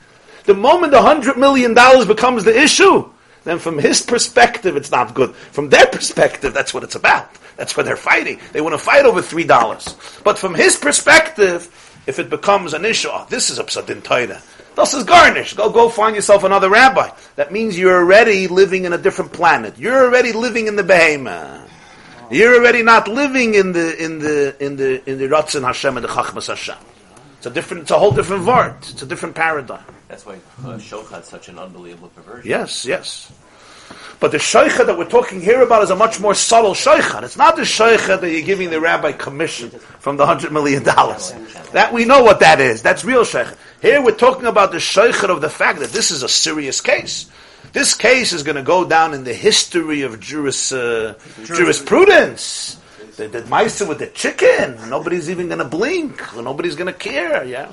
The 0.45 0.53
moment 0.53 0.93
a 0.93 1.01
hundred 1.01 1.39
million 1.39 1.73
dollars 1.73 2.05
becomes 2.05 2.45
the 2.45 2.55
issue, 2.55 3.09
then 3.45 3.59
from 3.59 3.79
his 3.79 4.03
perspective, 4.03 4.77
it's 4.77 4.91
not 4.91 5.15
good. 5.15 5.35
From 5.35 5.71
their 5.71 5.87
perspective, 5.87 6.53
that's 6.53 6.75
what 6.75 6.85
it's 6.85 6.95
about. 6.95 7.31
That's 7.57 7.75
what 7.75 7.87
they're 7.87 7.97
fighting. 7.97 8.39
They 8.53 8.61
want 8.61 8.75
to 8.75 8.79
fight 8.79 9.07
over 9.07 9.23
three 9.23 9.45
dollars. 9.45 9.97
But 10.23 10.39
from 10.39 10.53
his 10.55 10.77
perspective, 10.77 11.73
if 12.07 12.19
it 12.19 12.29
becomes 12.29 12.75
an 12.75 12.85
issue, 12.85 13.09
oh, 13.11 13.27
this 13.31 13.49
is 13.49 13.59
a 13.59 13.65
psadin 13.65 14.03
taida. 14.03 14.43
This 14.77 14.93
is 14.93 15.05
garnish. 15.05 15.55
Go, 15.55 15.71
go 15.71 15.89
find 15.89 16.15
yourself 16.15 16.45
another 16.45 16.69
rabbi. 16.69 17.09
That 17.37 17.51
means 17.51 17.79
you're 17.79 17.97
already 17.97 18.47
living 18.47 18.85
in 18.85 18.93
a 18.93 18.99
different 18.99 19.33
planet. 19.33 19.79
You're 19.79 20.05
already 20.05 20.33
living 20.33 20.67
in 20.67 20.77
the 20.77 20.85
behemoth. 20.85 21.70
You're 22.31 22.55
already 22.55 22.83
not 22.83 23.09
living 23.09 23.55
in 23.55 23.73
the 23.73 24.03
in 24.03 24.21
the 24.21 24.65
in 24.65 24.77
the 24.77 25.11
in 25.11 25.19
the 25.19 25.27
Ratzon 25.27 25.65
Hashem 25.65 25.97
and 25.97 26.05
the 26.05 26.09
Chachmas 26.09 26.47
Hashem. 26.47 26.77
It's 27.39 27.47
a 27.47 27.51
different. 27.51 27.83
It's 27.83 27.91
a 27.91 27.99
whole 27.99 28.13
different 28.13 28.45
vart. 28.45 28.91
It's 28.91 29.03
a 29.03 29.07
different 29.07 29.35
paradigm. 29.35 29.85
That's 30.07 30.25
why 30.25 30.39
uh, 30.65 30.79
Shochat's 30.79 31.29
such 31.29 31.49
an 31.49 31.59
unbelievable 31.59 32.09
perversion. 32.11 32.49
Yes, 32.49 32.85
yes. 32.85 33.33
But 34.21 34.33
the 34.33 34.39
shaycha 34.39 34.87
that 34.87 34.97
we're 34.99 35.09
talking 35.09 35.41
here 35.41 35.63
about 35.63 35.83
is 35.83 35.91
a 35.91 35.97
much 35.97 36.21
more 36.21 36.35
subtle 36.35 36.75
shaycha. 36.75 37.23
It's 37.23 37.37
not 37.39 37.57
the 37.57 37.63
shaycha 37.63 38.21
that 38.21 38.31
you're 38.31 38.43
giving 38.43 38.71
the 38.71 38.81
rabbi 38.81 39.13
commission 39.13 39.71
from 39.71 40.17
the 40.17 40.27
hundred 40.27 40.53
million 40.53 40.85
dollars. 40.85 41.33
That 41.73 41.93
we 41.93 42.05
know 42.05 42.23
what 42.23 42.41
that 42.41 42.61
is. 42.61 42.83
That's 42.83 43.05
real 43.05 43.23
shaycha. 43.23 43.57
Here 43.83 44.01
we're 44.03 44.15
talking 44.15 44.47
about 44.47 44.71
the 44.71 44.79
shaycha 44.79 45.29
of 45.31 45.41
the 45.41 45.51
fact 45.51 45.81
that 45.81 45.91
this 45.91 46.11
is 46.11 46.23
a 46.23 46.29
serious 46.29 46.81
case. 46.81 47.31
This 47.73 47.95
case 47.95 48.33
is 48.33 48.43
going 48.43 48.57
to 48.57 48.63
go 48.63 48.85
down 48.85 49.15
in 49.15 49.25
the 49.25 49.35
history 49.35 50.03
of 50.03 50.19
juris, 50.21 50.73
uh, 50.73 51.15
jurisprudence. 51.45 52.79
The, 53.17 53.29
the 53.29 53.47
mice 53.47 53.81
with 53.81 53.99
the 53.99 54.07
chicken. 54.09 54.77
Nobody's 54.89 55.31
even 55.31 55.49
going 55.49 55.59
to 55.59 55.65
blink. 55.65 56.21
Nobody's 56.35 56.75
going 56.75 56.93
to 56.93 56.99
care. 56.99 57.45
Yeah. 57.45 57.73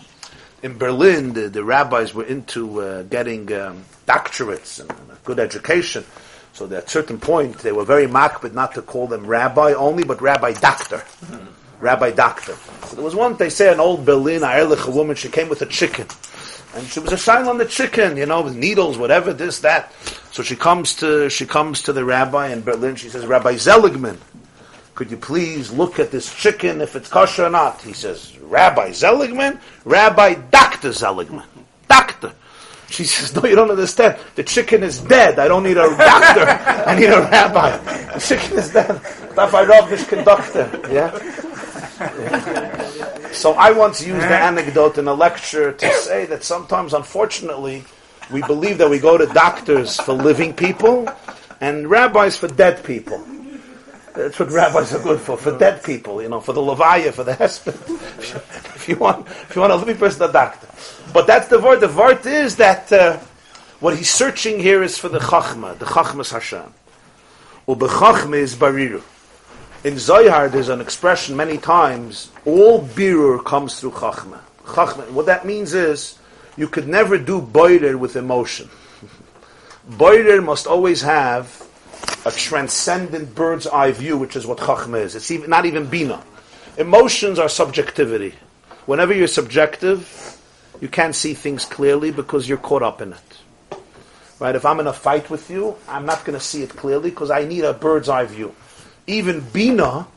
In 0.61 0.77
Berlin, 0.77 1.33
the, 1.33 1.49
the 1.49 1.63
rabbis 1.63 2.13
were 2.13 2.25
into 2.25 2.81
uh, 2.81 3.03
getting 3.03 3.51
um, 3.53 3.85
doctorates 4.07 4.79
and 4.79 4.91
a 4.91 5.17
good 5.23 5.39
education. 5.39 6.03
So 6.53 6.65
at 6.65 6.71
a 6.71 6.89
certain 6.89 7.19
point, 7.19 7.59
they 7.59 7.71
were 7.71 7.85
very 7.85 8.07
mocked, 8.07 8.41
but 8.41 8.53
not 8.53 8.73
to 8.75 8.81
call 8.81 9.07
them 9.07 9.25
rabbi 9.25 9.73
only, 9.73 10.03
but 10.03 10.21
rabbi 10.21 10.53
doctor. 10.53 11.03
Rabbi 11.79 12.11
doctor. 12.11 12.55
So 12.87 12.95
there 12.95 13.05
was 13.05 13.15
one, 13.15 13.37
they 13.37 13.49
say, 13.49 13.71
an 13.71 13.79
old 13.79 14.05
Berlin, 14.05 14.43
a 14.43 14.91
woman, 14.91 15.15
she 15.15 15.29
came 15.29 15.49
with 15.49 15.61
a 15.61 15.67
chicken. 15.67 16.07
And 16.77 16.87
she 16.87 16.99
was 16.99 17.11
a 17.11 17.17
shine 17.17 17.47
on 17.47 17.57
the 17.57 17.65
chicken, 17.65 18.17
you 18.17 18.27
know, 18.27 18.41
with 18.41 18.55
needles, 18.55 18.99
whatever, 18.99 19.33
this, 19.33 19.61
that. 19.61 19.91
So 20.31 20.43
she 20.43 20.55
comes 20.55 20.93
to, 20.97 21.27
she 21.27 21.47
comes 21.47 21.81
to 21.83 21.93
the 21.93 22.05
rabbi 22.05 22.49
in 22.49 22.61
Berlin, 22.61 22.95
she 22.95 23.09
says, 23.09 23.25
Rabbi 23.25 23.55
Seligman, 23.55 24.19
could 24.93 25.09
you 25.09 25.17
please 25.17 25.71
look 25.71 25.97
at 25.97 26.11
this 26.11 26.31
chicken 26.35 26.79
if 26.81 26.95
it's 26.95 27.09
kosher 27.09 27.45
or 27.45 27.49
not? 27.49 27.81
He 27.81 27.93
says, 27.93 28.37
Rabbi 28.41 28.91
Seligman, 28.91 29.59
Rabbi 29.85 30.35
Dr. 30.51 30.93
Seligman. 30.93 31.47
Doctor. 31.89 32.33
She 32.89 33.03
says, 33.03 33.35
no, 33.35 33.47
you 33.47 33.55
don't 33.55 33.69
understand. 33.69 34.17
The 34.35 34.43
chicken 34.43 34.83
is 34.83 34.99
dead. 35.01 35.39
I 35.39 35.47
don't 35.47 35.63
need 35.63 35.77
a 35.77 35.87
doctor. 35.97 36.45
I 36.89 36.97
need 36.97 37.07
a 37.07 37.21
rabbi. 37.21 37.77
The 38.13 38.19
chicken 38.19 38.57
is 38.57 38.71
dead. 38.71 39.01
Darf 39.35 39.53
I 39.53 39.65
rob 39.65 39.89
this 39.89 40.07
conductor? 40.07 40.69
Yeah? 40.91 41.11
yeah. 41.99 43.31
So 43.31 43.53
I 43.53 43.71
once 43.71 44.05
used 44.05 44.21
the 44.21 44.37
anecdote 44.37 44.97
in 44.97 45.07
a 45.07 45.13
lecture 45.13 45.73
to 45.73 45.93
say 45.93 46.25
that 46.25 46.43
sometimes, 46.43 46.93
unfortunately, 46.93 47.83
we 48.31 48.41
believe 48.41 48.77
that 48.79 48.89
we 48.89 48.99
go 48.99 49.17
to 49.17 49.25
doctors 49.27 49.99
for 49.99 50.13
living 50.13 50.53
people 50.53 51.07
and 51.61 51.89
rabbis 51.89 52.37
for 52.37 52.47
dead 52.47 52.83
people. 52.83 53.23
That's 54.17 54.39
what 54.39 54.49
rabbis 54.49 54.95
are 54.95 55.03
good 55.03 55.21
for, 55.21 55.37
for 55.37 55.55
dead 55.55 55.83
people, 55.83 56.23
you 56.23 56.27
know, 56.27 56.41
for 56.41 56.51
the 56.51 56.59
levaya, 56.59 57.13
for 57.13 57.23
the 57.23 57.33
hesped. 57.33 57.67
if 58.75 58.89
you 58.89 58.95
want, 58.95 59.27
if 59.27 59.55
you 59.55 59.61
want 59.61 59.71
a 59.71 59.75
living 59.75 59.95
person, 59.95 60.23
a 60.23 60.31
doctor. 60.31 60.67
But 61.13 61.27
that's 61.27 61.49
the 61.49 61.59
word. 61.59 61.81
The 61.81 61.87
word 61.87 62.25
is 62.25 62.55
that 62.55 62.91
uh, 62.91 63.19
what 63.79 63.95
he's 63.95 64.09
searching 64.09 64.59
here 64.59 64.81
is 64.81 64.97
for 64.97 65.07
the 65.07 65.19
chachma, 65.19 65.77
the 65.77 65.85
chachmas 65.85 66.31
Hashem. 66.31 66.73
Ubechachma 67.67 68.37
is 68.37 68.55
bariru. 68.55 69.03
In 69.83 69.99
Zohar, 69.99 70.49
there's 70.49 70.69
an 70.69 70.81
expression 70.81 71.35
many 71.35 71.59
times. 71.59 72.31
All 72.43 72.81
birur 72.81 73.45
comes 73.45 73.79
through 73.79 73.91
chachma. 73.91 74.39
Chachma. 74.63 75.07
What 75.11 75.27
that 75.27 75.45
means 75.45 75.75
is 75.75 76.17
you 76.55 76.67
could 76.67 76.87
never 76.87 77.19
do 77.19 77.39
boirer 77.39 77.95
with 77.95 78.15
emotion. 78.15 78.67
boirer 79.91 80.43
must 80.43 80.65
always 80.65 81.03
have 81.03 81.66
a 82.25 82.31
transcendent 82.31 83.33
bird's 83.33 83.67
eye 83.67 83.91
view, 83.91 84.17
which 84.17 84.35
is 84.35 84.45
what 84.45 84.57
chachma 84.57 85.01
is. 85.01 85.15
It's 85.15 85.31
even, 85.31 85.49
not 85.49 85.65
even 85.65 85.85
bina. 85.87 86.23
Emotions 86.77 87.39
are 87.39 87.49
subjectivity. 87.49 88.33
Whenever 88.85 89.13
you're 89.13 89.27
subjective, 89.27 90.37
you 90.81 90.87
can't 90.87 91.15
see 91.15 91.33
things 91.33 91.65
clearly 91.65 92.11
because 92.11 92.47
you're 92.47 92.57
caught 92.57 92.83
up 92.83 93.01
in 93.01 93.13
it. 93.13 93.77
Right? 94.39 94.55
If 94.55 94.65
I'm 94.65 94.79
in 94.79 94.87
a 94.87 94.93
fight 94.93 95.29
with 95.29 95.49
you, 95.49 95.75
I'm 95.87 96.05
not 96.05 96.23
going 96.23 96.37
to 96.37 96.43
see 96.43 96.61
it 96.61 96.69
clearly 96.69 97.09
because 97.09 97.31
I 97.31 97.45
need 97.45 97.63
a 97.63 97.73
bird's 97.73 98.09
eye 98.09 98.25
view. 98.25 98.53
Even 99.07 99.39
bina, 99.39 100.07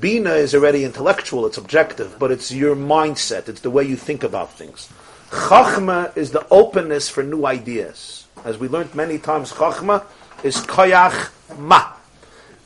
bina 0.00 0.32
is 0.32 0.54
already 0.54 0.84
intellectual, 0.84 1.44
it's 1.46 1.58
objective, 1.58 2.18
but 2.18 2.30
it's 2.30 2.50
your 2.52 2.74
mindset, 2.74 3.48
it's 3.48 3.60
the 3.60 3.70
way 3.70 3.84
you 3.84 3.96
think 3.96 4.22
about 4.22 4.52
things. 4.52 4.88
Chachma 5.30 6.16
is 6.16 6.30
the 6.30 6.46
openness 6.50 7.08
for 7.08 7.22
new 7.22 7.44
ideas. 7.44 8.26
As 8.44 8.56
we 8.56 8.68
learned 8.68 8.94
many 8.94 9.18
times, 9.18 9.52
chachma 9.52 10.04
is 10.42 10.56
koyach 10.56 11.30
ma. 11.58 11.92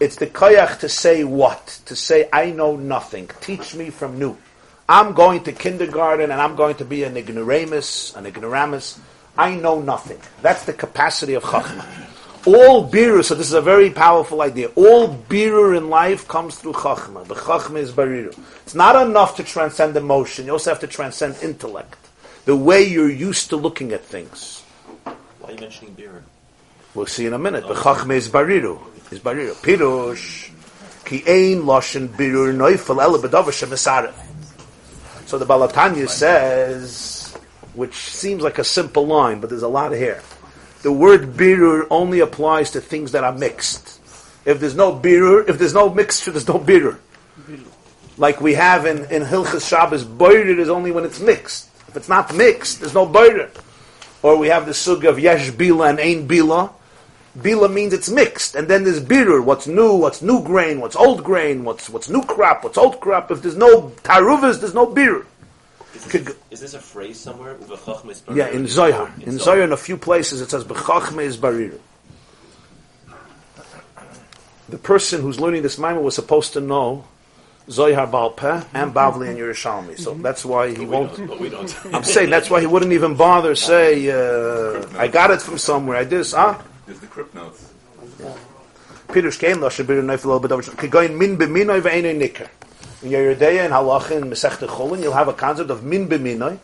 It's 0.01 0.16
the 0.16 0.27
koyach 0.27 0.81
to 0.81 0.89
say 0.89 1.24
what? 1.24 1.81
To 1.86 1.97
say, 1.97 2.28
I 2.32 2.51
know 2.51 2.77
nothing. 2.77 3.31
Teach 3.40 3.74
me 3.74 3.90
from 3.90 4.19
new. 4.19 4.36
I'm 4.89 5.15
going 5.15 5.44
to 5.44 5.53
kindergarten 5.53 6.31
and 6.31 6.40
I'm 6.40 6.57
going 6.57 6.74
to 6.77 6.85
be 6.85 7.05
an 7.05 7.16
ignoramus, 7.16 8.15
an 8.16 8.27
ignoramus. 8.27 8.99
I 9.39 9.55
know 9.55 9.81
nothing. 9.81 10.19
That's 10.43 10.65
the 10.65 10.73
capacity 10.73 11.35
of 11.35 11.44
chachma. 11.44 11.86
All 12.44 12.90
biru, 12.90 13.24
so 13.24 13.36
this 13.36 13.47
is 13.47 13.53
a 13.53 13.62
very 13.62 13.90
powerful 13.90 14.43
idea. 14.43 14.69
All 14.74 15.15
biru 15.15 15.78
in 15.78 15.89
life 15.89 16.27
comes 16.27 16.59
through 16.59 16.73
chachma. 16.73 17.24
The 17.27 17.36
chachma 17.36 17.78
is 17.78 17.93
bariru. 17.93 18.36
It's 18.65 18.74
not 18.74 19.07
enough 19.07 19.36
to 19.36 19.44
transcend 19.44 19.97
emotion. 19.97 20.47
You 20.47 20.53
also 20.53 20.70
have 20.70 20.81
to 20.81 20.89
transcend 20.89 21.36
intellect. 21.43 21.97
The 22.44 22.57
way 22.57 22.82
you're 22.82 23.09
used 23.09 23.51
to 23.51 23.57
looking 23.57 23.93
at 23.93 24.05
things. 24.05 24.62
Why 25.05 25.15
are 25.51 25.53
you 25.53 25.61
mentioning 25.61 25.94
birur? 25.94 26.23
We'll 26.94 27.06
see 27.06 27.27
in 27.27 27.32
a 27.32 27.39
minute. 27.39 27.66
The 27.66 27.74
chachma 27.74 28.14
is 28.14 28.28
bariru. 28.28 28.81
Is 29.10 29.20
bariru. 29.20 29.55
Pirush. 29.55 30.51
Ki 31.05 31.23
ein 31.27 31.62
loshen 31.62 32.09
birur 32.09 32.55
noifel 32.55 33.02
ele 33.02 33.19
bedava 33.19 33.51
shemisaref. 33.51 34.14
So 35.27 35.39
the 35.39 35.47
Balatanya 35.47 36.09
says, 36.09 37.35
which 37.73 37.94
seems 37.94 38.43
like 38.43 38.59
a 38.59 38.64
simple 38.64 39.06
line, 39.06 39.40
but 39.40 39.48
there's 39.48 39.62
a 39.62 39.69
lot 39.69 39.93
here. 39.93 40.23
The 40.82 40.93
word 40.93 41.35
birur 41.35 41.86
only 41.90 42.20
applies 42.20 42.73
to 42.73 42.81
things 42.82 43.12
that 43.12 43.24
are 43.24 43.32
mixed. 43.32 44.01
If 44.44 44.60
there's 44.60 44.74
no 44.74 44.93
birur, 44.93 45.48
if 45.48 45.59
there's 45.59 45.73
no 45.73 45.89
mixture, 45.89 46.32
there's 46.32 46.48
no 46.48 46.59
birur. 46.59 46.98
Like 48.19 48.43
we 48.43 48.52
have 48.55 48.85
in, 48.85 49.05
in 49.10 49.23
Hilchas 49.23 49.66
Shabbos, 49.66 50.05
birur 50.05 50.59
is 50.59 50.69
only 50.69 50.90
when 50.90 51.05
it's 51.05 51.20
mixed. 51.20 51.70
If 51.89 51.97
it's 51.97 52.09
not 52.10 52.35
mixed, 52.35 52.81
there's 52.81 52.94
no 52.94 53.06
birur. 53.06 53.48
Or 54.23 54.36
we 54.36 54.48
have 54.48 54.66
the 54.66 54.74
sug 54.74 55.06
of 55.06 55.19
yesh 55.19 55.51
bila 55.52 55.89
and 55.89 55.98
ain 55.98 56.28
bila. 56.28 56.73
Bila 57.39 57.73
means 57.73 57.95
it's 57.95 58.11
mixed, 58.11 58.55
and 58.55 58.69
then 58.69 58.85
there's 58.85 59.01
birur, 59.01 59.43
what's 59.43 59.67
new, 59.67 59.95
what's 59.95 60.21
new 60.21 60.43
grain, 60.43 60.81
what's 60.81 60.97
old 60.97 61.25
grain, 61.25 61.65
what's 61.65 61.89
what's 61.89 62.11
new 62.11 62.23
crop, 62.23 62.63
what's 62.63 62.77
old 62.77 63.01
crop. 63.01 63.31
If 63.31 63.41
there's 63.41 63.57
no 63.57 63.89
taruvas, 64.05 64.61
there's 64.61 64.75
no 64.75 64.87
birur. 64.87 65.25
Is 65.95 66.05
Could 66.07 66.27
this, 66.27 66.35
go- 66.35 66.41
is 66.51 66.61
this 66.61 66.75
a 66.75 66.79
phrase 66.79 67.19
somewhere? 67.19 67.57
Is 67.61 68.23
Yeah, 68.35 68.49
in 68.49 68.67
Zohar. 68.67 69.11
In 69.21 69.39
Zohar, 69.39 69.63
in 69.63 69.73
a 69.73 69.77
few 69.77 69.97
places, 69.97 70.41
it 70.41 70.51
says, 70.51 70.65
B'chachme 70.65 71.23
is 71.23 71.37
barir. 71.37 71.79
The 74.69 74.79
person 74.79 75.21
who's 75.21 75.39
learning 75.39 75.63
this 75.63 75.79
Maimon 75.79 76.03
was 76.03 76.15
supposed 76.15 76.55
to 76.55 76.61
know 76.61 77.05
Zohar 77.69 78.07
Baal 78.07 78.31
Peh 78.31 78.63
and 78.75 78.93
mm-hmm. 78.93 78.99
Bavli 78.99 79.29
and 79.29 79.39
Yerushalmi. 79.39 79.99
So 79.99 80.13
mm-hmm. 80.13 80.23
that's 80.23 80.45
why 80.45 80.75
he 80.75 80.87
won't. 80.87 81.15
But 81.29 81.39
we 81.39 81.51
don't. 81.51 81.95
I'm 81.95 82.05
saying 82.05 82.31
that's 82.31 82.49
why 82.51 82.61
he 82.61 82.67
wouldn't 82.67 82.93
even 82.93 83.15
bother 83.15 83.55
say, 83.55 84.11
uh, 84.11 84.87
I 84.99 85.09
got 85.09 85.31
it 85.31 85.43
from 85.43 85.59
somewhere. 85.59 85.97
I 85.97 86.05
did 86.05 86.21
this, 86.21 86.33
huh? 86.33 86.59
There's 86.87 86.99
the 86.99 87.07
crypt 87.07 87.35
notes. 87.35 87.73
Pirush 89.09 89.39
came 89.39 89.61
lo 89.61 89.69
shabir 89.69 90.03
neifel 90.03 90.43
bedav 90.43 90.63
kegoin 90.75 91.17
min 91.17 91.39
b'minoi 91.39 91.81
ve'enoi 91.81 92.17
nicker. 92.17 92.49
In 93.03 93.11
Yoreh 93.11 93.39
Deah 93.39 93.65
and 93.65 93.73
Halacha 93.73 94.13
in 94.13 94.25
Masechta 94.25 94.67
Chulin, 94.67 95.01
you'll 95.01 95.13
have 95.13 95.29
a 95.29 95.33
concept 95.33 95.71
of 95.71 95.85
min 95.85 96.09
b'minoi 96.09 96.59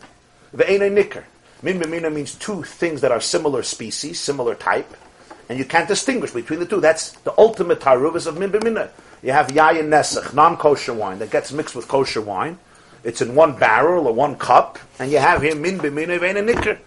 ve'enoi 0.53 0.91
nicker. 0.91 1.25
Min 1.61 1.79
b'minoi 1.79 2.13
means 2.13 2.35
two 2.35 2.63
things 2.63 2.99
that 2.99 3.13
are 3.13 3.21
similar 3.21 3.63
species, 3.63 4.19
similar 4.19 4.55
type, 4.55 4.93
and 5.47 5.57
you 5.57 5.63
can't 5.63 5.87
distinguish 5.87 6.31
between 6.31 6.59
the 6.59 6.65
two. 6.65 6.81
That's 6.81 7.11
the 7.11 7.33
ultimate 7.37 7.79
taruvis 7.79 8.27
of 8.27 8.37
min 8.37 8.51
b'minoi. 8.51 8.89
You 9.23 9.31
have 9.31 9.47
yayin 9.47 9.87
nesach, 9.87 10.33
non-kosher 10.33 10.93
wine 10.93 11.19
that 11.19 11.31
gets 11.31 11.53
mixed 11.53 11.75
with 11.75 11.87
kosher 11.87 12.21
wine. 12.21 12.59
It's 13.05 13.21
in 13.21 13.35
one 13.35 13.57
barrel 13.57 14.07
or 14.07 14.13
one 14.13 14.35
cup, 14.35 14.79
and 14.99 15.11
you 15.11 15.19
have 15.19 15.41
here 15.41 15.55
min 15.55 15.79
b'minoi 15.79 16.19
ve'enoi 16.19 16.43
nicker. 16.45 16.77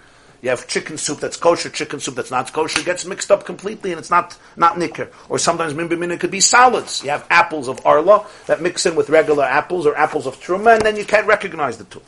You 0.43 0.51
have 0.51 0.67
chicken 0.67 0.99
soup 0.99 1.21
that's 1.21 1.37
kosher, 1.37 1.71
chicken 1.71 2.01
soup 2.01 2.17
that's 2.17 2.33
not 2.33 2.53
kosher, 2.53 2.83
gets 2.83 3.05
mixed 3.05 3.31
up 3.31 3.47
completely 3.47 3.93
and 3.93 4.01
it's 4.01 4.11
not, 4.11 4.37
not 4.57 4.77
nicker. 4.77 5.09
Or 5.29 5.39
sometimes 5.39 5.73
min 5.73 5.89
b'minoi 5.89 6.19
could 6.19 6.33
be 6.33 6.41
salads. 6.41 7.05
You 7.05 7.11
have 7.11 7.25
apples 7.31 7.69
of 7.69 7.87
arla 7.87 8.27
that 8.49 8.61
mix 8.61 8.85
in 8.85 8.97
with 8.97 9.09
regular 9.09 9.45
apples 9.45 9.87
or 9.87 9.97
apples 9.97 10.27
of 10.27 10.41
truma 10.41 10.75
and 10.75 10.83
then 10.83 10.97
you 10.97 11.05
can't 11.05 11.29
recognize 11.29 11.79
the 11.79 11.85
two. 11.85 12.03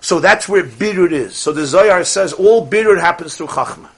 So 0.00 0.18
that's 0.18 0.48
where 0.48 0.64
birur 0.64 1.12
is. 1.12 1.36
So 1.36 1.52
the 1.52 1.66
Zohar 1.66 2.04
says 2.04 2.32
all 2.32 2.66
birur 2.66 2.98
happens 2.98 3.36
through 3.36 3.48
chachma. 3.48 3.90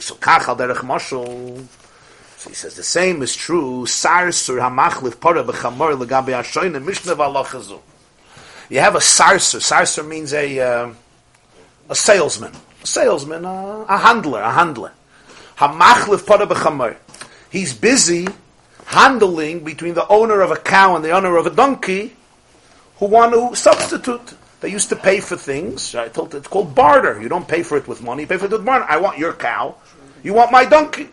So 0.00 0.14
kachal 0.14 0.56
derech 0.56 0.76
mashal. 0.76 1.66
So 2.36 2.48
he 2.48 2.54
says 2.54 2.76
the 2.76 2.84
same 2.84 3.22
is 3.22 3.34
true. 3.34 3.86
Sarsur 3.86 4.60
hamachlif 4.60 5.20
para 5.20 5.42
b'chamor 5.42 6.00
legabe 6.00 6.28
ashoyne 6.28 6.80
mishnah 6.84 7.16
v'alachazu. 7.16 7.80
You 8.68 8.78
have 8.78 8.94
a 8.94 9.00
sarsur. 9.00 9.58
Sarsur 9.58 10.06
means 10.06 10.32
a, 10.32 10.60
uh, 10.60 10.92
a 11.88 11.94
salesman. 11.96 12.52
A 12.88 12.90
salesman, 12.90 13.44
uh, 13.44 13.84
a 13.86 13.98
handler, 13.98 14.40
a 14.40 14.50
handler. 14.50 14.92
Hamachlif. 15.58 16.96
He's 17.50 17.74
busy 17.74 18.26
handling 18.86 19.62
between 19.62 19.92
the 19.92 20.08
owner 20.08 20.40
of 20.40 20.50
a 20.50 20.56
cow 20.56 20.96
and 20.96 21.04
the 21.04 21.10
owner 21.10 21.36
of 21.36 21.46
a 21.46 21.50
donkey 21.50 22.16
who 22.96 23.06
want 23.06 23.34
to 23.34 23.54
substitute. 23.54 24.32
They 24.60 24.70
used 24.70 24.88
to 24.88 24.96
pay 24.96 25.20
for 25.20 25.36
things. 25.36 25.94
I 25.94 26.08
told 26.08 26.34
it's 26.34 26.48
called 26.48 26.74
barter. 26.74 27.20
You 27.20 27.28
don't 27.28 27.46
pay 27.46 27.62
for 27.62 27.76
it 27.76 27.86
with 27.86 28.02
money. 28.02 28.22
You 28.22 28.26
pay 28.26 28.38
for 28.38 28.46
it 28.46 28.52
with 28.52 28.64
barter. 28.64 28.86
I 28.88 28.96
want 28.96 29.18
your 29.18 29.34
cow. 29.34 29.74
You 30.22 30.32
want 30.32 30.50
my 30.50 30.64
donkey. 30.64 31.10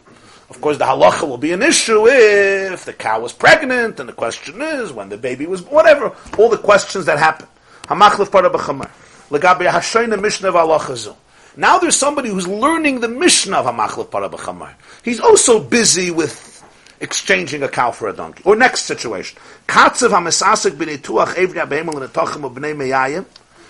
Of 0.49 0.61
course, 0.61 0.77
the 0.77 0.85
halacha 0.85 1.27
will 1.27 1.37
be 1.37 1.51
an 1.51 1.61
issue 1.61 2.07
if 2.07 2.85
the 2.85 2.93
cow 2.93 3.19
was 3.19 3.33
pregnant, 3.33 3.99
and 3.99 4.07
the 4.07 4.13
question 4.13 4.61
is 4.61 4.93
when 4.93 5.09
the 5.09 5.17
baby 5.17 5.45
was, 5.45 5.59
born. 5.59 5.75
whatever. 5.75 6.15
All 6.37 6.47
the 6.47 6.57
questions 6.57 7.05
that 7.07 7.19
happen. 7.19 7.47
Hamachlef 7.87 8.31
para 8.31 8.49
b'chamar. 8.49 8.89
Legabe 9.29 9.69
hashoyna 9.69 10.21
mishnah 10.21 10.53
v'halacha 10.53 11.15
Now 11.57 11.77
there's 11.77 11.95
somebody 11.95 12.29
who's 12.29 12.47
learning 12.47 12.99
the 12.99 13.07
mishnah 13.07 13.57
of 13.57 13.65
hamachlef 13.65 14.11
para 14.11 14.29
b'chamar. 14.29 14.73
He's 15.03 15.19
also 15.19 15.61
busy 15.63 16.11
with 16.11 16.63
exchanging 16.99 17.63
a 17.63 17.69
cow 17.69 17.91
for 17.91 18.09
a 18.09 18.13
donkey. 18.13 18.43
Or 18.45 18.55
next 18.55 18.83
situation. 18.83 19.37
Evri 19.67 21.57
ha-behemel 21.57 21.93
l'netochim 21.93 22.43
of 22.43 22.53
b'nei. 22.53 23.25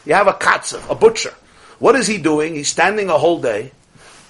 You 0.05 0.13
have 0.13 0.27
a 0.27 0.33
katzev, 0.33 0.89
a 0.89 0.95
butcher. 0.95 1.33
What 1.79 1.95
is 1.95 2.07
he 2.07 2.17
doing? 2.17 2.55
He's 2.55 2.69
standing 2.69 3.09
a 3.09 3.17
whole 3.17 3.39
day 3.41 3.71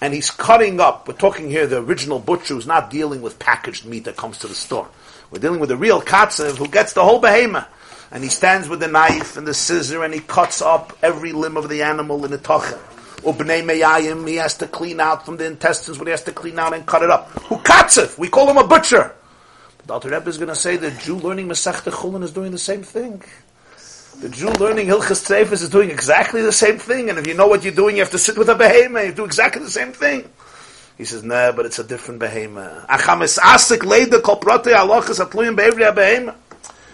and 0.01 0.13
he's 0.13 0.31
cutting 0.31 0.79
up. 0.79 1.07
We're 1.07 1.13
talking 1.13 1.49
here 1.49 1.65
the 1.67 1.81
original 1.81 2.19
butcher 2.19 2.55
who's 2.55 2.67
not 2.67 2.89
dealing 2.89 3.21
with 3.21 3.39
packaged 3.39 3.85
meat 3.85 4.03
that 4.05 4.17
comes 4.17 4.37
to 4.39 4.47
the 4.47 4.55
store. 4.55 4.89
We're 5.31 5.39
dealing 5.39 5.59
with 5.59 5.69
the 5.69 5.77
real 5.77 6.01
katzev 6.01 6.57
who 6.57 6.67
gets 6.67 6.93
the 6.93 7.03
whole 7.03 7.19
behemoth. 7.19 7.67
And 8.11 8.23
he 8.23 8.29
stands 8.29 8.67
with 8.67 8.79
the 8.79 8.87
knife 8.87 9.37
and 9.37 9.47
the 9.47 9.53
scissor 9.53 10.03
and 10.03 10.13
he 10.13 10.19
cuts 10.19 10.61
up 10.61 10.97
every 11.01 11.31
limb 11.31 11.57
of 11.57 11.69
the 11.69 11.83
animal 11.83 12.23
in 12.25 12.31
the 12.31 12.37
tochim. 12.37 12.79
Or 13.25 13.33
b'nei 13.33 13.63
meyayim, 13.63 14.27
he 14.27 14.35
has 14.35 14.55
to 14.57 14.67
clean 14.67 14.99
out 14.99 15.25
from 15.25 15.37
the 15.37 15.45
intestines 15.45 15.97
what 15.97 16.07
he 16.07 16.11
has 16.11 16.23
to 16.23 16.31
clean 16.31 16.59
out 16.59 16.75
and 16.75 16.85
cut 16.85 17.01
it 17.01 17.09
up. 17.09 17.31
Who 17.45 17.57
cuts 17.57 17.97
it? 17.97 18.15
We 18.19 18.29
call 18.29 18.47
him 18.47 18.57
a 18.57 18.67
butcher. 18.67 19.15
The 19.87 19.93
Alter 19.93 20.09
Rebbe 20.09 20.29
is 20.29 20.37
going 20.37 20.49
to 20.49 20.55
say 20.55 20.77
the 20.77 20.91
Jew 20.91 21.15
learning 21.15 21.47
Masechta 21.47 21.91
Chulin 21.91 22.21
is 22.23 22.31
doing 22.31 22.51
the 22.51 22.59
same 22.59 22.83
thing. 22.83 23.23
The 24.21 24.29
Jew 24.29 24.49
learning 24.49 24.87
Hilchas 24.87 25.25
Tzreifus 25.25 25.63
is 25.63 25.69
doing 25.69 25.89
exactly 25.89 26.41
the 26.41 26.51
same 26.51 26.77
thing, 26.77 27.09
and 27.09 27.17
if 27.17 27.25
you 27.27 27.33
know 27.33 27.47
what 27.47 27.63
you're 27.63 27.73
doing, 27.73 27.95
you 27.95 28.03
have 28.03 28.11
to 28.11 28.19
sit 28.19 28.37
with 28.37 28.47
a 28.47 28.55
behemoth, 28.55 29.05
you 29.07 29.13
do 29.13 29.25
exactly 29.25 29.61
the 29.61 29.71
same 29.71 29.91
thing. 29.91 30.29
He 30.97 31.03
says, 31.03 31.23
nah, 31.23 31.51
but 31.51 31.65
it's 31.65 31.79
a 31.79 31.83
different 31.83 32.19
behemoth. 32.19 32.87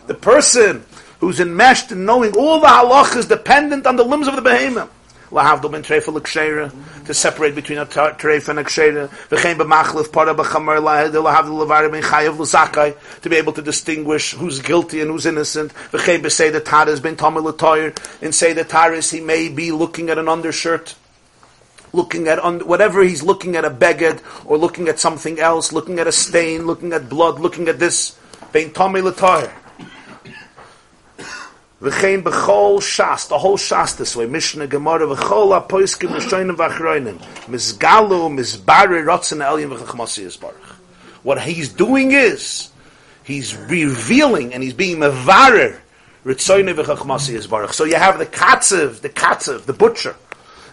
The 0.07 0.17
person 0.19 0.85
who's 1.19 1.39
enmeshed 1.39 1.91
in 1.91 2.05
knowing 2.05 2.35
all 2.35 2.59
the 2.59 2.67
halachas 2.67 3.27
dependent 3.29 3.85
on 3.85 3.97
the 3.97 4.03
limbs 4.03 4.27
of 4.27 4.35
the 4.35 4.41
behemoth. 4.41 4.89
Lahavdol 5.31 5.71
ben 5.71 5.81
treifa 5.81 6.13
l'ksheira, 6.13 6.69
to 7.05 7.13
separate 7.13 7.55
between 7.55 7.77
a 7.77 7.85
treifa 7.85 8.49
and 8.49 8.59
a 8.59 8.63
ksheira. 8.65 9.07
V'chein 9.29 9.55
b'machlif 9.55 10.11
para 10.11 10.35
b'chamar 10.35 10.81
lahavdol 10.81 11.65
levar 11.65 11.89
ben 11.89 12.03
chayav 12.03 12.37
l'zakai, 12.37 12.95
to 13.21 13.29
be 13.29 13.37
able 13.37 13.53
to 13.53 13.61
distinguish 13.61 14.33
who's 14.33 14.59
guilty 14.59 14.99
and 14.99 15.09
who's 15.09 15.25
innocent. 15.25 15.73
V'chein 15.91 16.21
b'sei 16.21 16.51
the 16.51 16.59
taris 16.59 17.01
ben 17.01 17.15
tamil 17.15 17.43
l'toyer, 17.43 17.95
and 18.21 18.35
say 18.35 18.51
the 18.51 18.65
taris 18.65 19.09
he 19.11 19.21
may 19.21 19.47
be 19.47 19.71
looking 19.71 20.09
at 20.09 20.17
an 20.17 20.27
undershirt, 20.27 20.95
looking 21.93 22.27
at 22.27 22.37
un- 22.39 22.67
whatever 22.67 23.01
he's 23.01 23.23
looking 23.23 23.55
at 23.55 23.63
a 23.63 23.69
beged, 23.69 24.19
or 24.45 24.57
looking 24.57 24.89
at 24.89 24.99
something 24.99 25.39
else, 25.39 25.71
looking 25.71 25.99
at 25.99 26.07
a 26.07 26.11
stain, 26.11 26.65
looking 26.65 26.91
at 26.91 27.07
blood, 27.07 27.39
looking 27.39 27.69
at 27.69 27.79
this, 27.79 28.17
ben 28.51 28.69
tamil 28.71 29.05
l'toyer. 29.05 29.49
V'chein 31.81 32.21
b'chol 32.21 32.77
shas, 32.77 33.27
the 33.27 33.39
whole 33.39 33.57
shas 33.57 33.97
this 33.97 34.15
way, 34.15 34.27
Mishnah 34.27 34.67
Gemara, 34.67 35.07
v'chol 35.07 35.51
ha-poiskim 35.51 36.09
v'shoinim 36.09 36.55
v'achroinim, 36.55 37.17
mizgalu, 37.47 38.29
mizbari, 38.31 39.03
rotzen 39.03 39.39
elyon 39.43 39.75
v'chachmasi 39.75 40.25
yisbarach. 40.25 40.75
What 41.23 41.41
he's 41.41 41.69
doing 41.69 42.11
is, 42.11 42.69
he's 43.23 43.57
revealing 43.57 44.53
and 44.53 44.61
he's 44.61 44.73
being 44.73 44.97
mevarer, 44.97 45.79
ritzoinim 46.23 46.75
v'chachmasi 46.75 47.39
yisbarach. 47.39 47.73
So 47.73 47.85
you 47.85 47.95
have 47.95 48.19
the 48.19 48.27
katzev, 48.27 49.01
the 49.01 49.09
katzev, 49.09 49.65
the 49.65 49.73
butcher, 49.73 50.15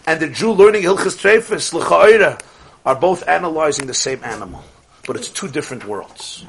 and 0.05 0.19
the 0.19 0.27
Jew 0.27 0.51
learning 0.51 0.83
Hilchas 0.83 1.17
Treifis, 1.17 1.73
l'cha'oira, 1.73 2.39
are 2.85 2.95
both 2.95 3.27
analyzing 3.27 3.87
the 3.87 3.95
same 3.95 4.23
animal. 4.23 4.63
But 5.07 5.15
it's 5.15 5.29
two 5.29 5.47
different 5.47 5.85
worlds. 5.85 6.45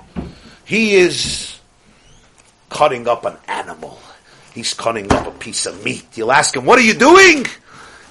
He 0.66 0.96
is 0.96 1.58
cutting 2.68 3.08
up 3.08 3.24
an 3.24 3.38
animal. 3.48 3.98
He's 4.52 4.74
cutting 4.74 5.10
up 5.12 5.26
a 5.26 5.30
piece 5.30 5.66
of 5.66 5.84
meat. 5.84 6.06
You'll 6.14 6.32
ask 6.32 6.56
him, 6.56 6.64
what 6.64 6.78
are 6.78 6.82
you 6.82 6.94
doing? 6.94 7.46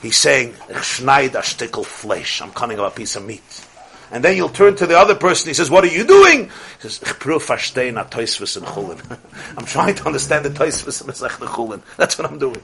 He's 0.02 0.16
saying, 0.16 0.56
"Ich 0.70 0.78
schneid 0.78 1.36
a 1.36 1.84
flesh. 1.84 2.42
I'm 2.42 2.52
cutting 2.52 2.80
up 2.80 2.94
a 2.94 2.96
piece 2.96 3.16
of 3.16 3.26
meat. 3.26 3.66
And 4.12 4.24
then 4.24 4.38
you'll 4.38 4.50
turn 4.50 4.76
to 4.78 4.88
the 4.88 4.98
other 4.98 5.14
person. 5.14 5.50
He 5.50 5.54
says, 5.54 5.70
what 5.70 5.84
are 5.84 5.88
you 5.88 6.04
doing? 6.04 6.46
He 6.46 6.82
says, 6.82 7.00
"Ich 7.04 7.20
prüf 7.20 7.46
verstehen 7.46 8.00
a 8.00 8.06
Chulin. 8.06 9.18
I'm 9.58 9.66
trying 9.66 9.96
to 9.96 10.06
understand 10.08 10.46
the 10.46 10.50
in 10.50 10.56
Masech 10.56 11.30
Chulin. 11.30 11.82
That's 11.98 12.18
what 12.18 12.32
I'm 12.32 12.40
doing. 12.40 12.62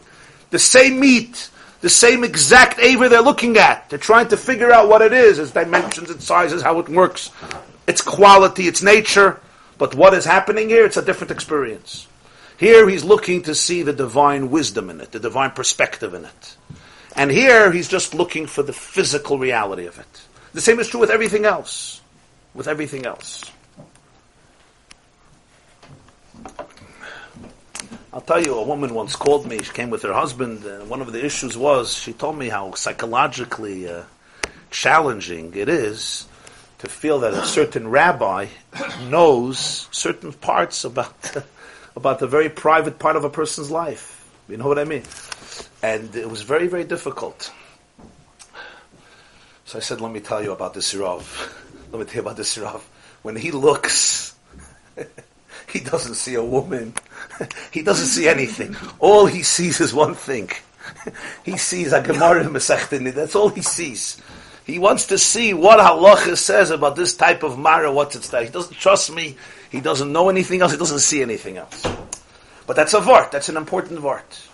The 0.50 0.60
same 0.60 1.00
meat, 1.00 1.50
the 1.82 1.90
same 1.90 2.24
exact 2.24 2.80
aver 2.80 3.10
they're 3.10 3.22
looking 3.22 3.58
at. 3.58 3.90
They're 3.90 4.00
trying 4.00 4.30
to 4.30 4.38
figure 4.38 4.72
out 4.72 4.90
what 4.90 5.02
it 5.02 5.14
is, 5.14 5.38
its 5.38 5.52
dimensions, 5.52 6.10
its 6.10 6.26
sizes, 6.26 6.64
how 6.64 6.80
it 6.80 6.90
works, 6.90 7.30
its 7.88 8.02
quality, 8.02 8.68
its 8.68 8.82
nature. 8.82 9.40
But 9.78 9.94
what 9.94 10.14
is 10.14 10.26
happening 10.26 10.70
here? 10.70 10.86
It's 10.86 10.98
a 10.98 11.02
different 11.02 11.32
experience. 11.32 12.08
Here 12.58 12.88
he's 12.88 13.04
looking 13.04 13.44
to 13.44 13.56
see 13.56 13.82
the 13.82 13.94
divine 13.94 14.50
wisdom 14.50 14.90
in 14.90 15.02
it, 15.02 15.12
the 15.12 15.20
divine 15.20 15.52
perspective 15.52 16.14
in 16.14 16.26
it. 16.26 16.58
And 17.16 17.32
here 17.32 17.72
he's 17.72 17.88
just 17.88 18.14
looking 18.14 18.46
for 18.48 18.64
the 18.64 18.74
physical 18.74 19.38
reality 19.38 19.86
of 19.86 20.00
it. 20.00 20.22
The 20.54 20.62
same 20.62 20.80
is 20.80 20.88
true 20.88 21.00
with 21.00 21.10
everything 21.10 21.46
else. 21.46 22.02
With 22.54 22.68
everything 22.68 23.06
else. 23.06 23.44
I'll 28.14 28.22
tell 28.22 28.42
you, 28.42 28.56
a 28.56 28.64
woman 28.64 28.94
once 28.94 29.14
called 29.18 29.46
me. 29.46 29.62
She 29.62 29.74
came 29.74 29.90
with 29.90 30.04
her 30.04 30.14
husband, 30.14 30.64
and 30.64 30.90
one 30.90 31.02
of 31.02 31.12
the 31.12 31.26
issues 31.26 31.58
was 31.58 31.94
she 31.94 32.14
told 32.14 32.38
me 32.38 32.48
how 32.48 32.74
psychologically 32.74 33.90
uh, 33.90 34.04
challenging 34.72 35.54
it 35.54 35.68
is 35.68 36.26
to 36.78 36.88
feel 36.88 37.20
that 37.20 37.34
a 37.34 37.46
certain 37.46 37.90
rabbi 37.90 38.48
knows 39.10 39.90
certain 39.92 40.32
parts 40.32 40.86
about 40.86 41.36
about 41.96 42.20
the 42.20 42.28
very 42.28 42.50
private 42.50 43.00
part 43.00 43.16
of 43.16 43.24
a 43.24 43.30
person's 43.30 43.72
life. 43.72 44.30
You 44.48 44.58
know 44.58 44.68
what 44.68 44.78
I 44.78 44.84
mean? 44.84 45.04
And 45.82 46.16
it 46.16 46.30
was 46.30 46.42
very, 46.42 46.68
very 46.68 46.84
difficult. 46.84 47.52
So 49.66 49.80
I 49.80 49.82
said, 49.82 50.02
let 50.02 50.12
me 50.12 50.20
tell 50.20 50.44
you 50.44 50.52
about 50.52 50.74
this 50.74 50.94
Rav. 50.94 51.24
let 51.92 52.00
me 52.00 52.06
tell 52.06 52.16
you 52.16 52.22
about 52.22 52.38
this 52.38 52.58
Rav. 52.58 52.88
When 53.24 53.36
he 53.36 53.52
looks, 53.52 54.36
he 55.72 55.80
doesn't 55.80 56.16
see 56.16 56.36
a 56.36 56.44
woman. 56.44 56.94
he 57.72 57.82
doesn't 57.82 58.08
see 58.08 58.28
anything. 58.28 58.76
All 59.00 59.26
he 59.26 59.42
sees 59.42 59.82
is 59.82 59.94
one 59.94 60.14
thing. 60.14 60.52
he 61.44 61.58
sees 61.58 61.94
a 61.94 62.02
Gemara 62.02 62.46
in 62.46 62.54
That's 62.54 63.36
all 63.36 63.50
he 63.50 63.62
sees. 63.62 64.22
He 64.66 64.80
wants 64.80 65.08
to 65.08 65.18
see 65.18 65.54
what 65.54 65.80
halacha 65.80 66.38
says 66.38 66.72
about 66.72 66.96
this 66.96 67.16
type 67.16 67.44
of 67.44 67.58
mara. 67.58 67.92
What's 67.92 68.16
its 68.16 68.30
type? 68.30 68.46
He 68.46 68.52
doesn't 68.52 68.76
trust 68.76 69.14
me. 69.14 69.38
He 69.70 69.82
doesn't 69.82 70.12
know 70.12 70.30
anything 70.30 70.62
else. 70.62 70.72
He 70.72 70.78
doesn't 70.78 71.00
see 71.00 71.22
anything 71.22 71.58
else. 71.58 71.86
But 72.68 72.76
that's 72.76 72.94
a 72.94 73.00
vart. 73.00 73.32
That's 73.32 73.50
an 73.50 73.58
important 73.58 74.00
vart. 74.00 74.48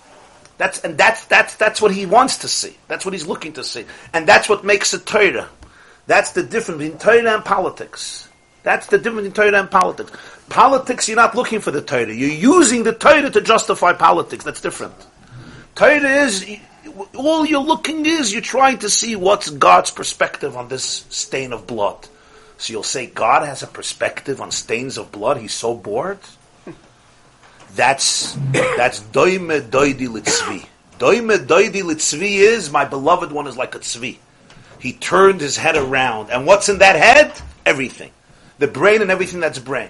That's 0.58 0.80
and 0.82 0.98
that's 0.98 1.26
that's 1.26 1.56
that's 1.56 1.82
what 1.82 1.92
he 1.92 2.06
wants 2.06 2.38
to 2.40 2.48
see. 2.48 2.78
That's 2.88 3.04
what 3.04 3.14
he's 3.14 3.26
looking 3.26 3.54
to 3.54 3.64
see, 3.64 3.86
and 4.14 4.28
that's 4.28 4.48
what 4.48 4.64
makes 4.64 4.94
it 4.94 5.08
Torah. 5.08 5.50
That's 6.06 6.34
the 6.34 6.44
difference 6.44 6.78
between 6.80 7.00
Torah 7.00 7.36
and 7.36 7.44
politics. 7.44 8.30
That's 8.64 8.86
the 8.86 9.00
difference 9.00 9.30
between 9.30 9.52
Torah 9.52 9.60
and 9.60 9.72
politics. 9.72 10.12
Politics, 10.50 11.08
you're 11.08 11.16
not 11.16 11.34
looking 11.34 11.62
for 11.62 11.72
the 11.72 11.82
Torah. 11.82 12.14
You're 12.14 12.30
using 12.30 12.84
the 12.84 12.94
Torah 12.94 13.32
to 13.32 13.42
justify 13.42 13.94
politics. 13.94 14.44
That's 14.44 14.62
different. 14.62 14.94
Torah 15.74 16.26
is 16.26 16.46
all 17.16 17.46
you're 17.46 17.62
looking 17.62 18.06
is 18.06 18.32
you're 18.32 18.42
trying 18.42 18.78
to 18.80 18.90
see 18.90 19.16
what's 19.16 19.50
God's 19.50 19.90
perspective 19.90 20.56
on 20.58 20.68
this 20.68 21.06
stain 21.10 21.54
of 21.54 21.66
blood. 21.66 22.08
So 22.62 22.74
you'll 22.74 22.84
say 22.84 23.08
God 23.08 23.44
has 23.44 23.64
a 23.64 23.68
perspective 23.68 24.40
on 24.40 24.52
stains 24.52 25.00
of 25.00 25.12
blood. 25.12 25.38
He's 25.38 25.52
so 25.52 25.74
bored. 25.74 26.20
That's 27.74 28.34
that's 28.54 29.00
doime 29.00 29.68
doidi 29.72 30.08
litzvi. 30.08 30.68
Doime 31.00 31.40
doidi 31.48 31.82
litzvi 31.82 32.36
is 32.36 32.70
my 32.70 32.86
beloved 32.86 33.32
one 33.32 33.48
is 33.48 33.58
like 33.58 33.74
a 33.74 33.80
tzvi. 33.80 34.20
He 34.78 34.94
turned 34.94 35.42
his 35.42 35.58
head 35.58 35.76
around, 35.76 36.30
and 36.30 36.46
what's 36.46 36.70
in 36.70 36.78
that 36.78 36.96
head? 36.96 37.34
Everything, 37.66 38.12
the 38.60 38.68
brain 38.68 39.02
and 39.02 39.10
everything 39.10 39.40
that's 39.40 39.58
brain. 39.58 39.90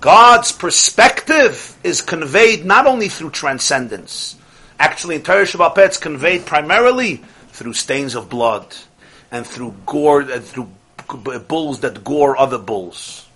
God's 0.00 0.52
perspective 0.52 1.76
is 1.82 2.02
conveyed 2.02 2.64
not 2.64 2.86
only 2.86 3.08
through 3.08 3.30
transcendence. 3.30 4.36
Actually, 4.78 5.16
in 5.16 5.22
Torah 5.22 5.42
Shabbat 5.42 5.78
it's 5.78 5.96
conveyed 5.96 6.46
primarily 6.46 7.16
through 7.48 7.72
stains 7.72 8.14
of 8.14 8.30
blood 8.30 8.76
and 9.32 9.44
through 9.44 9.74
gore, 9.86 10.20
and 10.20 10.44
through 10.44 10.68
bulls 11.16 11.80
that 11.80 12.04
gore 12.04 12.36
other 12.38 12.58
bulls, 12.58 13.26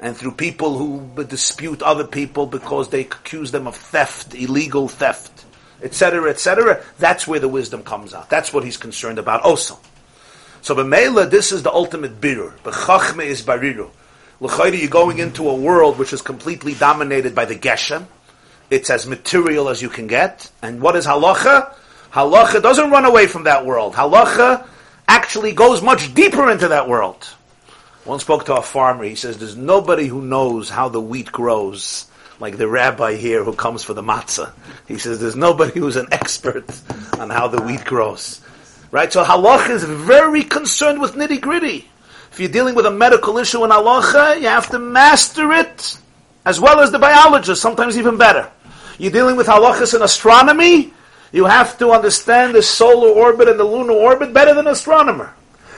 and 0.00 0.16
through 0.16 0.32
people 0.32 0.78
who 0.78 1.24
dispute 1.24 1.82
other 1.82 2.04
people 2.04 2.46
because 2.46 2.90
they 2.90 3.00
accuse 3.02 3.50
them 3.50 3.66
of 3.66 3.76
theft, 3.76 4.34
illegal 4.34 4.88
theft, 4.88 5.44
etc., 5.82 6.30
etc. 6.30 6.82
That's 6.98 7.26
where 7.26 7.40
the 7.40 7.48
wisdom 7.48 7.82
comes 7.82 8.14
out. 8.14 8.30
That's 8.30 8.52
what 8.52 8.64
he's 8.64 8.76
concerned 8.76 9.18
about 9.18 9.42
also. 9.42 9.78
So 10.62 10.74
b'meila, 10.74 11.30
this 11.30 11.52
is 11.52 11.62
the 11.62 11.72
ultimate 11.72 12.20
birur. 12.20 12.52
B'chachme 12.58 13.24
is 13.24 13.42
bariru. 13.42 13.90
L'chayri, 14.40 14.80
you're 14.80 14.90
going 14.90 15.18
into 15.18 15.48
a 15.48 15.54
world 15.54 15.98
which 15.98 16.12
is 16.12 16.22
completely 16.22 16.74
dominated 16.74 17.34
by 17.34 17.44
the 17.44 17.56
geshem. 17.56 18.06
It's 18.70 18.90
as 18.90 19.06
material 19.06 19.68
as 19.68 19.82
you 19.82 19.88
can 19.88 20.06
get. 20.06 20.50
And 20.62 20.80
what 20.80 20.94
is 20.94 21.06
halacha? 21.06 21.74
Halacha 22.12 22.62
doesn't 22.62 22.90
run 22.90 23.04
away 23.04 23.26
from 23.26 23.44
that 23.44 23.66
world. 23.66 23.94
Halacha 23.94 24.66
actually 25.08 25.52
goes 25.52 25.82
much 25.82 26.14
deeper 26.14 26.50
into 26.50 26.68
that 26.68 26.88
world. 26.88 27.24
One 28.04 28.20
spoke 28.20 28.44
to 28.46 28.56
a 28.56 28.62
farmer. 28.62 29.04
He 29.04 29.16
says, 29.16 29.38
"There's 29.38 29.56
nobody 29.56 30.06
who 30.06 30.22
knows 30.22 30.70
how 30.70 30.88
the 30.88 31.00
wheat 31.00 31.32
grows." 31.32 32.06
Like 32.40 32.56
the 32.56 32.68
rabbi 32.68 33.16
here 33.16 33.42
who 33.42 33.52
comes 33.52 33.82
for 33.82 33.94
the 33.94 34.02
matzah. 34.02 34.52
He 34.86 34.96
says, 34.98 35.18
there's 35.18 35.34
nobody 35.34 35.80
who's 35.80 35.96
an 35.96 36.06
expert 36.12 36.70
on 37.18 37.30
how 37.30 37.48
the 37.48 37.60
wheat 37.60 37.84
grows. 37.84 38.40
Right? 38.92 39.12
So 39.12 39.24
halacha 39.24 39.70
is 39.70 39.82
very 39.82 40.44
concerned 40.44 41.00
with 41.00 41.14
nitty 41.14 41.40
gritty. 41.40 41.90
If 42.30 42.38
you're 42.38 42.48
dealing 42.48 42.76
with 42.76 42.86
a 42.86 42.92
medical 42.92 43.38
issue 43.38 43.64
in 43.64 43.70
halacha, 43.70 44.40
you 44.40 44.46
have 44.46 44.70
to 44.70 44.78
master 44.78 45.50
it 45.52 45.98
as 46.44 46.60
well 46.60 46.78
as 46.78 46.92
the 46.92 46.98
biologist, 47.00 47.60
sometimes 47.60 47.98
even 47.98 48.16
better. 48.16 48.48
You're 48.98 49.10
dealing 49.10 49.34
with 49.36 49.48
halachas 49.48 49.94
in 49.94 50.02
astronomy, 50.02 50.92
you 51.32 51.44
have 51.44 51.78
to 51.78 51.90
understand 51.90 52.54
the 52.54 52.62
solar 52.62 53.08
orbit 53.08 53.48
and 53.48 53.58
the 53.58 53.64
lunar 53.64 53.92
orbit 53.92 54.32
better 54.32 54.54
than 54.54 54.66
an 54.66 54.72
astronomer. 54.72 55.34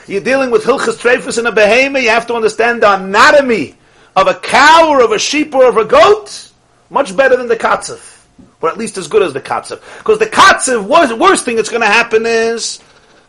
You're 0.07 0.21
dealing 0.21 0.51
with 0.51 0.63
Hilchas 0.63 0.97
Trefus 0.97 1.37
and 1.37 1.47
a 1.47 1.51
behemoth, 1.51 2.03
you 2.03 2.09
have 2.09 2.27
to 2.27 2.33
understand 2.33 2.81
the 2.81 2.93
anatomy 2.93 3.75
of 4.15 4.27
a 4.27 4.35
cow 4.35 4.89
or 4.89 5.03
of 5.03 5.11
a 5.11 5.19
sheep 5.19 5.53
or 5.53 5.65
of 5.67 5.77
a 5.77 5.85
goat 5.85 6.51
much 6.89 7.15
better 7.15 7.37
than 7.37 7.47
the 7.47 7.55
katzev. 7.55 8.07
Or 8.61 8.69
at 8.69 8.77
least 8.77 8.97
as 8.97 9.07
good 9.07 9.23
as 9.23 9.33
the 9.33 9.41
katzev. 9.41 9.81
Because 9.99 10.19
the 10.19 10.25
katzev, 10.27 10.85
worst, 10.85 11.17
worst 11.17 11.45
thing 11.45 11.55
that's 11.55 11.69
going 11.69 11.81
to 11.81 11.87
happen 11.87 12.25
is 12.25 12.79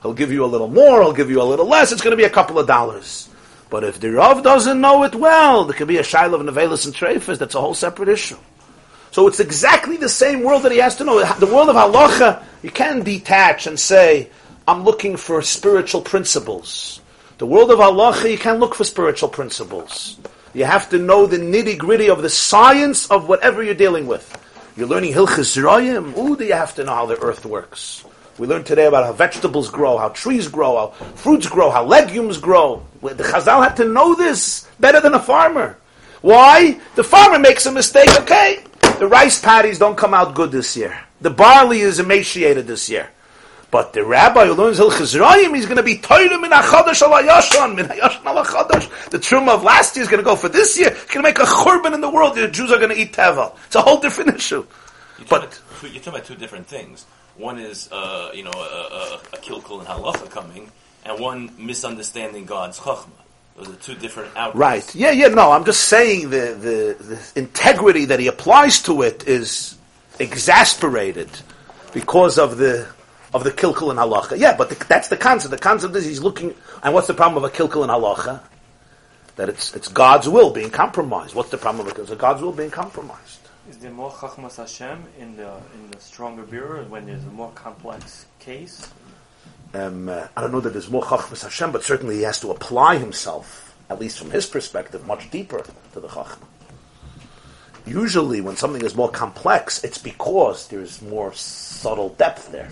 he'll 0.02 0.12
give 0.12 0.32
you 0.32 0.44
a 0.44 0.46
little 0.46 0.68
more, 0.68 1.02
he'll 1.02 1.12
give 1.12 1.30
you 1.30 1.40
a 1.40 1.44
little 1.44 1.66
less, 1.66 1.92
it's 1.92 2.02
going 2.02 2.12
to 2.12 2.16
be 2.16 2.24
a 2.24 2.30
couple 2.30 2.58
of 2.58 2.66
dollars. 2.66 3.28
But 3.70 3.84
if 3.84 4.00
the 4.00 4.10
Rav 4.10 4.42
doesn't 4.42 4.80
know 4.80 5.04
it 5.04 5.14
well, 5.14 5.64
there 5.64 5.76
could 5.76 5.88
be 5.88 5.96
a 5.96 6.02
shiloh 6.02 6.38
of 6.38 6.46
Nevelis 6.46 6.84
and 6.84 6.94
Trefus, 6.94 7.38
that's 7.38 7.54
a 7.54 7.60
whole 7.60 7.74
separate 7.74 8.08
issue. 8.08 8.36
So 9.12 9.28
it's 9.28 9.40
exactly 9.40 9.98
the 9.98 10.08
same 10.08 10.42
world 10.42 10.62
that 10.62 10.72
he 10.72 10.78
has 10.78 10.96
to 10.96 11.04
know. 11.04 11.22
The 11.34 11.46
world 11.46 11.68
of 11.68 11.76
halacha, 11.76 12.42
you 12.62 12.70
can 12.70 13.02
detach 13.02 13.66
and 13.66 13.78
say, 13.78 14.30
I'm 14.66 14.84
looking 14.84 15.18
for 15.18 15.42
spiritual 15.42 16.00
principles. 16.00 17.00
The 17.36 17.44
world 17.44 17.70
of 17.70 17.78
halacha, 17.78 18.30
you 18.30 18.38
can 18.38 18.58
look 18.58 18.74
for 18.74 18.84
spiritual 18.84 19.28
principles. 19.28 20.18
You 20.54 20.64
have 20.64 20.88
to 20.90 20.98
know 20.98 21.26
the 21.26 21.36
nitty 21.36 21.76
gritty 21.76 22.08
of 22.08 22.22
the 22.22 22.30
science 22.30 23.10
of 23.10 23.28
whatever 23.28 23.62
you're 23.62 23.74
dealing 23.74 24.06
with. 24.06 24.26
You're 24.76 24.88
learning 24.88 25.12
Hilchas 25.12 25.56
Zerayim. 25.56 26.16
Ooh, 26.16 26.34
do 26.34 26.44
you 26.44 26.54
have 26.54 26.74
to 26.76 26.84
know 26.84 26.94
how 26.94 27.04
the 27.04 27.20
earth 27.20 27.44
works? 27.44 28.04
We 28.38 28.46
learned 28.46 28.64
today 28.64 28.86
about 28.86 29.04
how 29.04 29.12
vegetables 29.12 29.68
grow, 29.68 29.98
how 29.98 30.08
trees 30.08 30.48
grow, 30.48 30.76
how 30.76 30.88
fruits 31.16 31.46
grow, 31.46 31.70
how 31.70 31.84
legumes 31.84 32.38
grow. 32.38 32.82
The 33.02 33.24
Chazal 33.24 33.62
had 33.62 33.76
to 33.76 33.84
know 33.84 34.14
this 34.14 34.66
better 34.80 35.02
than 35.02 35.12
a 35.12 35.20
farmer. 35.20 35.76
Why? 36.22 36.80
The 36.94 37.04
farmer 37.04 37.38
makes 37.38 37.66
a 37.66 37.72
mistake. 37.72 38.08
Okay, 38.20 38.64
the 39.02 39.08
rice 39.08 39.40
patties 39.40 39.80
don't 39.80 39.98
come 39.98 40.14
out 40.14 40.32
good 40.32 40.52
this 40.52 40.76
year. 40.76 40.96
The 41.20 41.30
barley 41.30 41.80
is 41.80 41.98
emaciated 41.98 42.68
this 42.68 42.88
year. 42.88 43.10
But 43.72 43.92
the 43.94 44.04
rabbi 44.04 44.46
who 44.46 44.54
learns 44.54 44.78
Hilchas 44.78 45.18
Rayim, 45.18 45.56
he's 45.56 45.64
going 45.66 45.78
to 45.78 45.82
be 45.82 45.98
Torah 45.98 46.38
min 46.38 46.52
HaChadosh 46.52 47.02
al 47.02 47.10
Hayashon, 47.10 47.74
min 47.74 47.86
Hayashon 47.86 48.24
al 48.24 48.44
HaChadosh. 48.44 49.10
The 49.10 49.18
truma 49.18 49.56
of 49.56 49.64
last 49.64 49.96
year 49.96 50.04
is 50.04 50.08
going 50.08 50.22
to 50.22 50.24
go 50.24 50.36
for 50.36 50.48
this 50.48 50.78
year. 50.78 50.90
It's 50.90 51.12
going 51.12 51.24
to 51.24 51.28
make 51.28 51.40
a 51.40 51.42
churban 51.42 51.94
in 51.94 52.00
the 52.00 52.08
world. 52.08 52.36
The 52.36 52.46
Jews 52.46 52.70
are 52.70 52.78
going 52.78 52.90
to 52.90 52.96
eat 52.96 53.12
tevel. 53.12 53.56
It's 53.66 53.74
a 53.74 53.80
whole 53.82 53.98
different 53.98 54.36
issue. 54.36 54.64
You're 55.18 55.26
But- 55.26 55.50
talking, 55.50 55.58
about, 55.58 55.82
you're 55.82 55.90
talking 55.94 56.08
about 56.14 56.24
two 56.24 56.36
different 56.36 56.68
things. 56.68 57.04
One 57.36 57.58
is, 57.58 57.90
uh, 57.90 58.30
you 58.32 58.44
know, 58.44 58.52
a, 58.54 58.58
a, 58.58 59.20
a 59.32 59.38
kilkul 59.38 59.80
and 59.80 59.88
halacha 59.88 60.30
coming, 60.30 60.70
and 61.04 61.18
one 61.18 61.50
misunderstanding 61.58 62.44
God's 62.44 62.78
chachma. 62.78 63.08
Those 63.56 63.68
are 63.68 63.76
two 63.76 63.94
different 63.94 64.36
outcomes. 64.36 64.60
Right. 64.60 64.94
Yeah, 64.94 65.10
yeah, 65.10 65.28
no, 65.28 65.52
I'm 65.52 65.64
just 65.64 65.84
saying 65.84 66.30
the, 66.30 66.56
the, 66.58 67.04
the 67.04 67.32
integrity 67.38 68.06
that 68.06 68.18
he 68.18 68.26
applies 68.26 68.82
to 68.82 69.02
it 69.02 69.28
is 69.28 69.76
exasperated 70.18 71.28
because 71.92 72.38
of 72.38 72.56
the 72.56 72.88
of 73.34 73.44
the 73.44 73.50
kilkul 73.50 73.90
and 73.90 73.98
halacha. 73.98 74.38
Yeah, 74.38 74.56
but 74.56 74.68
the, 74.68 74.84
that's 74.86 75.08
the 75.08 75.16
concept. 75.16 75.50
The 75.50 75.58
concept 75.58 75.96
is 75.96 76.04
he's 76.04 76.20
looking, 76.20 76.54
and 76.82 76.92
what's 76.94 77.06
the 77.06 77.14
problem 77.14 77.42
of 77.42 77.50
a 77.50 77.54
kilkul 77.54 77.82
and 77.82 77.90
halacha? 77.90 78.42
That 79.36 79.48
it's 79.48 79.74
it's 79.74 79.88
God's 79.88 80.28
will 80.28 80.50
being 80.50 80.70
compromised. 80.70 81.34
What's 81.34 81.50
the 81.50 81.58
problem 81.58 81.86
of 81.86 81.92
it? 81.92 81.98
It's 81.98 82.14
God's 82.14 82.42
will 82.42 82.52
being 82.52 82.70
compromised. 82.70 83.38
Is 83.70 83.78
there 83.78 83.90
more 83.90 84.10
Chachmas 84.10 84.56
Hashem 84.56 85.04
in 85.18 85.36
the 85.36 85.56
in 85.74 85.90
the 85.90 86.00
stronger 86.00 86.42
birur 86.42 86.86
when 86.88 87.06
there's 87.06 87.24
a 87.24 87.30
more 87.30 87.50
complex 87.52 88.26
case? 88.38 88.90
Um, 89.74 90.08
uh, 90.08 90.26
I 90.36 90.40
don't 90.40 90.52
know 90.52 90.60
that 90.60 90.70
there's 90.70 90.90
more 90.90 91.02
chachmas 91.02 91.42
Hashem, 91.42 91.72
but 91.72 91.82
certainly 91.82 92.16
he 92.16 92.22
has 92.22 92.40
to 92.40 92.50
apply 92.50 92.98
himself, 92.98 93.74
at 93.88 93.98
least 93.98 94.18
from 94.18 94.30
his 94.30 94.46
perspective, 94.46 95.06
much 95.06 95.30
deeper 95.30 95.64
to 95.92 96.00
the 96.00 96.08
chachma. 96.08 96.44
Usually, 97.86 98.40
when 98.40 98.56
something 98.56 98.82
is 98.82 98.94
more 98.94 99.10
complex, 99.10 99.82
it's 99.82 99.98
because 99.98 100.68
there's 100.68 101.02
more 101.02 101.32
subtle 101.32 102.10
depth 102.10 102.52
there. 102.52 102.70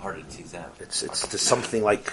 Harder 0.00 0.22
to 0.22 0.36
tease 0.36 0.54
out. 0.54 0.74
It's 0.80 1.02
it's 1.02 1.28
just 1.28 1.44
something 1.44 1.82
like 1.82 2.10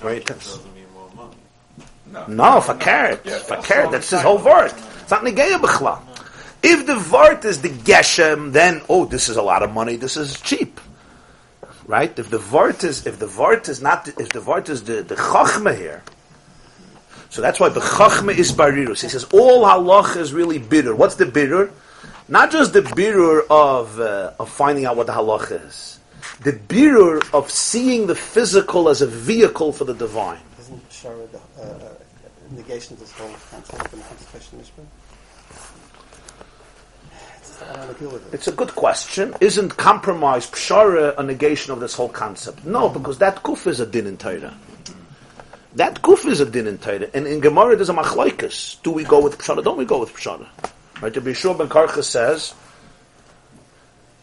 very 0.00 0.18
intense. 0.18 0.56
Doesn't 0.56 0.74
mean 0.74 0.84
more 0.92 1.10
money. 1.16 2.26
No, 2.28 2.60
for 2.60 2.74
carrot, 2.74 3.28
for 3.28 3.56
carrot, 3.62 3.90
that's 3.90 4.10
his 4.10 4.20
whole 4.20 4.38
word. 4.38 4.72
It's 5.02 5.10
not 5.10 5.22
negaya 5.24 5.58
b'chla. 5.58 6.00
If 6.62 6.86
the 6.86 6.94
vart 6.94 7.44
is 7.44 7.62
the 7.62 7.70
geshem, 7.70 8.52
then 8.52 8.82
oh, 8.88 9.04
this 9.06 9.28
is 9.28 9.36
a 9.36 9.42
lot 9.42 9.62
of 9.62 9.72
money. 9.72 9.96
This 9.96 10.16
is 10.16 10.38
cheap, 10.40 10.80
right? 11.88 12.16
If 12.16 12.30
the 12.30 12.38
vart 12.38 12.84
is 12.84 13.06
if 13.06 13.18
the 13.18 13.26
vart 13.26 13.68
is 13.68 13.82
not 13.82 14.06
if 14.06 14.28
the 14.28 14.40
vart 14.40 14.68
is 14.68 14.84
the 14.84 15.02
the 15.02 15.16
chachma 15.16 15.76
here, 15.76 16.04
so 17.30 17.42
that's 17.42 17.58
why 17.58 17.70
the 17.70 17.80
chachma 17.80 18.36
is 18.36 18.52
barirus. 18.52 19.02
He 19.02 19.08
says 19.08 19.24
all 19.32 19.64
halach 19.64 20.16
is 20.16 20.32
really 20.32 20.58
bitter. 20.58 20.94
What's 20.94 21.16
the 21.16 21.26
bitter? 21.26 21.72
Not 22.28 22.52
just 22.52 22.74
the 22.74 22.82
bitter 22.94 23.40
of 23.50 23.98
uh, 23.98 24.34
of 24.38 24.50
finding 24.50 24.84
out 24.84 24.96
what 24.96 25.06
the 25.06 25.14
halach 25.14 25.50
is, 25.66 25.98
the 26.42 26.52
bitter 26.52 27.20
of 27.34 27.50
seeing 27.50 28.06
the 28.06 28.14
physical 28.14 28.88
as 28.88 29.02
a 29.02 29.06
vehicle 29.06 29.72
for 29.72 29.84
the 29.84 29.94
divine. 29.94 30.40
Shara 30.90 31.30
the 31.32 31.38
uh, 31.58 31.64
uh, 31.64 31.94
negation 32.50 32.92
of 32.94 33.00
this 33.00 33.12
whole 33.12 33.30
concept 33.50 33.92
of 33.92 34.34
Ishmael? 34.34 34.86
I 37.10 37.16
don't 37.16 37.16
want 37.16 37.16
to 37.16 37.16
deal 37.18 37.26
with 37.26 37.46
it. 37.60 38.22
It's 38.32 38.48
a 38.48 38.52
good 38.52 38.74
question. 38.74 39.34
Isn't 39.40 39.76
compromise 39.76 40.46
pshara 40.46 41.16
a 41.18 41.22
negation 41.22 41.72
of 41.72 41.80
this 41.80 41.94
whole 41.94 42.08
concept? 42.08 42.64
No, 42.64 42.88
because 42.88 43.18
that 43.18 43.42
kuf 43.42 43.66
is 43.66 43.80
a 43.80 43.86
din 43.86 44.06
in 44.06 44.16
Torah. 44.16 44.54
That 45.74 46.02
kuf 46.02 46.26
is 46.26 46.40
a 46.40 46.46
din 46.46 46.66
in 46.66 46.78
Torah. 46.78 47.08
And 47.14 47.26
in 47.26 47.40
Gemara 47.40 47.76
there's 47.76 47.88
a 47.88 47.94
machlaikas. 47.94 48.82
Do 48.82 48.90
we 48.90 49.04
go 49.04 49.22
with 49.22 49.38
pshara? 49.38 49.62
Don't 49.62 49.78
we 49.78 49.84
go 49.84 50.00
with 50.00 50.12
pshara? 50.14 50.46
Right? 51.00 51.12
The 51.12 51.20
Bishur 51.20 51.56
ben 51.56 51.68
Karcha 51.68 52.02
says, 52.02 52.54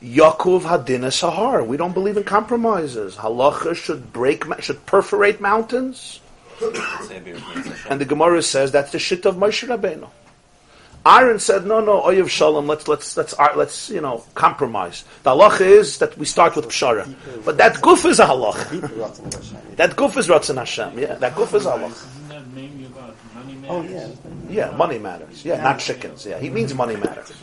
Yaakov 0.03 0.61
Hadina 0.61 1.09
Sahar. 1.09 1.65
We 1.65 1.77
don't 1.77 1.93
believe 1.93 2.17
in 2.17 2.23
compromises. 2.23 3.15
Halacha 3.15 3.75
should 3.75 4.11
break, 4.11 4.43
should 4.61 4.85
perforate 4.85 5.39
mountains. 5.41 6.19
And 7.89 7.99
the 7.99 8.05
Gemara 8.05 8.41
says 8.41 8.71
that's 8.71 8.91
the 8.91 8.99
shit 8.99 9.25
of 9.25 9.35
Moshe 9.35 9.67
Rabbeinu. 9.67 10.09
Aaron 11.05 11.37
said, 11.39 11.65
"No, 11.67 11.79
no, 11.81 12.01
Oyev 12.01 12.27
Shalom. 12.29 12.65
Let's 12.67 12.87
let's 12.87 13.15
let's 13.15 13.33
uh, 13.37 13.49
let's 13.55 13.89
you 13.91 14.01
know 14.01 14.23
compromise. 14.33 15.03
The 15.23 15.31
halacha 15.31 15.61
is 15.61 15.99
that 15.99 16.17
we 16.17 16.25
start 16.25 16.55
with 16.55 16.65
pshara, 16.69 17.13
but 17.45 17.57
that 17.57 17.75
guf 17.75 18.05
is 18.09 18.19
a 18.19 18.25
halacha. 18.25 19.75
That 19.75 19.91
guf 19.91 20.17
is 20.17 20.27
Ratzon 20.27 20.57
Hashem. 20.57 20.97
Yeah, 20.97 21.13
that 21.15 21.35
guf 21.35 21.53
is 21.53 21.65
a 21.67 21.71
halacha. 21.73 21.91
Isn't 21.91 22.29
that 22.29 22.47
mainly 22.53 22.85
about 22.85 23.15
money 23.35 23.57
Oh, 23.69 23.83
matters? 23.83 24.17
yeah. 24.49 24.71
Yeah, 24.71 24.75
money 24.75 24.97
matters. 24.97 25.45
Yeah, 25.45 25.61
not 25.61 25.77
chickens. 25.79 26.25
Yeah, 26.25 26.39
he 26.39 26.49
means 26.49 26.73
money 26.73 26.95
matters. 26.95 27.31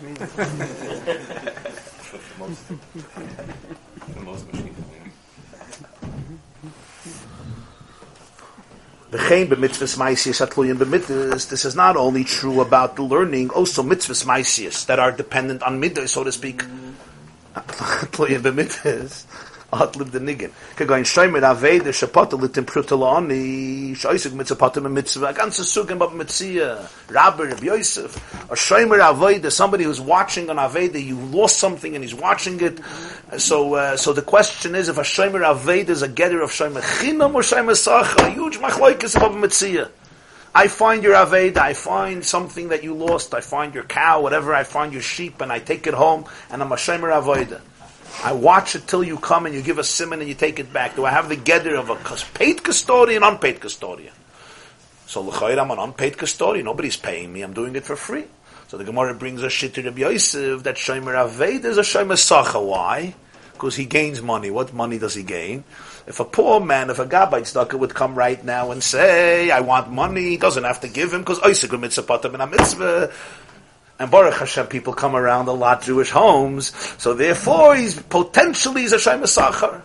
V'chein 9.13 9.47
b'mitzvahs 9.47 9.99
ma'isius 10.01 10.41
atluyin 10.41 10.79
b'mitzvahs. 10.79 11.51
This 11.51 11.67
is 11.67 11.77
not 11.77 11.99
only 11.99 12.25
true 12.25 12.63
about 12.63 12.97
the 12.97 13.03
learning, 13.03 13.51
also 13.51 13.83
mitzvahs 13.83 14.25
ma'isius 14.25 14.87
that 14.87 14.99
are 14.99 15.13
dependent 15.13 15.63
on 15.63 15.79
midday, 15.79 16.07
so 16.07 16.25
to 16.25 16.33
speak. 16.33 16.63
Mm-hmm. 16.63 16.93
Atluyin 18.09 18.41
b'mitzvahs. 18.41 19.52
Atlib 19.73 20.11
the 20.11 20.21
nigin. 20.21 20.51
Kegoin 20.77 21.03
shoymer 21.03 21.41
aveda 21.41 21.89
shapata 21.89 22.39
litim 22.39 22.65
prutalani 22.65 23.93
shoysig 23.93 24.33
mitzvapatim 24.33 24.91
mitzvah. 24.93 25.29
A 25.29 25.33
ganze 25.33 25.63
sugen 25.63 25.99
bab 25.99 26.11
mitzia. 26.11 26.87
Rabbi 27.11 27.45
Rabbi 27.45 27.65
Yosef. 27.65 28.15
A 28.51 28.55
shoymer 28.55 29.01
aveda, 29.01 29.51
somebody 29.51 29.85
who's 29.85 29.99
watching 30.01 30.51
an 30.51 30.59
aveda, 30.59 31.03
you 31.03 31.17
lost 31.17 31.59
something 31.59 31.95
and 31.95 32.05
he's 32.05 32.15
watching 32.15 32.61
it. 32.61 32.81
So, 33.39 33.75
uh, 33.75 33.97
so 33.97 34.13
the 34.13 34.21
question 34.21 34.75
is 34.75 34.91
if 34.91 34.99
a 34.99 35.03
shoymer 35.03 35.43
aveda 35.43 35.89
is 35.89 36.03
a 36.03 36.09
getter 36.09 36.43
of 36.43 36.51
shoymer 36.51 36.83
chinam 36.83 37.35
or 37.35 37.41
shoymer 37.41 37.75
sacha. 37.75 38.27
A 38.27 38.31
huge 38.31 38.59
machloikis 38.59 39.19
bab 39.19 39.33
mitzia. 39.33 39.89
I 40.55 40.69
find 40.69 41.03
your 41.03 41.15
Aveda, 41.15 41.57
I 41.57 41.73
find 41.73 42.23
something 42.23 42.69
that 42.69 42.85
you 42.85 42.93
lost, 42.93 43.33
I 43.33 43.41
find 43.41 43.75
your 43.75 43.85
cow, 43.85 44.21
whatever, 44.21 44.55
I 44.55 44.65
find 44.65 44.93
your 44.93 45.01
sheep, 45.01 45.41
and 45.41 45.51
I 45.51 45.61
take 45.61 45.87
it 45.87 45.95
home, 45.95 46.27
and 46.51 46.61
I'm 46.63 46.71
a 46.71 46.75
Shemer 46.75 47.11
Aveda. 47.11 47.63
I 48.25 48.33
watch 48.33 48.77
it 48.77 48.87
till 48.87 49.03
you 49.03 49.19
come 49.19 49.47
and 49.47 49.55
you 49.55 49.63
give 49.63 49.79
a 49.79 49.85
simon 49.85 50.21
and 50.21 50.29
you 50.29 50.35
take 50.35 50.59
it 50.59 50.73
back. 50.73 50.97
Do 50.97 51.05
I 51.05 51.11
have 51.11 51.29
the 51.29 51.37
gather 51.37 51.77
of 51.77 51.91
a 51.91 51.97
paid 52.35 52.63
custodian, 52.63 53.23
unpaid 53.23 53.61
custodian? 53.61 54.13
So 55.07 55.23
l'chayr, 55.23 55.59
I'm 55.59 55.71
an 55.71 55.79
unpaid 55.79 56.17
custodian. 56.17 56.65
Nobody's 56.65 56.97
paying 56.97 57.33
me. 57.33 57.43
I'm 57.43 57.53
doing 57.53 57.75
it 57.77 57.85
for 57.85 57.97
free. 57.97 58.25
So 58.69 58.79
the 58.79 58.85
Gemara 58.85 59.15
brings 59.15 59.43
a 59.43 59.51
shit 59.51 59.75
to 59.75 59.83
Rabbi 59.83 60.01
Yosef 60.01 60.63
that 60.63 60.77
Shomer 60.77 61.15
Aved 61.15 61.65
is 61.65 61.79
a 61.79 61.83
Shomer 61.83 62.17
Sacha. 62.17 62.59
Why? 62.61 63.15
Because 63.53 63.77
he 63.77 63.85
gains 63.85 64.23
money. 64.23 64.51
What 64.51 64.73
money 64.73 64.99
does 64.99 65.15
he 65.15 65.23
gain? 65.23 65.65
If 66.07 66.21
a 66.21 66.25
poor 66.25 66.59
man, 66.59 66.91
if 66.91 66.99
a 66.99 67.05
Gabite 67.05 67.43
tzedakah 67.43 67.79
would 67.79 67.95
come 67.95 68.15
right 68.15 68.43
now 68.43 68.71
and 68.71 68.83
say, 68.83 69.51
I 69.51 69.61
want 69.61 69.91
money, 69.91 70.31
he 70.31 70.37
doesn't 70.37 70.65
have 70.65 70.81
to 70.81 70.89
give 70.89 71.13
him 71.13 71.21
because 71.21 71.41
Oisik 71.41 71.79
mitzvah 71.79 72.21
and 72.33 72.43
a 72.43 72.47
mitzvah. 72.47 73.13
And 73.99 74.11
Baruch 74.11 74.35
Hashem, 74.35 74.67
people 74.67 74.93
come 74.93 75.15
around 75.15 75.49
a 75.49 75.53
lot 75.53 75.83
Jewish 75.83 76.11
homes, 76.11 76.73
so 77.01 77.15
therefore 77.15 77.77
he's 77.77 78.01
potentially 78.03 78.83
he's 78.83 78.93
a 78.93 78.99
Shem 78.99 79.23
Sachar. 79.23 79.83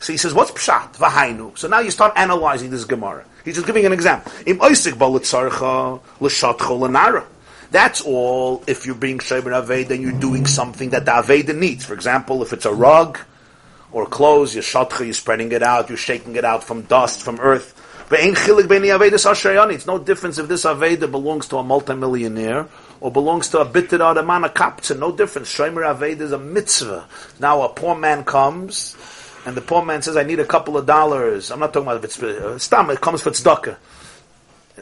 So 0.00 0.12
he 0.12 0.18
says, 0.18 0.34
what's 0.34 0.50
pshat? 0.50 0.94
Vahainu. 0.96 1.56
So 1.56 1.66
now 1.66 1.80
you 1.80 1.90
start 1.90 2.12
analyzing 2.16 2.70
this 2.70 2.84
Gemara. 2.84 3.24
He's 3.44 3.54
just 3.54 3.66
giving 3.66 3.86
an 3.86 3.92
example. 3.92 4.30
Im 4.46 4.60
Isaac 4.62 4.94
Balatzarcha 4.94 6.00
l'shatcho 6.20 6.78
l'nara. 6.78 7.24
That's 7.70 8.02
all 8.02 8.62
if 8.66 8.86
you're 8.86 8.94
being 8.94 9.18
Shemer 9.18 9.64
Aved 9.64 9.90
and 9.90 10.02
you're 10.02 10.12
doing 10.12 10.46
something 10.46 10.90
that 10.90 11.06
the 11.06 11.10
Aveda 11.10 11.56
needs. 11.56 11.84
For 11.84 11.94
example, 11.94 12.42
if 12.42 12.52
it's 12.52 12.66
a 12.66 12.72
rug 12.72 13.18
or 13.90 14.06
clothes, 14.06 14.54
you're 14.54 14.62
shatcha, 14.62 15.04
you're 15.04 15.14
spreading 15.14 15.50
it 15.52 15.62
out, 15.62 15.88
you're 15.88 15.98
shaking 15.98 16.36
it 16.36 16.44
out 16.44 16.62
from 16.62 16.82
dust, 16.82 17.22
from 17.22 17.40
earth. 17.40 17.80
It's 18.10 19.86
no 19.86 19.98
difference 19.98 20.38
if 20.38 20.48
this 20.48 20.64
aveda 20.64 21.10
belongs 21.10 21.48
to 21.48 21.56
a 21.56 21.62
multimillionaire 21.62 22.68
or 23.00 23.10
belongs 23.10 23.48
to 23.48 23.60
a 23.60 23.64
bitter 23.64 23.98
man 24.22 24.44
a 24.44 24.48
kaptzen. 24.48 24.98
No 24.98 25.10
difference. 25.10 25.52
Shomer 25.54 25.84
aveda 25.94 26.20
is 26.20 26.32
a 26.32 26.38
mitzvah. 26.38 27.06
Now 27.40 27.62
a 27.62 27.68
poor 27.70 27.94
man 27.94 28.24
comes 28.24 28.96
and 29.46 29.56
the 29.56 29.60
poor 29.60 29.84
man 29.84 30.02
says, 30.02 30.16
"I 30.16 30.22
need 30.22 30.40
a 30.40 30.44
couple 30.44 30.76
of 30.76 30.86
dollars." 30.86 31.50
I'm 31.50 31.60
not 31.60 31.72
talking 31.72 31.86
about 31.88 31.98
if 31.98 32.04
it's 32.04 32.22
uh, 32.22 32.58
stam. 32.58 32.90
It 32.90 33.00
comes 33.00 33.22
for 33.22 33.30
tzedakah. 33.30 33.76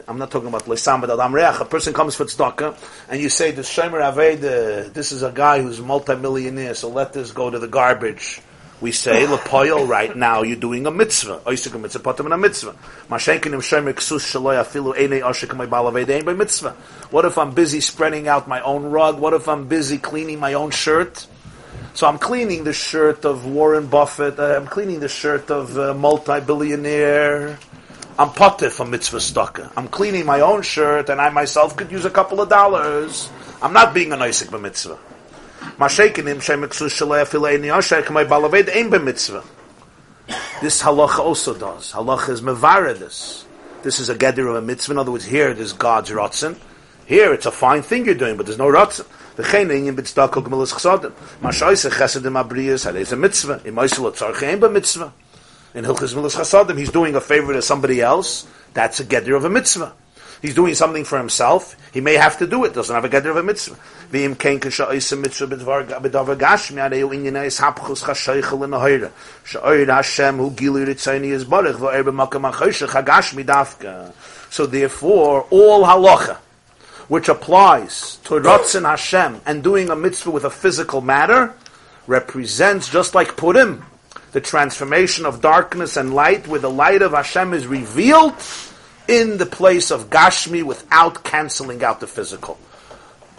I'm 0.07 0.17
not 0.17 0.31
talking 0.31 0.47
about 0.47 0.67
adam 0.67 1.35
reach. 1.35 1.59
A 1.59 1.65
person 1.65 1.93
comes 1.93 2.15
for 2.15 2.25
tzedakah, 2.25 2.75
and 3.09 3.21
you 3.21 3.29
say, 3.29 3.51
"The 3.51 3.61
shomer 3.61 4.01
aveda. 4.01 4.91
This 4.93 5.11
is 5.11 5.23
a 5.23 5.31
guy 5.31 5.61
who's 5.61 5.79
multimillionaire, 5.79 6.75
so 6.75 6.89
let 6.89 7.13
this 7.13 7.31
go 7.31 7.49
to 7.49 7.59
the 7.59 7.67
garbage." 7.67 8.41
We 8.83 8.91
say 8.91 9.25
lepoil 9.25 9.87
right 9.87 10.13
now. 10.13 10.41
You're 10.41 10.57
doing 10.57 10.85
a 10.85 10.91
mitzvah. 10.91 11.39
Oisik 11.45 11.73
a 11.73 11.77
mitzvah, 11.77 12.03
patam 12.03 12.25
and 12.25 12.33
a 12.33 12.37
mitzvah. 12.37 12.75
Shaloi 13.09 14.59
afilu 14.61 14.93
oshik 15.21 15.55
my 15.55 15.65
balaveda 15.65 16.17
ein 16.17 16.25
by 16.25 16.33
mitzvah. 16.33 16.71
What 17.09 17.23
if 17.23 17.37
I'm 17.37 17.51
busy 17.51 17.79
spreading 17.79 18.27
out 18.27 18.49
my 18.49 18.59
own 18.59 18.83
rug? 18.83 19.19
What 19.19 19.33
if 19.33 19.47
I'm 19.47 19.69
busy 19.69 19.97
cleaning 19.97 20.41
my 20.41 20.55
own 20.55 20.71
shirt? 20.71 21.27
So 21.93 22.07
I'm 22.07 22.17
cleaning 22.17 22.65
the 22.65 22.73
shirt 22.73 23.23
of 23.23 23.45
Warren 23.45 23.87
Buffett. 23.87 24.37
Uh, 24.37 24.57
I'm 24.57 24.67
cleaning 24.67 24.99
the 24.99 25.07
shirt 25.07 25.49
of 25.49 25.77
a 25.77 25.93
multi-billionaire. 25.93 27.57
I'm 28.19 28.31
potter 28.31 28.69
for 28.69 28.85
mitzvah 28.85 29.19
staka. 29.19 29.71
I'm 29.77 29.87
cleaning 29.87 30.25
my 30.25 30.41
own 30.41 30.61
shirt, 30.61 31.07
and 31.07 31.21
I 31.21 31.29
myself 31.29 31.77
could 31.77 31.89
use 31.89 32.03
a 32.03 32.11
couple 32.11 32.41
of 32.41 32.49
dollars. 32.49 33.29
I'm 33.61 33.71
not 33.71 33.93
being 33.93 34.11
an 34.11 34.21
Isaac 34.21 34.49
b'mitzvah. 34.49 34.97
This 40.61 40.81
halacha 40.81 41.19
also 41.19 41.53
does. 41.53 41.91
Halacha 41.91 42.29
is 42.29 42.41
mevara 42.41 42.93
this. 42.93 43.45
Is 43.83 44.09
a 44.09 44.15
gather 44.15 44.47
of 44.47 44.55
a 44.55 44.61
mitzvah. 44.61 44.93
In 44.93 44.97
other 44.97 45.11
words, 45.11 45.25
here 45.25 45.53
there's 45.53 45.73
God's 45.73 46.09
rotzen. 46.09 46.57
Here 47.05 47.33
it's 47.33 47.45
a 47.45 47.51
fine 47.51 47.81
thing 47.81 48.05
you're 48.05 48.15
doing, 48.15 48.37
but 48.37 48.45
there's 48.45 48.57
no 48.57 48.67
rotzen. 48.67 49.05
B'tzedakah 49.35 50.43
gemilas 50.43 50.73
chsadim. 50.73 51.11
Mashoyse 51.41 51.89
chesedim 51.91 52.41
abriyas 52.41 52.85
hadei 52.89 53.11
a 53.11 53.15
mitzvah. 53.15 53.59
Imoysel 53.59 54.11
tzarche 54.13 54.47
ein 54.47 54.59
b'mitzvah. 54.61 55.11
In 55.73 55.85
Hilchas 55.85 56.13
Milas 56.13 56.35
Chasadim, 56.35 56.77
he's 56.77 56.91
doing 56.91 57.15
a 57.15 57.21
favor 57.21 57.51
to 57.53 57.61
somebody 57.61 57.99
else. 57.99 58.45
That's 58.75 58.99
a 58.99 59.03
gather 59.03 59.35
of 59.35 59.43
a 59.43 59.49
mitzvah. 59.49 59.93
He's 60.43 60.53
doing 60.53 60.75
something 60.75 61.05
for 61.05 61.17
himself. 61.17 61.77
He 61.93 62.01
may 62.01 62.15
have 62.15 62.37
to 62.39 62.45
do 62.45 62.65
it. 62.65 62.73
Doesn't 62.73 62.93
have 62.93 63.05
a 63.05 63.09
gather 63.09 63.29
of 63.29 63.37
a 63.37 63.43
mitzvah. 63.43 63.77
So 74.49 74.65
therefore, 74.65 75.47
all 75.49 75.85
halacha, 75.85 76.35
which 77.07 77.29
applies 77.29 78.17
to 78.25 78.33
Ratzin 78.33 78.83
Hashem 78.83 79.39
and 79.45 79.63
doing 79.63 79.89
a 79.89 79.95
mitzvah 79.95 80.31
with 80.31 80.43
a 80.43 80.49
physical 80.49 80.99
matter, 80.99 81.53
represents, 82.05 82.89
just 82.89 83.15
like 83.15 83.37
Purim, 83.37 83.85
the 84.33 84.41
transformation 84.41 85.25
of 85.25 85.39
darkness 85.39 85.95
and 85.95 86.13
light, 86.13 86.49
where 86.49 86.59
the 86.59 86.69
light 86.69 87.01
of 87.01 87.13
Hashem 87.13 87.53
is 87.53 87.65
revealed 87.65 88.33
in 89.07 89.37
the 89.37 89.45
place 89.45 89.91
of 89.91 90.09
Gashmi 90.09 90.63
without 90.63 91.23
canceling 91.23 91.83
out 91.83 91.99
the 91.99 92.07
physical. 92.07 92.57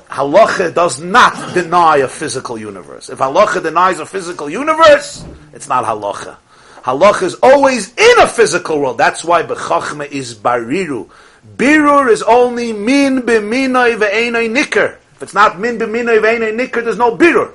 Halacha 0.09 0.73
does 0.73 1.01
not 1.01 1.55
deny 1.55 1.97
a 1.97 2.09
physical 2.09 2.57
universe. 2.57 3.09
If 3.09 3.19
halacha 3.19 3.62
denies 3.62 3.99
a 3.99 4.07
physical 4.07 4.49
universe, 4.49 5.24
it's 5.53 5.69
not 5.69 5.85
halacha. 5.85 6.36
Halacha 6.85 7.23
is 7.23 7.35
always 7.43 7.93
in 7.95 8.19
a 8.20 8.28
physical 8.28 8.81
world. 8.81 8.99
That's 8.99 9.24
why 9.24 9.43
bechachma 9.43 10.07
is 10.11 10.35
bariru. 10.35 11.09
Birur 11.57 12.11
is 12.11 12.23
only 12.23 12.73
min 12.73 13.23
b'minoi 13.23 13.97
ve'enoi 13.99 14.49
nikr. 14.55 14.99
If 15.15 15.23
it's 15.23 15.35
not 15.35 15.59
min 15.59 15.78
b'minoi 15.78 16.20
ve'enoi 16.20 16.55
nikr, 16.55 16.85
there's 16.85 16.99
no 16.99 17.16
birur. 17.16 17.53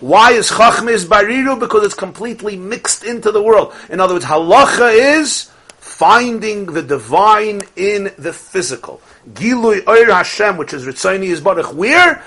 Why 0.00 0.32
is 0.32 0.48
chachma 0.50 0.92
is 0.92 1.04
bariru? 1.04 1.58
Because 1.58 1.84
it's 1.84 1.94
completely 1.94 2.56
mixed 2.56 3.04
into 3.04 3.32
the 3.32 3.42
world. 3.42 3.74
In 3.90 4.00
other 4.00 4.14
words, 4.14 4.24
halacha 4.24 5.18
is 5.18 5.50
finding 5.98 6.66
the 6.66 6.80
divine 6.80 7.60
in 7.74 8.04
the 8.18 8.32
physical. 8.32 9.02
Gilui 9.32 9.84
Oir 9.88 10.12
Hashem, 10.12 10.56
which 10.56 10.72
is 10.72 10.86
Ritzoni 10.86 11.24
is 11.24 11.40
Baruch, 11.40 11.74
where? 11.74 12.22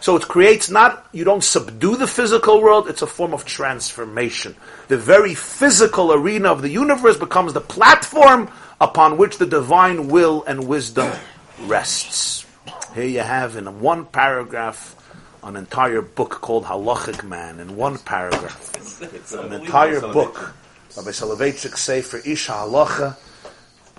So 0.00 0.16
it 0.16 0.26
creates 0.26 0.68
not, 0.68 1.06
you 1.12 1.22
don't 1.22 1.44
subdue 1.44 1.94
the 1.94 2.08
physical 2.08 2.60
world, 2.60 2.88
it's 2.88 3.00
a 3.00 3.06
form 3.06 3.32
of 3.32 3.44
transformation. 3.44 4.56
The 4.88 4.98
very 4.98 5.36
physical 5.36 6.12
arena 6.12 6.48
of 6.50 6.62
the 6.62 6.68
universe 6.68 7.16
becomes 7.16 7.52
the 7.52 7.60
platform 7.60 8.50
upon 8.80 9.18
which 9.18 9.38
the 9.38 9.46
divine 9.46 10.08
will 10.08 10.42
and 10.42 10.66
wisdom 10.66 11.16
rests. 11.60 12.44
Here 12.92 13.04
you 13.04 13.20
have 13.20 13.54
in 13.54 13.78
one 13.78 14.04
paragraph 14.04 14.96
an 15.44 15.54
entire 15.54 16.02
book 16.02 16.40
called 16.40 16.64
Halachic 16.64 17.22
Man, 17.22 17.60
in 17.60 17.76
one 17.76 17.98
paragraph. 17.98 19.32
An 19.32 19.52
entire 19.52 20.00
book. 20.00 20.54
Rabbi 20.98 21.10
Soloveitchik 21.10 21.76
say 21.76 22.02
for 22.02 22.16
Ish 22.18 22.48
HaHalacha, 22.48 23.16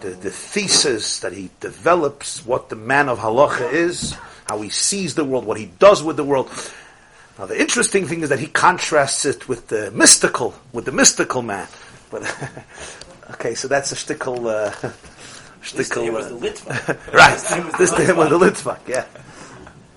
the, 0.01 0.09
the 0.09 0.29
thesis 0.29 1.21
that 1.21 1.31
he 1.31 1.49
develops, 1.61 2.45
what 2.45 2.67
the 2.67 2.75
man 2.75 3.07
of 3.07 3.19
Halacha 3.19 3.71
is, 3.71 4.17
how 4.47 4.59
he 4.61 4.67
sees 4.69 5.15
the 5.15 5.23
world, 5.23 5.45
what 5.45 5.57
he 5.57 5.67
does 5.79 6.03
with 6.03 6.17
the 6.17 6.25
world. 6.25 6.49
Now 7.37 7.45
the 7.45 7.57
interesting 7.57 8.05
thing 8.05 8.19
is 8.21 8.27
that 8.29 8.39
he 8.39 8.47
contrasts 8.47 9.23
it 9.25 9.47
with 9.47 9.67
the 9.69 9.91
mystical, 9.91 10.53
with 10.73 10.83
the 10.83 10.91
mystical 10.91 11.41
man. 11.41 11.69
But 12.11 12.23
okay, 13.31 13.55
so 13.55 13.69
that's 13.69 13.93
a 13.93 13.95
shtickle. 13.95 14.45
Uh, 14.47 14.91
This 15.75 15.89
to 15.89 16.09
was 16.11 16.27
the 16.29 16.35
Uh, 16.35 16.39
Litvak. 16.39 17.13
right. 17.13 17.33
This 17.33 17.43
to 17.49 17.55
him 17.55 17.65
was 17.67 17.75
This 17.77 17.91
the 17.91 18.05
to 18.07 18.13
was 18.13 18.29
the 18.29 18.39
Litvak. 18.39 18.79
Litvak. 18.79 18.87
Yeah, 18.87 19.05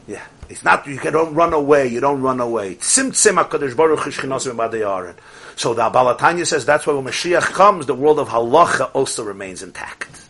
yeah. 0.07 0.25
It's 0.49 0.65
not 0.65 0.87
you 0.87 0.99
don't 0.99 1.35
run 1.35 1.53
away. 1.55 1.87
You 1.89 2.01
don't 2.01 2.21
run 2.21 2.41
away. 2.41 2.77
So 2.81 3.11
the 3.11 3.15
Abalatanya 5.83 6.47
says 6.47 6.67
that's 6.67 6.87
why 6.87 6.93
when 6.93 7.05
Mashiach 7.05 7.53
comes, 7.53 7.87
the 7.87 7.95
world 7.95 8.19
of 8.19 8.29
halacha 8.29 8.91
also 8.95 9.25
remains 9.25 9.63
intact. 9.63 10.29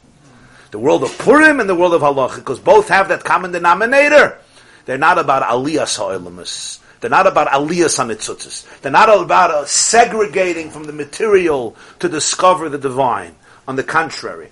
The 0.71 0.79
world 0.79 1.03
of 1.03 1.19
Purim 1.19 1.59
and 1.61 1.69
the 1.69 1.75
world 1.75 1.95
of 1.95 2.03
halacha, 2.03 2.37
because 2.37 2.61
both 2.61 2.89
have 2.89 3.09
that 3.09 3.25
common 3.25 3.51
denominator. 3.53 4.39
They're 4.85 4.99
not 4.99 5.19
about 5.19 5.43
aliyas 5.43 5.97
ha'olamus. 5.99 6.79
They're 7.01 7.11
not 7.11 7.27
about 7.27 7.49
aliyas 7.49 7.99
hanitzutzis. 7.99 8.81
They're 8.81 8.93
not 8.93 9.09
about 9.09 9.51
uh, 9.51 9.67
segregating 9.67 10.71
from 10.71 10.85
the 10.85 10.93
material 10.93 11.77
to 11.99 12.09
discover 12.09 12.69
the 12.69 12.79
divine. 12.79 13.35
On 13.67 13.77
the 13.77 13.83
contrary, 13.83 14.51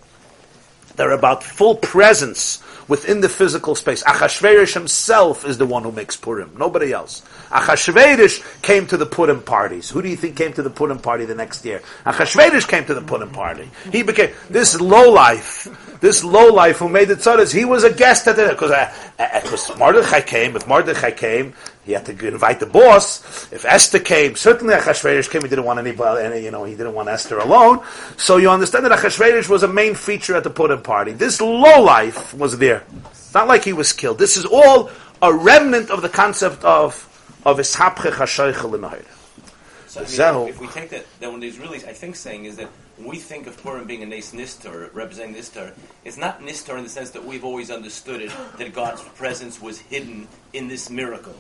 they're 0.97 1.13
about 1.13 1.43
full 1.43 1.77
presence 1.77 2.63
within 2.91 3.21
the 3.21 3.29
physical 3.29 3.77
space. 3.77 4.03
Achashverosh 4.03 4.75
himself 4.75 5.47
is 5.47 5.57
the 5.59 5.65
one 5.65 5.85
who 5.85 5.93
makes 5.93 6.17
Purim, 6.17 6.51
nobody 6.59 6.93
else. 6.93 7.23
Achashverosh 7.51 8.63
came 8.63 8.87
to 8.89 8.97
the 8.97 9.07
Purim 9.07 9.41
parties. 9.43 9.89
Who 9.89 10.03
do 10.03 10.09
you 10.09 10.17
think 10.17 10.37
came 10.37 10.53
to 10.55 10.63
the 10.63 10.71
Purim 10.71 10.99
party 10.99 11.25
the 11.25 11.37
next 11.37 11.65
year? 11.65 11.83
Achashverosh 12.05 12.69
came 12.69 12.85
to 12.87 12.95
the 12.95 13.01
Purim 13.01 13.31
party. 13.31 13.71
He 13.93 14.03
became 14.03 14.31
this 14.51 14.81
low 14.81 15.09
life, 15.09 15.69
this 16.01 16.25
low 16.25 16.53
life 16.53 16.79
who 16.79 16.89
made 16.89 17.07
the 17.07 17.15
tzaddas. 17.15 17.55
He 17.55 17.65
was 17.65 17.85
a 17.85 17.93
guest 17.93 18.27
at 18.27 18.35
the 18.35 18.49
because 18.49 18.73
uh, 18.73 18.93
because 19.41 19.79
Mordechai 19.79 20.23
came. 20.23 20.57
If 20.57 20.67
Mordechai 20.67 21.13
came, 21.13 21.55
he 21.91 21.95
had 21.95 22.07
to 22.07 22.29
invite 22.29 22.61
the 22.61 22.67
boss. 22.67 23.21
If 23.53 23.65
Esther 23.65 23.99
came, 23.99 24.37
certainly 24.37 24.75
Achashverosh 24.75 25.31
came. 25.31 25.43
He 25.43 25.49
didn't 25.49 25.65
want 25.65 25.79
anybody, 25.79 26.25
any, 26.25 26.45
you 26.45 26.51
know, 26.51 26.65
he 26.65 26.75
didn't 26.75 26.95
want 26.95 27.09
Esther 27.09 27.39
alone. 27.39 27.81
So 28.17 28.37
you 28.37 28.49
understand 28.49 28.87
that 28.87 28.93
Achashverosh 28.93 29.49
was 29.49 29.63
a 29.63 29.69
main 29.69 29.95
feature 29.95 30.37
at 30.37 30.45
the 30.45 30.51
Purim 30.51 30.83
party. 30.83 31.13
This 31.13 31.41
low 31.41 31.83
life 31.83 32.33
was 32.35 32.59
there. 32.59 32.85
It's 33.11 33.35
not 33.35 33.49
like 33.49 33.65
he 33.65 33.73
was 33.73 33.93
killed. 33.93 34.19
This 34.19 34.37
is 34.37 34.45
all 34.45 34.91
a 35.21 35.33
remnant 35.33 35.91
of 35.91 36.03
the 36.03 36.09
concept 36.09 36.65
of 36.65 37.07
of 37.45 37.59
Ishapche 37.59 38.11
Chashoichel 38.13 38.75
in 38.75 39.05
So 39.89 40.01
I 40.01 40.05
mean, 40.05 40.13
Zehu. 40.13 40.49
if 40.49 40.61
we 40.61 40.67
take 40.69 40.91
that, 40.91 41.07
then 41.21 41.33
what 41.33 41.43
he's 41.43 41.59
really, 41.59 41.79
I 41.79 41.93
think, 41.93 42.17
saying 42.17 42.45
is 42.45 42.57
that 42.57 42.69
when 42.97 43.09
we 43.09 43.17
think 43.17 43.47
of 43.47 43.57
Purim 43.63 43.87
being 43.87 44.03
a 44.03 44.07
Nes 44.07 44.33
Nistar, 44.33 44.93
representing 44.93 45.35
Nistar, 45.35 45.73
it's 46.05 46.19
not 46.19 46.41
Nistar 46.41 46.77
in 46.77 46.85
the 46.85 46.91
sense 46.91 47.11
that 47.11 47.25
we've 47.25 47.45
always 47.45 47.71
understood 47.71 48.21
it, 48.21 48.31
that 48.59 48.75
God's 48.75 49.03
presence 49.03 49.61
was 49.61 49.79
hidden 49.79 50.29
in 50.53 50.69
this 50.69 50.91
miracle. 50.91 51.35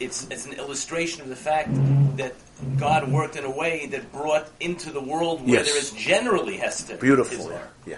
It's, 0.00 0.26
it's 0.30 0.46
an 0.46 0.54
illustration 0.54 1.22
of 1.22 1.28
the 1.28 1.36
fact 1.36 1.70
that 2.16 2.34
God 2.78 3.10
worked 3.10 3.36
in 3.36 3.44
a 3.44 3.50
way 3.50 3.86
that 3.86 4.12
brought 4.12 4.48
into 4.60 4.90
the 4.90 5.00
world 5.00 5.42
where 5.42 5.56
Yes. 5.56 5.66
there 5.68 5.78
is 5.78 5.90
generally 5.92 6.56
Hester. 6.56 6.96
Beautiful. 6.96 7.38
Islam. 7.38 7.60
Yeah. 7.86 7.96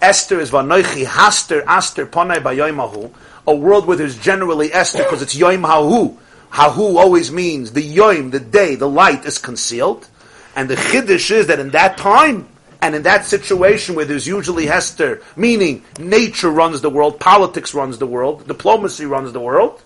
Esther 0.00 0.40
is 0.40 0.50
vanoichi 0.50 1.04
haster 1.04 1.62
aster 1.66 2.06
ponai 2.06 2.36
bayoimahu, 2.42 3.12
a 3.46 3.54
world 3.54 3.86
where 3.86 3.96
there's 3.96 4.18
generally 4.18 4.72
Esther 4.72 5.04
because 5.04 5.22
it's 5.22 5.36
yoim 5.36 5.64
hahu. 5.64 6.16
Hahu 6.50 6.96
always 6.96 7.30
means 7.30 7.72
the 7.72 7.82
yoim, 7.82 8.30
the 8.30 8.40
day, 8.40 8.74
the 8.74 8.88
light 8.88 9.24
is 9.24 9.38
concealed. 9.38 10.08
And 10.54 10.68
the 10.68 10.74
chiddush 10.74 11.30
is 11.30 11.46
that 11.46 11.58
in 11.60 11.70
that 11.70 11.96
time, 11.96 12.48
and 12.82 12.94
in 12.96 13.02
that 13.04 13.24
situation 13.24 13.94
where 13.94 14.04
there's 14.04 14.26
usually 14.26 14.66
Hester, 14.66 15.22
meaning 15.36 15.84
nature 16.00 16.50
runs 16.50 16.80
the 16.80 16.90
world, 16.90 17.20
politics 17.20 17.72
runs 17.72 17.98
the 17.98 18.06
world, 18.06 18.46
diplomacy 18.48 19.06
runs 19.06 19.32
the 19.32 19.40
world, 19.40 19.80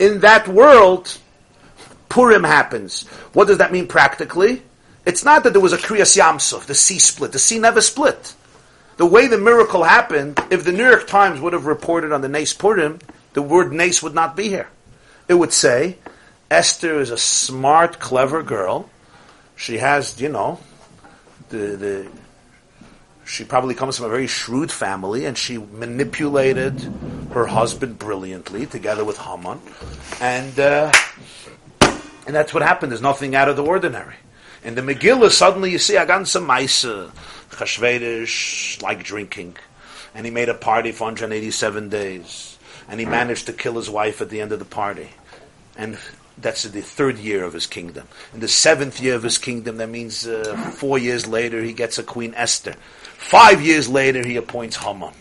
in 0.00 0.20
that 0.20 0.48
world, 0.48 1.16
Purim 2.08 2.42
happens. 2.42 3.06
What 3.34 3.46
does 3.46 3.58
that 3.58 3.70
mean 3.70 3.86
practically? 3.86 4.62
It's 5.06 5.24
not 5.24 5.44
that 5.44 5.52
there 5.52 5.60
was 5.60 5.74
a 5.74 5.78
Kriyas 5.78 6.16
Yamsuf, 6.18 6.64
the 6.66 6.74
sea 6.74 6.98
split. 6.98 7.32
The 7.32 7.38
sea 7.38 7.58
never 7.58 7.80
split. 7.80 8.34
The 8.96 9.06
way 9.06 9.28
the 9.28 9.38
miracle 9.38 9.84
happened, 9.84 10.42
if 10.50 10.64
the 10.64 10.72
New 10.72 10.86
York 10.86 11.06
Times 11.06 11.40
would 11.40 11.52
have 11.52 11.66
reported 11.66 12.12
on 12.12 12.22
the 12.22 12.28
Nace 12.28 12.54
Purim, 12.54 12.98
the 13.34 13.42
word 13.42 13.72
Nace 13.72 14.02
would 14.02 14.14
not 14.14 14.36
be 14.36 14.48
here. 14.48 14.68
It 15.28 15.34
would 15.34 15.52
say, 15.52 15.98
Esther 16.50 17.00
is 17.00 17.10
a 17.10 17.18
smart, 17.18 18.00
clever 18.00 18.42
girl. 18.42 18.90
She 19.54 19.78
has, 19.78 20.20
you 20.20 20.30
know, 20.30 20.58
the, 21.50 21.56
the, 21.76 22.08
she 23.30 23.44
probably 23.44 23.76
comes 23.76 23.96
from 23.96 24.06
a 24.06 24.08
very 24.08 24.26
shrewd 24.26 24.72
family, 24.72 25.24
and 25.24 25.38
she 25.38 25.56
manipulated 25.56 26.80
her 27.32 27.46
husband 27.46 27.96
brilliantly, 27.96 28.66
together 28.66 29.04
with 29.04 29.18
Haman, 29.18 29.60
and 30.20 30.58
uh, 30.58 30.92
and 32.26 32.34
that's 32.34 32.52
what 32.52 32.64
happened. 32.64 32.90
There's 32.90 33.00
nothing 33.00 33.36
out 33.36 33.48
of 33.48 33.54
the 33.54 33.62
ordinary. 33.62 34.16
In 34.64 34.74
the 34.74 34.82
Megillah, 34.82 35.30
suddenly 35.30 35.70
you 35.70 35.78
see 35.78 35.94
a 35.94 36.04
ganze 36.04 36.44
Meise, 36.44 37.10
Chashvedish, 37.50 38.82
like 38.82 39.04
drinking, 39.04 39.56
and 40.12 40.26
he 40.26 40.32
made 40.32 40.48
a 40.48 40.54
party 40.54 40.90
for 40.90 41.04
187 41.04 41.88
days, 41.88 42.58
and 42.88 42.98
he 42.98 43.06
managed 43.06 43.46
to 43.46 43.52
kill 43.52 43.74
his 43.74 43.88
wife 43.88 44.20
at 44.20 44.28
the 44.28 44.40
end 44.40 44.50
of 44.50 44.58
the 44.58 44.64
party, 44.64 45.10
and 45.76 45.96
that's 46.36 46.64
the 46.64 46.82
third 46.82 47.18
year 47.18 47.44
of 47.44 47.52
his 47.52 47.68
kingdom. 47.68 48.08
In 48.34 48.40
the 48.40 48.48
seventh 48.48 49.00
year 49.00 49.14
of 49.14 49.22
his 49.22 49.38
kingdom, 49.38 49.76
that 49.76 49.88
means 49.88 50.26
uh, 50.26 50.72
four 50.74 50.98
years 50.98 51.28
later, 51.28 51.62
he 51.62 51.72
gets 51.72 51.98
a 51.98 52.02
Queen 52.02 52.34
Esther. 52.34 52.74
Five 53.20 53.60
years 53.62 53.88
later, 53.88 54.26
he 54.26 54.36
appoints 54.36 54.76
Haman. 54.76 55.12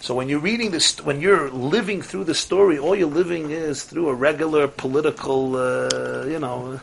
So 0.00 0.14
when 0.14 0.28
you're 0.28 0.38
reading 0.38 0.70
this, 0.70 1.00
when 1.00 1.20
you're 1.20 1.50
living 1.50 2.02
through 2.02 2.24
the 2.24 2.34
story, 2.34 2.78
all 2.78 2.94
you're 2.94 3.08
living 3.08 3.50
is 3.50 3.82
through 3.82 4.10
a 4.10 4.14
regular 4.14 4.68
political, 4.68 5.56
uh, 5.56 6.24
you 6.26 6.38
know. 6.38 6.78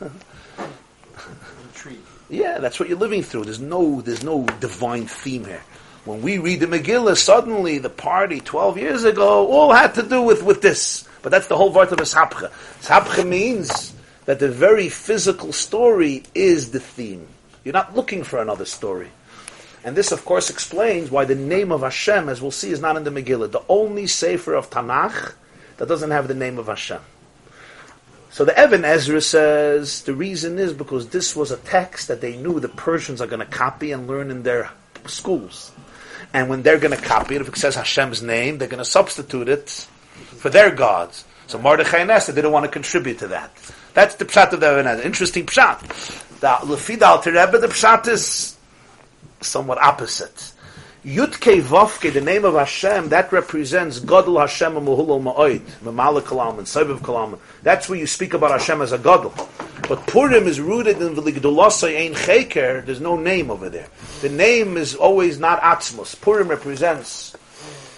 yeah, 2.29 2.57
that's 2.57 2.77
what 2.79 2.89
you're 2.89 2.97
living 2.97 3.23
through. 3.23 3.45
There's 3.45 3.61
no, 3.61 4.01
there's 4.01 4.23
no 4.23 4.45
divine 4.59 5.05
theme 5.05 5.45
here. 5.45 5.61
When 6.03 6.21
we 6.21 6.39
read 6.39 6.59
the 6.59 6.65
Megillah, 6.65 7.15
suddenly 7.15 7.77
the 7.77 7.89
party 7.89 8.41
12 8.41 8.77
years 8.77 9.03
ago 9.05 9.47
all 9.47 9.71
had 9.71 9.93
to 9.95 10.03
do 10.03 10.23
with, 10.23 10.43
with 10.43 10.61
this. 10.61 11.07
But 11.21 11.31
that's 11.31 11.47
the 11.47 11.55
whole 11.55 11.71
part 11.71 11.91
of 11.91 11.99
Ishapcha. 11.99 12.51
Ishapcha 12.81 13.25
means 13.25 13.93
that 14.25 14.39
the 14.39 14.49
very 14.49 14.89
physical 14.89 15.53
story 15.53 16.23
is 16.33 16.71
the 16.71 16.79
theme. 16.79 17.27
You're 17.63 17.73
not 17.73 17.95
looking 17.95 18.23
for 18.23 18.41
another 18.41 18.65
story. 18.65 19.09
And 19.85 19.95
this, 19.95 20.11
of 20.11 20.25
course, 20.25 20.49
explains 20.49 21.11
why 21.11 21.25
the 21.25 21.35
name 21.35 21.71
of 21.71 21.81
Hashem, 21.81 22.27
as 22.27 22.41
we'll 22.41 22.49
see, 22.49 22.71
is 22.71 22.81
not 22.81 22.97
in 22.97 23.03
the 23.03 23.11
Megillah. 23.11 23.51
The 23.51 23.61
only 23.69 24.07
sefer 24.07 24.55
of 24.55 24.71
Tanakh 24.71 25.35
that 25.77 25.87
doesn't 25.87 26.09
have 26.09 26.27
the 26.27 26.33
name 26.33 26.57
of 26.57 26.65
Hashem. 26.65 27.01
So 28.31 28.45
the 28.45 28.59
Ibn 28.59 28.83
Ezra 28.83 29.21
says 29.21 30.01
the 30.01 30.15
reason 30.15 30.57
is 30.57 30.73
because 30.73 31.09
this 31.09 31.35
was 31.35 31.51
a 31.51 31.57
text 31.57 32.07
that 32.07 32.19
they 32.19 32.35
knew 32.35 32.59
the 32.59 32.67
Persians 32.67 33.21
are 33.21 33.27
going 33.27 33.39
to 33.39 33.45
copy 33.45 33.91
and 33.91 34.07
learn 34.07 34.31
in 34.31 34.41
their 34.41 34.71
schools. 35.05 35.71
And 36.33 36.49
when 36.49 36.63
they're 36.63 36.79
going 36.79 36.97
to 36.97 37.01
copy 37.01 37.35
it, 37.35 37.41
if 37.41 37.47
it 37.47 37.55
says 37.55 37.75
Hashem's 37.75 38.23
name, 38.23 38.57
they're 38.57 38.67
going 38.67 38.83
to 38.83 38.89
substitute 38.89 39.47
it 39.47 39.69
for 40.37 40.49
their 40.49 40.71
gods. 40.71 41.25
So 41.45 41.59
Mordechai 41.59 41.99
and 41.99 42.09
Esther 42.09 42.33
didn't 42.33 42.51
want 42.51 42.65
to 42.65 42.71
contribute 42.71 43.19
to 43.19 43.27
that. 43.27 43.51
That's 43.93 44.15
the 44.15 44.25
pshat 44.25 44.51
of 44.51 44.61
the 44.61 44.79
Ibn 44.79 44.87
Ezra. 44.87 45.05
Interesting 45.05 45.45
pshat. 45.45 46.39
The 46.39 46.47
Lefid 46.65 47.03
Alter 47.03 47.31
Rebbe, 47.31 47.59
the 47.59 47.67
pshat 47.67 48.07
is 48.07 48.54
somewhat 49.45 49.77
opposite. 49.77 50.51
Yutke 51.05 51.61
Vovke, 51.61 52.11
the 52.11 52.19
name 52.19 52.45
of 52.45 52.55
Hashem, 52.55 53.09
that 53.09 53.31
represents 53.31 53.99
Gadol 53.99 54.39
Hashem 54.39 54.75
and 54.75 54.87
Muhulal 54.87 55.21
Ma'oid, 55.21 55.59
Mamala 55.83 56.19
Kalam 56.19 56.57
and 56.57 56.65
Sabiv 56.65 56.97
Kalam. 56.97 57.37
That's 57.61 57.87
where 57.87 57.99
you 57.99 58.07
speak 58.07 58.33
about 58.33 58.49
Hashem 58.49 58.81
as 58.81 58.91
a 58.91 58.97
Gadol. 58.97 59.31
But 59.87 60.07
Purim 60.07 60.47
is 60.47 60.59
rooted 60.59 60.99
in 60.99 61.13
V'ligdolasai 61.13 62.07
Ein 62.07 62.15
Cheker, 62.15 62.83
there's 62.83 63.01
no 63.01 63.17
name 63.17 63.51
over 63.51 63.69
there. 63.69 63.87
The 64.21 64.29
name 64.29 64.77
is 64.77 64.95
always 64.95 65.37
not 65.39 65.61
Atzmus. 65.61 66.19
Purim 66.19 66.47
represents 66.47 67.35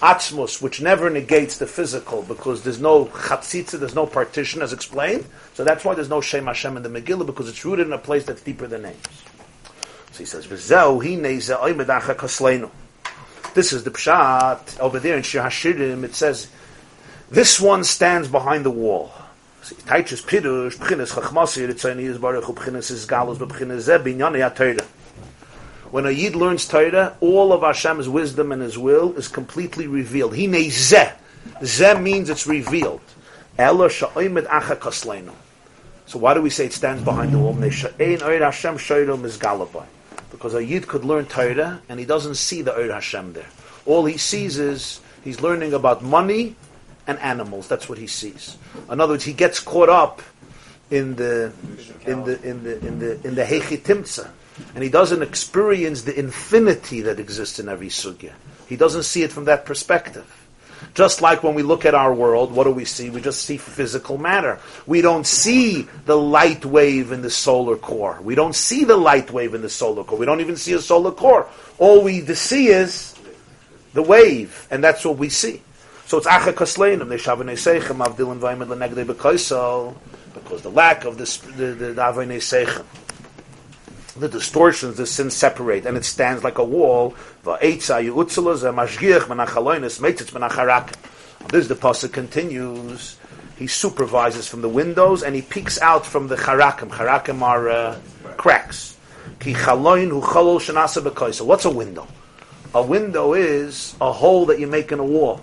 Atzmus, 0.01 0.61
which 0.61 0.81
never 0.81 1.09
negates 1.09 1.59
the 1.59 1.65
physical, 1.65 2.23
because 2.23 2.63
there's 2.63 2.81
no 2.81 3.05
Chatzitza, 3.05 3.79
there's 3.79 3.95
no 3.95 4.05
partition, 4.05 4.61
as 4.61 4.73
explained. 4.73 5.25
So 5.53 5.63
that's 5.63 5.85
why 5.85 5.95
there's 5.95 6.09
no 6.09 6.19
Shem 6.19 6.47
Hashem 6.47 6.75
in 6.75 6.83
the 6.83 6.89
Megillah, 6.89 7.25
because 7.25 7.47
it's 7.47 7.63
rooted 7.63 7.87
in 7.87 7.93
a 7.93 7.97
place 7.97 8.25
that's 8.25 8.41
deeper 8.41 8.67
than 8.67 8.81
names. 8.81 8.97
So 10.17 10.23
he 10.23 10.25
says, 10.25 10.47
"V'zeu 10.47 10.99
hinei 11.03 11.39
ze 11.39 11.53
oimedacha 11.53 12.15
kasleinu." 12.15 12.71
This 13.53 13.71
is 13.71 13.83
the 13.83 13.91
pshat 13.91 14.79
over 14.79 14.97
there 14.99 15.15
in 15.15 15.21
Shir 15.21 15.43
Hashirim. 15.43 16.03
It 16.03 16.15
says, 16.15 16.47
"This 17.29 17.59
one 17.59 17.83
stands 17.83 18.27
behind 18.27 18.65
the 18.65 18.71
wall." 18.71 19.11
B'chinas 19.61 20.23
chachmasi 20.23 21.67
ritzayni 21.69 22.09
is 22.09 22.17
baruch 22.17 22.45
b'chinas 22.45 22.89
is 22.89 23.05
galus 23.05 23.37
b'chinas 23.37 23.81
ze 23.81 23.91
binyani 23.99 24.41
ha 24.41 24.85
When 25.91 26.07
a 26.07 26.09
yid 26.09 26.35
learns 26.35 26.67
Torah, 26.67 27.15
all 27.19 27.53
of 27.53 27.61
Hashem's 27.61 28.09
wisdom 28.09 28.51
and 28.51 28.63
His 28.63 28.75
will 28.75 29.13
is 29.17 29.27
completely 29.27 29.85
revealed. 29.85 30.33
Hinei 30.33 30.71
ze. 30.71 31.11
Ze 31.63 31.93
means 31.99 32.31
it's 32.31 32.47
revealed. 32.47 33.01
Ela 33.59 33.87
sha'oimed 33.87 34.47
acha. 34.47 35.31
So 36.07 36.17
why 36.17 36.33
do 36.33 36.41
we 36.41 36.49
say 36.49 36.65
it 36.65 36.73
stands 36.73 37.03
behind 37.03 37.33
the 37.33 37.37
wall? 37.37 37.53
Hashem. 37.53 38.77
Because 40.37 40.53
a 40.53 40.63
yid 40.63 40.87
could 40.87 41.03
learn 41.03 41.25
Torah 41.25 41.81
and 41.89 41.99
he 41.99 42.05
doesn't 42.05 42.35
see 42.35 42.61
the 42.61 42.75
oir 42.77 42.93
Hashem 42.93 43.33
there. 43.33 43.49
All 43.87 44.05
he 44.05 44.17
sees 44.17 44.59
is 44.59 45.01
he's 45.23 45.41
learning 45.41 45.73
about 45.73 46.03
money 46.03 46.55
and 47.07 47.17
animals. 47.19 47.67
That's 47.67 47.89
what 47.89 47.97
he 47.97 48.05
sees. 48.05 48.55
In 48.91 49.01
other 49.01 49.13
words, 49.13 49.23
he 49.23 49.33
gets 49.33 49.59
caught 49.59 49.89
up 49.89 50.21
in 50.91 51.15
the 51.15 51.51
in 52.05 52.23
the 52.23 52.41
in 52.43 52.63
the 52.63 52.85
in 52.85 52.99
the 52.99 53.27
in 53.27 53.33
the 53.33 53.43
hechitimtza, 53.43 54.29
and 54.75 54.83
he 54.83 54.89
doesn't 54.89 55.23
experience 55.23 56.03
the 56.03 56.17
infinity 56.17 57.01
that 57.01 57.19
exists 57.19 57.57
in 57.57 57.67
every 57.67 57.89
sugya. 57.89 58.33
He 58.67 58.75
doesn't 58.75 59.03
see 59.03 59.23
it 59.23 59.31
from 59.31 59.45
that 59.45 59.65
perspective. 59.65 60.36
Just 60.93 61.21
like 61.21 61.43
when 61.43 61.53
we 61.53 61.63
look 61.63 61.85
at 61.85 61.93
our 61.93 62.13
world, 62.13 62.51
what 62.51 62.63
do 62.63 62.71
we 62.71 62.85
see? 62.85 63.09
We 63.09 63.21
just 63.21 63.43
see 63.43 63.57
physical 63.57 64.17
matter. 64.17 64.59
We 64.85 65.01
don't 65.01 65.25
see 65.25 65.87
the 66.05 66.15
light 66.17 66.65
wave 66.65 67.11
in 67.11 67.21
the 67.21 67.29
solar 67.29 67.77
core. 67.77 68.19
We 68.21 68.35
don't 68.35 68.55
see 68.55 68.83
the 68.83 68.97
light 68.97 69.31
wave 69.31 69.53
in 69.53 69.61
the 69.61 69.69
solar 69.69 70.03
core. 70.03 70.17
We 70.17 70.25
don't 70.25 70.41
even 70.41 70.57
see 70.57 70.73
a 70.73 70.79
solar 70.79 71.11
core. 71.11 71.47
All 71.77 72.03
we 72.03 72.25
see 72.33 72.67
is 72.67 73.15
the 73.93 74.01
wave, 74.01 74.67
and 74.71 74.83
that's 74.83 75.05
what 75.05 75.17
we 75.17 75.29
see. 75.29 75.61
So 76.05 76.17
it's 76.17 76.27
acha 76.27 76.53
kasleinim, 76.53 77.07
neshavane 77.07 77.53
seichem, 77.53 78.05
avdilin 78.05 78.39
vaymed 78.39 78.67
lenegde 78.67 79.05
bekoisel, 79.05 79.95
because 80.33 80.61
the 80.61 80.69
lack 80.69 81.05
of 81.05 81.17
the, 81.17 81.25
the, 81.57 81.73
the 81.73 81.93
seichem 81.93 82.85
the 84.19 84.27
distortions, 84.27 84.97
the 84.97 85.05
sins 85.05 85.35
separate, 85.35 85.85
and 85.85 85.97
it 85.97 86.05
stands 86.05 86.43
like 86.43 86.57
a 86.57 86.63
wall. 86.63 87.15
This 91.49 91.67
the 91.67 91.75
pasuk 91.75 92.11
continues. 92.11 93.17
He 93.57 93.67
supervises 93.67 94.47
from 94.47 94.61
the 94.61 94.69
windows 94.69 95.23
and 95.23 95.35
he 95.35 95.41
peeks 95.41 95.79
out 95.81 96.05
from 96.05 96.27
the 96.27 96.35
charakim. 96.35 96.89
Charakim 96.89 97.41
are 97.41 97.69
uh, 97.69 97.99
cracks. 98.37 98.95
What's 101.41 101.65
a 101.65 101.69
window? 101.69 102.07
A 102.75 102.83
window 102.83 103.33
is 103.33 103.95
a 104.01 104.11
hole 104.11 104.45
that 104.47 104.59
you 104.59 104.67
make 104.67 104.91
in 104.91 104.99
a 104.99 105.05
wall. 105.05 105.41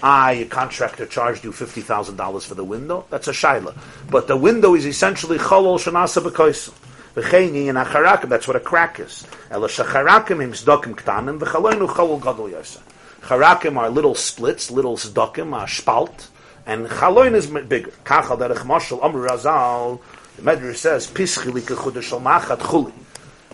Ah, 0.00 0.30
your 0.30 0.46
contractor 0.46 1.06
charged 1.06 1.42
you 1.42 1.50
fifty 1.50 1.80
thousand 1.80 2.16
dollars 2.16 2.44
for 2.44 2.54
the 2.54 2.62
window. 2.62 3.04
That's 3.10 3.26
a 3.26 3.32
shaila. 3.32 3.76
But 4.08 4.28
the 4.28 4.36
window 4.36 4.74
is 4.76 4.86
essentially 4.86 5.38
cholol 5.38 5.78
shenasa 5.78 6.22
b'koisel. 6.22 6.72
V'cheini 7.14 7.68
and 7.68 7.78
acharakim. 7.78 8.28
That's 8.28 8.46
what 8.46 8.56
a 8.56 8.60
crack 8.60 9.00
is. 9.00 9.26
Ela 9.50 9.68
shacharakim 9.68 10.40
im 10.40 10.52
sdokim 10.52 10.94
ktanim 10.94 11.40
v'chaloinu 11.40 11.88
cholol 11.88 12.22
gadol 12.22 12.48
yosa. 12.48 12.80
Charakim 13.22 13.76
are 13.76 13.90
little 13.90 14.14
splits, 14.14 14.70
little 14.70 14.96
sdokim, 14.96 15.52
a 15.52 15.66
spalt, 15.66 16.28
and 16.64 16.86
chaloin 16.86 17.34
is 17.34 17.48
bigger. 17.48 17.90
Kachal 18.04 18.38
derech 18.38 18.58
mashal 18.58 19.04
amru 19.04 19.26
razal. 19.26 20.00
The 20.36 20.42
Medrash 20.42 20.76
says 20.76 21.08
pischili 21.08 21.60
kechudashal 21.60 22.22
machat 22.22 22.58
chuli. 22.58 22.92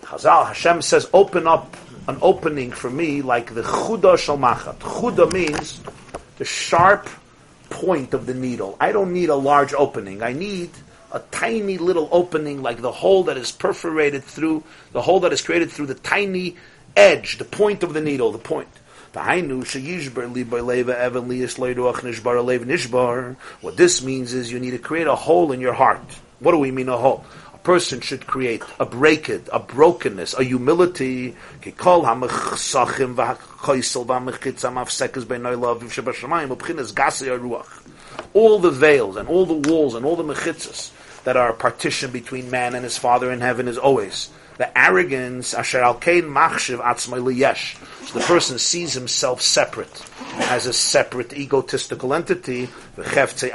Chazal 0.02 0.48
Hashem 0.48 0.82
says 0.82 1.08
open 1.14 1.46
up 1.46 1.74
an 2.06 2.18
opening 2.20 2.70
for 2.70 2.90
me 2.90 3.22
like 3.22 3.54
the 3.54 3.62
chuda 3.62 4.18
shal 4.18 4.36
machat. 4.36 4.76
Chuda 4.80 5.32
means 5.32 5.80
the 6.38 6.44
sharp 6.44 7.08
point 7.70 8.14
of 8.14 8.26
the 8.26 8.34
needle. 8.34 8.76
I 8.80 8.92
don't 8.92 9.12
need 9.12 9.28
a 9.28 9.34
large 9.34 9.74
opening. 9.74 10.22
I 10.22 10.32
need 10.32 10.70
a 11.12 11.18
tiny 11.30 11.78
little 11.78 12.08
opening 12.10 12.62
like 12.62 12.82
the 12.82 12.92
hole 12.92 13.24
that 13.24 13.36
is 13.36 13.52
perforated 13.52 14.24
through, 14.24 14.64
the 14.92 15.02
hole 15.02 15.20
that 15.20 15.32
is 15.32 15.42
created 15.42 15.70
through 15.70 15.86
the 15.86 15.94
tiny 15.94 16.56
edge, 16.96 17.38
the 17.38 17.44
point 17.44 17.82
of 17.82 17.94
the 17.94 18.00
needle, 18.00 18.32
the 18.32 18.38
point. 18.38 18.68
What 19.12 19.46
this 23.76 24.02
means 24.02 24.34
is 24.34 24.50
you 24.50 24.58
need 24.58 24.72
to 24.72 24.78
create 24.78 25.06
a 25.06 25.14
hole 25.14 25.52
in 25.52 25.60
your 25.60 25.72
heart. 25.72 26.02
What 26.40 26.50
do 26.50 26.58
we 26.58 26.72
mean 26.72 26.88
a 26.88 26.96
hole? 26.96 27.24
Person 27.64 28.00
should 28.00 28.26
create 28.26 28.62
a 28.78 28.86
breakage, 28.86 29.48
a 29.52 29.58
brokenness, 29.58 30.34
a 30.34 30.44
humility. 30.44 31.34
All 38.32 38.58
the 38.58 38.70
veils 38.70 39.16
and 39.16 39.28
all 39.28 39.46
the 39.46 39.68
walls 39.68 39.94
and 39.94 40.06
all 40.06 40.16
the 40.16 40.22
mechitzas 40.22 40.90
that 41.24 41.36
are 41.36 41.48
a 41.48 41.54
partition 41.54 42.10
between 42.12 42.50
man 42.50 42.74
and 42.74 42.84
his 42.84 42.98
father 42.98 43.32
in 43.32 43.40
heaven 43.40 43.66
is 43.66 43.78
always 43.78 44.28
the 44.56 44.78
arrogance, 44.78 45.54
al 45.54 45.64
machshiv. 45.64 46.78
So 48.06 48.18
the 48.18 48.24
person 48.24 48.58
sees 48.58 48.92
himself 48.92 49.42
separate, 49.42 50.04
as 50.50 50.66
a 50.66 50.72
separate 50.72 51.32
egotistical 51.32 52.14
entity. 52.14 52.68
So 52.96 53.02
cheftzei 53.02 53.50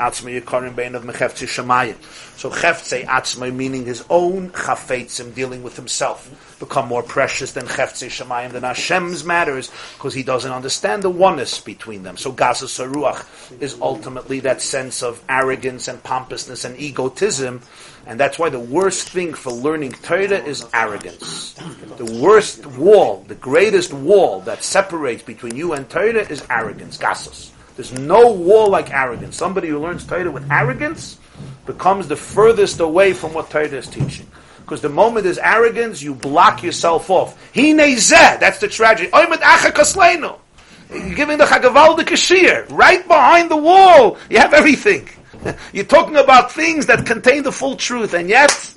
atzmai 3.05 3.55
meaning 3.55 3.85
his 3.85 4.03
own 4.09 4.49
chafetzim 4.49 5.33
dealing 5.33 5.63
with 5.63 5.77
himself 5.77 6.57
become 6.59 6.89
more 6.89 7.03
precious 7.03 7.53
than 7.53 7.65
cheftzei 7.65 8.09
shemayim 8.09 8.51
than 8.51 8.63
Hashem's 8.63 9.23
matters 9.23 9.71
because 9.97 10.13
he 10.13 10.23
doesn't 10.23 10.51
understand 10.51 11.03
the 11.03 11.09
oneness 11.09 11.61
between 11.61 12.03
them. 12.03 12.17
So 12.17 12.33
gaza 12.33 12.65
saruach 12.65 13.25
is 13.61 13.77
ultimately 13.81 14.41
that 14.41 14.61
sense 14.61 15.01
of 15.01 15.23
arrogance 15.29 15.87
and 15.87 16.03
pompousness 16.03 16.65
and 16.65 16.77
egotism 16.77 17.61
and 18.05 18.19
that's 18.19 18.37
why 18.39 18.49
the 18.49 18.59
worst 18.59 19.09
thing 19.09 19.33
for 19.33 19.53
learning 19.53 19.93
Torah 19.93 20.43
is 20.43 20.65
arrogance. 20.73 21.53
The 21.97 22.19
worst 22.21 22.65
wall, 22.65 23.23
the 23.27 23.35
greatest 23.35 23.93
wall 23.93 24.41
that 24.41 24.63
separates 24.63 25.23
between 25.23 25.55
you 25.55 25.73
and 25.73 25.89
Torah 25.89 26.27
is 26.27 26.43
arrogance, 26.49 26.97
gasos. 26.97 27.51
There's 27.79 27.97
no 27.97 28.33
wall 28.33 28.67
like 28.67 28.91
arrogance. 28.91 29.37
Somebody 29.37 29.69
who 29.69 29.79
learns 29.79 30.05
Torah 30.05 30.29
with 30.29 30.51
arrogance 30.51 31.17
becomes 31.65 32.09
the 32.09 32.17
furthest 32.17 32.81
away 32.81 33.13
from 33.13 33.33
what 33.33 33.49
Torah 33.49 33.67
is 33.67 33.87
teaching. 33.87 34.27
Because 34.57 34.81
the 34.81 34.89
moment 34.89 35.23
there's 35.23 35.37
arrogance, 35.37 36.01
you 36.01 36.13
block 36.13 36.61
yourself 36.61 37.09
off. 37.09 37.41
He 37.53 37.71
that's 37.71 38.59
the 38.59 38.67
tragedy. 38.67 39.09
You're 39.13 39.27
giving 41.15 41.37
the 41.37 41.45
Chagaval 41.45 41.95
the 41.95 42.03
Kashir 42.03 42.67
right 42.69 43.07
behind 43.07 43.49
the 43.49 43.55
wall. 43.55 44.17
You 44.29 44.39
have 44.39 44.53
everything. 44.53 45.07
You're 45.71 45.85
talking 45.85 46.17
about 46.17 46.51
things 46.51 46.85
that 46.87 47.05
contain 47.05 47.43
the 47.43 47.53
full 47.53 47.77
truth, 47.77 48.13
and 48.13 48.27
yet 48.27 48.75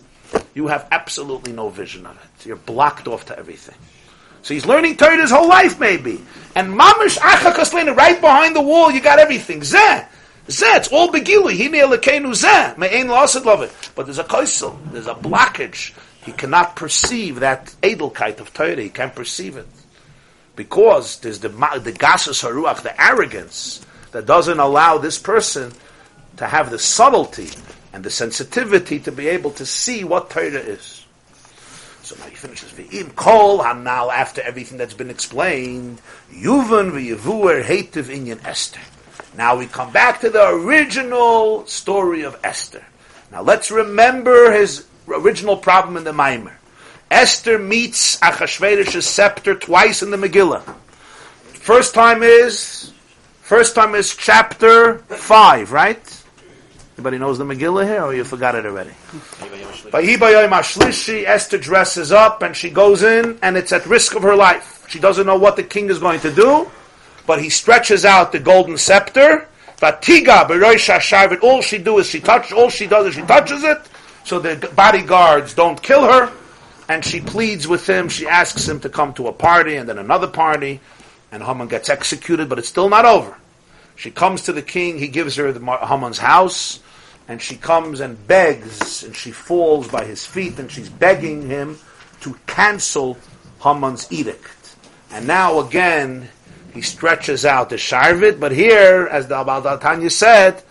you 0.55 0.69
have 0.69 0.87
absolutely 0.93 1.53
no 1.53 1.71
vision 1.71 2.07
of 2.07 2.15
it. 2.15 2.47
You're 2.47 2.55
blocked 2.55 3.09
off 3.09 3.27
to 3.27 3.37
everything. 3.37 3.75
So 4.43 4.55
he's 4.55 4.67
learning 4.67 4.97
Torah 4.97 5.21
his 5.21 5.31
whole 5.31 5.49
life, 5.49 5.79
maybe. 5.81 6.21
And 6.55 6.79
mamish 6.79 7.19
acha 7.19 7.53
kaslena, 7.53 7.97
right 7.97 8.21
behind 8.21 8.55
the 8.55 8.61
wall, 8.61 8.91
you 8.91 9.01
got 9.01 9.19
everything. 9.19 9.61
Zeh. 9.61 10.07
Zeh, 10.49 10.77
it's 10.77 10.89
all 10.89 11.09
begili. 11.09 11.57
Hine 11.57 11.81
elekenu 11.81 12.33
zeh. 12.33 12.77
Me'ein 12.77 13.07
lasid 13.07 13.45
love 13.45 13.63
it. 13.63 13.73
But 13.95 14.07
there's 14.07 14.19
a 14.19 14.25
kaisel. 14.25 14.77
There's 14.93 15.07
a 15.07 15.15
blockage. 15.15 15.95
He 16.25 16.33
cannot 16.33 16.77
perceive 16.77 17.41
that 17.41 17.75
edelkeit 17.83 18.41
of 18.41 18.53
Torah. 18.53 18.77
He 18.77 18.89
can't 18.89 19.15
perceive 19.15 19.57
it. 19.57 19.67
Because 20.55 21.21
there's 21.21 21.39
the, 21.39 21.49
the 21.49 21.93
gasus 21.93 22.45
haruach, 22.45 22.83
the 22.83 23.01
arrogance, 23.01 23.85
that 24.11 24.27
doesn't 24.27 24.61
allow 24.61 24.99
this 24.99 25.19
person 25.19 25.73
to 26.37 26.47
have 26.47 26.71
the 26.71 26.79
subtlety 26.79 27.49
and 27.93 28.05
the 28.05 28.11
sensitivity 28.11 29.01
to 29.01 29.13
be 29.13 29.29
able 29.29 29.51
to 29.53 29.67
see 29.67 30.05
what 30.05 30.31
Torah 30.31 30.47
is. 30.47 31.02
So 32.13 32.23
now 32.23 32.29
he 32.29 32.37
finishes 32.37 32.71
V'im 32.73 33.15
kol 33.15 33.65
now 33.75 34.11
after 34.11 34.43
everything 34.43 34.77
that's 34.77 34.93
been 34.93 35.09
explained, 35.09 35.99
Yuvan 36.31 36.93
v'yevuer 36.93 37.65
hetiv 37.65 38.11
inyan 38.15 38.45
Esther. 38.45 38.81
Now 39.35 39.57
we 39.57 39.65
come 39.65 39.93
back 39.93 40.21
to 40.21 40.29
the 40.29 40.47
original 40.51 41.67
story 41.67 42.23
of 42.25 42.39
Esther. 42.45 42.85
Now 43.31 43.41
let's 43.41 43.71
remember 43.71 44.53
his 44.53 44.87
original 45.09 45.57
problem 45.57 45.97
in 45.97 46.05
the 46.05 46.13
Maimer. 46.13 46.53
Esther 47.11 47.59
meets 47.59 48.19
Achashverosh's 48.21 49.07
scepter 49.07 49.55
twice 49.55 50.03
in 50.03 50.11
the 50.11 50.19
Megillah. 50.19 50.63
First 51.55 51.95
time 51.95 52.23
is, 52.23 52.93
first 53.41 53.75
time 53.75 53.95
is 53.95 54.15
chapter 54.15 54.99
five, 54.99 55.73
right? 55.73 56.22
Anybody 57.03 57.19
knows 57.19 57.37
the 57.37 57.45
Megillah 57.45 57.85
here, 57.85 58.05
or 58.05 58.15
you 58.15 58.23
forgot 58.23 58.55
it 58.55 58.65
already? 58.65 58.93
Esther 61.27 61.59
dresses 61.59 62.13
up 62.13 62.43
and 62.43 62.55
she 62.57 62.71
goes 62.71 63.03
in, 63.03 63.41
and 63.43 63.57
it's 63.57 63.73
at 63.73 63.85
risk 63.87 64.15
of 64.15 64.23
her 64.23 64.37
life. 64.37 64.85
She 64.89 65.01
doesn't 65.01 65.27
know 65.27 65.35
what 65.37 65.57
the 65.57 65.65
king 65.65 65.91
is 65.91 65.99
going 65.99 66.21
to 66.21 66.33
do, 66.33 66.71
but 67.27 67.43
he 67.43 67.51
stretches 67.51 68.05
out 68.05 68.31
the 68.31 68.39
golden 68.39 68.79
scepter. 68.79 69.49
All 69.83 70.01
she 71.61 71.79
do 71.79 71.99
is 71.99 72.07
she 72.07 72.21
touch. 72.21 72.53
All 72.53 72.71
she 72.71 72.87
does 72.87 73.09
is 73.09 73.15
she 73.15 73.23
touches 73.23 73.65
it, 73.65 73.81
so 74.23 74.39
the 74.39 74.71
bodyguards 74.77 75.55
don't 75.55 75.83
kill 75.83 76.05
her. 76.05 76.31
And 76.89 77.05
she 77.05 77.21
pleads 77.21 77.67
with 77.67 77.85
him. 77.85 78.09
She 78.11 78.29
asks 78.29 78.69
him 78.69 78.79
to 78.79 78.89
come 78.89 79.13
to 79.15 79.27
a 79.27 79.33
party, 79.33 79.75
and 79.75 79.89
then 79.89 79.99
another 79.99 80.29
party, 80.29 80.79
and 81.33 81.43
Haman 81.43 81.67
gets 81.67 81.89
executed. 81.89 82.49
But 82.49 82.61
it's 82.61 82.69
still 82.69 82.89
not 82.89 83.05
over. 83.05 83.37
She 83.97 84.13
comes 84.13 84.43
to 84.43 84.53
the 84.53 84.63
king. 84.63 85.01
He 85.01 85.09
gives 85.09 85.35
her 85.35 85.51
the 85.51 85.59
Haman's 85.85 86.19
house 86.19 86.79
and 87.33 87.41
she 87.41 87.57
comes 87.57 88.01
and 88.01 88.27
begs, 88.27 89.03
and 89.03 89.17
she 89.17 89.31
falls 89.31 89.89
by 89.89 90.05
his 90.05 90.27
feet, 90.27 90.59
and 90.59 90.71
she's 90.71 90.91
begging 90.91 91.49
him 91.49 91.79
to 92.21 92.37
cancel 92.47 93.17
Haman's 93.63 94.07
edict. 94.13 94.77
And 95.11 95.27
now 95.27 95.61
again, 95.61 96.29
he 96.75 96.83
stretches 96.83 97.47
out 97.47 97.71
the 97.71 97.77
sharvit, 97.77 98.39
but 98.39 98.53
here, 98.53 99.09
as 99.11 99.29
the 99.29 99.37
Abal 99.37 99.81
Tanya 99.81 100.11
said, 100.11 100.63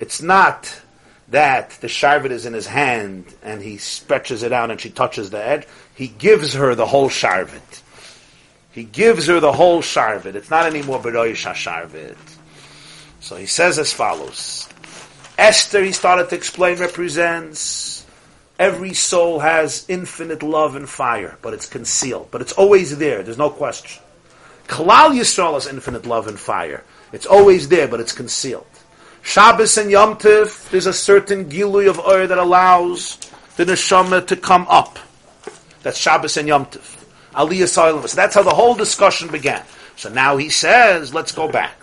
it's 0.00 0.22
not 0.22 0.80
that 1.28 1.72
the 1.82 1.88
sharvit 1.88 2.30
is 2.30 2.46
in 2.46 2.54
his 2.54 2.66
hand 2.66 3.26
and 3.42 3.60
he 3.60 3.76
stretches 3.76 4.42
it 4.42 4.52
out 4.52 4.70
and 4.70 4.80
she 4.80 4.88
touches 4.88 5.28
the 5.28 5.46
edge. 5.46 5.66
He 5.94 6.08
gives 6.08 6.54
her 6.54 6.74
the 6.74 6.86
whole 6.86 7.10
sharvit. 7.10 7.82
He 8.72 8.84
gives 8.84 9.26
her 9.26 9.40
the 9.40 9.52
whole 9.52 9.82
sharvit. 9.82 10.36
It's 10.36 10.50
not 10.50 10.64
anymore 10.64 11.00
Beroish 11.00 11.44
HaSharvit. 11.46 12.16
So 13.20 13.36
he 13.36 13.44
says 13.44 13.78
as 13.78 13.92
follows. 13.92 14.67
Esther, 15.38 15.84
he 15.84 15.92
started 15.92 16.28
to 16.30 16.34
explain, 16.34 16.78
represents 16.78 18.04
every 18.58 18.92
soul 18.92 19.38
has 19.38 19.86
infinite 19.88 20.42
love 20.42 20.74
and 20.74 20.88
fire, 20.88 21.38
but 21.42 21.54
it's 21.54 21.66
concealed. 21.66 22.28
But 22.30 22.40
it's 22.42 22.52
always 22.52 22.98
there. 22.98 23.22
There's 23.22 23.38
no 23.38 23.50
question. 23.50 24.02
Kalal 24.66 25.16
Yisrael 25.16 25.54
has 25.54 25.66
infinite 25.66 26.04
love 26.06 26.26
and 26.26 26.38
fire. 26.38 26.82
It's 27.12 27.24
always 27.24 27.68
there, 27.68 27.88
but 27.88 28.00
it's 28.00 28.12
concealed. 28.12 28.66
Shabbos 29.22 29.78
and 29.78 29.90
Yom 29.90 30.16
Tiv, 30.16 30.68
there's 30.70 30.86
a 30.86 30.92
certain 30.92 31.48
gilui 31.48 31.88
of 31.88 32.00
oil 32.00 32.26
that 32.26 32.38
allows 32.38 33.18
the 33.56 33.64
neshama 33.64 34.26
to 34.26 34.36
come 34.36 34.66
up. 34.68 34.98
That's 35.82 35.98
Shabbos 35.98 36.36
and 36.36 36.48
Yom 36.48 36.66
Tiv. 36.66 36.96
Aliyah 37.34 37.68
Soilim. 37.68 38.06
So 38.08 38.16
that's 38.16 38.34
how 38.34 38.42
the 38.42 38.50
whole 38.50 38.74
discussion 38.74 39.28
began. 39.28 39.62
So 39.96 40.08
now 40.08 40.36
he 40.36 40.48
says, 40.48 41.14
let's 41.14 41.32
go 41.32 41.48
back. 41.48 41.74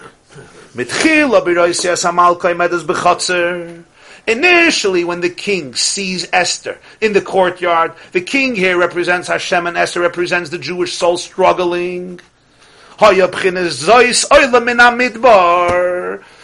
Initially, 4.28 5.04
when 5.04 5.22
the 5.22 5.30
king 5.30 5.74
sees 5.76 6.28
Esther 6.34 6.78
in 7.00 7.14
the 7.14 7.22
courtyard, 7.22 7.94
the 8.12 8.20
king 8.20 8.56
here 8.56 8.78
represents 8.78 9.30
Hashem 9.30 9.68
and 9.68 9.78
Esther 9.78 10.02
represents 10.02 10.50
the 10.50 10.58
Jewish 10.58 10.94
soul 10.94 11.18
struggling. 11.18 12.20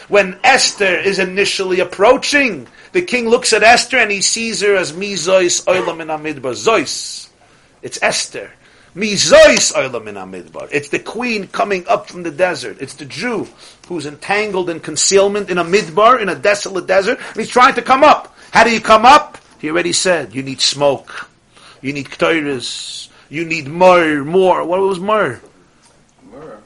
When 0.08 0.40
Esther 0.44 0.96
is 0.96 1.20
initially 1.20 1.80
approaching, 1.82 2.68
the 2.94 3.02
king 3.02 3.28
looks 3.28 3.52
at 3.52 3.64
Esther 3.64 3.98
and 3.98 4.12
he 4.12 4.22
sees 4.22 4.62
her 4.62 4.76
as 4.76 4.94
Mizois 4.94 5.66
Oilam 5.66 6.02
in. 6.02 6.42
Zois. 6.42 7.28
It's 7.82 8.00
Esther. 8.02 8.52
Mizois 8.96 9.74
Oilam 9.74 10.08
in. 10.08 10.68
It's 10.72 10.90
the 10.90 11.00
queen 11.00 11.48
coming 11.48 11.86
up 11.88 12.10
from 12.10 12.24
the 12.24 12.32
desert. 12.32 12.78
It's 12.82 12.96
the 12.96 13.06
Jew 13.06 13.48
who's 13.88 14.06
entangled 14.06 14.70
in 14.70 14.80
concealment 14.80 15.50
in 15.50 15.58
a 15.58 15.64
midbar, 15.64 16.22
in 16.22 16.30
a 16.30 16.36
desolate 16.36 16.88
desert, 16.88 17.20
and 17.20 17.38
he's 17.38 17.50
trying 17.50 17.76
to 17.76 17.82
come 17.82 18.04
up. 18.04 18.36
How 18.52 18.64
do 18.64 18.72
you 18.72 18.82
come 18.82 19.06
up? 19.06 19.38
He 19.60 19.70
already 19.70 19.94
said, 19.94 20.36
you 20.36 20.44
need 20.44 20.60
smoke. 20.60 21.30
You 21.82 21.94
need 21.94 22.08
ktoiris. 22.08 23.10
You 23.30 23.46
need 23.46 23.68
myrrh, 23.68 24.26
more. 24.26 24.66
What 24.66 24.82
was 24.82 25.00
myrrh? 25.00 25.40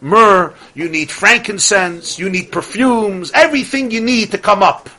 myrrh, 0.01 0.53
you 0.73 0.89
need 0.89 1.09
frankincense, 1.11 2.19
you 2.19 2.29
need 2.29 2.51
perfumes, 2.51 3.31
everything 3.33 3.91
you 3.91 4.01
need 4.01 4.31
to 4.31 4.37
come 4.37 4.63
up, 4.63 4.89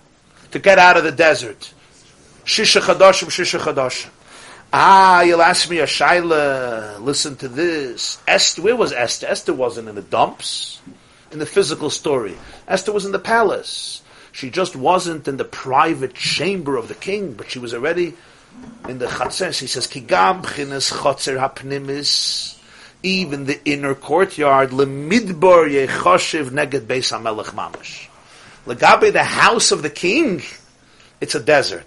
to 0.50 0.58
get 0.58 0.78
out 0.78 0.96
of 0.96 1.04
the 1.04 1.12
desert. 1.12 1.72
Shisha 2.44 2.80
chadashim, 2.80 3.28
shisha 3.28 3.58
chadashim. 3.58 4.10
Ah, 4.78 5.22
you'll 5.22 5.40
ask 5.40 5.70
me 5.70 5.78
a 5.78 5.86
shaila. 5.86 7.00
Listen 7.00 7.34
to 7.36 7.48
this. 7.48 8.18
Esther, 8.28 8.60
where 8.60 8.76
was 8.76 8.92
Esther? 8.92 9.26
Esther 9.26 9.54
wasn't 9.54 9.88
in 9.88 9.94
the 9.94 10.02
dumps, 10.02 10.82
in 11.32 11.38
the 11.38 11.46
physical 11.46 11.88
story. 11.88 12.36
Esther 12.68 12.92
was 12.92 13.06
in 13.06 13.12
the 13.12 13.18
palace. 13.18 14.02
She 14.32 14.50
just 14.50 14.76
wasn't 14.76 15.28
in 15.28 15.38
the 15.38 15.46
private 15.46 16.12
chamber 16.12 16.76
of 16.76 16.88
the 16.88 16.94
king, 16.94 17.32
but 17.32 17.50
she 17.50 17.58
was 17.58 17.72
already 17.72 18.12
in 18.86 18.98
the 18.98 19.06
chatzer. 19.06 19.54
She 19.54 19.66
says, 19.66 19.86
"Kigam 19.86 20.42
b'chinas 20.42 20.92
chatzer 20.92 21.38
hapnimis." 21.40 22.52
even 23.02 23.46
the 23.46 23.58
inner 23.64 23.94
courtyard, 23.94 24.70
lemidbar 24.70 25.70
yechoshiv 25.70 26.50
neged 26.50 26.86
beis 26.86 27.12
hamelech 27.12 27.54
mamash. 27.54 28.08
Legabe 28.66 29.10
the 29.10 29.24
house 29.24 29.70
of 29.70 29.80
the 29.80 29.90
king, 29.90 30.42
it's 31.20 31.34
a 31.34 31.40
desert. 31.40 31.86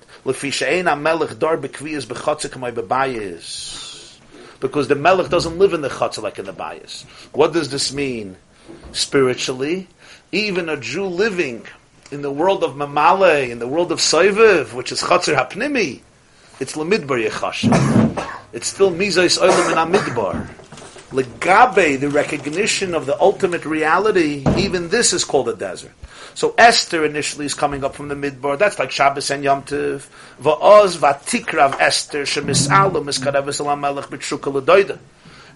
Because 4.59 4.87
the 4.87 4.95
melech 4.95 5.29
doesn't 5.29 5.57
live 5.57 5.73
in 5.73 5.81
the 5.81 5.89
chotzer 5.89 6.21
like 6.21 6.39
in 6.39 6.45
the 6.45 6.53
bayis. 6.53 7.05
What 7.31 7.53
does 7.53 7.69
this 7.69 7.93
mean? 7.93 8.35
Spiritually, 8.91 9.87
even 10.31 10.69
a 10.69 10.77
Jew 10.77 11.05
living 11.05 11.65
in 12.11 12.21
the 12.21 12.31
world 12.31 12.63
of 12.63 12.75
Mamale, 12.75 13.49
in 13.49 13.59
the 13.59 13.67
world 13.67 13.91
of 13.91 13.99
Soiviv, 13.99 14.73
which 14.73 14.91
is 14.91 15.01
Chatzir 15.01 15.35
Hapnimi, 15.35 16.01
it's 16.59 16.75
Lamidbar 16.75 17.25
Yechashiv. 17.27 18.27
It's 18.51 18.67
still 18.67 18.91
Mizais 18.91 19.39
Oilam 19.39 19.71
in 19.71 19.77
Amidbar. 19.77 20.47
Legabe, 21.11 21.99
the 21.99 22.09
recognition 22.09 22.93
of 22.93 23.05
the 23.05 23.19
ultimate 23.19 23.65
reality, 23.65 24.43
even 24.57 24.89
this 24.89 25.13
is 25.13 25.23
called 25.23 25.49
a 25.49 25.55
desert. 25.55 25.91
So 26.39 26.55
Esther 26.57 27.03
initially 27.03 27.45
is 27.47 27.53
coming 27.53 27.83
up 27.83 27.95
from 27.95 28.07
the 28.07 28.15
midbar. 28.15 28.57
That's 28.57 28.79
like 28.79 28.91
Shabbos 28.91 29.29
and 29.29 29.43
Yom 29.43 29.63
Tov. 29.63 30.07
Va'oz 30.41 30.95
vatikrav 30.95 31.77
Esther 31.81 32.21
shemis'alu 32.21 33.03
miskarev 33.03 33.59
elam 33.59 33.81
melech 33.81 34.05
b'tshuka 34.05 34.53
l'doida. 34.53 34.99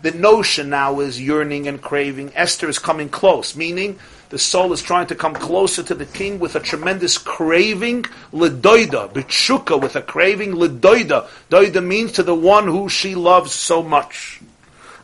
The 0.01 0.11
notion 0.11 0.69
now 0.69 0.99
is 0.99 1.21
yearning 1.21 1.69
and 1.69 1.81
craving. 1.81 2.33
Esther 2.35 2.67
is 2.67 2.79
coming 2.79 3.07
close, 3.07 3.55
meaning 3.55 3.97
the 4.27 4.37
soul 4.37 4.73
is 4.73 4.81
trying 4.81 5.07
to 5.07 5.15
come 5.15 5.33
closer 5.33 5.83
to 5.83 5.95
the 5.95 6.05
king 6.05 6.37
with 6.37 6.57
a 6.57 6.59
tremendous 6.59 7.17
craving, 7.17 8.03
ledoida, 8.33 9.09
b'tshuka, 9.09 9.81
with 9.81 9.95
a 9.95 10.01
craving, 10.01 10.51
ledoida. 10.51 11.29
Doida 11.49 11.81
means 11.81 12.11
to 12.11 12.23
the 12.23 12.35
one 12.35 12.67
who 12.67 12.89
she 12.89 13.15
loves 13.15 13.53
so 13.53 13.81
much. 13.81 14.41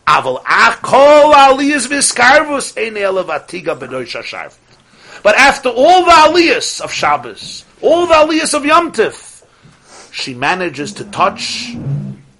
Aval 0.05 0.43
akol 0.43 1.33
aliyas 1.33 1.87
viskarvus 1.87 2.73
atiga 2.75 3.79
b'doish 3.79 4.21
But 5.23 5.35
after 5.35 5.69
all 5.69 6.05
the 6.05 6.11
aliyas 6.11 6.81
of 6.81 6.91
Shabbos, 6.91 7.65
all 7.81 8.07
the 8.07 8.13
aliyas 8.13 8.53
of 8.53 8.65
Yom 8.65 8.91
Tif, 8.91 9.43
she 10.11 10.33
manages 10.33 10.93
to 10.93 11.05
touch 11.05 11.75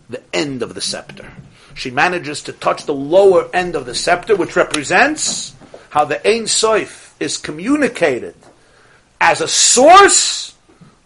the 0.10 0.22
end 0.34 0.64
of 0.64 0.74
the 0.74 0.82
scepter. 0.82 1.32
She 1.76 1.92
manages 1.92 2.42
to 2.44 2.54
touch 2.54 2.86
the 2.86 2.94
lower 2.94 3.50
end 3.54 3.76
of 3.76 3.86
the 3.86 3.96
scepter, 3.96 4.36
which 4.36 4.56
represents 4.56 5.54
how 5.90 6.06
the 6.06 6.18
Ein 6.28 6.44
Soif 6.44 7.12
is 7.20 7.38
communicated 7.38 8.36
as 9.22 9.42
a 9.42 9.48
source 9.48 10.56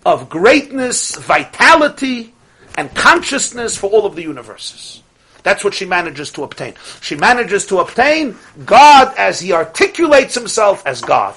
of 0.05 0.29
greatness, 0.29 1.15
vitality, 1.15 2.33
and 2.75 2.93
consciousness 2.95 3.77
for 3.77 3.89
all 3.89 4.05
of 4.05 4.15
the 4.15 4.23
universes. 4.23 5.01
That's 5.43 5.63
what 5.63 5.73
she 5.73 5.85
manages 5.85 6.31
to 6.31 6.43
obtain. 6.43 6.75
She 7.01 7.15
manages 7.15 7.65
to 7.67 7.79
obtain 7.79 8.37
God 8.65 9.13
as 9.17 9.39
he 9.39 9.51
articulates 9.51 10.33
himself 10.33 10.85
as 10.85 11.01
God. 11.01 11.35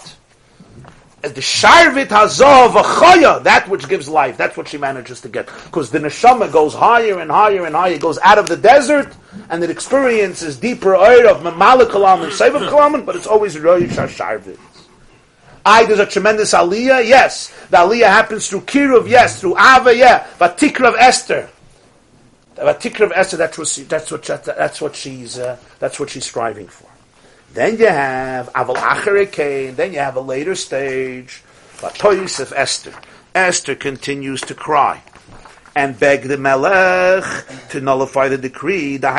The 1.35 1.41
Sharvit 1.41 2.09
Hazov 2.09 2.73
Achaya, 2.73 3.43
that 3.43 3.69
which 3.69 3.89
gives 3.89 4.09
life. 4.09 4.37
That's 4.37 4.57
what 4.57 4.69
she 4.69 4.79
manages 4.79 5.21
to 5.23 5.29
get. 5.29 5.47
Because 5.47 5.91
the 5.91 5.99
neshama 5.99 6.53
goes 6.53 6.75
higher 6.75 7.19
and 7.21 7.31
higher 7.31 7.67
and 7.67 7.75
higher. 7.75 7.93
It 7.93 8.01
goes 8.01 8.19
out 8.19 8.39
of 8.39 8.49
the 8.49 8.57
desert, 8.57 9.13
and 9.49 9.63
it 9.63 9.71
experiences 9.71 10.57
deeper 10.57 10.95
oil 10.95 11.29
of 11.29 11.43
Mamala 11.43 11.87
Kalam 11.87 12.23
and 12.23 12.33
Sevav 12.33 12.69
Kalam, 12.69 13.05
but 13.05 13.17
it's 13.17 13.27
always 13.27 13.59
Rosh 13.59 13.83
Sharvit. 13.83 14.59
I, 15.65 15.85
there's 15.85 15.99
a 15.99 16.07
tremendous 16.07 16.55
aliyah, 16.55 17.07
yes. 17.07 17.49
The 17.71 17.79
aliyah 17.79 18.07
happens 18.07 18.49
through 18.49 18.63
Kiruv, 18.63 19.09
yes. 19.09 19.41
Through 19.41 19.59
Ava, 19.59 19.97
yeah. 19.97 20.27
But 20.39 20.59
Tikrav 20.59 20.95
Esther. 20.97 21.51
Vatikra 22.57 23.03
of 23.03 23.13
Esther, 23.15 23.37
that's 23.37 23.59
what, 23.59 23.69
she, 23.69 23.83
that's 23.83 24.11
what, 24.11 24.23
that's 24.23 24.81
what 24.81 24.97
she's, 24.97 25.39
uh, 25.39 25.59
that's 25.79 26.01
what 26.01 26.11
she's 26.11 26.25
striving 26.25 26.69
for. 26.69 26.86
Then 27.57 27.79
you 27.79 27.87
have 27.87 28.53
Aval 28.53 28.77
Acharikain, 28.77 29.77
then 29.77 29.95
you 29.95 29.99
have 29.99 30.17
a 30.17 30.21
later 30.21 30.55
stage, 30.55 31.43
Vatoyis 31.79 32.39
of 32.39 32.53
Esther. 32.55 32.93
Esther 33.35 33.75
continues 33.75 34.43
to 34.43 34.55
cry 34.55 35.03
and 35.75 35.99
beg 35.99 36.25
the 36.25 36.37
Melech 36.37 37.25
to 37.71 37.81
nullify 37.81 38.29
the 38.29 38.37
decree. 38.37 38.99
Now 38.99 39.17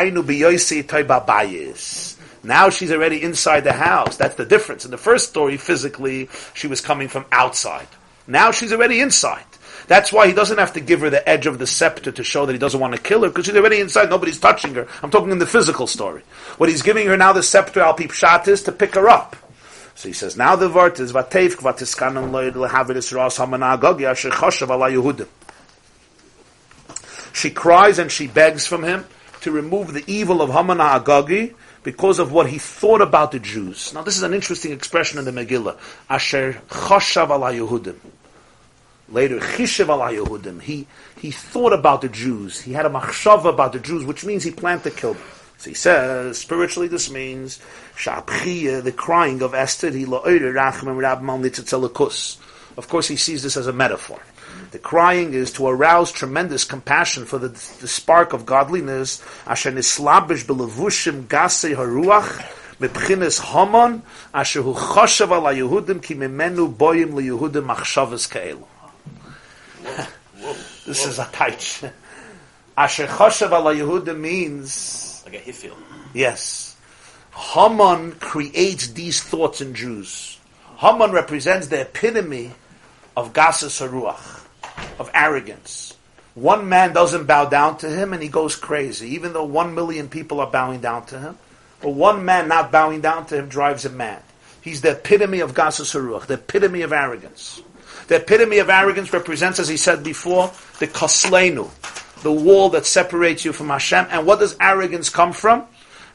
she's 2.69 2.91
already 2.91 3.23
inside 3.23 3.63
the 3.63 3.73
house. 3.73 4.17
That's 4.17 4.35
the 4.35 4.45
difference. 4.45 4.85
In 4.85 4.91
the 4.91 4.99
first 4.99 5.29
story, 5.29 5.57
physically, 5.57 6.29
she 6.53 6.67
was 6.67 6.79
coming 6.79 7.07
from 7.07 7.25
outside. 7.31 7.87
Now 8.27 8.51
she's 8.51 8.71
already 8.71 9.01
inside. 9.01 9.45
That's 9.87 10.11
why 10.11 10.27
he 10.27 10.33
doesn't 10.33 10.57
have 10.57 10.73
to 10.73 10.81
give 10.81 11.01
her 11.01 11.09
the 11.09 11.27
edge 11.27 11.45
of 11.45 11.59
the 11.59 11.67
scepter 11.67 12.11
to 12.11 12.23
show 12.23 12.45
that 12.45 12.53
he 12.53 12.59
doesn't 12.59 12.79
want 12.79 12.95
to 12.95 13.01
kill 13.01 13.23
her, 13.23 13.29
because 13.29 13.45
she's 13.45 13.55
already 13.55 13.79
inside, 13.79 14.09
nobody's 14.09 14.39
touching 14.39 14.73
her. 14.75 14.87
I'm 15.01 15.11
talking 15.11 15.31
in 15.31 15.39
the 15.39 15.45
physical 15.45 15.87
story. 15.87 16.23
What 16.57 16.69
he's 16.69 16.81
giving 16.81 17.07
her 17.07 17.15
now, 17.15 17.33
the 17.33 17.43
scepter 17.43 17.79
al 17.79 17.95
pipshat 17.95 18.47
is 18.47 18.63
to 18.63 18.71
pick 18.71 18.95
her 18.95 19.07
up. 19.07 19.35
So 19.95 20.09
he 20.09 20.13
says, 20.13 20.37
now 20.37 20.55
the 20.55 20.69
word 20.69 20.99
is 20.99 21.11
vatev 21.11 21.55
kvatiskanam 21.55 22.29
loyd 22.29 22.53
lehavidis 22.53 23.15
ras 23.15 23.39
hamanagogi 23.39 24.03
asher 24.03 24.29
choshav 24.29 24.69
ala 24.69 24.91
Yehudim. 24.91 25.27
She 27.33 27.49
cries 27.49 27.97
and 27.97 28.11
she 28.11 28.27
begs 28.27 28.67
from 28.67 28.83
him 28.83 29.05
to 29.41 29.51
remove 29.51 29.93
the 29.93 30.03
evil 30.05 30.41
of 30.41 30.51
Haman 30.51 30.79
Agagi 30.79 31.55
because 31.83 32.19
of 32.19 32.31
what 32.31 32.49
he 32.49 32.57
thought 32.57 33.01
about 33.01 33.31
the 33.31 33.39
Jews. 33.39 33.93
Now 33.93 34.01
this 34.03 34.17
is 34.17 34.23
an 34.23 34.33
interesting 34.33 34.71
expression 34.71 35.17
in 35.19 35.25
the 35.25 35.31
Megillah. 35.31 35.77
Asher 36.09 36.61
choshav 36.67 37.29
ala 37.29 37.53
Yehudim. 37.53 37.95
Later, 39.09 39.39
Chishev 39.39 39.89
al 39.89 39.99
Yehudim. 39.99 40.61
He 40.61 40.87
he 41.17 41.31
thought 41.31 41.73
about 41.73 42.01
the 42.01 42.09
Jews. 42.09 42.61
He 42.61 42.73
had 42.73 42.85
a 42.85 42.89
machshava 42.89 43.49
about 43.49 43.73
the 43.73 43.79
Jews, 43.79 44.03
which 44.03 44.25
means 44.25 44.43
he 44.43 44.51
planned 44.51 44.83
to 44.83 44.91
kill 44.91 45.13
them. 45.13 45.23
So 45.57 45.71
he 45.71 45.75
says, 45.75 46.37
spiritually, 46.37 46.87
this 46.87 47.09
means 47.09 47.59
Shabchiyah, 47.95 48.83
the 48.83 48.91
crying 48.91 49.41
of 49.41 49.55
Esther. 49.55 49.89
He 49.89 50.05
Of 52.77 52.89
course, 52.89 53.07
he 53.07 53.15
sees 53.15 53.41
this 53.41 53.57
as 53.57 53.65
a 53.65 53.73
metaphor. 53.73 54.21
The 54.71 54.79
crying 54.79 55.33
is 55.33 55.51
to 55.53 55.67
arouse 55.67 56.11
tremendous 56.11 56.63
compassion 56.63 57.25
for 57.25 57.39
the, 57.39 57.47
the 57.47 57.87
spark 57.87 58.33
of 58.33 58.45
godliness. 58.45 59.23
Asher 59.47 59.71
nislabish 59.71 60.45
belevushim 60.45 61.23
gasei 61.23 61.75
haruach 61.75 62.43
mebchines 62.79 63.39
Haman 63.39 64.03
asher 64.33 64.61
hu 64.61 64.73
choshev 64.73 65.31
ala 65.31 65.53
Yehudim 65.53 66.03
ki 66.03 66.15
mimenu 66.15 66.71
boyim 66.75 67.13
liYehudim 67.13 67.65
machshavas 67.65 68.27
kaelu. 68.29 68.63
This 70.85 71.05
is 71.05 71.19
a 71.19 71.25
taich. 71.25 71.91
Asher 72.77 73.07
choshev 73.07 73.51
ala 73.51 73.73
Yehudim 73.73 74.19
means 74.19 75.23
Like 75.25 75.35
a 75.35 75.39
hifil. 75.39 75.75
Yes. 76.13 76.75
Haman 77.33 78.13
creates 78.13 78.87
these 78.87 79.21
thoughts 79.21 79.61
in 79.61 79.73
Jews. 79.73 80.39
Haman 80.77 81.11
represents 81.11 81.67
the 81.67 81.81
epitome 81.81 82.51
of 83.15 83.33
Gasas 83.33 83.81
Haruach, 83.81 84.45
of 84.99 85.09
arrogance. 85.13 85.95
One 86.35 86.69
man 86.69 86.93
doesn't 86.93 87.25
bow 87.25 87.45
down 87.45 87.79
to 87.79 87.89
him 87.89 88.13
and 88.13 88.21
he 88.21 88.29
goes 88.29 88.55
crazy, 88.55 89.09
even 89.15 89.33
though 89.33 89.43
one 89.43 89.73
million 89.73 90.07
people 90.07 90.39
are 90.39 90.51
bowing 90.51 90.81
down 90.81 91.07
to 91.07 91.19
him. 91.19 91.37
But 91.81 91.91
one 91.91 92.25
man 92.25 92.47
not 92.47 92.71
bowing 92.71 93.01
down 93.01 93.25
to 93.27 93.37
him 93.37 93.49
drives 93.49 93.85
him 93.85 93.97
mad. 93.97 94.21
He's 94.61 94.81
the 94.81 94.91
epitome 94.91 95.39
of 95.39 95.53
Gasas 95.53 95.93
Haruach, 95.95 96.27
the 96.27 96.35
epitome 96.35 96.81
of 96.81 96.93
arrogance. 96.93 97.61
The 98.07 98.15
epitome 98.15 98.59
of 98.59 98.69
arrogance 98.69 99.11
represents, 99.11 99.59
as 99.59 99.67
he 99.67 99.77
said 99.77 100.03
before, 100.03 100.51
the 100.79 100.87
koslenu, 100.87 101.69
the 102.23 102.31
wall 102.31 102.69
that 102.69 102.85
separates 102.85 103.43
you 103.43 103.53
from 103.53 103.67
Hashem. 103.67 104.07
And 104.09 104.25
what 104.25 104.39
does 104.39 104.55
arrogance 104.59 105.09
come 105.09 105.33
from? 105.33 105.65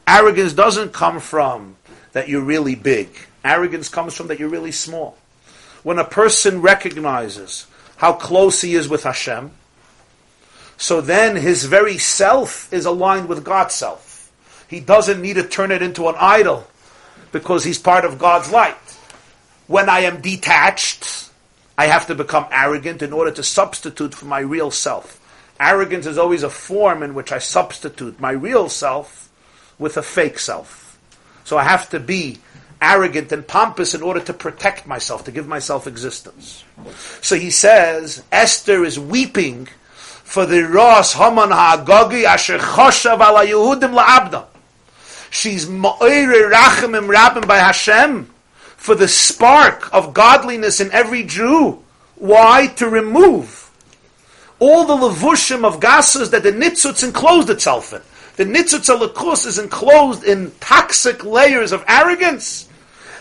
Arrogance 0.07 0.53
doesn't 0.53 0.91
come 0.91 1.19
from 1.19 1.75
that 2.13 2.27
you're 2.27 2.41
really 2.41 2.75
big. 2.75 3.09
Arrogance 3.43 3.89
comes 3.89 4.15
from 4.15 4.27
that 4.27 4.39
you're 4.39 4.49
really 4.49 4.71
small. 4.71 5.17
When 5.83 5.99
a 5.99 6.03
person 6.03 6.61
recognizes 6.61 7.67
how 7.97 8.13
close 8.13 8.61
he 8.61 8.75
is 8.75 8.87
with 8.89 9.03
Hashem, 9.03 9.51
so 10.77 11.01
then 11.01 11.35
his 11.35 11.65
very 11.65 11.97
self 11.97 12.71
is 12.73 12.85
aligned 12.85 13.29
with 13.29 13.43
God's 13.43 13.75
self. 13.75 14.31
He 14.67 14.79
doesn't 14.79 15.21
need 15.21 15.35
to 15.35 15.47
turn 15.47 15.71
it 15.71 15.81
into 15.81 16.07
an 16.07 16.15
idol 16.17 16.67
because 17.31 17.63
he's 17.63 17.79
part 17.79 18.05
of 18.05 18.17
God's 18.17 18.51
light. 18.51 18.75
When 19.67 19.89
I 19.89 20.01
am 20.01 20.21
detached, 20.21 21.29
I 21.77 21.87
have 21.87 22.07
to 22.07 22.15
become 22.15 22.45
arrogant 22.51 23.01
in 23.01 23.13
order 23.13 23.31
to 23.31 23.43
substitute 23.43 24.13
for 24.13 24.25
my 24.25 24.39
real 24.39 24.71
self. 24.71 25.19
Arrogance 25.59 26.05
is 26.05 26.17
always 26.17 26.43
a 26.43 26.49
form 26.49 27.03
in 27.03 27.13
which 27.13 27.31
I 27.31 27.39
substitute 27.39 28.19
my 28.19 28.31
real 28.31 28.69
self 28.69 29.29
with 29.79 29.97
a 29.97 30.03
fake 30.03 30.39
self. 30.39 30.99
So 31.43 31.57
I 31.57 31.63
have 31.63 31.89
to 31.89 31.99
be 31.99 32.39
arrogant 32.81 33.31
and 33.31 33.47
pompous 33.47 33.95
in 33.95 34.01
order 34.01 34.19
to 34.19 34.33
protect 34.33 34.85
myself, 34.85 35.23
to 35.25 35.31
give 35.31 35.47
myself 35.47 35.87
existence. 35.87 36.63
So 37.21 37.35
he 37.37 37.49
says, 37.49 38.23
Esther 38.31 38.83
is 38.83 38.99
weeping 38.99 39.67
for 39.97 40.45
the 40.45 40.63
Ras 40.63 41.13
Haman 41.13 41.49
Ha'agagi 41.49 42.23
Asher 42.25 42.57
Choshav 42.57 43.15
Ala 43.15 43.45
Yehudim 43.45 43.95
La'abda. 43.97 44.45
She's 45.29 45.65
Ma'ire 45.65 46.51
Rachamim 46.51 47.13
Rabim 47.13 47.47
by 47.47 47.57
Hashem 47.57 48.32
for 48.83 48.95
the 48.95 49.07
spark 49.07 49.93
of 49.93 50.13
godliness 50.13 50.81
in 50.81 50.91
every 50.91 51.23
Jew. 51.23 51.81
Why? 52.15 52.67
To 52.75 52.89
remove 52.89 53.71
all 54.59 54.85
the 54.85 55.07
levushim 55.07 55.63
of 55.63 55.79
gasas 55.79 56.31
that 56.31 56.43
the 56.43 56.51
nitzutz 56.51 57.01
enclosed 57.01 57.49
itself 57.49 57.93
in. 57.93 58.01
The 58.35 58.43
nitzutz 58.43 58.93
alakus 58.93 59.47
is 59.47 59.57
enclosed 59.57 60.25
in 60.25 60.51
toxic 60.59 61.23
layers 61.23 61.71
of 61.71 61.85
arrogance. 61.87 62.67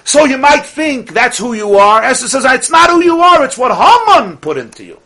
So 0.03 0.25
you 0.25 0.37
might 0.37 0.67
think 0.67 1.13
that's 1.13 1.39
who 1.39 1.53
you 1.53 1.77
are. 1.77 2.03
Esther 2.03 2.27
says, 2.27 2.45
it's 2.45 2.71
not 2.71 2.91
who 2.91 3.05
you 3.05 3.21
are, 3.21 3.45
it's 3.45 3.57
what 3.57 3.71
Haman 3.71 4.39
put 4.39 4.59
into 4.59 4.83
you. 4.83 4.99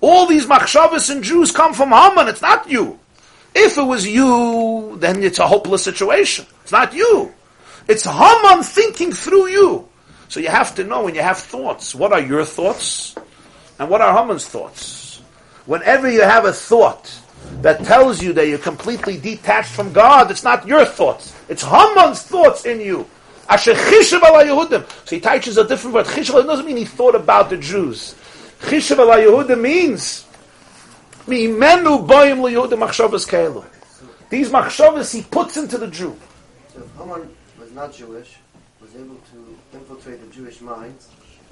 All 0.00 0.26
these 0.26 0.46
machshavas 0.46 1.10
and 1.10 1.22
Jews 1.22 1.52
come 1.52 1.72
from 1.72 1.90
Haman, 1.90 2.26
it's 2.26 2.42
not 2.42 2.68
you. 2.68 2.98
If 3.54 3.78
it 3.78 3.84
was 3.84 4.04
you, 4.04 4.96
then 4.98 5.22
it's 5.22 5.38
a 5.38 5.46
hopeless 5.46 5.84
situation. 5.84 6.44
It's 6.64 6.72
not 6.72 6.92
you. 6.92 7.32
It's 7.88 8.04
Haman 8.04 8.62
thinking 8.62 9.12
through 9.12 9.48
you. 9.48 9.88
So 10.28 10.40
you 10.40 10.48
have 10.48 10.74
to 10.74 10.84
know 10.84 11.04
when 11.04 11.14
you 11.14 11.22
have 11.22 11.38
thoughts, 11.38 11.94
what 11.94 12.12
are 12.12 12.20
your 12.20 12.44
thoughts? 12.44 13.14
And 13.78 13.88
what 13.88 14.00
are 14.00 14.16
Haman's 14.16 14.46
thoughts? 14.46 15.22
Whenever 15.66 16.10
you 16.10 16.22
have 16.22 16.44
a 16.44 16.52
thought 16.52 17.12
that 17.62 17.84
tells 17.84 18.22
you 18.22 18.32
that 18.32 18.48
you're 18.48 18.58
completely 18.58 19.18
detached 19.18 19.70
from 19.70 19.92
God, 19.92 20.30
it's 20.30 20.42
not 20.42 20.66
your 20.66 20.84
thoughts. 20.84 21.34
It's 21.48 21.62
Haman's 21.62 22.22
thoughts 22.22 22.64
in 22.64 22.80
you. 22.80 23.06
So 23.48 23.72
he 23.72 25.20
teaches 25.20 25.56
a 25.56 25.64
different 25.66 25.94
word. 25.94 26.06
Chishav 26.06 26.44
doesn't 26.46 26.66
mean 26.66 26.76
he 26.76 26.84
thought 26.84 27.14
about 27.14 27.50
the 27.50 27.56
Jews. 27.56 28.16
Chishav 28.62 28.98
ala 28.98 29.18
Yehudim 29.18 29.60
means 29.60 30.26
Mimenu 31.26 32.06
boim 32.06 32.38
liYehudim 32.40 32.78
machshavas 32.78 33.28
keilu. 33.28 33.64
These 34.30 34.50
machshavas 34.50 35.14
he 35.14 35.22
puts 35.22 35.56
into 35.56 35.78
the 35.78 35.86
Jew. 35.86 36.16
So 36.72 36.82
Haman 36.98 37.28
not 37.76 37.92
Jewish, 37.92 38.36
was 38.80 38.94
able 38.96 39.20
to 39.32 39.56
infiltrate 39.78 40.20
the 40.20 40.34
Jewish 40.34 40.60
minds, 40.60 41.08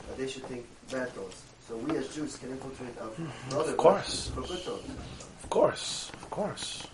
that 0.09 0.17
they 0.19 0.27
should 0.27 0.45
think 0.47 0.65
bad 0.91 1.09
thoughts. 1.11 1.43
So 1.69 1.77
we 1.77 1.97
as 1.97 2.09
Jews 2.15 2.37
can 2.37 2.51
infiltrate 2.51 2.97
our 3.01 3.11
brother 3.51 3.71
Of 3.73 3.77
course. 3.77 4.31
for 4.35 4.41
good 4.41 4.59
thoughts. 4.61 4.89
Of 5.45 5.51
course, 5.51 6.11
of 6.15 6.31
course. 6.31 6.87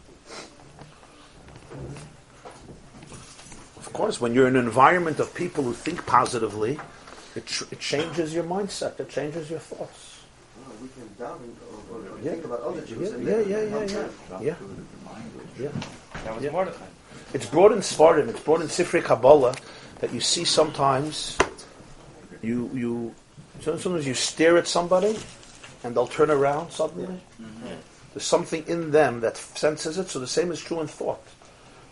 Of 3.76 3.92
course, 3.92 4.20
when 4.20 4.34
you're 4.34 4.48
in 4.48 4.56
an 4.56 4.64
environment 4.64 5.18
of 5.20 5.32
people 5.34 5.64
who 5.64 5.72
think 5.72 6.04
positively, 6.06 6.78
it, 7.36 7.46
tr- 7.46 7.64
it 7.70 7.78
changes 7.80 8.34
your 8.34 8.44
mindset, 8.44 8.98
it 9.00 9.08
changes 9.08 9.48
your 9.50 9.58
thoughts. 9.60 10.18
Well, 10.66 10.76
we 10.82 10.88
can 10.88 11.08
down 11.18 11.38
or, 11.90 11.96
or, 11.96 12.00
or 12.02 12.18
Yeah. 12.22 12.32
think 12.32 12.44
about 12.44 12.60
other 12.62 12.80
Jews. 12.82 13.10
Yeah, 13.10 13.16
and 13.16 13.26
yeah, 13.26 13.38
yeah, 13.40 13.62
yeah, 13.62 13.84
yeah. 13.86 14.40
Yeah. 14.40 14.54
Yeah. 15.58 15.68
That 16.24 16.34
was 16.34 16.44
Yeah. 16.44 16.50
Mordechai. 16.50 16.84
It's 17.32 17.46
brought 17.46 17.72
in 17.72 17.78
Svardim, 17.78 18.28
it's 18.28 18.40
brought 18.40 18.60
in 18.60 18.66
Sifrei 18.66 19.02
Kabbalah 19.02 19.54
that 20.00 20.12
you 20.12 20.20
see 20.20 20.44
sometimes 20.44 21.38
you 22.42 22.70
you 22.72 23.14
sometimes 23.60 24.06
you 24.06 24.14
stare 24.14 24.56
at 24.56 24.66
somebody 24.66 25.16
and 25.84 25.94
they'll 25.94 26.06
turn 26.06 26.30
around 26.30 26.70
suddenly. 26.70 27.20
There's 28.12 28.24
something 28.24 28.64
in 28.66 28.90
them 28.90 29.20
that 29.20 29.36
senses 29.36 29.98
it, 29.98 30.08
so 30.08 30.18
the 30.18 30.26
same 30.26 30.50
is 30.50 30.60
true 30.60 30.80
in 30.80 30.88
thought. 30.88 31.22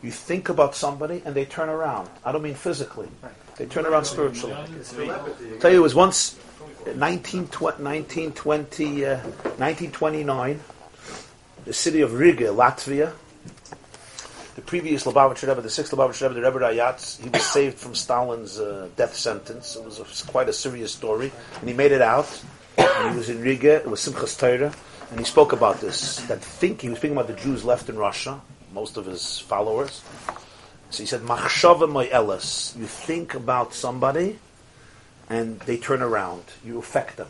You 0.03 0.11
think 0.11 0.49
about 0.49 0.75
somebody 0.75 1.23
and 1.25 1.35
they 1.35 1.45
turn 1.45 1.69
around. 1.69 2.09
I 2.25 2.33
don't 2.33 2.43
mean 2.43 2.55
physically. 2.55 3.09
They 3.57 3.67
turn 3.67 3.87
around 3.87 4.05
spiritually. 4.05 4.55
Telepathy. 4.55 5.59
tell 5.59 5.73
you, 5.73 5.79
it 5.79 5.83
was 5.83 5.95
once 5.95 6.39
19, 6.95 7.47
1920, 7.47 9.05
uh, 9.07 9.17
1929, 9.17 10.61
the 11.65 11.73
city 11.73 12.01
of 12.01 12.15
Riga, 12.15 12.47
Latvia. 12.47 13.13
The 14.59 14.65
previous 14.65 15.05
Lubavitcher 15.05 15.47
Rebbe, 15.47 15.61
the 15.61 15.71
sixth 15.71 15.93
Lubavitcher 15.93 16.23
Rebbe, 16.23 16.35
the 16.35 16.43
Rebbe 16.43 16.59
Rayatz, 16.59 17.23
he 17.23 17.29
was 17.29 17.47
saved 17.47 17.79
from 17.79 17.95
Stalin's 17.95 18.59
uh, 18.59 18.89
death 18.97 19.15
sentence. 19.15 19.77
It 19.77 19.85
was 19.85 20.01
a, 20.01 20.27
quite 20.33 20.49
a 20.49 20.53
serious 20.53 20.91
story, 20.91 21.31
and 21.61 21.69
he 21.69 21.77
made 21.77 21.93
it 21.93 22.03
out. 22.03 22.29
And 22.77 23.13
he 23.13 23.17
was 23.19 23.31
in 23.31 23.41
Riga. 23.41 23.77
It 23.77 23.87
was 23.89 24.01
Simchas 24.01 24.37
Torah, 24.37 24.75
and 25.13 25.21
he 25.21 25.25
spoke 25.25 25.53
about 25.53 25.81
this. 25.81 26.17
That 26.23 26.43
think 26.43 26.81
he 26.81 26.89
was 26.89 26.99
speaking 26.99 27.17
about 27.17 27.29
the 27.29 27.35
Jews 27.35 27.65
left 27.65 27.89
in 27.89 27.97
Russia, 27.97 28.41
most 28.75 28.97
of 28.97 29.07
his 29.07 29.39
followers. 29.39 30.03
So 30.91 31.05
he 31.05 31.07
said, 31.07 31.21
"Machshava 31.21 31.89
mo'elas." 31.89 32.75
You 32.77 32.87
think 32.87 33.35
about 33.35 33.75
somebody, 33.75 34.41
and 35.31 35.61
they 35.61 35.77
turn 35.77 36.03
around. 36.03 36.43
You 36.65 36.81
affect 36.81 37.17
them. 37.17 37.29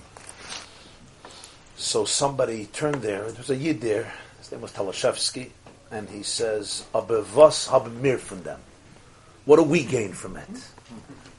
So 1.76 2.06
somebody 2.06 2.70
turned 2.72 3.02
there. 3.02 3.24
There 3.24 3.36
was 3.36 3.50
a 3.50 3.56
yid 3.56 3.82
there. 3.82 4.14
His 4.38 4.50
name 4.50 4.62
was 4.62 4.72
Talashevsky, 4.72 5.50
and 5.90 6.08
he 6.08 6.22
says, 6.22 6.84
"Aber 6.94 7.22
was 7.34 7.68
haben 7.68 8.02
wir 8.02 8.18
von 8.18 8.42
them? 8.42 8.60
What 9.44 9.56
do 9.56 9.62
we 9.62 9.84
gain 9.84 10.12
from 10.12 10.36
it? 10.36 10.48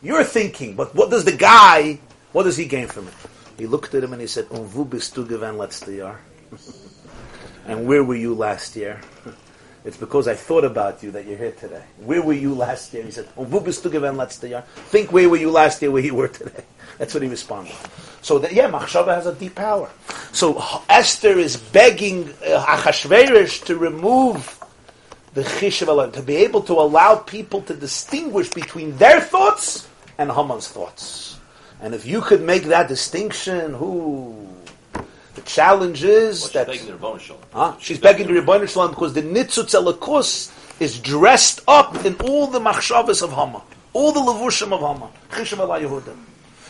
You're 0.01 0.23
thinking, 0.23 0.76
but 0.76 0.95
what 0.95 1.09
does 1.09 1.26
the 1.26 1.35
guy? 1.35 1.99
What 2.31 2.43
does 2.43 2.57
he 2.57 2.65
gain 2.65 2.88
from 2.88 3.07
it?" 3.07 3.13
He 3.57 3.67
looked 3.67 3.93
at 3.93 4.03
him 4.03 4.13
and 4.13 4.21
he 4.21 4.27
said, 4.27 4.47
"Um 4.51 4.73
wo 4.73 4.85
bist 4.85 5.15
du 5.15 5.26
gewesen 5.26 5.57
letztes 5.57 5.95
Jahr?" 5.95 6.19
and 7.67 7.85
where 7.85 8.03
were 8.03 8.15
you 8.15 8.34
last 8.34 8.76
year? 8.76 9.01
It's 9.85 9.97
because 9.97 10.27
I 10.27 10.35
thought 10.35 10.65
about 10.65 11.03
you 11.03 11.11
that 11.11 11.26
you're 11.26 11.38
here 11.38 11.51
today. 11.51 11.84
Where 11.97 12.21
were 12.21 12.34
you 12.34 12.53
last 12.53 12.93
year? 12.93 13.03
He 13.03 13.11
said, 13.11 13.27
"Um 13.38 13.49
wo 13.51 13.59
bist 13.59 13.84
du 13.84 13.89
gewesen 13.89 14.17
letztes 14.17 14.49
Jahr?" 14.49 14.63
Think 14.89 15.11
where 15.11 15.30
were 15.30 15.38
you 15.38 15.51
last 15.51 15.81
year, 15.81 15.91
where 15.91 16.03
you 16.03 16.15
were 16.15 16.27
today. 16.27 16.63
That's 16.99 17.13
what 17.13 17.23
he 17.23 17.30
responded. 17.30 17.73
So 18.21 18.38
that, 18.39 18.53
yeah, 18.53 18.69
Machshava 18.69 19.15
has 19.15 19.26
a 19.26 19.34
deep 19.34 19.55
power. 19.55 19.89
So 20.34 20.61
Esther 20.89 21.39
is 21.39 21.57
begging 21.57 22.30
uh, 22.45 22.63
Achashverosh 22.65 23.65
to 23.65 23.77
remove 23.77 24.57
the 25.34 25.85
Elohim, 25.88 26.11
to 26.11 26.21
be 26.21 26.35
able 26.35 26.61
to 26.63 26.73
allow 26.73 27.15
people 27.15 27.61
to 27.63 27.73
distinguish 27.73 28.49
between 28.49 28.97
their 28.97 29.21
thoughts 29.21 29.88
and 30.17 30.30
Haman's 30.30 30.67
thoughts. 30.67 31.39
And 31.81 31.95
if 31.95 32.05
you 32.05 32.21
could 32.21 32.41
make 32.41 32.63
that 32.63 32.89
distinction, 32.89 33.73
who 33.73 34.47
the 35.35 35.41
challenge 35.41 36.03
is 36.03 36.41
Well, 36.41 36.47
she's 36.47 36.53
that 36.53 36.67
begging 36.67 36.99
the 36.99 37.17
Shalom. 37.19 37.41
Huh? 37.53 37.76
She's 37.80 37.99
begging 37.99 38.27
the 38.27 38.41
Rebbeinu 38.41 38.67
Shalom 38.67 38.91
because 38.91 39.13
the 39.13 39.21
Nitzutz 39.21 39.73
Elikus 39.80 40.51
is 40.81 40.99
dressed 40.99 41.61
up 41.67 42.03
in 42.05 42.15
all 42.15 42.47
the 42.47 42.59
machshavas 42.59 43.23
of 43.23 43.31
Haman, 43.31 43.61
all 43.93 44.11
the 44.11 44.19
levushim 44.19 44.73
of 44.73 44.81
Haman, 44.81 45.09
Chishav 45.31 45.59
ala 45.59 45.80
Yehudim. 45.80 46.17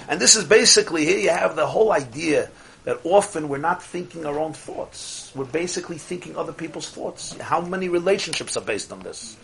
And 0.09 0.19
this 0.19 0.35
is 0.35 0.43
basically, 0.43 1.05
here 1.05 1.19
you 1.19 1.29
have 1.29 1.55
the 1.55 1.67
whole 1.67 1.91
idea 1.91 2.49
that 2.83 2.99
often 3.03 3.47
we're 3.47 3.59
not 3.59 3.83
thinking 3.83 4.25
our 4.25 4.39
own 4.39 4.53
thoughts. 4.53 5.31
We're 5.35 5.45
basically 5.45 5.99
thinking 5.99 6.35
other 6.35 6.51
people's 6.51 6.89
thoughts. 6.89 7.37
How 7.37 7.61
many 7.61 7.89
relationships 7.89 8.57
are 8.57 8.63
based 8.63 8.91
on 8.91 9.01
this? 9.01 9.37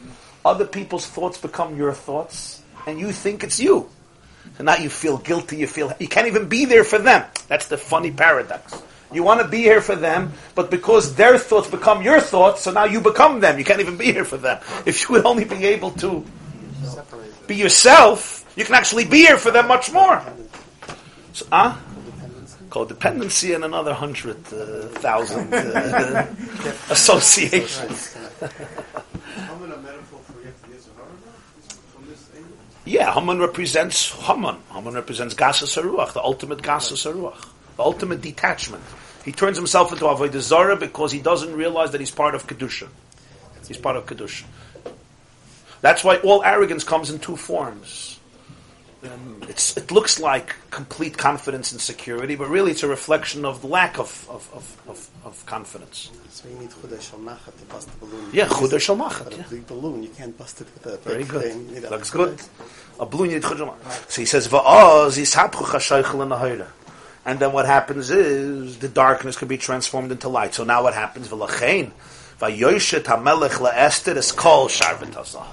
Other 0.44 0.66
people's 0.66 1.06
thoughts 1.06 1.38
become 1.38 1.78
your 1.78 1.94
thoughts, 1.94 2.64
and 2.88 3.00
you 3.00 3.12
think 3.12 3.44
it's 3.44 3.60
you. 3.60 3.88
And 4.58 4.66
now 4.66 4.78
you 4.78 4.90
feel 4.90 5.18
guilty, 5.18 5.58
you 5.58 5.68
feel, 5.68 5.94
you 6.00 6.08
can't 6.08 6.28
even 6.28 6.50
be 6.50 6.66
there 6.66 6.84
for 6.84 6.98
them. 6.98 7.26
That's 7.48 7.68
the 7.68 7.78
funny 7.78 8.10
paradox. 8.12 8.82
You 9.14 9.22
want 9.22 9.42
to 9.42 9.48
be 9.48 9.60
here 9.60 9.82
for 9.82 9.96
them, 9.96 10.34
but 10.56 10.72
because 10.72 11.14
their 11.14 11.38
thoughts 11.38 11.70
become 11.70 12.02
your 12.02 12.20
thoughts, 12.20 12.62
so 12.62 12.72
now 12.72 12.86
you 12.86 13.02
become 13.02 13.40
them. 13.40 13.60
You 13.60 13.66
can't 13.66 13.82
even 13.82 13.98
be 13.98 14.12
here 14.12 14.26
for 14.26 14.38
them. 14.38 14.62
If 14.86 15.04
you 15.04 15.16
would 15.16 15.26
only 15.26 15.46
be 15.46 15.64
able 15.66 15.92
to 15.92 16.26
be 17.46 17.56
yourself, 17.56 18.44
you 18.56 18.66
can 18.66 18.74
actually 18.74 19.06
be 19.06 19.20
here 19.20 19.38
for 19.38 19.52
them 19.52 19.68
much 19.68 19.92
more. 19.92 20.24
So, 21.36 21.46
ah? 21.52 21.78
Codependency 22.70 23.54
and 23.54 23.66
another 23.66 23.94
hundred 23.94 24.38
uh, 24.54 24.88
thousand 25.04 25.54
uh, 25.54 26.28
associations. 26.90 28.14
Haman 28.14 29.70
a 29.70 29.78
metaphor 29.78 30.22
for 30.24 30.40
Yetzer 30.40 30.96
Hara 30.96 31.12
from 31.92 32.08
this 32.08 32.30
angle? 32.34 32.56
Yeah, 32.86 33.14
Haman 33.14 33.40
represents 33.40 34.12
Haman. 34.12 34.56
Haman 34.72 34.94
represents 34.94 35.36
Gasas 35.36 35.76
Haruach, 35.76 36.14
the 36.14 36.24
ultimate 36.24 36.60
Gasas 36.60 37.04
Haruach, 37.06 37.46
the 37.76 37.84
ultimate 37.84 38.22
detachment. 38.22 38.84
He 39.26 39.34
turns 39.34 39.58
himself 39.58 39.92
into 39.92 40.06
Avodah 40.06 40.40
Zarah 40.40 40.78
because 40.78 41.12
he 41.12 41.20
doesn't 41.20 41.54
realize 41.54 41.92
that 41.92 42.00
he's 42.00 42.12
part 42.12 42.34
of 42.34 42.48
Kedusha. 42.48 42.88
He's 43.68 43.78
part 43.78 43.98
of 43.98 44.06
Kedusha. 44.06 44.46
That's 45.82 46.02
why 46.02 46.16
all 46.16 46.46
arrogance 46.46 46.86
comes 46.86 47.10
in 47.10 47.20
two 47.20 47.36
forms. 47.36 48.15
Um, 49.06 49.42
it 49.48 49.92
looks 49.92 50.20
like 50.20 50.56
complete 50.72 51.18
confidence 51.18 51.72
and 51.72 51.82
security, 51.82 52.36
but 52.36 52.50
really 52.50 52.72
it's 52.72 52.84
a 52.84 52.88
reflection 52.88 53.46
of 53.46 53.62
the 53.62 53.68
lack 53.68 54.00
of, 54.00 54.28
of, 54.30 54.50
of, 54.88 55.10
of, 55.26 55.46
confidence. 55.46 56.12
So 56.30 56.50
you 56.50 56.56
need 56.56 56.70
Chudah 56.70 56.98
Shalmachat 56.98 57.58
to 57.60 57.66
bust 57.66 57.90
the 57.92 58.06
balloon. 58.06 58.30
Yeah, 58.32 58.48
Chudah 58.48 58.80
Shalmachat, 58.80 59.38
yeah. 59.38 59.46
a 59.46 59.50
big 59.50 59.68
balloon, 59.68 60.04
you 60.04 60.10
can't 60.10 60.38
bust 60.38 60.62
it 60.62 60.68
with 60.74 60.86
a 60.86 60.98
Very 60.98 61.24
good. 61.24 61.44
thing. 61.44 61.82
Looks 61.90 62.10
good. 62.10 62.42
A 63.00 63.06
balloon 63.06 63.30
you 63.30 63.36
need 63.36 63.44
chujama. 63.44 63.76
So 64.10 64.22
he 64.22 64.26
says, 64.26 64.48
"Va'az 64.48 65.18
yishapchu 65.18 65.66
chashaychel 65.66 66.58
the. 66.58 66.68
And 67.26 67.40
then 67.40 67.52
what 67.52 67.66
happens 67.66 68.12
is 68.12 68.80
the 68.80 68.88
darkness 68.88 69.36
can 69.36 69.48
be 69.48 69.58
transformed 69.58 70.12
into 70.12 70.30
light. 70.30 70.54
So 70.54 70.64
now 70.64 70.84
what 70.84 70.94
happens? 70.94 71.28
V'lachein 71.28 71.92
va'yoshet 72.40 73.04
hamelech 73.04 73.60
la'ester 73.60 74.16
es 74.16 74.32
kol 74.32 74.68
sharvit 74.68 75.14
hazah. 75.14 75.46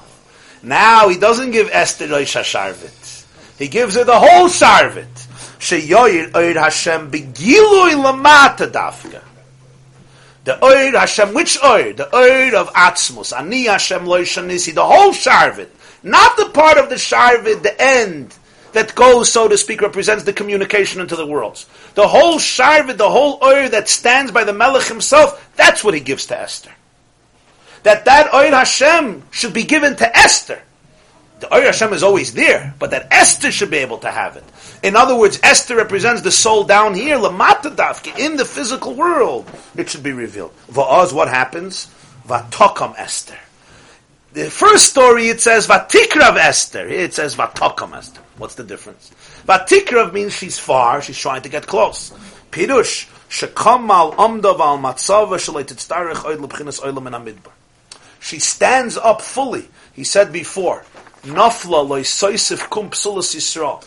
Now 0.62 1.08
he 1.08 1.18
doesn't 1.18 1.50
give 1.50 1.68
Esther 1.72 2.06
Rosh 2.06 2.36
Hasharvit. 2.36 3.21
He 3.62 3.68
gives 3.68 3.94
her 3.94 4.02
the 4.02 4.18
whole 4.18 4.48
Sharvit. 4.48 5.06
Sheyoyir 5.60 6.34
Oir 6.34 6.60
Hashem 6.60 7.12
begilui 7.12 7.94
lamata 7.94 8.68
dafka. 8.68 9.22
The 10.42 10.64
Oir 10.64 10.98
Hashem, 10.98 11.32
which 11.32 11.62
Oir? 11.62 11.92
The 11.92 12.12
Oir 12.12 12.56
of 12.56 12.72
Atzmus. 12.72 13.32
Ani 13.32 13.66
Hashem 13.66 14.04
Lo 14.04 14.22
Shanisi. 14.22 14.74
The 14.74 14.84
whole 14.84 15.12
Sharvit. 15.12 15.68
Not 16.02 16.36
the 16.36 16.46
part 16.46 16.76
of 16.76 16.88
the 16.88 16.96
Sharvit, 16.96 17.62
the 17.62 17.80
end, 17.80 18.34
that 18.72 18.96
goes, 18.96 19.30
so 19.30 19.46
to 19.46 19.56
speak, 19.56 19.80
represents 19.80 20.24
the 20.24 20.32
communication 20.32 21.00
into 21.00 21.14
the 21.14 21.24
worlds. 21.24 21.66
The 21.94 22.08
whole 22.08 22.40
Sharvit, 22.40 22.96
the 22.96 23.10
whole 23.10 23.38
Oir 23.44 23.68
that 23.68 23.88
stands 23.88 24.32
by 24.32 24.42
the 24.42 24.52
Melech 24.52 24.88
himself, 24.88 25.52
that's 25.54 25.84
what 25.84 25.94
he 25.94 26.00
gives 26.00 26.26
to 26.26 26.36
Esther. 26.36 26.72
That 27.84 28.06
that 28.06 28.34
Oir 28.34 28.50
Hashem 28.50 29.22
should 29.30 29.52
be 29.52 29.62
given 29.62 29.94
to 29.94 30.18
Esther. 30.18 30.60
The 31.42 31.52
Oir 31.52 31.62
Hashem 31.62 31.92
is 31.92 32.04
always 32.04 32.32
there, 32.34 32.72
but 32.78 32.92
that 32.92 33.08
Esther 33.10 33.50
should 33.50 33.68
be 33.68 33.78
able 33.78 33.98
to 33.98 34.10
have 34.12 34.36
it. 34.36 34.44
In 34.84 34.94
other 34.94 35.18
words, 35.18 35.40
Esther 35.42 35.74
represents 35.74 36.22
the 36.22 36.30
soul 36.30 36.62
down 36.62 36.94
here, 36.94 37.16
Lamata 37.18 37.74
Dafke, 37.74 38.16
in 38.16 38.36
the 38.36 38.44
physical 38.44 38.94
world. 38.94 39.50
It 39.74 39.90
should 39.90 40.04
be 40.04 40.12
revealed. 40.12 40.54
Va'az, 40.70 41.12
what 41.12 41.26
happens? 41.26 41.90
Vatokam 42.28 42.96
Esther. 42.96 43.36
The 44.34 44.50
first 44.50 44.90
story 44.90 45.30
it 45.30 45.40
says 45.40 45.66
Vatikrav 45.66 46.36
Esther. 46.36 46.86
Here 46.86 47.00
it 47.00 47.12
says 47.12 47.34
Vatokam 47.34 47.96
Esther. 47.96 48.20
What's 48.38 48.54
the 48.54 48.62
difference? 48.62 49.10
Vatikrav 49.44 50.12
means 50.12 50.32
she's 50.34 50.60
far, 50.60 51.02
she's 51.02 51.18
trying 51.18 51.42
to 51.42 51.48
get 51.48 51.66
close. 51.66 52.12
Pirush, 52.52 53.08
Shekam 53.28 53.90
al 53.90 54.12
Amdav 54.12 54.60
al 54.60 54.78
Matzava. 54.78 55.40
She 58.20 58.38
stands 58.38 58.96
up 58.96 59.20
fully. 59.20 59.68
He 59.92 60.04
said 60.04 60.32
before, 60.32 60.84
Nafla 61.24 61.86
loy 61.86 62.02
soisif 62.02 62.68
kum 62.68 62.90
psulas 62.90 63.34
Yisrael. 63.34 63.84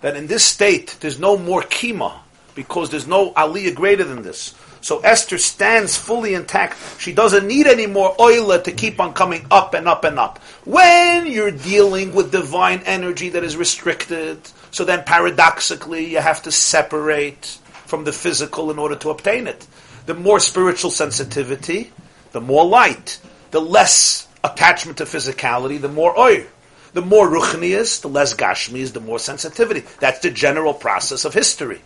That 0.00 0.16
in 0.16 0.26
this 0.26 0.44
state, 0.44 0.96
there's 1.00 1.18
no 1.18 1.36
more 1.36 1.62
kima, 1.62 2.20
because 2.54 2.90
there's 2.90 3.06
no 3.06 3.32
aliyah 3.32 3.74
greater 3.74 4.04
than 4.04 4.22
this. 4.22 4.54
So 4.80 5.00
Esther 5.00 5.36
stands 5.36 5.98
fully 5.98 6.32
intact. 6.32 6.78
She 6.98 7.12
doesn't 7.12 7.46
need 7.46 7.66
any 7.66 7.86
more 7.86 8.16
oila 8.16 8.64
to 8.64 8.72
keep 8.72 8.98
on 8.98 9.12
coming 9.12 9.44
up 9.50 9.74
and 9.74 9.86
up 9.86 10.04
and 10.04 10.18
up. 10.18 10.38
When 10.64 11.26
you're 11.26 11.50
dealing 11.50 12.14
with 12.14 12.32
divine 12.32 12.80
energy 12.86 13.28
that 13.30 13.44
is 13.44 13.58
restricted, 13.58 14.40
so 14.70 14.84
then 14.84 15.04
paradoxically 15.04 16.06
you 16.06 16.18
have 16.18 16.42
to 16.44 16.52
separate 16.52 17.58
from 17.84 18.04
the 18.04 18.12
physical 18.12 18.70
in 18.70 18.78
order 18.78 18.96
to 18.96 19.10
obtain 19.10 19.46
it. 19.46 19.66
The 20.06 20.14
more 20.14 20.40
spiritual 20.40 20.90
sensitivity, 20.90 21.92
the 22.32 22.40
more 22.40 22.64
light. 22.64 23.20
The 23.50 23.60
less 23.60 24.26
attachment 24.42 24.98
to 24.98 25.04
physicality, 25.04 25.80
the 25.80 25.88
more 25.88 26.18
oil. 26.18 26.44
The 26.92 27.02
more 27.02 27.28
ruchnius, 27.28 28.00
the 28.00 28.08
less 28.08 28.34
gashmius, 28.34 28.92
the 28.92 29.00
more 29.00 29.18
sensitivity. 29.18 29.84
That's 30.00 30.20
the 30.20 30.30
general 30.30 30.74
process 30.74 31.24
of 31.24 31.34
history. 31.34 31.80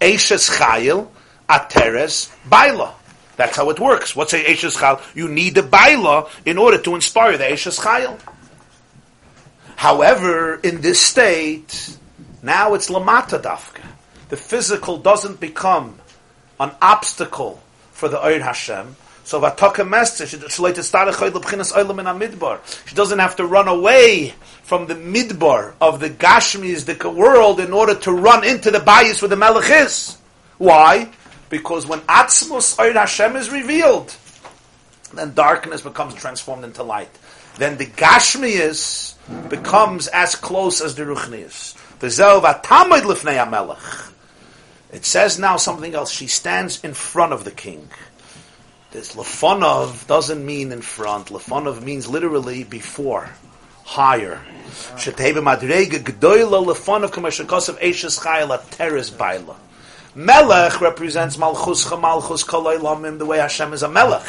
Eishes 0.00 0.50
chayil, 0.50 1.08
ateres, 1.48 2.30
baila. 2.48 2.94
That's 3.36 3.56
how 3.56 3.70
it 3.70 3.78
works. 3.78 4.16
What's 4.16 4.32
a 4.32 4.42
Eishes 4.42 4.76
chayil? 4.76 5.00
You 5.14 5.28
need 5.28 5.54
the 5.54 5.62
baila 5.62 6.28
in 6.44 6.58
order 6.58 6.78
to 6.78 6.94
inspire 6.94 7.38
the 7.38 7.44
Eishes 7.44 7.78
chayil. 7.78 8.18
However, 9.76 10.56
in 10.56 10.80
this 10.80 11.00
state, 11.00 11.96
now 12.42 12.74
it's 12.74 12.90
lamata 12.90 13.40
dafka. 13.40 13.86
The 14.28 14.36
physical 14.36 14.98
doesn't 14.98 15.40
become 15.40 15.98
an 16.58 16.72
obstacle 16.82 17.62
for 17.92 18.08
the 18.08 18.22
Oir 18.22 18.40
Hashem. 18.40 18.96
So 19.30 19.40
Vataka 19.40 19.88
Mester, 19.88 20.26
she 20.26 20.38
doesn't 22.96 23.18
have 23.20 23.36
to 23.36 23.46
run 23.46 23.68
away 23.68 24.34
from 24.64 24.88
the 24.88 24.96
midbar 24.96 25.74
of 25.80 26.00
the 26.00 26.10
Gashmis, 26.10 26.84
the 26.84 27.08
world, 27.08 27.60
in 27.60 27.72
order 27.72 27.94
to 27.94 28.10
run 28.10 28.42
into 28.42 28.72
the 28.72 28.80
bias 28.80 29.22
where 29.22 29.28
the 29.28 29.36
Melech 29.36 29.70
is. 29.70 30.18
Why? 30.58 31.12
Because 31.48 31.86
when 31.86 32.00
Atzmus 32.00 32.76
Oir 32.80 32.92
Hashem 32.92 33.36
is 33.36 33.50
revealed, 33.50 34.16
then 35.14 35.32
darkness 35.34 35.82
becomes 35.82 36.16
transformed 36.16 36.64
into 36.64 36.82
light. 36.82 37.16
Then 37.56 37.76
the 37.76 37.86
Gashmius 37.86 39.14
becomes 39.48 40.08
as 40.08 40.34
close 40.34 40.80
as 40.80 40.96
the 40.96 41.04
Ruchnius. 41.04 41.76
It 44.92 45.04
says 45.04 45.38
now 45.38 45.56
something 45.56 45.94
else. 45.94 46.10
She 46.10 46.26
stands 46.26 46.82
in 46.82 46.94
front 46.94 47.32
of 47.32 47.44
the 47.44 47.52
king. 47.52 47.88
This 48.92 49.14
lefonov 49.14 50.08
doesn't 50.08 50.44
mean 50.44 50.72
in 50.72 50.82
front. 50.82 51.28
Lefonov 51.28 51.80
means 51.80 52.08
literally 52.08 52.64
before, 52.64 53.30
higher. 53.84 54.40
Sheteva 54.96 55.40
madrega 55.40 56.00
gdoila 56.00 56.66
lefonov 56.66 57.10
kamashakos 57.10 57.68
of 57.68 57.78
eishes 57.78 58.18
chayla 58.20 58.68
teres 58.70 59.10
baila. 59.10 59.54
Melech 60.16 60.80
represents 60.80 61.38
malchus 61.38 61.88
malchus 61.88 62.42
lamim. 62.42 63.18
The 63.18 63.26
way 63.26 63.38
Hashem 63.38 63.72
is 63.72 63.84
a 63.84 63.88
melech, 63.88 64.26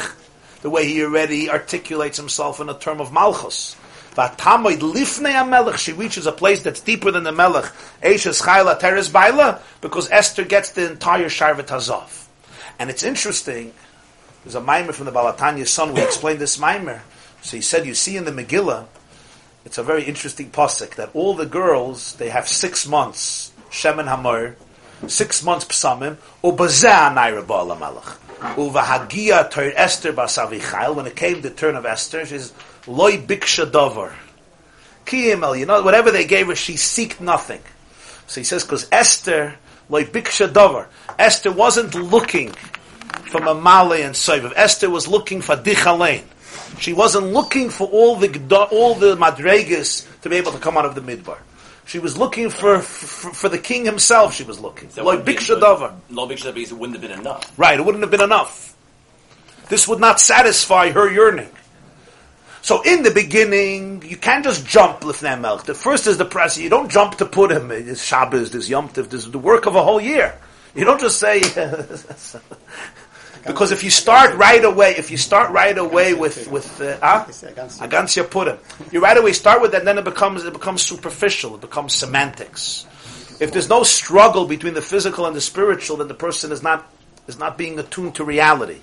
the 0.60 0.70
way 0.70 0.86
He 0.86 1.02
already 1.02 1.48
articulates 1.48 2.16
Himself 2.16 2.60
in 2.60 2.68
a 2.68 2.78
term 2.78 3.00
of 3.00 3.12
malchus. 3.12 3.74
Vatamoid 4.14 4.78
lifnei 4.78 5.48
melech. 5.48 5.78
She 5.78 5.92
reaches 5.92 6.26
a 6.26 6.32
place 6.32 6.62
that's 6.62 6.80
deeper 6.80 7.10
than 7.10 7.24
the 7.24 7.32
melech. 7.32 7.64
Eishes 8.00 8.40
chayla 8.40 8.78
teres 8.78 9.08
because 9.80 10.08
Esther 10.12 10.44
gets 10.44 10.70
the 10.70 10.88
entire 10.88 11.26
sharvet 11.26 11.66
hazov. 11.66 12.28
And 12.78 12.90
it's 12.90 13.02
interesting. 13.02 13.72
There's 14.44 14.54
a 14.54 14.60
mimer 14.60 14.92
from 14.92 15.06
the 15.06 15.12
Balatanya's 15.12 15.70
son. 15.70 15.94
We 15.94 16.02
explained 16.02 16.40
this 16.40 16.58
mimer. 16.58 17.02
So 17.42 17.56
he 17.56 17.62
said, 17.62 17.86
you 17.86 17.94
see 17.94 18.16
in 18.16 18.24
the 18.24 18.32
Megillah, 18.32 18.86
it's 19.64 19.78
a 19.78 19.82
very 19.82 20.04
interesting 20.04 20.50
pasuk 20.50 20.96
that 20.96 21.10
all 21.14 21.34
the 21.34 21.46
girls 21.46 22.14
they 22.16 22.30
have 22.30 22.48
six 22.48 22.86
months 22.86 23.52
shemen 23.70 24.06
hamor, 24.06 24.56
six 25.06 25.42
months 25.42 25.64
psamim 25.64 26.16
ubazeh 26.42 27.14
naira 27.14 27.44
ba'ala 27.44 27.78
malach 27.78 28.18
uvahagia 28.56 29.50
ter 29.50 29.72
Esther 29.74 30.12
basavichail. 30.12 30.94
When 30.94 31.06
it 31.06 31.16
came 31.16 31.40
the 31.40 31.50
turn 31.50 31.76
of 31.76 31.86
Esther, 31.86 32.26
she's 32.26 32.52
loy 32.86 33.18
biksha 33.18 33.70
davar 33.70 34.12
kiyimel. 35.06 35.58
You 35.58 35.66
know, 35.66 35.82
whatever 35.82 36.10
they 36.10 36.26
gave 36.26 36.48
her, 36.48 36.56
she 36.56 36.74
seeked 36.74 37.20
nothing. 37.20 37.62
So 38.26 38.40
he 38.40 38.44
says 38.44 38.64
because 38.64 38.88
Esther 38.90 39.54
loy 39.88 40.04
biksha 40.04 40.52
davar. 40.52 40.86
Esther 41.18 41.52
wasn't 41.52 41.94
looking 41.94 42.52
from 43.32 43.48
a 43.48 43.54
Male 43.54 44.04
and 44.04 44.14
Soiv. 44.14 44.52
Esther 44.54 44.90
was 44.90 45.08
looking 45.08 45.40
for 45.40 45.56
Dichalein. 45.56 46.22
She 46.78 46.92
wasn't 46.92 47.28
looking 47.32 47.70
for 47.70 47.88
all 47.88 48.16
the 48.16 48.28
all 48.70 48.94
the 48.94 49.16
madregas 49.16 50.06
to 50.20 50.28
be 50.28 50.36
able 50.36 50.52
to 50.52 50.58
come 50.58 50.76
out 50.76 50.84
of 50.84 50.94
the 50.94 51.00
midbar. 51.00 51.38
She 51.86 51.98
was 51.98 52.16
looking 52.16 52.48
for, 52.48 52.78
for, 52.78 53.32
for 53.32 53.48
the 53.48 53.58
king 53.58 53.84
himself. 53.84 54.34
She 54.34 54.44
was 54.44 54.60
looking. 54.60 54.88
That 54.90 55.04
Like 55.04 55.18
wouldn't 55.18 55.26
be- 55.26 55.34
Biksha 55.34 55.58
Davar. 55.60 55.94
Lo 56.10 56.28
Biksha 56.28 56.54
because 56.54 56.70
it 56.70 56.78
wouldn't 56.78 57.00
have 57.00 57.10
been 57.10 57.18
enough. 57.18 57.52
Right, 57.58 57.78
it 57.78 57.84
wouldn't 57.84 58.02
have 58.04 58.10
been 58.10 58.22
enough. 58.22 58.76
This 59.68 59.88
would 59.88 59.98
not 59.98 60.20
satisfy 60.20 60.90
her 60.90 61.10
yearning. 61.10 61.48
So 62.60 62.82
in 62.82 63.02
the 63.02 63.10
beginning, 63.10 64.04
you 64.06 64.16
can't 64.16 64.44
just 64.44 64.64
jump 64.66 65.00
Lifnei 65.00 65.36
Melch. 65.40 65.64
The 65.64 65.74
first 65.74 66.06
is 66.06 66.18
the 66.18 66.24
press. 66.24 66.56
You 66.56 66.68
don't 66.68 66.90
jump 66.90 67.16
to 67.16 67.26
put 67.26 67.50
him. 67.50 67.70
It's 67.72 68.04
Shabbos, 68.04 68.50
there's 68.52 68.68
Yom 68.70 68.88
Tov, 68.90 69.08
there's 69.08 69.28
the 69.28 69.38
work 69.38 69.66
of 69.66 69.74
a 69.74 69.82
whole 69.82 70.00
year. 70.00 70.38
You 70.74 70.84
don't 70.84 71.00
just 71.00 71.18
say... 71.18 71.40
because 73.44 73.72
if 73.72 73.82
you 73.82 73.90
start 73.90 74.36
right 74.36 74.64
away, 74.64 74.94
if 74.96 75.10
you 75.10 75.16
start 75.16 75.50
right 75.50 75.76
away 75.76 76.14
with... 76.14 76.48
with 76.48 76.80
uh, 76.80 76.98
ah? 77.02 77.26
Agansya 77.26 78.30
Purim. 78.30 78.58
You 78.92 79.00
right 79.00 79.16
away 79.16 79.32
start 79.32 79.60
with 79.60 79.72
that, 79.72 79.78
and 79.78 79.88
then 79.88 79.98
it 79.98 80.04
becomes, 80.04 80.44
it 80.44 80.52
becomes 80.52 80.82
superficial. 80.82 81.56
It 81.56 81.60
becomes 81.60 81.92
semantics. 81.92 82.86
If 83.40 83.52
there's 83.52 83.68
no 83.68 83.82
struggle 83.82 84.46
between 84.46 84.74
the 84.74 84.82
physical 84.82 85.26
and 85.26 85.34
the 85.34 85.40
spiritual, 85.40 85.96
then 85.96 86.08
the 86.08 86.14
person 86.14 86.52
is 86.52 86.62
not, 86.62 86.88
is 87.26 87.38
not 87.38 87.58
being 87.58 87.78
attuned 87.78 88.14
to 88.16 88.24
reality. 88.24 88.78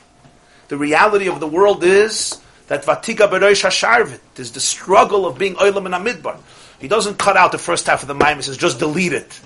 The 0.67 0.77
reality 0.77 1.29
of 1.29 1.39
the 1.39 1.47
world 1.47 1.83
is 1.83 2.39
that 2.67 2.83
Vatiga 2.83 3.29
Beroish 3.29 3.63
Hasharvit 3.63 4.19
is 4.37 4.51
the 4.51 4.59
struggle 4.59 5.25
of 5.25 5.37
being 5.37 5.55
Oilam 5.55 5.85
and 5.85 5.95
Amidbar. 5.95 6.37
He 6.79 6.87
doesn't 6.87 7.17
cut 7.17 7.37
out 7.37 7.51
the 7.51 7.57
first 7.57 7.87
half 7.87 8.01
of 8.01 8.07
the 8.07 8.13
Maim, 8.13 8.37
he 8.37 8.43
says 8.43 8.57
just 8.57 8.79
delete 8.79 9.13
it. 9.13 9.39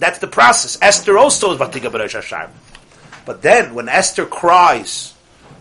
That's 0.00 0.18
the 0.18 0.26
process. 0.26 0.78
Esther 0.82 1.16
also 1.16 1.52
is 1.52 1.58
Vatiga 1.58 1.90
Beroish 1.90 2.20
Hasharvit. 2.20 2.67
But 3.28 3.42
then, 3.42 3.74
when 3.74 3.90
Esther 3.90 4.24
cries 4.24 5.12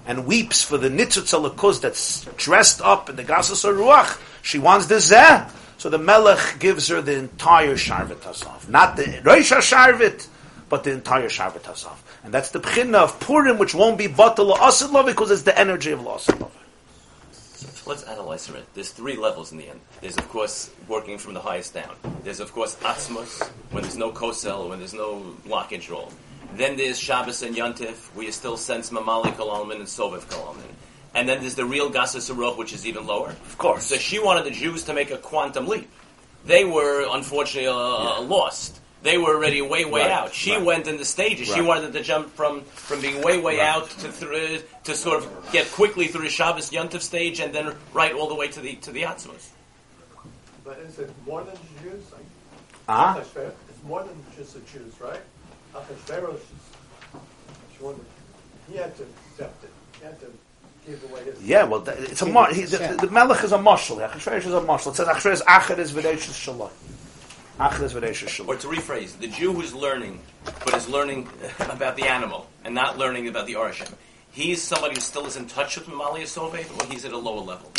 and 0.06 0.26
weeps 0.26 0.64
for 0.64 0.77
the 0.77 0.88
Nitzutz 0.88 1.38
Alakuz 1.38 1.81
that's 1.81 2.23
dressed 2.38 2.80
up 2.80 3.10
in 3.10 3.18
the 3.18 3.26
Gasas 3.26 3.69
Ruach, 3.69 4.18
she 4.41 4.57
wants 4.57 4.85
the 4.85 4.95
Zeh. 4.95 5.52
So 5.77 5.89
the 5.89 5.98
Melech 5.98 6.60
gives 6.60 6.88
her 6.88 7.02
the 7.02 7.18
entire 7.18 7.76
Sharvit 7.76 8.19
Hasav. 8.19 8.69
Not 8.69 8.95
the 8.95 9.19
Rosh 9.22 9.52
Sharvit, 9.52 10.27
but 10.69 10.85
the 10.85 10.94
entire 10.94 11.27
Sharvit 11.27 11.64
Hasav. 11.64 11.98
And 12.23 12.34
that's 12.34 12.52
the 12.52 12.61
Pchina 12.61 12.99
of 12.99 13.19
Purim, 13.19 13.57
which 13.57 13.76
won't 13.76 13.98
be 13.98 14.07
Batal 14.07 14.57
Asid 14.57 14.91
Love 14.91 15.07
because 15.07 15.30
it's 15.30 15.41
the 15.41 15.60
energy 15.60 15.91
of 15.91 15.99
Asid 16.07 16.39
Love. 16.39 16.57
So 17.34 17.89
let's 17.89 18.03
analyze 18.03 18.48
it. 18.48 18.64
There's 18.76 18.91
three 18.91 19.18
levels 19.18 19.52
in 19.52 19.57
the 19.57 19.68
end. 19.68 19.81
There's 19.99 20.18
of 20.18 20.30
course 20.30 20.69
working 20.88 21.18
from 21.18 21.34
the 21.34 21.41
highest 21.41 21.73
down. 21.73 21.98
There's 22.23 22.39
of 22.39 22.53
course 22.53 22.77
Atzmus, 22.77 23.45
when 23.72 23.84
there's 23.84 23.98
no 23.98 24.14
kosel, 24.14 24.69
when 24.69 24.80
there's 24.80 24.94
no 24.94 25.35
blockage 25.45 25.89
roll. 25.89 26.14
Then 26.56 26.78
there's 26.78 26.98
Shabbos 26.99 27.44
and 27.44 27.56
Yontif, 27.56 27.95
where 28.15 28.26
you 28.26 28.32
still 28.32 28.57
sense 28.57 28.90
Mamali 28.90 29.34
Kalalman 29.36 29.76
and 29.76 29.84
Soviv 29.84 30.22
Kalalman. 30.26 30.64
And 31.14 31.28
then 31.28 31.41
there's 31.41 31.56
the 31.56 31.65
real 31.65 31.90
Gasa 31.91 32.18
Saruch, 32.19 32.57
which 32.57 32.74
is 32.74 32.86
even 32.86 33.06
lower. 33.06 33.30
Of 33.30 33.57
course. 33.57 33.86
So 33.86 33.95
she 33.95 34.19
wanted 34.19 34.45
the 34.45 34.52
Jews 34.52 34.84
to 34.86 34.94
make 34.94 35.11
a 35.11 35.18
quantum 35.18 35.68
leap. 35.68 35.90
They 36.45 36.64
were 36.64 37.06
unfortunately 37.11 37.68
uh, 37.68 38.22
lost. 38.22 38.80
They 39.03 39.18
were 39.18 39.36
already 39.36 39.61
way, 39.61 39.86
way 39.86 40.02
Right, 40.02 40.11
out. 40.11 40.34
She 40.34 40.53
right. 40.53 40.64
went 40.64 40.88
in 40.88 40.98
the 40.98 41.06
stages. 41.06 41.48
She 41.48 41.53
Right. 41.60 41.64
wanted 41.65 41.94
to 41.94 42.02
jump 42.02 42.34
from, 42.36 42.61
from 42.64 43.02
being 43.02 43.22
way, 43.22 43.38
way 43.38 43.60
out 43.61 43.90
to 43.90 44.11
through, 44.11 44.60
to 44.86 44.95
sort 44.95 45.24
of 45.24 45.52
get 45.52 45.69
quickly 45.72 46.07
through 46.07 46.24
the 46.24 46.30
Shabbos 46.30 46.72
Yontif 46.72 47.02
stage 47.02 47.40
and 47.40 47.53
then 47.53 47.76
right 47.94 48.14
all 48.14 48.28
the 48.28 48.36
way 48.36 48.48
to 48.48 48.60
the 48.60 48.76
to 48.78 48.91
the 48.91 49.03
Atzmus. 49.03 49.49
But 50.64 50.80
is 50.80 50.98
it 50.99 51.11
more 51.26 51.44
than 51.44 51.56
Jews? 51.84 52.03
Like, 52.11 52.22
Ah? 52.90 53.18
Achashverosh- 53.19 53.52
It's 53.69 53.84
more 53.84 54.03
than 54.03 54.15
just 54.38 54.53
the 54.53 54.60
Jews, 54.61 54.94
right? 54.99 55.22
Achashverosh, 55.78 56.40
she 57.78 57.84
wanted, 57.84 58.06
he 58.70 58.78
had 58.78 58.95
to 58.98 59.04
accept 59.32 59.64
it. 59.64 59.70
He 59.99 60.06
had 60.06 60.20
to 60.20 60.28
give 60.86 61.04
away 61.10 61.24
his. 61.24 61.41
Yeah, 61.44 61.64
well, 61.66 61.82
th- 61.82 61.98
it's 61.99 62.22
a 62.22 62.26
mar- 62.26 62.54
he, 62.54 62.64
the, 62.64 62.78
the, 62.78 63.08
the 63.08 63.12
Melech 63.12 63.44
is 63.44 63.52
a 63.52 63.58
marshal. 63.58 63.98
Achashverosh 63.98 64.45
is 64.45 64.54
a 64.54 64.62
marshal. 64.62 64.91
It 64.91 64.95
says 64.95 65.08
Achashverosh 65.08 65.41
Acher 65.44 65.78
is 65.78 65.91
V'deishes 65.94 66.34
Shalom. 66.34 66.70
Acher 67.60 67.84
is 67.84 67.94
V'deishes 67.94 68.30
Shalom. 68.30 68.56
Or 68.56 68.60
to 68.60 68.68
rephrase, 68.68 69.18
the 69.20 69.28
Jew 69.28 69.54
who's 69.54 69.74
learning, 69.74 70.20
but 70.66 70.74
is 70.74 70.88
learning 70.90 71.30
about 71.60 71.95
the 71.95 72.04
animal 72.06 72.48
and 72.66 72.74
not 72.74 72.98
learning 72.98 73.28
about 73.28 73.45
the 73.48 73.54
Arashim, 73.54 73.94
he's 74.32 74.62
somebody 74.62 74.95
who 74.95 75.02
still 75.02 75.26
is 75.26 75.36
in 75.38 75.48
touch 75.48 75.78
with 75.78 75.88
Mamali 75.88 76.24
Sovet, 76.24 76.68
or 76.82 76.91
he's 76.91 77.06
at 77.06 77.12
a 77.14 77.18
lower 77.18 77.41
level. 77.41 77.72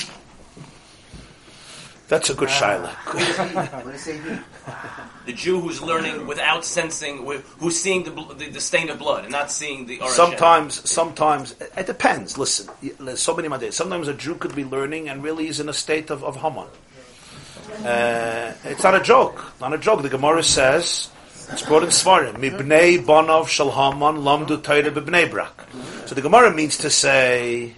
That's 2.08 2.30
a 2.30 2.34
good 2.34 2.48
shaila. 2.48 2.88
What 3.04 3.84
do 3.84 3.90
you 3.90 3.98
say 3.98 4.18
here? 4.18 4.44
The 5.26 5.34
Jew 5.34 5.60
who's 5.60 5.82
learning 5.82 6.26
without 6.26 6.64
sensing, 6.64 7.18
who's 7.58 7.78
seeing 7.78 8.02
the, 8.04 8.12
the, 8.34 8.48
the 8.48 8.60
stain 8.62 8.88
of 8.88 8.98
blood 8.98 9.24
and 9.24 9.32
not 9.32 9.50
seeing 9.50 9.84
the 9.84 9.98
Arashim. 9.98 10.08
Sometimes, 10.08 10.90
sometimes 10.90 11.54
it 11.76 11.84
depends. 11.84 12.38
Listen, 12.38 12.72
there's 12.98 13.20
so 13.20 13.36
many 13.36 13.46
my 13.46 13.58
days. 13.58 13.76
Sometimes 13.76 14.08
a 14.08 14.14
Jew 14.14 14.36
could 14.36 14.56
be 14.56 14.64
learning 14.64 15.10
and 15.10 15.22
really 15.22 15.46
is 15.48 15.60
in 15.60 15.68
a 15.68 15.74
state 15.74 16.08
of, 16.08 16.24
of 16.24 16.36
Haman. 16.36 16.68
Uh, 17.84 18.54
it's 18.64 18.82
not 18.82 18.94
a 18.94 19.02
joke. 19.02 19.44
Not 19.60 19.74
a 19.74 19.78
joke. 19.78 20.00
The 20.00 20.08
Gemara 20.08 20.42
says 20.42 21.10
it's 21.50 21.60
brought 21.60 21.82
in 21.82 21.90
Svarim. 21.90 22.36
Mibnei 22.36 23.04
Bonov 23.04 23.48
Shal 23.48 23.70
Haman 23.70 24.22
Lamdu 24.22 24.62
Torah 24.62 24.90
B'Bnei 24.90 25.30
Brak. 25.30 25.68
So 26.06 26.14
the 26.14 26.22
Gemara 26.22 26.54
means 26.54 26.78
to 26.78 26.88
say 26.88 27.74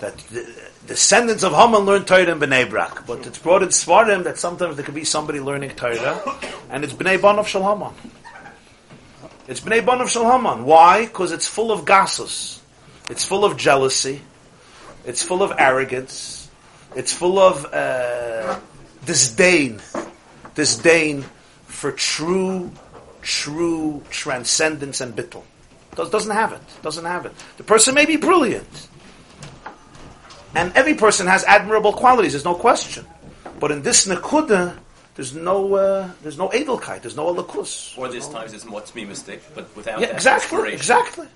that 0.00 0.18
the 0.18 0.67
descendants 0.88 1.44
of 1.44 1.52
Haman 1.52 1.82
learn 1.82 2.04
Torah 2.04 2.32
in 2.32 2.40
Bnei 2.40 2.68
Brak. 2.68 3.06
But 3.06 3.26
it's 3.26 3.38
brought 3.38 3.62
in 3.62 3.68
Svarim 3.68 4.24
that 4.24 4.38
sometimes 4.38 4.76
there 4.76 4.84
could 4.84 4.94
be 4.94 5.04
somebody 5.04 5.38
learning 5.38 5.70
Torah, 5.70 6.20
and 6.70 6.82
it's 6.82 6.94
Bnei 6.94 7.18
Bonov 7.18 7.46
Shal 7.46 7.62
Haman. 7.62 7.94
It's 9.46 9.60
Bnei 9.60 9.82
Bonov 9.82 10.08
Shal 10.08 10.30
Haman. 10.30 10.64
Why? 10.64 11.06
Because 11.06 11.30
it's 11.30 11.46
full 11.46 11.70
of 11.70 11.84
gasus. 11.84 12.60
It's 13.08 13.24
full 13.24 13.44
of 13.44 13.56
jealousy. 13.56 14.22
It's 15.04 15.22
full 15.22 15.42
of 15.42 15.52
arrogance. 15.58 16.50
It's 16.96 17.12
full 17.12 17.38
of 17.38 17.64
uh, 17.66 18.58
disdain. 19.04 19.80
Disdain 20.54 21.24
for 21.66 21.92
true, 21.92 22.72
true 23.22 24.02
transcendence 24.10 25.00
and 25.00 25.14
bittul. 25.14 25.44
Doesn't 25.94 26.34
have 26.34 26.52
it. 26.52 26.60
Doesn't 26.82 27.04
have 27.04 27.26
it. 27.26 27.32
The 27.56 27.64
person 27.64 27.94
may 27.94 28.06
be 28.06 28.16
brilliant. 28.16 28.87
And 30.54 30.72
every 30.74 30.94
person 30.94 31.26
has 31.26 31.44
admirable 31.44 31.92
qualities, 31.92 32.32
there's 32.32 32.44
no 32.44 32.54
question. 32.54 33.06
But 33.60 33.70
in 33.70 33.82
this 33.82 34.06
nekuda, 34.06 34.76
there's 35.14 35.34
no, 35.34 35.74
uh, 35.74 36.10
there's 36.22 36.38
no 36.38 36.48
edelkeit, 36.48 37.02
there's 37.02 37.16
no 37.16 37.34
alakus. 37.34 37.98
Or 37.98 38.08
there's 38.08 38.28
times 38.28 38.52
it's 38.52 38.64
more 38.64 38.82
me 38.94 39.04
mistake, 39.04 39.42
but 39.54 39.74
without 39.76 40.00
Yeah, 40.00 40.06
that 40.06 40.14
exactly, 40.14 40.72
exactly. 40.72 41.26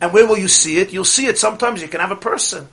And 0.00 0.12
where 0.12 0.26
will 0.26 0.38
you 0.38 0.48
see 0.48 0.78
it? 0.78 0.92
You'll 0.92 1.04
see 1.04 1.26
it 1.26 1.38
sometimes. 1.38 1.82
You 1.82 1.88
can 1.88 2.00
have 2.00 2.10
a 2.10 2.16
person 2.16 2.68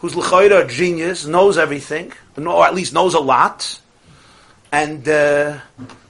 who's 0.00 0.14
l'chayra, 0.16 0.64
a 0.64 0.68
genius, 0.68 1.26
knows 1.26 1.58
everything, 1.58 2.12
or 2.36 2.64
at 2.64 2.74
least 2.74 2.92
knows 2.92 3.14
a 3.14 3.20
lot, 3.20 3.80
and 4.72 5.08
uh, 5.08 5.58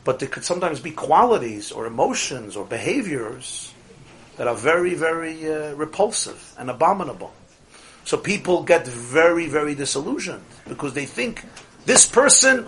but 0.04 0.18
there 0.18 0.28
could 0.28 0.44
sometimes 0.44 0.80
be 0.80 0.90
qualities 0.90 1.72
or 1.72 1.86
emotions 1.86 2.56
or 2.56 2.64
behaviors 2.64 3.72
that 4.36 4.46
are 4.46 4.54
very, 4.54 4.94
very 4.94 5.50
uh, 5.50 5.74
repulsive 5.74 6.54
and 6.58 6.70
abominable. 6.70 7.32
So 8.08 8.16
people 8.16 8.62
get 8.62 8.86
very, 8.86 9.48
very 9.48 9.74
disillusioned 9.74 10.42
because 10.66 10.94
they 10.94 11.04
think 11.04 11.44
this 11.84 12.06
person 12.06 12.66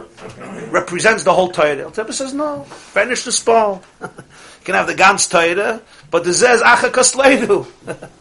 represents 0.69 1.25
the 1.25 1.33
whole 1.33 1.49
Torah. 1.49 1.79
El 1.79 2.13
says 2.13 2.35
no, 2.35 2.65
finish 2.65 3.25
the 3.25 3.33
spall. 3.33 3.83
you 4.03 4.09
can 4.65 4.75
have 4.75 4.87
the 4.87 4.95
Gans 4.95 5.27
Torah, 5.27 5.81
but 6.11 6.25
the 6.25 6.31
Zez 6.33 6.59
Acha 6.61 6.91
Kasleidu. 6.91 7.67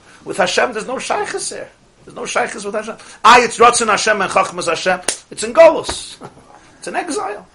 With 0.25 0.37
Hashem, 0.37 0.71
there's 0.71 0.87
no 0.87 0.97
shaykhs 0.97 1.49
there. 1.49 1.69
There's 2.05 2.15
no 2.15 2.25
shaykhs 2.25 2.63
with 2.63 2.73
Hashem. 2.73 2.95
Ah, 3.25 3.43
it's 3.43 3.59
Ratzon 3.59 3.87
Hashem 3.87 4.21
and 4.21 4.31
Chachmas 4.31 4.67
Hashem. 4.67 5.01
It's 5.29 5.43
in 5.43 5.53
Golus. 5.53 6.25
it's 6.77 6.87
an 6.87 6.95
exile. 6.95 7.45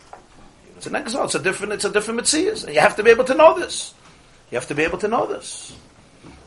It's 0.77 0.87
an 0.87 0.95
exile. 0.95 1.25
It's 1.25 1.37
a 1.37 1.43
different. 1.43 1.73
It's 1.73 1.87
a 1.87 1.91
different 1.91 2.17
mitzvah. 2.17 2.71
You 2.71 2.81
have 2.81 2.97
to 2.97 3.03
be 3.03 3.11
able 3.11 3.25
to 3.25 3.35
know 3.35 3.59
this. 3.59 3.95
You 4.51 4.57
have 4.59 4.69
to 4.69 4.75
be 4.75 4.83
able 4.83 4.99
to 4.99 5.09
know 5.09 5.27
this. 5.27 5.75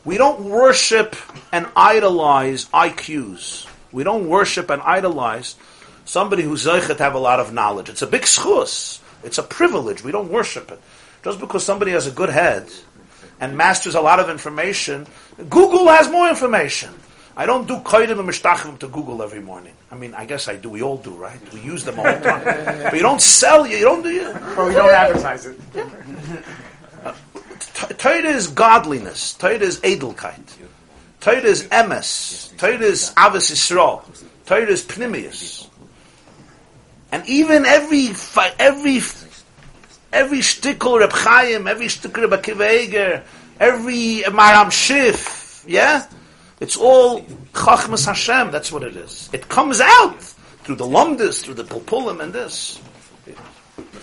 We 0.08 0.16
don't 0.16 0.40
worship 0.40 1.16
and 1.52 1.66
idolize 1.76 2.64
IQs. 2.72 3.68
We 3.92 4.04
don't 4.04 4.26
worship 4.26 4.70
and 4.70 4.80
idolize 4.80 5.54
somebody 6.06 6.44
who's 6.44 6.64
zeichet 6.64 6.98
have 6.98 7.14
a 7.14 7.18
lot 7.18 7.40
of 7.40 7.52
knowledge. 7.52 7.90
It's 7.90 8.00
a 8.00 8.06
big 8.06 8.22
schus. 8.22 9.00
It's 9.22 9.36
a 9.36 9.42
privilege. 9.42 10.02
We 10.02 10.10
don't 10.10 10.30
worship 10.30 10.70
it. 10.70 10.80
Just 11.22 11.40
because 11.40 11.62
somebody 11.62 11.90
has 11.90 12.06
a 12.06 12.10
good 12.10 12.30
head 12.30 12.70
and 13.38 13.54
masters 13.54 13.94
a 13.96 14.00
lot 14.00 14.18
of 14.18 14.30
information, 14.30 15.06
Google 15.50 15.86
has 15.88 16.08
more 16.08 16.26
information. 16.26 16.88
I 17.36 17.44
don't 17.44 17.68
do 17.68 17.76
koidim 17.76 18.18
and 18.18 18.26
mishtachim 18.26 18.78
to 18.78 18.88
Google 18.88 19.22
every 19.22 19.40
morning. 19.40 19.74
I 19.92 19.94
mean, 19.96 20.14
I 20.14 20.24
guess 20.24 20.48
I 20.48 20.56
do. 20.56 20.70
We 20.70 20.80
all 20.82 20.96
do, 20.96 21.10
right? 21.10 21.52
We 21.52 21.60
use 21.60 21.84
them 21.84 21.98
all 21.98 22.06
the 22.06 22.18
time. 22.18 22.44
but 22.84 22.94
you 22.94 23.02
don't 23.02 23.20
sell. 23.20 23.66
You 23.66 23.84
don't 23.84 24.02
do. 24.02 24.08
You, 24.08 24.32
But 24.56 24.68
we 24.68 24.72
don't 24.72 24.88
advertise 24.88 25.44
it. 25.44 25.60
T- 25.74 25.82
Torah 27.98 28.28
is 28.28 28.46
godliness. 28.46 29.34
Torah 29.34 29.54
is 29.54 29.80
edelkeit. 29.80 30.40
Torah 31.20 31.42
is 31.42 31.64
emes. 31.64 32.56
Torah 32.56 32.78
is 32.78 33.12
avos 33.16 33.50
Yisrael. 33.50 34.02
Torah 34.46 34.66
is 34.66 34.84
pnimius. 34.84 35.68
And 37.10 37.28
even 37.28 37.66
every 37.66 38.10
every 38.58 39.00
every 40.12 40.38
shtickle 40.38 41.00
Reb 41.00 41.12
Chaim, 41.12 41.66
every 41.66 41.86
shtickle 41.86 42.30
Reb 42.30 42.40
Akiva 42.40 43.22
every 43.58 44.22
Maharam 44.26 44.70
Schiff, 44.70 45.64
yeah, 45.66 46.06
it's 46.60 46.76
all 46.76 47.22
Chachmas 47.52 48.06
Hashem. 48.06 48.52
That's 48.52 48.70
what 48.70 48.84
it 48.84 48.94
is. 48.96 49.28
It 49.32 49.48
comes 49.48 49.80
out 49.80 50.22
through 50.62 50.76
the 50.76 50.86
lumdis, 50.86 51.42
through 51.42 51.54
the 51.54 51.64
pilpulim, 51.64 52.22
and 52.22 52.32
this. 52.32 52.80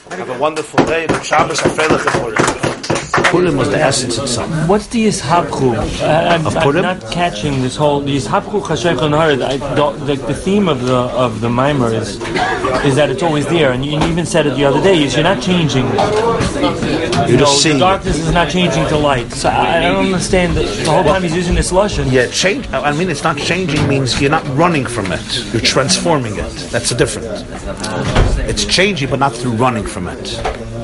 Have 0.10 0.30
a 0.30 0.38
wonderful 0.38 0.84
day. 0.86 1.08
Shabbos 1.24 1.60
Afelech 1.62 3.15
Purim. 3.32 3.58
Was 3.58 3.70
the 3.70 3.78
essence 3.78 4.18
itself. 4.18 4.50
What's 4.70 4.88
the 4.88 5.06
Yishapchu? 5.08 5.76
Uh, 6.02 6.06
I'm, 6.06 6.46
Of 6.48 6.58
I'm 6.58 6.82
not 6.82 7.02
catching 7.12 7.62
this 7.62 7.76
whole 7.76 8.02
the 8.02 8.16
Yishapchu 8.18 8.62
Chashaycha 8.62 9.10
Nahar. 9.10 9.38
The, 9.38 10.06
the, 10.06 10.16
the 10.16 10.34
theme 10.34 10.68
of 10.68 10.82
the 10.82 10.96
of 10.96 11.42
the 11.42 11.50
mimer 11.50 11.94
is 11.94 12.16
is 12.86 12.96
that 12.96 13.10
it's 13.10 13.24
always 13.24 13.46
there, 13.48 13.72
and 13.72 13.86
you, 13.86 14.00
even 14.12 14.26
said 14.26 14.46
it 14.48 14.56
the 14.56 14.66
other 14.66 14.82
day. 14.82 15.04
Is 15.04 15.16
you're 15.16 15.24
not 15.24 15.42
changing. 15.42 15.86
You're 15.86 17.38
know, 17.38 17.46
just 17.46 17.62
seeing 17.62 17.76
the 17.76 17.86
darkness 17.86 18.18
is 18.18 18.32
not 18.32 18.50
changing 18.50 18.86
to 18.88 18.98
light. 18.98 19.32
So 19.32 19.50
I, 19.50 19.78
I 19.78 19.82
don't 19.82 20.06
understand 20.06 20.56
that 20.58 20.66
the 20.86 20.92
whole 20.92 21.04
time 21.04 21.24
he's 21.24 21.36
using 21.36 21.56
this 21.56 21.72
lashon. 21.72 22.12
Yeah, 22.12 22.28
change. 22.28 22.68
I 22.72 22.92
mean, 22.94 23.10
it's 23.10 23.24
not 23.24 23.38
changing 23.38 23.88
means 23.88 24.22
you're 24.22 24.32
not 24.32 24.46
running 24.56 24.86
from 24.86 25.12
it. 25.12 25.54
You're 25.54 25.62
transforming 25.62 26.34
it. 26.34 26.52
That's 26.72 26.90
the 26.90 26.96
difference. 26.96 27.44
It's 28.50 28.66
changing, 28.66 29.10
but 29.10 29.20
not 29.20 29.34
through 29.34 29.54
running 29.54 29.86
from 29.86 30.08
it. 30.08 30.75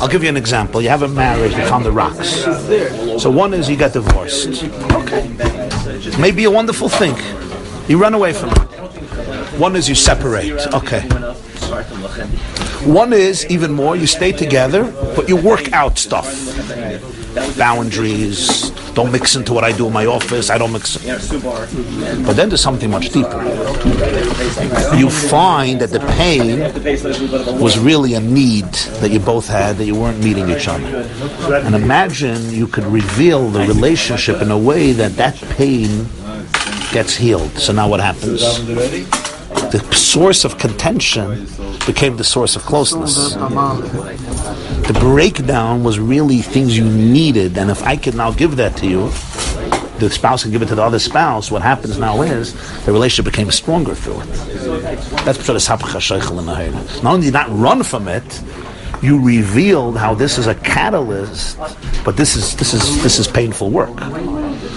I'll 0.00 0.08
give 0.08 0.22
you 0.22 0.28
an 0.28 0.36
example. 0.36 0.82
You 0.82 0.88
have 0.88 1.02
a 1.02 1.08
marriage 1.08 1.52
that's 1.52 1.70
on 1.70 1.82
the 1.82 1.92
rocks. 1.92 2.28
So 3.22 3.30
one 3.30 3.54
is 3.54 3.68
you 3.68 3.76
got 3.76 3.92
divorced. 3.92 4.64
Okay. 4.92 5.28
Maybe 6.18 6.44
a 6.44 6.50
wonderful 6.50 6.88
thing. 6.88 7.16
You 7.88 7.98
run 7.98 8.14
away 8.14 8.32
from 8.32 8.50
it. 8.50 8.56
One 9.58 9.76
is 9.76 9.88
you 9.88 9.94
separate. 9.94 10.66
Okay. 10.74 11.02
One 12.84 13.12
is 13.12 13.46
even 13.46 13.72
more, 13.72 13.96
you 13.96 14.06
stay 14.06 14.32
together, 14.32 14.92
but 15.16 15.28
you 15.28 15.36
work 15.36 15.72
out 15.72 15.98
stuff. 15.98 16.28
Boundaries. 17.56 18.70
Don't 18.94 19.12
mix 19.12 19.36
into 19.36 19.52
what 19.52 19.64
I 19.64 19.72
do 19.72 19.86
in 19.86 19.92
my 19.92 20.06
office. 20.06 20.48
I 20.48 20.58
don't 20.58 20.72
mix. 20.72 20.96
But 22.26 22.34
then 22.34 22.48
there's 22.48 22.62
something 22.62 22.90
much 22.90 23.10
deeper. 23.10 23.42
You 24.96 25.10
find 25.10 25.80
that 25.80 25.90
the 25.90 26.00
pain 26.16 26.60
was 27.60 27.78
really 27.78 28.14
a 28.14 28.20
need 28.20 28.64
that 29.00 29.10
you 29.10 29.20
both 29.20 29.48
had 29.48 29.76
that 29.76 29.84
you 29.84 29.94
weren't 29.94 30.22
meeting 30.22 30.48
each 30.48 30.68
other. 30.68 31.08
And 31.64 31.74
imagine 31.74 32.50
you 32.50 32.66
could 32.66 32.84
reveal 32.84 33.48
the 33.50 33.60
relationship 33.66 34.40
in 34.40 34.50
a 34.50 34.58
way 34.58 34.92
that 34.92 35.12
that 35.16 35.36
pain 35.56 36.06
gets 36.92 37.14
healed. 37.16 37.50
So 37.58 37.72
now 37.72 37.88
what 37.88 38.00
happens? 38.00 39.25
The 39.70 39.80
source 39.92 40.44
of 40.44 40.58
contention 40.58 41.46
became 41.86 42.16
the 42.16 42.24
source 42.24 42.56
of 42.56 42.62
closeness. 42.62 43.34
The 43.34 44.96
breakdown 45.00 45.82
was 45.82 45.98
really 45.98 46.38
things 46.38 46.76
you 46.76 46.84
needed, 46.84 47.58
and 47.58 47.70
if 47.70 47.82
I 47.82 47.96
could 47.96 48.14
now 48.14 48.30
give 48.30 48.56
that 48.56 48.76
to 48.78 48.86
you, 48.86 49.10
the 49.98 50.10
spouse 50.10 50.42
can 50.42 50.52
give 50.52 50.62
it 50.62 50.68
to 50.68 50.74
the 50.74 50.82
other 50.82 50.98
spouse. 50.98 51.50
What 51.50 51.62
happens 51.62 51.98
now 51.98 52.22
is 52.22 52.54
the 52.84 52.92
relationship 52.92 53.32
became 53.32 53.50
stronger 53.50 53.94
through 53.94 54.20
it. 54.20 54.26
That's 55.24 55.38
what 55.38 55.56
is. 56.74 57.02
Not 57.02 57.14
only 57.14 57.26
did 57.26 57.32
not 57.32 57.48
run 57.50 57.82
from 57.82 58.08
it, 58.08 58.42
you 59.02 59.20
revealed 59.20 59.96
how 59.96 60.14
this 60.14 60.38
is 60.38 60.46
a 60.46 60.54
catalyst, 60.54 61.58
but 62.04 62.16
this 62.16 62.36
is 62.36 62.56
this 62.56 62.72
is 62.74 63.02
this 63.02 63.18
is 63.18 63.26
painful 63.28 63.70
work, 63.70 63.94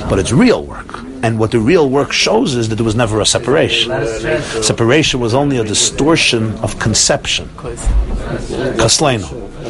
but 0.10 0.20
it's 0.20 0.32
real 0.32 0.66
work. 0.66 1.00
And 1.22 1.38
what 1.38 1.52
the 1.52 1.60
real 1.60 1.90
work 1.90 2.14
shows 2.14 2.56
is 2.56 2.70
that 2.70 2.76
there 2.76 2.86
was 2.86 2.96
never 2.96 3.20
a 3.20 3.26
separation. 3.26 3.92
Separation 4.64 5.20
was 5.20 5.34
only 5.34 5.58
a 5.58 5.64
distortion 5.66 6.54
of 6.60 6.80
conception. 6.80 7.50
Kasleno. 8.78 9.28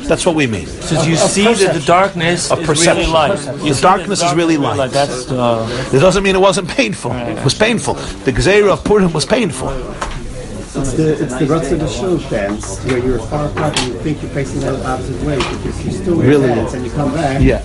That's 0.07 0.25
what 0.25 0.35
we 0.35 0.47
mean. 0.47 0.67
So 0.67 1.01
you 1.03 1.15
see 1.15 1.51
that 1.53 1.73
the 1.73 1.81
darkness 1.85 2.51
Of 2.51 2.59
is 2.61 2.67
perception. 2.67 2.97
really 2.97 3.11
light. 3.11 3.37
The 3.37 3.65
You 3.65 3.73
see 3.73 3.81
darkness 3.81 4.19
that 4.21 4.31
is 4.31 4.35
really 4.35 4.57
light. 4.57 4.91
That's 4.91 5.25
the. 5.25 5.89
It 5.93 5.99
doesn't 5.99 6.23
mean 6.23 6.35
it 6.35 6.41
wasn't 6.41 6.67
painful. 6.69 7.11
It 7.13 7.43
was 7.43 7.53
painful. 7.55 7.95
The 7.95 8.31
Gzeira 8.31 8.71
of 8.73 8.83
Purim 8.83 9.11
was 9.13 9.25
painful. 9.25 9.69
It's 10.75 10.93
the 10.93 11.23
it's 11.23 11.35
the 11.39 11.45
ruts 11.47 11.71
of 11.71 11.79
the 11.79 11.87
show 11.87 12.17
dance 12.29 12.77
where 12.85 12.99
you're 12.99 13.17
far 13.17 13.47
apart 13.47 13.75
and 13.79 13.87
you 13.93 13.99
think 14.01 14.21
you're 14.21 14.29
facing 14.31 14.59
the 14.61 14.85
opposite 14.87 15.19
way 15.25 15.37
because 15.37 15.83
you 15.83 15.91
still 15.91 16.15
Really? 16.15 16.47
dance 16.47 16.73
and 16.75 16.85
you 16.85 16.91
come 16.91 17.11
back. 17.11 17.41
Yeah. 17.41 17.63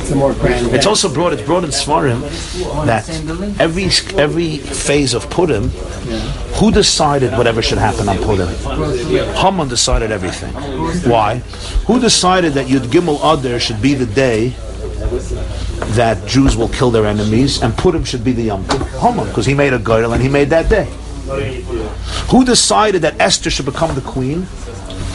It's 0.00 0.10
a 0.10 0.14
more 0.16 0.32
grand. 0.32 0.64
It's 0.66 0.72
dance. 0.72 0.86
also 0.86 1.12
brought. 1.12 1.34
It's 1.34 1.42
brought 1.42 1.64
in 1.64 1.70
Svarim 1.70 2.20
that 2.86 3.06
every 3.60 3.84
every 4.18 4.56
phase 4.56 5.12
of 5.12 5.28
Purim, 5.28 5.68
who 6.58 6.72
decided 6.72 7.32
whatever 7.32 7.60
should 7.60 7.76
happen 7.78 8.08
on 8.08 8.16
Purim? 8.18 8.48
Haman 9.34 9.68
decided 9.68 10.10
everything. 10.10 10.52
Why? 11.10 11.38
Who 11.86 12.00
decided 12.00 12.54
that 12.54 12.66
Yud 12.66 12.86
Gimel 12.92 13.18
Adar 13.20 13.58
should 13.60 13.82
be 13.82 13.92
the 13.92 14.06
day 14.06 14.54
that 15.98 16.26
Jews 16.26 16.56
will 16.56 16.68
kill 16.70 16.90
their 16.90 17.04
enemies, 17.06 17.62
and 17.62 17.76
Purim 17.76 18.04
should 18.04 18.24
be 18.24 18.32
the 18.32 18.44
Yom? 18.44 18.64
Haman, 19.00 19.26
because 19.28 19.44
he 19.44 19.52
made 19.52 19.74
a 19.74 19.78
goral 19.78 20.14
and 20.14 20.22
he 20.22 20.30
made 20.30 20.48
that 20.48 20.70
day. 20.70 20.88
Who 22.30 22.44
decided 22.44 23.02
that 23.02 23.20
Esther 23.20 23.50
should 23.50 23.66
become 23.66 23.94
the 23.94 24.00
queen? 24.00 24.46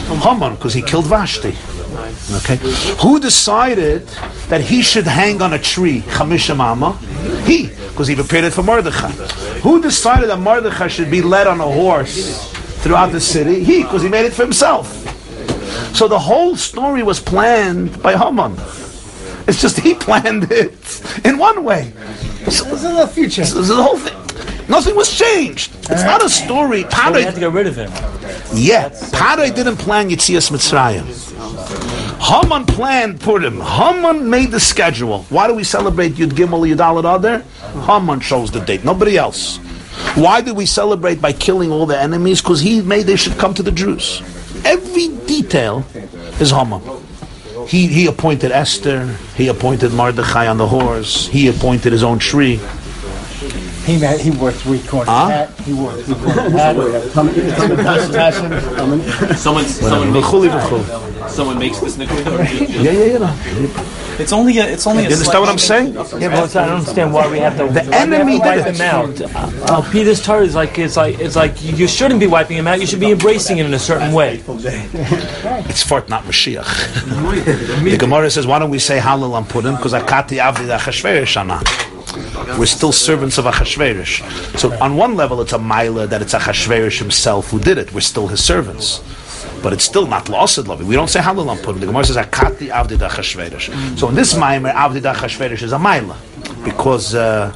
Haman, 0.08 0.54
because 0.54 0.72
he 0.74 0.82
killed 0.82 1.06
Vashti. 1.06 1.54
Okay. 2.36 2.56
Who 3.02 3.20
decided 3.20 4.06
that 4.48 4.60
he 4.60 4.82
should 4.82 5.06
hang 5.06 5.42
on 5.42 5.52
a 5.52 5.58
tree? 5.58 6.00
Chamishim 6.00 6.60
Amah. 6.60 6.96
He, 7.46 7.68
because 7.88 8.08
he 8.08 8.14
prepared 8.14 8.44
it 8.44 8.52
for 8.52 8.62
Mordechai. 8.62 9.10
Who 9.62 9.82
decided 9.82 10.30
that 10.30 10.38
Mordechai 10.38 10.88
should 10.88 11.10
be 11.10 11.20
led 11.22 11.46
on 11.46 11.60
a 11.60 11.64
horse 11.70 12.50
throughout 12.82 13.12
the 13.12 13.20
city? 13.20 13.62
He, 13.64 13.82
because 13.82 14.02
he 14.02 14.08
made 14.08 14.24
it 14.26 14.32
for 14.32 14.42
himself. 14.42 14.86
So 15.94 16.08
the 16.08 16.18
whole 16.18 16.56
story 16.56 17.02
was 17.02 17.20
planned 17.20 18.02
by 18.02 18.16
Haman. 18.16 18.54
It's 19.46 19.60
just 19.60 19.78
he 19.80 19.94
planned 20.06 20.50
it 20.50 21.02
in 21.24 21.38
one 21.38 21.64
way. 21.64 21.92
So, 22.50 22.64
This 22.64 22.84
is 22.84 22.96
the 22.96 23.06
future. 23.08 23.42
this 23.42 23.54
is 23.54 23.68
the 23.68 23.82
whole 23.82 23.98
thing. 23.98 24.16
Nothing 24.68 24.96
was 24.96 25.16
changed. 25.16 25.74
It's 25.90 26.04
not 26.04 26.22
a 26.24 26.28
story. 26.28 26.82
So 26.82 27.12
we 27.12 27.22
had 27.22 27.34
to 27.34 27.40
get 27.40 27.52
rid 27.52 27.66
of 27.66 27.76
him. 27.76 27.90
yeah, 28.52 28.90
Paray 28.90 29.54
didn't 29.54 29.76
plan 29.76 30.10
Yitzias 30.10 30.50
Mitzrayim. 30.50 31.06
Haman 32.20 32.66
planned 32.66 33.20
Purim. 33.20 33.60
Haman 33.60 34.28
made 34.28 34.50
the 34.50 34.60
schedule. 34.60 35.22
Why 35.30 35.46
do 35.46 35.54
we 35.54 35.64
celebrate 35.64 36.12
Yud 36.14 36.30
Gimel 36.30 36.68
Yud 36.68 36.80
Aleph 36.84 37.04
Adar? 37.04 37.38
Haman 37.86 38.20
chose 38.20 38.50
the 38.50 38.60
date. 38.60 38.84
Nobody 38.84 39.16
else. 39.16 39.58
Why 40.14 40.40
did 40.40 40.56
we 40.56 40.66
celebrate 40.66 41.20
by 41.20 41.32
killing 41.32 41.70
all 41.72 41.86
the 41.86 41.98
enemies? 41.98 42.42
Because 42.42 42.60
he 42.60 42.82
made 42.82 43.04
they 43.06 43.16
should 43.16 43.38
come 43.38 43.54
to 43.54 43.62
the 43.62 43.72
Jews. 43.72 44.20
Every 44.64 45.08
detail 45.26 45.84
is 46.40 46.50
Haman. 46.50 46.82
He, 47.68 47.86
he 47.86 48.06
appointed 48.06 48.50
Esther. 48.50 49.06
He 49.36 49.48
appointed 49.48 49.92
Mordechai 49.92 50.46
on 50.48 50.56
the 50.58 50.66
horse. 50.66 51.26
He 51.28 51.48
appointed 51.48 51.92
his 51.92 52.02
own 52.02 52.18
tree. 52.18 52.60
He 53.88 53.98
had, 53.98 54.20
he 54.20 54.30
wore 54.30 54.52
three 54.52 54.80
corner 54.82 55.10
Huh? 55.10 55.28
hat. 55.28 55.50
He 55.60 55.72
wore 55.72 55.92
three 55.92 56.14
corner 56.14 56.50
hat. 56.50 56.76
Someone, 59.38 59.64
someone, 59.64 60.12
makes, 60.12 60.26
v'chuli. 60.28 61.30
someone 61.30 61.58
makes 61.58 61.78
this 61.80 61.96
nikuda. 61.96 62.84
Yeah, 62.84 62.90
yeah, 62.90 63.18
yeah. 63.18 64.20
It's 64.20 64.32
only 64.32 64.58
a. 64.58 64.66
It's 64.66 64.86
only 64.86 65.04
a. 65.04 65.08
You 65.08 65.14
understand 65.14 65.40
what 65.40 65.48
I'm 65.48 65.58
saying? 65.58 65.94
Yeah, 65.94 66.28
but 66.28 66.56
I 66.56 66.66
don't 66.66 66.78
understand 66.80 67.12
why 67.14 67.30
we 67.30 67.38
have 67.38 67.56
to. 67.56 67.64
The 67.64 67.80
why 67.80 67.86
we 67.86 67.92
have 67.94 68.12
enemy 68.12 68.32
to 68.34 68.38
wipe 68.40 68.64
did 68.64 68.74
it. 68.74 68.78
them 68.78 68.94
out. 68.94 69.20
Uh, 69.70 69.90
Peter's 69.90 70.20
Torah 70.22 70.44
is 70.44 70.54
like 70.54 70.78
it's 70.78 70.96
like 70.96 71.18
it's 71.18 71.36
like 71.36 71.62
you 71.62 71.88
shouldn't 71.88 72.20
be 72.20 72.26
wiping 72.26 72.58
him 72.58 72.66
out. 72.66 72.80
You 72.80 72.86
should 72.86 73.00
be 73.00 73.10
embracing 73.12 73.56
it 73.58 73.64
in 73.66 73.72
a 73.72 73.78
certain 73.78 74.12
way. 74.12 74.42
It's 75.70 75.82
Fort, 75.82 76.08
not 76.08 76.24
Mashiach. 76.24 77.84
the 77.84 77.96
Gemara 77.96 78.30
says, 78.30 78.46
why 78.46 78.58
don't 78.58 78.70
we 78.70 78.78
say 78.78 78.98
Hallel 78.98 79.34
on 79.34 79.44
Purim? 79.44 79.76
Because 79.76 79.92
Akati 79.92 80.38
Avdi 80.38 80.66
Achashverosh 80.76 81.36
Anan. 81.40 81.62
We're 82.58 82.66
still 82.66 82.92
servants 82.92 83.38
of 83.38 83.44
Achashverosh. 83.44 84.58
So 84.58 84.72
on 84.80 84.96
one 84.96 85.16
level, 85.16 85.40
it's 85.40 85.52
a 85.52 85.58
Maila 85.58 86.08
that 86.08 86.22
it's 86.22 86.34
Achashverosh 86.34 86.98
himself 86.98 87.50
who 87.50 87.60
did 87.60 87.78
it. 87.78 87.92
We're 87.92 88.00
still 88.00 88.28
his 88.28 88.42
servants. 88.42 89.02
But 89.62 89.72
it's 89.72 89.84
still 89.84 90.06
not 90.06 90.28
lost 90.28 90.58
love. 90.58 90.86
We 90.86 90.94
don't 90.94 91.08
say 91.08 91.20
on 91.20 91.58
Purim. 91.58 91.80
The 91.80 91.86
Gemara 91.86 92.04
says 92.04 92.16
Akati 92.16 92.68
Avdi 92.70 92.96
Achashverosh. 92.96 93.98
So 93.98 94.08
in 94.08 94.14
this 94.14 94.34
Maimer, 94.34 94.72
Avdi 94.72 95.00
Achashverosh 95.00 95.62
is 95.62 95.72
a 95.72 95.78
Maila. 95.78 96.16
Because... 96.64 97.14
Uh, 97.14 97.54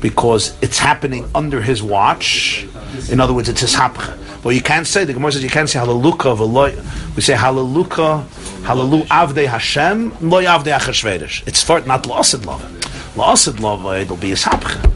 because 0.00 0.56
it's 0.62 0.78
happening 0.78 1.28
under 1.34 1.60
his 1.60 1.82
watch. 1.82 2.66
In 3.10 3.20
other 3.20 3.32
words, 3.32 3.48
it's 3.48 3.62
his 3.62 3.74
hapcha. 3.74 4.16
But 4.42 4.54
you 4.54 4.60
can't 4.60 4.86
say 4.86 5.04
the 5.04 5.14
Gemara 5.14 5.32
says 5.32 5.42
you 5.42 5.50
can't 5.50 5.68
say 5.68 5.78
hallelujah 5.78 6.36
v'loy. 6.36 7.16
We 7.16 7.22
say 7.22 7.34
hallelujah, 7.34 8.24
hallelu 8.68 9.06
avdei 9.06 9.46
Hashem, 9.46 10.28
loy 10.28 10.44
avdei 10.44 10.78
Achashverosh. 10.78 11.48
It's 11.48 11.62
for 11.62 11.80
not 11.80 12.06
losid 12.06 12.46
love. 12.46 12.75
Losid 13.16 13.60
love 13.60 13.86
uh, 13.86 13.90
it'll 13.90 14.16
be 14.16 14.28
his 14.28 14.44
hapcha. 14.44 14.92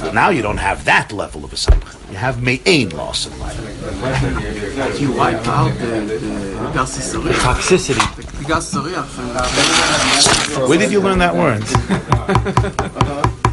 But 0.00 0.14
now 0.14 0.30
you 0.30 0.40
don't 0.42 0.56
have 0.56 0.84
that 0.86 1.12
level 1.12 1.44
of 1.44 1.52
a 1.52 1.56
hapcha. 1.56 2.10
You 2.10 2.16
have 2.16 2.42
me'ain 2.42 2.90
losid 2.90 3.36
love. 3.38 5.00
You 5.00 5.12
wipe 5.12 5.46
out 5.46 5.76
the, 5.78 6.00
the 6.00 6.70
gas 6.72 7.12
The 7.12 7.30
toxicity. 7.30 8.38
The 8.38 8.44
gas 8.44 8.74
Where 10.68 10.78
did 10.78 10.92
you 10.92 11.00
learn 11.00 11.18
that 11.18 11.34
word? 11.34 11.62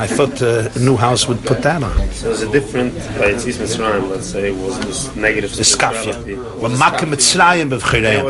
I 0.00 0.06
thought 0.06 0.40
uh, 0.40 0.70
a 0.74 0.78
new 0.78 0.96
house 0.96 1.28
would 1.28 1.44
put 1.44 1.60
that 1.60 1.82
on. 1.82 1.94
So 2.12 2.28
there's 2.28 2.40
a 2.40 2.50
different, 2.50 2.94
by 3.20 3.32
Yitzis 3.32 3.58
Mitzrayim, 3.62 4.08
let's 4.10 4.26
say, 4.26 4.48
it 4.48 4.56
was 4.56 4.80
this 4.80 5.14
negative 5.14 5.50
spirituality. 5.54 6.36
V'makim 6.36 7.10
mitzrayim 7.14 7.68
b'vchireim. 7.68 8.22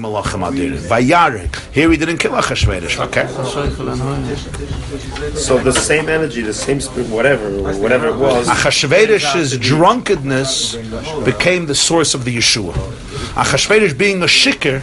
Malachim. 0.00 1.72
Here 1.74 1.90
he 1.90 1.96
didn't 1.98 2.16
kill 2.16 2.32
Achashverosh. 2.32 2.98
Okay. 3.08 3.26
So 5.36 5.58
the 5.58 5.72
same 5.72 6.08
energy, 6.08 6.40
the 6.40 6.54
same 6.54 6.80
spirit, 6.80 7.10
whatever, 7.10 7.50
whatever 7.74 8.08
it 8.08 8.16
was. 8.16 8.48
Achashverosh's 8.48 9.58
drunkenness 9.58 10.76
became 11.26 11.66
the 11.66 11.74
source 11.74 12.14
of 12.14 12.24
the 12.24 12.34
Yeshua. 12.34 12.72
Achashverosh 13.34 13.98
being 13.98 14.22
a 14.22 14.26
shikr, 14.26 14.82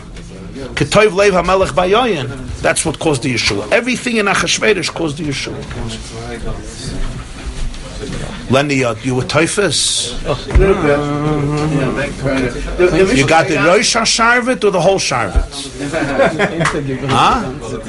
Ketov 0.78 1.14
Lev 1.16 1.34
HaMelech 1.34 1.70
Bayoyin, 1.70 2.28
that's 2.62 2.86
what 2.86 3.00
caused 3.00 3.24
the 3.24 3.34
Yeshua. 3.34 3.72
Everything 3.72 4.18
in 4.18 4.28
Achashverosh 4.28 4.94
caused 4.94 5.18
the 5.18 5.24
Yeshua. 5.24 5.58
Lenny, 8.52 8.84
you 9.04 9.16
were 9.16 9.24
typhus? 9.24 10.12
You 10.24 10.30
got 13.28 13.48
the 13.48 13.56
Rosh 13.66 13.96
HaSharvet 13.96 14.64
or 14.64 14.70
the 14.70 14.80
whole 14.80 15.00
Sharvet? 15.00 15.50
Huh? 17.10 17.42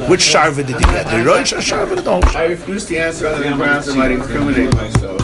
Which 0.09 0.23
Sharvet 0.23 0.67
did 0.67 0.81
you 0.81 0.87
get? 0.87 1.11
The 1.11 1.23
Rosh 1.25 1.53
HaSharvet 1.53 1.99
or 1.99 2.01
the 2.01 2.11
whole 2.11 2.23
Sharvet? 2.23 2.37
I 2.37 2.45
refuse 2.47 2.87
to 2.87 2.97
answer 2.97 3.29
on 3.29 3.43
the 3.43 3.53
grounds 3.53 3.85
that 3.85 3.97
might 3.99 4.13
incriminate 4.13 4.73
myself. 4.75 5.19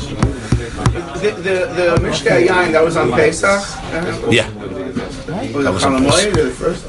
The, 1.23 1.31
the, 1.31 1.73
the 1.74 1.99
Mishka 2.03 2.47
Yain, 2.47 2.73
that 2.73 2.85
was 2.85 2.99
on 2.99 3.11
Pesach? 3.12 3.62
Yeah. 4.31 4.51
Was 5.55 5.65
That 5.65 5.73
was 5.74 5.85
on 5.85 5.93
Chalamoy 6.02 6.27
or 6.27 6.43
the 6.44 6.51
first? 6.51 6.86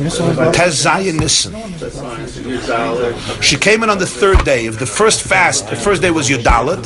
Tez 0.56 0.86
Zayin 0.86 1.20
Nissen. 1.20 1.52
That's 1.80 2.00
fine. 2.00 2.28
So 2.28 2.42
you're 2.42 2.60
Dalet. 2.60 3.42
She 3.42 3.58
came 3.58 3.84
in 3.84 3.90
on 3.90 3.98
the 3.98 4.06
third 4.06 4.44
day. 4.46 4.66
If 4.66 4.80
the 4.80 4.86
first 4.86 5.22
fast, 5.24 5.70
the 5.70 5.76
first 5.76 6.02
day 6.02 6.12
was 6.12 6.30
Yudalit, 6.30 6.84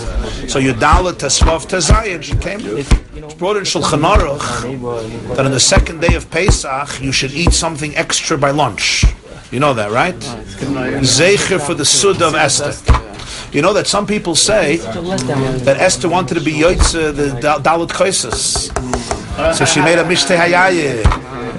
so 0.49 0.60
Yudalit 0.60 1.14
Tesvav 1.14 1.68
Tezayin, 1.68 2.23
she 2.23 2.36
came. 2.38 2.60
It's 2.77 3.34
brought 3.36 3.57
in 3.57 3.64
Shulchan 3.64 4.02
Aruch 4.03 5.36
that 5.36 5.45
on 5.45 5.52
the 5.52 5.60
second 5.60 6.02
day 6.02 6.15
of 6.15 6.30
Pesach 6.31 7.02
you 7.02 7.11
should 7.11 7.31
eat 7.34 7.52
something 7.53 7.95
extra 7.95 8.38
by 8.38 8.52
lunch. 8.52 9.06
You 9.52 9.60
know 9.60 9.73
that, 9.73 9.91
right? 9.91 10.15
Zecher 11.02 11.60
for 11.60 11.73
the 11.73 11.86
Sud 11.86 12.22
of 12.22 12.36
Esther. 12.36 12.73
You 13.52 13.61
know 13.64 13.73
that 13.73 13.88
some 13.88 14.06
people 14.06 14.36
say 14.36 14.77
that 14.77 15.77
Esther 15.80 16.07
wanted 16.07 16.36
to 16.36 16.41
be 16.41 16.53
Yoitze 16.53 17.15
the 17.15 17.40
Dal- 17.41 17.60
Dalit 17.60 17.90
Koises. 17.90 18.69
So 19.56 19.65
she 19.65 19.81
made 19.81 19.98
a 19.98 20.03
Mishteh 20.03 20.38
Hayaye. 20.38 21.03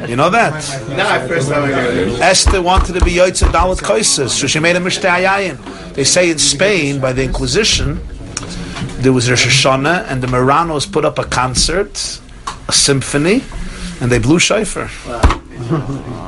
You 0.09 0.17
know 0.17 0.31
that? 0.31 0.55
Nah, 0.91 1.27
first 1.29 1.49
time 1.51 1.65
I 1.65 1.73
heard 1.73 2.09
it. 2.09 2.21
Esther 2.21 2.63
wanted 2.63 2.95
to 2.95 3.05
be 3.05 3.13
Yoitze 3.13 3.47
Dalit 3.49 3.81
Koises, 3.81 4.31
so 4.31 4.47
she 4.47 4.59
made 4.59 4.77
a 4.77 4.81
Mishteh 4.81 5.09
Hayayin. 5.09 5.95
They 5.95 6.05
say 6.05 6.31
in 6.31 6.39
Spain, 6.39 7.01
by 7.01 7.13
the 7.13 7.23
Inquisition, 7.25 8.01
there 9.03 9.13
was 9.13 9.29
Rosh 9.31 9.47
Hashanah, 9.47 10.07
and 10.09 10.23
the 10.23 10.27
Marranos 10.27 10.91
put 10.91 11.05
up 11.05 11.19
a 11.19 11.25
concert, 11.25 12.21
a 12.69 12.73
symphony, 12.73 13.43
and 14.01 14.11
they 14.11 14.19
blew 14.19 14.39
shofar. 14.39 14.89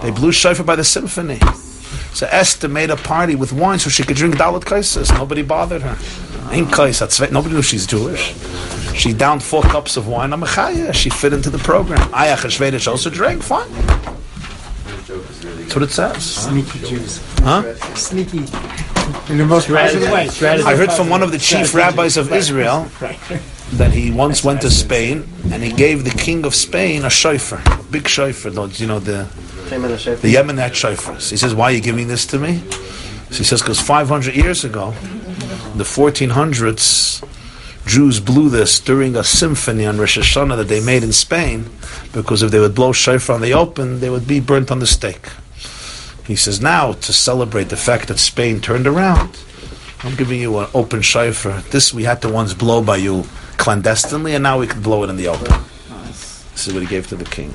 They 0.03 0.11
blew 0.11 0.33
shofar 0.33 0.65
by 0.65 0.77
the 0.77 0.85
symphony. 0.85 1.39
So 2.13 2.27
Esther 2.31 2.69
made 2.69 2.91
a 2.91 2.97
party 2.97 3.35
with 3.37 3.53
wine 3.53 3.79
so 3.79 3.89
she 3.89 4.03
could 4.03 4.17
drink 4.17 4.37
Dalit 4.37 4.65
Kaisis. 4.65 5.11
Nobody 5.17 5.43
bothered 5.43 5.83
her. 5.83 5.97
Ain't 6.53 6.71
Kais, 6.71 6.99
that's 6.99 7.19
right. 7.19 7.33
Nobody 7.33 7.55
knew 7.55 7.63
she's 7.63 7.87
Jewish. 7.87 8.35
She 8.95 9.13
downed 9.15 9.43
four 9.43 9.63
cups 9.63 9.97
of 9.97 10.07
wine. 10.07 10.33
I'm 10.33 10.43
a 10.43 10.47
chaya. 10.47 10.93
She 10.93 11.09
fit 11.09 11.33
into 11.33 11.49
the 11.49 11.59
program. 11.59 11.99
Achashverosh 12.11 12.87
also 12.87 13.09
drank. 13.09 13.43
Fine. 13.43 13.71
That's 15.63 15.75
what 15.75 15.83
it 15.85 15.91
says. 15.91 16.23
Sneaky 16.23 16.79
Jews. 16.81 17.23
Huh? 17.39 17.75
Sneaky. 17.95 18.45
In 19.31 19.39
the 19.39 19.47
most 19.47 19.69
positive 19.69 20.11
way. 20.11 20.29
I 20.43 20.77
heard 20.77 20.93
from 20.93 21.09
one 21.09 21.23
of 21.23 21.33
the 21.33 21.39
chief 21.39 21.75
rabbis 21.75 22.19
of 22.19 22.31
Israel 22.33 22.87
that 23.73 23.93
he 23.93 24.11
once 24.11 24.45
went 24.45 24.61
to 24.61 24.71
Spain 24.71 25.27
and 25.51 25.63
he 25.63 25.73
gave 25.73 26.05
the 26.05 26.11
king 26.11 26.45
of 26.45 26.55
Spain 26.55 27.05
a 27.05 27.11
shofar, 27.11 27.63
a 27.67 27.83
big 27.85 28.07
shofar, 28.07 28.51
you 28.75 28.87
know, 28.87 28.99
the 28.99 29.27
the 29.71 30.35
Yemenite 30.35 30.73
shofars. 30.73 31.31
He 31.31 31.39
says, 31.39 31.55
"Why 31.55 31.67
are 31.67 31.73
you 31.73 31.81
giving 31.81 32.09
this 32.09 32.27
to 32.27 32.39
me?" 32.39 32.63
So 33.31 33.39
he 33.39 33.45
says, 33.45 33.63
"Because 33.63 33.81
500 33.81 34.37
years 34.37 34.65
ago, 34.65 34.93
in 35.73 35.79
the 35.79 35.85
1400s, 35.85 37.23
Jews 37.87 38.21
blew 38.21 38.49
this 38.49 38.79
during 38.79 39.17
a 39.17 39.25
symphony 39.25 39.87
on 39.87 39.99
Rosh 39.99 40.19
Hashanah 40.19 40.57
that 40.57 40.69
they 40.69 40.81
made 40.81 41.03
in 41.03 41.13
Spain, 41.13 41.69
because 42.13 42.43
if 42.43 42.51
they 42.51 42.61
would 42.61 42.75
blow 42.75 42.93
shofar 42.93 43.35
on 43.35 43.43
the 43.43 43.55
open, 43.55 44.01
they 44.01 44.11
would 44.11 44.27
be 44.27 44.41
burnt 44.41 44.71
on 44.71 44.79
the 44.79 44.87
stake." 44.87 45.29
He 46.27 46.37
says, 46.37 46.61
"Now 46.61 46.93
to 46.93 47.13
celebrate 47.13 47.69
the 47.69 47.77
fact 47.77 48.09
that 48.09 48.19
Spain 48.19 48.61
turned 48.61 48.87
around." 48.87 49.37
I'm 50.05 50.17
giving 50.17 50.41
you 50.41 50.59
an 50.59 50.69
open 50.75 51.03
shofar. 51.03 51.63
This 51.71 51.93
we 51.95 52.05
had 52.05 52.23
to 52.23 52.29
once 52.29 52.55
blow 52.55 52.83
by 52.83 52.97
you 52.97 53.27
clandestinely, 53.57 54.35
and 54.35 54.43
now 54.43 54.59
we 54.59 54.67
can 54.67 54.81
blow 54.81 55.05
it 55.05 55.11
in 55.11 55.17
the 55.17 55.29
open. 55.29 55.53
This 56.53 56.67
is 56.67 56.75
what 56.75 56.83
he 56.83 56.89
gave 56.89 57.07
to 57.09 57.17
the 57.17 57.25
king. 57.25 57.51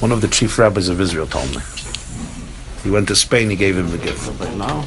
One 0.00 0.12
of 0.12 0.20
the 0.20 0.28
chief 0.28 0.58
rabbis 0.58 0.88
of 0.88 1.00
Israel 1.00 1.26
told 1.26 1.50
me. 1.54 1.62
He 2.82 2.90
went 2.90 3.08
to 3.08 3.16
Spain, 3.16 3.50
he 3.50 3.56
gave 3.56 3.76
him 3.76 3.90
the 3.90 3.98
gift. 3.98 4.28
now, 4.56 4.86